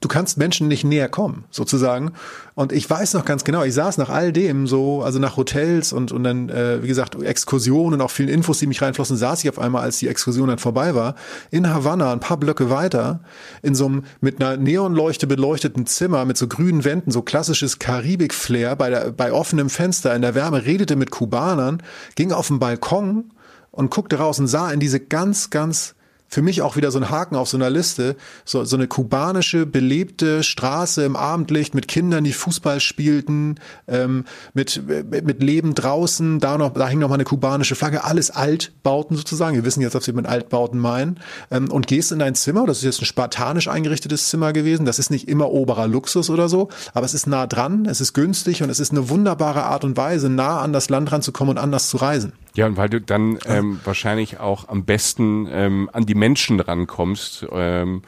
du 0.05 0.09
kannst 0.09 0.37
Menschen 0.37 0.69
nicht 0.69 0.85
näher 0.85 1.09
kommen, 1.09 1.45
sozusagen. 1.51 2.13
Und 2.55 2.73
ich 2.73 2.89
weiß 2.89 3.15
noch 3.15 3.25
ganz 3.25 3.43
genau, 3.43 3.65
ich 3.65 3.73
saß 3.73 3.97
nach 3.97 4.11
all 4.11 4.33
dem 4.33 4.67
so, 4.67 5.03
also 5.03 5.19
nach 5.19 5.39
Hotels 5.39 5.93
und, 5.95 6.13
und 6.13 6.25
dann, 6.25 6.51
äh, 6.51 6.83
wie 6.83 6.89
gesagt, 6.89 7.21
Exkursionen 7.21 7.95
und 7.95 8.05
auch 8.05 8.11
vielen 8.11 8.29
Infos, 8.29 8.59
die 8.59 8.67
mich 8.67 8.83
reinflossen, 8.83 9.17
saß 9.17 9.43
ich 9.43 9.49
auf 9.49 9.59
einmal, 9.59 9.83
als 9.83 9.99
die 9.99 10.09
Exkursion 10.09 10.49
dann 10.49 10.59
vorbei 10.59 10.95
war, 10.95 11.15
in 11.51 11.73
Havanna, 11.73 12.13
ein 12.13 12.21
paar 12.21 12.37
Blöcke 12.37 12.69
weiter, 12.69 13.21
in 13.63 13.75
so 13.75 13.87
einem 13.87 14.05
mit 14.21 14.41
einer 14.41 14.59
Neonleuchte 14.59 15.27
beleuchteten 15.27 15.87
Zimmer 15.87 16.27
mit 16.27 16.37
so 16.37 16.49
grünen 16.49 16.85
Wänden, 16.85 17.11
so 17.11 17.23
klassisches 17.23 17.79
Karibik-Flair 17.79 18.77
bei, 18.77 19.11
bei 19.11 19.33
offenem 19.33 19.71
Fenster 19.71 20.15
in 20.15 20.21
der 20.21 20.35
Wärme, 20.35 20.67
redete 20.67 20.97
mit 20.97 21.11
Kubanern, 21.11 21.83
ging 22.15 22.31
auf 22.31 22.49
den 22.49 22.59
Balkon 22.59 23.33
und 23.71 23.91
guckte 23.91 24.19
raus 24.19 24.39
und 24.39 24.49
sah 24.49 24.71
in 24.71 24.81
diese 24.81 25.01
ganz, 25.01 25.49
ganz 25.49 25.95
für 26.29 26.43
mich 26.43 26.63
auch 26.63 26.77
wieder 26.77 26.91
so 26.91 26.99
ein 26.99 27.11
Haken 27.11 27.37
auf 27.37 27.49
so 27.49 27.57
einer 27.57 27.71
Liste. 27.71 28.17
So, 28.45 28.65
so 28.65 28.77
eine 28.77 28.89
kubanische, 28.89 29.67
belebte 29.67 30.43
Straße 30.43 31.05
im 31.05 31.17
Abendlicht 31.17 31.75
mit 31.75 31.89
Kindern, 31.89 32.25
die 32.25 32.33
Fußball 32.33 32.81
spielten, 32.81 33.57
ähm, 33.87 34.25
mit, 34.53 34.83
mit 34.87 35.43
Leben 35.43 35.75
draußen, 35.75 36.41
da 36.41 36.59
noch, 36.59 36.73
da 36.75 36.89
hing 36.89 36.99
noch 36.99 37.09
mal 37.09 37.15
eine 37.15 37.25
kubanische 37.25 37.77
Flagge, 37.77 38.05
alles 38.05 38.31
Altbauten 38.31 39.17
sozusagen. 39.17 39.55
Wir 39.55 39.65
wissen 39.65 39.81
jetzt, 39.81 39.95
was 39.95 40.07
wir 40.07 40.15
mit 40.15 40.27
Altbauten 40.27 40.79
meinen. 40.79 41.21
Ähm, 41.51 41.71
und 41.71 41.87
gehst 41.87 42.11
in 42.13 42.19
dein 42.19 42.35
Zimmer, 42.35 42.67
das 42.67 42.79
ist 42.79 42.85
jetzt 42.85 43.03
ein 43.03 43.07
spartanisch 43.07 43.69
eingerichtetes 43.69 44.29
Zimmer 44.29 44.53
gewesen. 44.53 44.87
Das 44.87 44.99
ist 44.99 45.11
nicht 45.11 45.29
immer 45.29 45.51
oberer 45.51 45.87
Luxus 45.87 46.31
oder 46.31 46.49
so, 46.49 46.69
aber 46.93 47.07
es 47.07 47.15
ist 47.15 47.27
nah 47.27 47.47
dran, 47.47 47.87
es 47.87 48.01
ist 48.01 48.13
günstig 48.13 48.63
und 48.63 48.71
es 48.71 48.81
ist 48.81 48.91
eine 48.91 49.09
wunderbare 49.09 49.65
Art 49.65 49.85
und 49.85 49.97
Weise, 49.97 50.29
nah 50.29 50.61
an 50.61 50.73
das 50.73 50.89
Land 50.89 51.13
ranzukommen 51.13 51.57
und 51.57 51.63
anders 51.63 51.89
zu 51.89 51.97
reisen. 51.99 52.33
Ja, 52.57 52.67
und 52.67 52.77
weil 52.77 52.89
du 52.89 53.01
dann 53.01 53.39
ähm, 53.47 53.81
wahrscheinlich 53.85 54.39
auch 54.39 54.69
am 54.69 54.85
besten 54.85 55.49
ähm, 55.51 55.91
an 55.93 56.07
die 56.07 56.15
Menschen 56.15 56.61
rankommst, 56.61 57.47
ähm, 57.53 58.03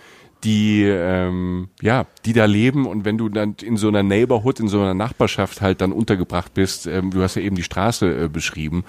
die 0.44 0.84
ähm, 0.84 1.68
ja, 1.82 2.07
die 2.24 2.32
da 2.32 2.44
leben 2.44 2.86
und 2.86 3.05
wenn 3.05 3.18
du 3.18 3.28
dann 3.28 3.57
in 3.61 3.76
so 3.76 3.88
einer 3.88 4.05
Neighborhood, 4.05 4.61
in 4.61 4.68
so 4.68 4.80
einer 4.80 4.94
Nachbarschaft 4.94 5.61
halt 5.61 5.80
dann 5.80 5.90
untergebracht 5.90 6.55
bist, 6.55 6.86
ähm, 6.86 7.11
du 7.11 7.22
hast 7.22 7.34
ja 7.34 7.42
eben 7.42 7.57
die 7.57 7.64
Straße 7.64 8.24
äh, 8.24 8.28
beschrieben, 8.28 8.84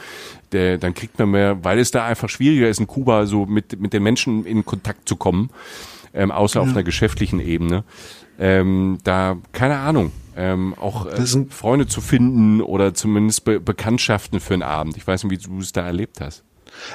der, 0.51 0.77
dann 0.77 0.93
kriegt 0.93 1.17
man 1.17 1.31
mehr, 1.31 1.63
weil 1.63 1.79
es 1.79 1.89
da 1.89 2.05
einfach 2.05 2.29
schwieriger 2.29 2.69
ist 2.69 2.79
in 2.79 2.85
Kuba 2.85 3.25
so 3.25 3.47
mit 3.47 3.79
mit 3.79 3.93
den 3.93 4.03
Menschen 4.03 4.45
in 4.45 4.63
Kontakt 4.65 5.09
zu 5.09 5.15
kommen, 5.15 5.49
ähm, 6.13 6.31
außer 6.31 6.59
ja. 6.59 6.63
auf 6.63 6.69
einer 6.69 6.83
geschäftlichen 6.83 7.39
Ebene. 7.39 7.83
Ähm, 8.37 8.99
da 9.03 9.37
keine 9.53 9.77
Ahnung, 9.77 10.11
ähm, 10.37 10.75
auch 10.79 11.07
äh, 11.07 11.45
Freunde 11.49 11.87
zu 11.87 11.99
finden 11.99 12.61
oder 12.61 12.93
zumindest 12.93 13.43
Be 13.43 13.59
Bekanntschaften 13.59 14.39
für 14.39 14.53
einen 14.53 14.63
Abend. 14.63 14.95
Ich 14.95 15.05
weiß 15.05 15.23
nicht, 15.23 15.31
wie 15.31 15.49
du 15.49 15.59
es 15.59 15.73
da 15.73 15.85
erlebt 15.85 16.21
hast. 16.21 16.43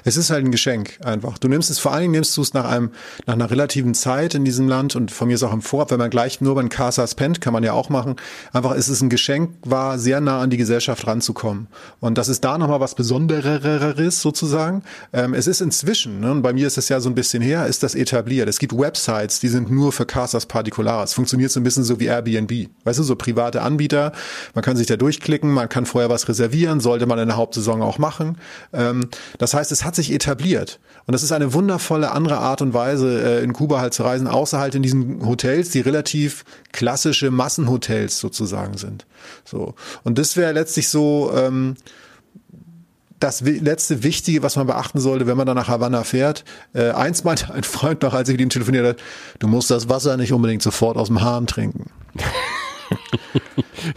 Es 0.05 0.17
ist 0.17 0.31
halt 0.31 0.45
ein 0.45 0.53
Geschenk 0.53 0.99
einfach. 1.05 1.39
Du 1.39 1.49
nimmst 1.49 1.71
es, 1.71 1.79
vor 1.79 1.93
allen 1.93 2.03
Dingen 2.03 2.13
nimmst 2.13 2.37
du 2.37 2.43
es 2.43 2.55
nach 2.55 2.65
einem, 2.65 2.91
nach 3.27 3.35
einer 3.35 3.51
relativen 3.51 3.95
Zeit 3.95 4.35
in 4.35 4.45
diesem 4.45 4.69
Land 4.69 4.97
und 4.97 5.11
von 5.11 5.29
mir 5.29 5.35
ist 5.35 5.43
auch 5.43 5.53
im 5.53 5.63
Vorab, 5.63 5.91
wenn 5.91 5.99
man 5.99 6.11
gleich 6.11 6.41
nur 6.41 6.55
bei 6.55 6.63
den 6.63 6.69
Casas 6.69 7.15
pennt, 7.15 7.41
kann 7.41 7.53
man 7.53 7.65
ja 7.65 7.73
auch 7.73 7.89
machen. 7.89 8.17
Einfach 8.53 8.73
ist 8.75 8.89
es 8.89 9.01
ein 9.01 9.11
Geschenk, 9.11 9.51
war 9.65 9.99
sehr 9.99 10.21
nah 10.21 10.41
an 10.41 10.51
die 10.51 10.57
Gesellschaft 10.57 11.07
ranzukommen. 11.07 11.69
Und 12.01 12.19
das 12.19 12.29
ist 12.29 12.45
da 12.45 12.59
nochmal 12.59 12.81
was 12.81 12.95
Besondereres 12.95 14.21
sozusagen. 14.21 14.83
Ähm, 15.13 15.35
es 15.35 15.47
ist 15.47 15.61
inzwischen, 15.61 16.21
ne, 16.21 16.31
und 16.31 16.43
bei 16.43 16.53
mir 16.53 16.67
ist 16.67 16.79
es 16.79 16.89
ja 16.89 17.01
so 17.01 17.09
ein 17.09 17.15
bisschen 17.15 17.43
her, 17.43 17.67
ist 17.67 17.83
das 17.83 17.95
etabliert. 17.95 18.49
Es 18.49 18.59
gibt 18.59 18.77
Websites, 18.77 19.41
die 19.41 19.49
sind 19.49 19.71
nur 19.71 19.93
für 19.93 20.07
Casas 20.07 20.47
Particulares. 20.47 21.15
Funktioniert 21.15 21.51
so 21.51 21.61
ein 21.61 21.65
bisschen 21.65 21.85
so 21.85 21.99
wie 22.01 22.07
Airbnb. 22.07 22.69
Weißt 22.85 22.99
du, 22.99 23.03
so 23.03 23.17
private 23.17 23.63
Anbieter. 23.63 24.13
Man 24.55 24.63
kann 24.63 24.77
sich 24.77 24.87
da 24.87 24.97
durchklicken, 24.97 25.51
man 25.51 25.69
kann 25.69 25.87
vorher 25.87 26.11
was 26.11 26.29
reservieren, 26.29 26.81
sollte 26.81 27.07
man 27.07 27.19
in 27.19 27.29
der 27.29 27.37
Hauptsaison 27.37 27.83
auch 27.83 27.99
machen. 27.99 28.39
Ähm, 28.73 29.09
das 29.39 29.55
heißt, 29.55 29.72
es 29.73 29.85
hat 29.85 29.97
sich 29.97 30.13
etabliert. 30.13 30.79
Und 31.07 31.13
das 31.13 31.23
ist 31.23 31.33
eine 31.33 31.53
wundervolle 31.53 32.13
andere 32.13 32.39
Art 32.39 32.63
und 32.63 32.75
Weise, 32.75 33.41
äh, 33.41 33.43
in 33.43 33.53
Kuba 33.53 33.81
halt 33.81 33.95
zu 33.95 34.05
reisen, 34.05 34.27
außer 34.27 34.59
halt 34.59 34.75
in 34.75 34.83
diesen 34.83 35.27
Hotels, 35.27 35.71
die 35.71 35.81
relativ 35.81 36.45
klassische 36.71 37.31
Massenhotels 37.31 38.19
sozusagen 38.21 38.77
sind. 38.77 39.07
So. 39.45 39.75
Und 40.05 40.19
das 40.19 40.37
wäre 40.37 40.53
letztlich 40.53 40.89
so, 40.89 41.33
ähm, 41.35 41.77
das 43.23 43.41
letzte 43.41 44.03
Wichtige, 44.03 44.43
was 44.43 44.57
man 44.57 44.67
beachten 44.67 44.99
sollte, 44.99 45.27
wenn 45.27 45.37
man 45.37 45.47
dann 45.47 45.57
nach 45.57 45.69
Havanna 45.69 46.03
fährt. 46.03 46.45
Äh, 46.73 46.91
eins 46.91 47.23
meinte 47.23 47.55
ein 47.55 47.63
Freund 47.63 48.03
noch, 48.03 48.15
als 48.15 48.29
ich 48.29 48.35
mit 48.35 48.41
ihm 48.41 48.51
telefoniert 48.51 48.85
habe, 48.85 48.97
du 49.39 49.47
musst 49.47 49.71
das 49.71 49.89
Wasser 49.89 50.17
nicht 50.17 50.33
unbedingt 50.33 50.63
sofort 50.63 50.97
aus 50.97 51.07
dem 51.07 51.23
Hahn 51.23 51.47
trinken. 51.47 51.91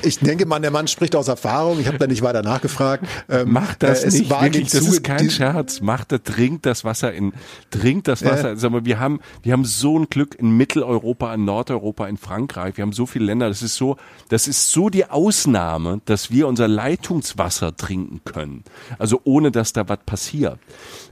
ich 0.03 0.19
denke 0.19 0.45
mal, 0.45 0.59
der 0.59 0.71
Mann 0.71 0.87
spricht 0.87 1.15
aus 1.15 1.27
Erfahrung. 1.27 1.79
Ich 1.79 1.87
habe 1.87 1.97
da 1.97 2.07
nicht 2.07 2.21
weiter 2.21 2.41
nachgefragt. 2.41 3.05
Ähm, 3.29 3.51
Macht 3.51 3.83
das 3.83 4.03
äh, 4.03 4.07
nicht, 4.07 4.29
wirklich, 4.29 4.71
das 4.71 4.87
ist 4.87 5.03
kein 5.03 5.29
Scherz. 5.29 5.81
Macht 5.81 6.11
das, 6.11 6.21
trinkt 6.23 6.65
das 6.65 6.83
Wasser 6.83 7.13
in, 7.13 7.33
trinkt 7.71 8.07
das 8.07 8.23
Wasser. 8.23 8.53
Äh, 8.53 8.57
Sag 8.57 8.71
mal, 8.71 8.85
wir 8.85 8.99
haben, 8.99 9.19
wir 9.43 9.53
haben 9.53 9.65
so 9.65 9.97
ein 9.99 10.09
Glück 10.09 10.35
in 10.35 10.55
Mitteleuropa, 10.57 11.33
in 11.33 11.45
Nordeuropa, 11.45 12.07
in 12.07 12.17
Frankreich. 12.17 12.77
Wir 12.77 12.83
haben 12.83 12.93
so 12.93 13.05
viele 13.05 13.25
Länder. 13.25 13.47
Das 13.47 13.61
ist 13.61 13.75
so, 13.75 13.97
das 14.29 14.47
ist 14.47 14.71
so 14.71 14.89
die 14.89 15.05
Ausnahme, 15.05 16.01
dass 16.05 16.31
wir 16.31 16.47
unser 16.47 16.67
Leitungswasser 16.67 17.75
trinken 17.75 18.21
können. 18.25 18.63
Also 18.97 19.21
ohne, 19.23 19.51
dass 19.51 19.73
da 19.73 19.87
was 19.87 19.99
passiert. 20.05 20.59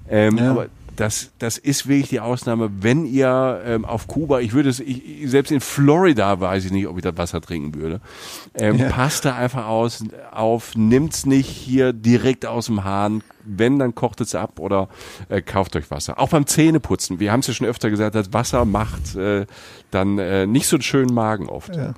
Ähm, 0.09 0.37
ja. 0.37 0.51
Aber 0.51 0.67
das, 0.95 1.31
das 1.39 1.57
ist 1.57 1.87
wirklich 1.87 2.09
die 2.09 2.19
Ausnahme. 2.19 2.69
Wenn 2.79 3.05
ihr 3.05 3.61
ähm, 3.65 3.85
auf 3.85 4.07
Kuba, 4.07 4.39
ich 4.39 4.53
würde 4.53 4.69
es, 4.69 4.79
ich, 4.79 5.01
selbst 5.25 5.51
in 5.51 5.59
Florida 5.59 6.39
weiß 6.39 6.65
ich 6.65 6.71
nicht, 6.71 6.87
ob 6.87 6.97
ich 6.97 7.03
das 7.03 7.17
Wasser 7.17 7.41
trinken 7.41 7.75
würde. 7.75 8.01
Ähm, 8.53 8.77
ja. 8.77 8.89
Passt 8.89 9.25
da 9.25 9.35
einfach 9.35 9.67
aus, 9.67 10.03
auf, 10.31 10.75
nimmt's 10.75 11.25
nicht 11.25 11.47
hier 11.47 11.93
direkt 11.93 12.45
aus 12.45 12.67
dem 12.67 12.83
Hahn. 12.83 13.23
Wenn, 13.45 13.79
dann 13.79 13.93
kocht 13.93 14.21
es 14.21 14.35
ab 14.35 14.59
oder 14.59 14.87
äh, 15.29 15.41
kauft 15.41 15.75
euch 15.75 15.91
Wasser. 15.91 16.19
Auch 16.19 16.29
beim 16.29 16.47
Zähneputzen. 16.47 17.19
Wir 17.19 17.31
haben 17.31 17.41
es 17.41 17.47
ja 17.47 17.53
schon 17.53 17.67
öfter 17.67 17.89
gesagt, 17.89 18.15
das 18.15 18.31
Wasser 18.31 18.63
macht 18.65 19.15
äh, 19.15 19.45
dann 19.91 20.17
äh, 20.17 20.47
nicht 20.47 20.67
so 20.67 20.77
einen 20.77 20.83
schönen 20.83 21.13
Magen 21.13 21.49
oft. 21.49 21.75
Ja. 21.75 21.93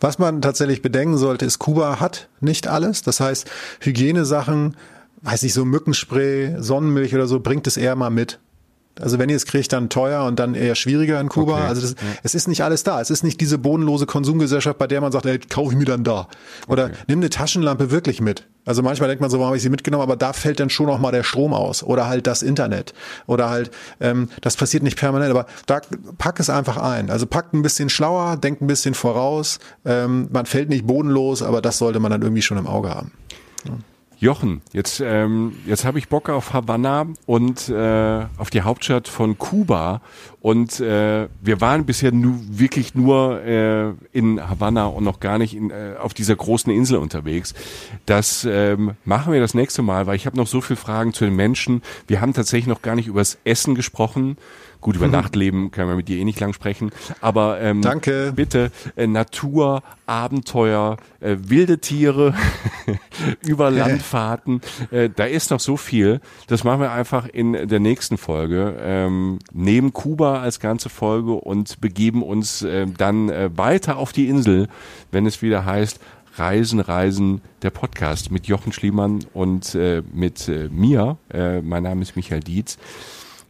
Was 0.00 0.18
man 0.18 0.42
tatsächlich 0.42 0.82
bedenken 0.82 1.16
sollte, 1.16 1.44
ist, 1.46 1.58
Kuba 1.58 2.00
hat 2.00 2.28
nicht 2.40 2.66
alles. 2.66 3.02
Das 3.02 3.20
heißt, 3.20 3.50
Hygienesachen 3.80 4.76
weiß 5.22 5.42
ich, 5.42 5.52
so 5.52 5.64
Mückenspray, 5.64 6.56
Sonnenmilch 6.58 7.14
oder 7.14 7.26
so, 7.26 7.40
bringt 7.40 7.66
es 7.66 7.76
eher 7.76 7.96
mal 7.96 8.10
mit. 8.10 8.38
Also 9.00 9.18
wenn 9.18 9.28
ihr 9.28 9.36
es 9.36 9.46
kriegt, 9.46 9.72
dann 9.72 9.88
teuer 9.88 10.24
und 10.24 10.38
dann 10.38 10.54
eher 10.54 10.74
schwieriger 10.74 11.20
in 11.20 11.28
Kuba. 11.28 11.54
Okay. 11.54 11.68
Also 11.68 11.82
das, 11.82 11.90
ja. 11.92 11.96
es 12.22 12.34
ist 12.34 12.48
nicht 12.48 12.62
alles 12.62 12.82
da. 12.82 13.00
Es 13.00 13.10
ist 13.10 13.22
nicht 13.22 13.40
diese 13.40 13.58
bodenlose 13.58 14.06
Konsumgesellschaft, 14.06 14.78
bei 14.78 14.86
der 14.86 15.00
man 15.00 15.12
sagt, 15.12 15.26
ey, 15.26 15.38
kaufe 15.38 15.72
ich 15.72 15.78
mir 15.78 15.84
dann 15.84 16.04
da. 16.04 16.28
Oder 16.66 16.86
okay. 16.86 16.94
nimm 17.06 17.20
eine 17.20 17.30
Taschenlampe 17.30 17.90
wirklich 17.90 18.20
mit. 18.20 18.46
Also 18.64 18.82
manchmal 18.82 19.08
denkt 19.08 19.20
man 19.20 19.30
so, 19.30 19.38
warum 19.38 19.48
habe 19.48 19.56
ich 19.56 19.62
sie 19.62 19.70
mitgenommen, 19.70 20.02
aber 20.02 20.16
da 20.16 20.32
fällt 20.32 20.60
dann 20.60 20.68
schon 20.68 20.90
auch 20.90 20.98
mal 20.98 21.10
der 21.10 21.22
Strom 21.22 21.54
aus 21.54 21.82
oder 21.82 22.06
halt 22.06 22.26
das 22.26 22.42
Internet 22.42 22.92
oder 23.26 23.48
halt, 23.48 23.70
ähm, 23.98 24.28
das 24.42 24.56
passiert 24.56 24.82
nicht 24.82 24.98
permanent, 24.98 25.30
aber 25.30 25.46
da 25.66 25.80
pack 26.18 26.38
es 26.38 26.50
einfach 26.50 26.76
ein. 26.76 27.08
Also 27.08 27.26
packt 27.26 27.54
ein 27.54 27.62
bisschen 27.62 27.88
schlauer, 27.88 28.36
denkt 28.36 28.60
ein 28.60 28.66
bisschen 28.66 28.92
voraus. 28.94 29.58
Ähm, 29.86 30.28
man 30.32 30.44
fällt 30.44 30.68
nicht 30.68 30.86
bodenlos, 30.86 31.42
aber 31.42 31.62
das 31.62 31.78
sollte 31.78 31.98
man 31.98 32.10
dann 32.10 32.20
irgendwie 32.20 32.42
schon 32.42 32.58
im 32.58 32.66
Auge 32.66 32.90
haben. 32.90 33.12
Ja. 33.64 33.72
Jochen, 34.20 34.62
jetzt, 34.72 35.00
ähm, 35.00 35.52
jetzt 35.64 35.84
habe 35.84 36.00
ich 36.00 36.08
Bock 36.08 36.28
auf 36.28 36.52
Havanna 36.52 37.06
und 37.26 37.68
äh, 37.68 38.26
auf 38.36 38.50
die 38.50 38.62
Hauptstadt 38.62 39.06
von 39.06 39.38
Kuba. 39.38 40.00
Und 40.40 40.80
äh, 40.80 41.28
wir 41.40 41.60
waren 41.60 41.86
bisher 41.86 42.10
nu 42.10 42.40
wirklich 42.48 42.96
nur 42.96 43.40
äh, 43.42 43.92
in 44.10 44.40
Havanna 44.40 44.86
und 44.86 45.04
noch 45.04 45.20
gar 45.20 45.38
nicht 45.38 45.54
in, 45.54 45.70
äh, 45.70 45.94
auf 46.00 46.14
dieser 46.14 46.34
großen 46.34 46.72
Insel 46.72 46.98
unterwegs. 46.98 47.54
Das 48.06 48.44
ähm, 48.44 48.96
machen 49.04 49.32
wir 49.32 49.40
das 49.40 49.54
nächste 49.54 49.82
Mal, 49.82 50.08
weil 50.08 50.16
ich 50.16 50.26
habe 50.26 50.36
noch 50.36 50.48
so 50.48 50.60
viele 50.60 50.78
Fragen 50.78 51.12
zu 51.12 51.24
den 51.24 51.36
Menschen. 51.36 51.82
Wir 52.08 52.20
haben 52.20 52.34
tatsächlich 52.34 52.66
noch 52.66 52.82
gar 52.82 52.96
nicht 52.96 53.06
übers 53.06 53.38
Essen 53.44 53.76
gesprochen. 53.76 54.36
Gut, 54.80 54.96
über. 54.96 55.08
Nachtleben 55.08 55.70
können 55.70 55.88
wir 55.88 55.96
mit 55.96 56.08
dir 56.08 56.18
eh 56.18 56.24
nicht 56.24 56.40
lang 56.40 56.52
sprechen. 56.52 56.90
Aber 57.20 57.60
ähm, 57.60 57.82
Danke. 57.82 58.32
bitte 58.34 58.70
äh, 58.96 59.06
Natur, 59.06 59.82
Abenteuer, 60.06 60.96
äh, 61.20 61.36
wilde 61.38 61.78
Tiere, 61.78 62.34
über 63.46 63.70
Landfahrten. 63.70 64.60
Äh, 64.90 65.10
da 65.14 65.24
ist 65.24 65.50
noch 65.50 65.60
so 65.60 65.76
viel. 65.76 66.20
Das 66.46 66.64
machen 66.64 66.80
wir 66.80 66.92
einfach 66.92 67.26
in 67.26 67.68
der 67.68 67.80
nächsten 67.80 68.18
Folge. 68.18 68.76
Ähm, 68.80 69.38
neben 69.52 69.92
Kuba 69.92 70.40
als 70.40 70.60
ganze 70.60 70.88
Folge 70.88 71.32
und 71.32 71.80
begeben 71.80 72.22
uns 72.22 72.62
äh, 72.62 72.86
dann 72.86 73.28
äh, 73.28 73.50
weiter 73.56 73.96
auf 73.96 74.12
die 74.12 74.28
Insel, 74.28 74.68
wenn 75.10 75.26
es 75.26 75.42
wieder 75.42 75.64
heißt, 75.64 76.00
Reisen, 76.38 76.78
Reisen, 76.78 77.40
der 77.62 77.70
Podcast 77.70 78.30
mit 78.30 78.46
Jochen 78.46 78.72
Schliemann 78.72 79.24
und 79.34 79.74
äh, 79.74 80.02
mit 80.12 80.48
äh, 80.48 80.68
mir. 80.68 81.18
Äh, 81.32 81.62
mein 81.62 81.82
Name 81.82 82.02
ist 82.02 82.14
Michael 82.14 82.40
Dietz. 82.40 82.78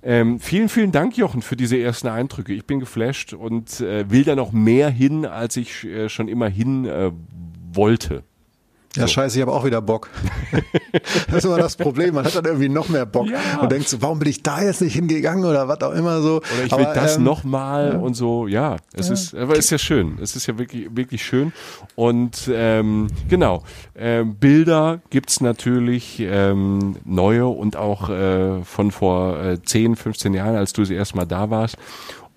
Ähm, 0.03 0.39
vielen, 0.39 0.69
vielen 0.69 0.93
Dank, 0.93 1.17
Jochen, 1.17 1.43
für 1.43 1.57
diese 1.57 1.77
ersten 1.77 2.09
Eindrücke. 2.09 2.53
Ich 2.53 2.67
bin 2.67 2.81
geflasht 2.81 3.33
und 3.33 3.81
äh, 3.81 4.09
will 4.11 4.25
da 4.25 4.37
noch 4.37 4.53
mehr 4.53 4.91
hin, 4.91 5.27
als 5.27 5.57
ich 5.57 5.85
äh, 5.85 6.09
schon 6.09 6.29
immer 6.29 6.49
hin 6.49 6.85
äh, 6.85 7.11
wollte. 7.73 8.23
Ja, 8.99 9.07
so. 9.07 9.13
scheiße, 9.15 9.39
ich 9.39 9.43
habe 9.43 9.53
auch 9.53 9.65
wieder 9.65 9.81
Bock. 9.81 10.11
das 11.27 11.39
ist 11.39 11.45
immer 11.45 11.59
das 11.59 11.77
Problem. 11.77 12.15
Man 12.15 12.25
hat 12.25 12.35
dann 12.35 12.45
irgendwie 12.45 12.69
noch 12.69 12.89
mehr 12.89 13.07
Bock 13.07 13.29
ja. 13.29 13.61
und 13.61 13.71
denkt 13.71 13.89
so, 13.89 14.01
warum 14.03 14.19
bin 14.19 14.29
ich 14.29 14.43
da 14.43 14.63
jetzt 14.63 14.81
nicht 14.81 14.95
hingegangen 14.95 15.45
oder 15.45 15.69
was 15.69 15.81
auch 15.83 15.93
immer 15.93 16.21
so. 16.21 16.37
Oder 16.37 16.65
ich 16.67 16.73
will 16.73 16.87
aber, 16.87 16.95
das 16.95 17.17
ähm, 17.17 17.25
nochmal 17.25 17.93
ja. 17.95 17.99
und 17.99 18.15
so. 18.15 18.47
Ja, 18.47 18.77
es 18.93 19.09
ja. 19.09 19.15
ist, 19.15 19.35
aber 19.35 19.55
es 19.55 19.67
ist 19.67 19.71
ja 19.71 19.79
schön. 19.79 20.19
Es 20.21 20.37
ist 20.37 20.47
ja 20.47 20.59
wirklich, 20.59 20.89
wirklich 20.95 21.25
schön. 21.25 21.53
Und 21.95 22.51
ähm, 22.53 23.09
genau, 23.29 23.63
ähm, 23.97 24.37
Bilder 24.37 25.01
gibt's 25.11 25.41
natürlich 25.41 26.21
ähm, 26.21 26.97
neue 27.05 27.47
und 27.47 27.77
auch 27.77 28.09
äh, 28.09 28.63
von 28.65 28.91
vor 28.91 29.39
äh, 29.43 29.63
10, 29.63 29.97
15 29.97 30.35
Jahren, 30.35 30.57
als 30.57 30.73
du 30.73 30.83
das 30.83 30.91
erste 30.91 31.17
Mal 31.17 31.27
da 31.27 31.51
warst. 31.51 31.77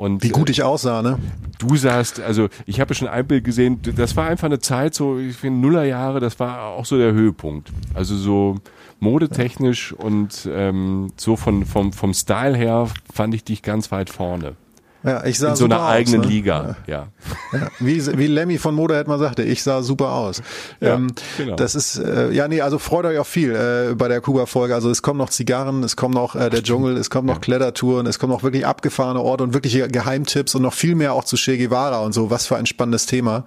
Und, 0.01 0.23
Wie 0.23 0.29
gut 0.29 0.49
ich 0.49 0.63
aussah, 0.63 1.03
ne? 1.03 1.19
Du 1.59 1.75
sahst, 1.75 2.19
also 2.19 2.49
ich 2.65 2.79
habe 2.79 2.95
schon 2.95 3.07
ein 3.07 3.27
Bild 3.27 3.43
gesehen, 3.43 3.81
das 3.83 4.17
war 4.17 4.25
einfach 4.25 4.45
eine 4.45 4.57
Zeit, 4.57 4.95
so 4.95 5.19
ich 5.19 5.35
finde 5.35 5.59
Nullerjahre, 5.59 6.19
das 6.19 6.39
war 6.39 6.69
auch 6.69 6.85
so 6.85 6.97
der 6.97 7.13
Höhepunkt. 7.13 7.71
Also 7.93 8.15
so 8.15 8.55
modetechnisch 8.99 9.93
und 9.93 10.49
ähm, 10.51 11.13
so 11.17 11.35
von, 11.35 11.67
vom, 11.67 11.93
vom 11.93 12.15
Style 12.15 12.57
her 12.57 12.87
fand 13.13 13.35
ich 13.35 13.43
dich 13.43 13.61
ganz 13.61 13.91
weit 13.91 14.09
vorne. 14.09 14.55
Ja, 15.03 15.25
ich 15.25 15.39
sah 15.39 15.49
in 15.49 15.55
so 15.55 15.65
einer 15.65 15.83
eigenen 15.83 16.21
aus, 16.21 16.27
ne? 16.27 16.31
Liga. 16.31 16.75
Ja. 16.85 17.07
Ja, 17.53 17.67
wie, 17.79 18.05
wie 18.17 18.27
Lemmy 18.27 18.57
von 18.57 18.75
Motorhead 18.75 19.07
mal 19.07 19.17
sagte, 19.17 19.43
ich 19.43 19.63
sah 19.63 19.81
super 19.81 20.11
aus. 20.11 20.41
Ja, 20.79 20.95
ähm, 20.95 21.11
genau. 21.37 21.55
Das 21.55 21.73
ist, 21.75 21.97
äh, 21.97 22.31
ja, 22.31 22.47
nee, 22.47 22.61
also 22.61 22.77
freut 22.77 23.05
euch 23.05 23.17
auch 23.17 23.25
viel 23.25 23.55
äh, 23.55 23.95
bei 23.95 24.07
der 24.07 24.21
Kuba-Folge. 24.21 24.75
Also 24.75 24.89
es 24.89 25.01
kommen 25.01 25.17
noch 25.17 25.29
Zigarren, 25.29 25.83
es 25.83 25.95
kommt 25.95 26.13
noch 26.13 26.35
äh, 26.35 26.49
der 26.49 26.61
Dschungel, 26.61 26.97
es 26.97 27.09
kommen 27.09 27.27
noch 27.27 27.41
Klettertouren, 27.41 28.05
es 28.05 28.19
kommen 28.19 28.31
noch 28.31 28.43
wirklich 28.43 28.65
abgefahrene 28.65 29.21
Orte 29.21 29.43
und 29.43 29.53
wirkliche 29.53 29.87
Geheimtipps 29.87 30.53
und 30.55 30.61
noch 30.61 30.73
viel 30.73 30.95
mehr 30.95 31.13
auch 31.13 31.23
zu 31.23 31.35
Che 31.35 31.57
Guevara 31.57 31.99
und 31.99 32.13
so. 32.13 32.29
Was 32.29 32.45
für 32.45 32.57
ein 32.57 32.67
spannendes 32.67 33.07
Thema. 33.07 33.45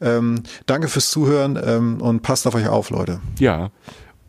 Ähm, 0.00 0.42
danke 0.66 0.88
fürs 0.88 1.10
Zuhören 1.10 1.58
ähm, 1.62 2.00
und 2.00 2.22
passt 2.22 2.46
auf 2.46 2.54
euch 2.54 2.68
auf, 2.68 2.90
Leute. 2.90 3.20
Ja. 3.38 3.70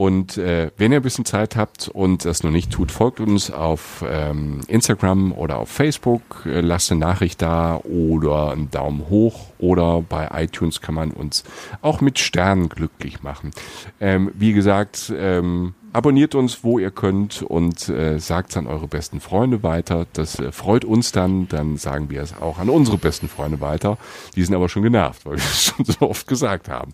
Und 0.01 0.35
äh, 0.39 0.71
wenn 0.77 0.91
ihr 0.91 0.99
ein 0.99 1.03
bisschen 1.03 1.25
Zeit 1.25 1.55
habt 1.55 1.87
und 1.87 2.25
das 2.25 2.41
noch 2.41 2.49
nicht 2.49 2.71
tut, 2.71 2.91
folgt 2.91 3.19
uns 3.19 3.51
auf 3.51 4.03
ähm, 4.09 4.61
Instagram 4.67 5.31
oder 5.31 5.59
auf 5.59 5.69
Facebook, 5.69 6.43
äh, 6.47 6.59
lasst 6.61 6.89
eine 6.89 7.01
Nachricht 7.01 7.39
da 7.43 7.75
oder 7.75 8.49
einen 8.49 8.71
Daumen 8.71 9.09
hoch 9.09 9.51
oder 9.59 10.01
bei 10.01 10.27
iTunes 10.33 10.81
kann 10.81 10.95
man 10.95 11.11
uns 11.11 11.43
auch 11.83 12.01
mit 12.01 12.17
Sternen 12.17 12.67
glücklich 12.67 13.21
machen. 13.21 13.51
Ähm, 13.99 14.31
wie 14.33 14.53
gesagt, 14.53 15.13
ähm, 15.15 15.75
abonniert 15.93 16.35
uns, 16.35 16.63
wo 16.63 16.79
ihr 16.79 16.91
könnt 16.91 17.41
und 17.41 17.89
äh, 17.89 18.19
sagt 18.19 18.51
es 18.51 18.57
an 18.57 18.67
eure 18.67 18.87
besten 18.87 19.19
Freunde 19.19 19.63
weiter. 19.63 20.05
Das 20.13 20.39
äh, 20.39 20.51
freut 20.51 20.85
uns 20.85 21.11
dann. 21.11 21.47
Dann 21.47 21.77
sagen 21.77 22.09
wir 22.09 22.21
es 22.21 22.35
auch 22.35 22.59
an 22.59 22.69
unsere 22.69 22.97
besten 22.97 23.27
Freunde 23.27 23.61
weiter. 23.61 23.97
Die 24.35 24.43
sind 24.43 24.55
aber 24.55 24.69
schon 24.69 24.83
genervt, 24.83 25.25
weil 25.25 25.37
wir 25.37 25.43
es 25.43 25.63
schon 25.75 25.85
so 25.85 26.09
oft 26.09 26.27
gesagt 26.27 26.69
haben. 26.69 26.93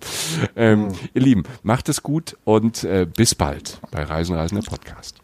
Ähm, 0.55 0.89
Ihr 1.13 1.21
Lieben, 1.21 1.43
macht 1.63 1.89
es 1.89 2.03
gut 2.03 2.37
und 2.43 2.83
äh, 2.83 3.05
bis 3.05 3.35
bald 3.35 3.79
bei 3.91 4.03
Reisen, 4.03 4.35
Reisen, 4.35 4.59
der 4.59 4.69
Podcast. 4.69 5.17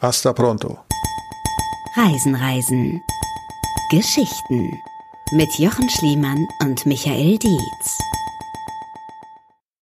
Hasta 0.00 0.32
pronto. 0.32 0.78
Reisen, 1.96 2.34
Reisen. 2.34 3.00
Geschichten 3.90 4.70
mit 5.32 5.48
Jochen 5.58 5.88
Schliemann 5.88 6.46
und 6.60 6.86
Michael 6.86 7.38
Dietz. 7.38 7.98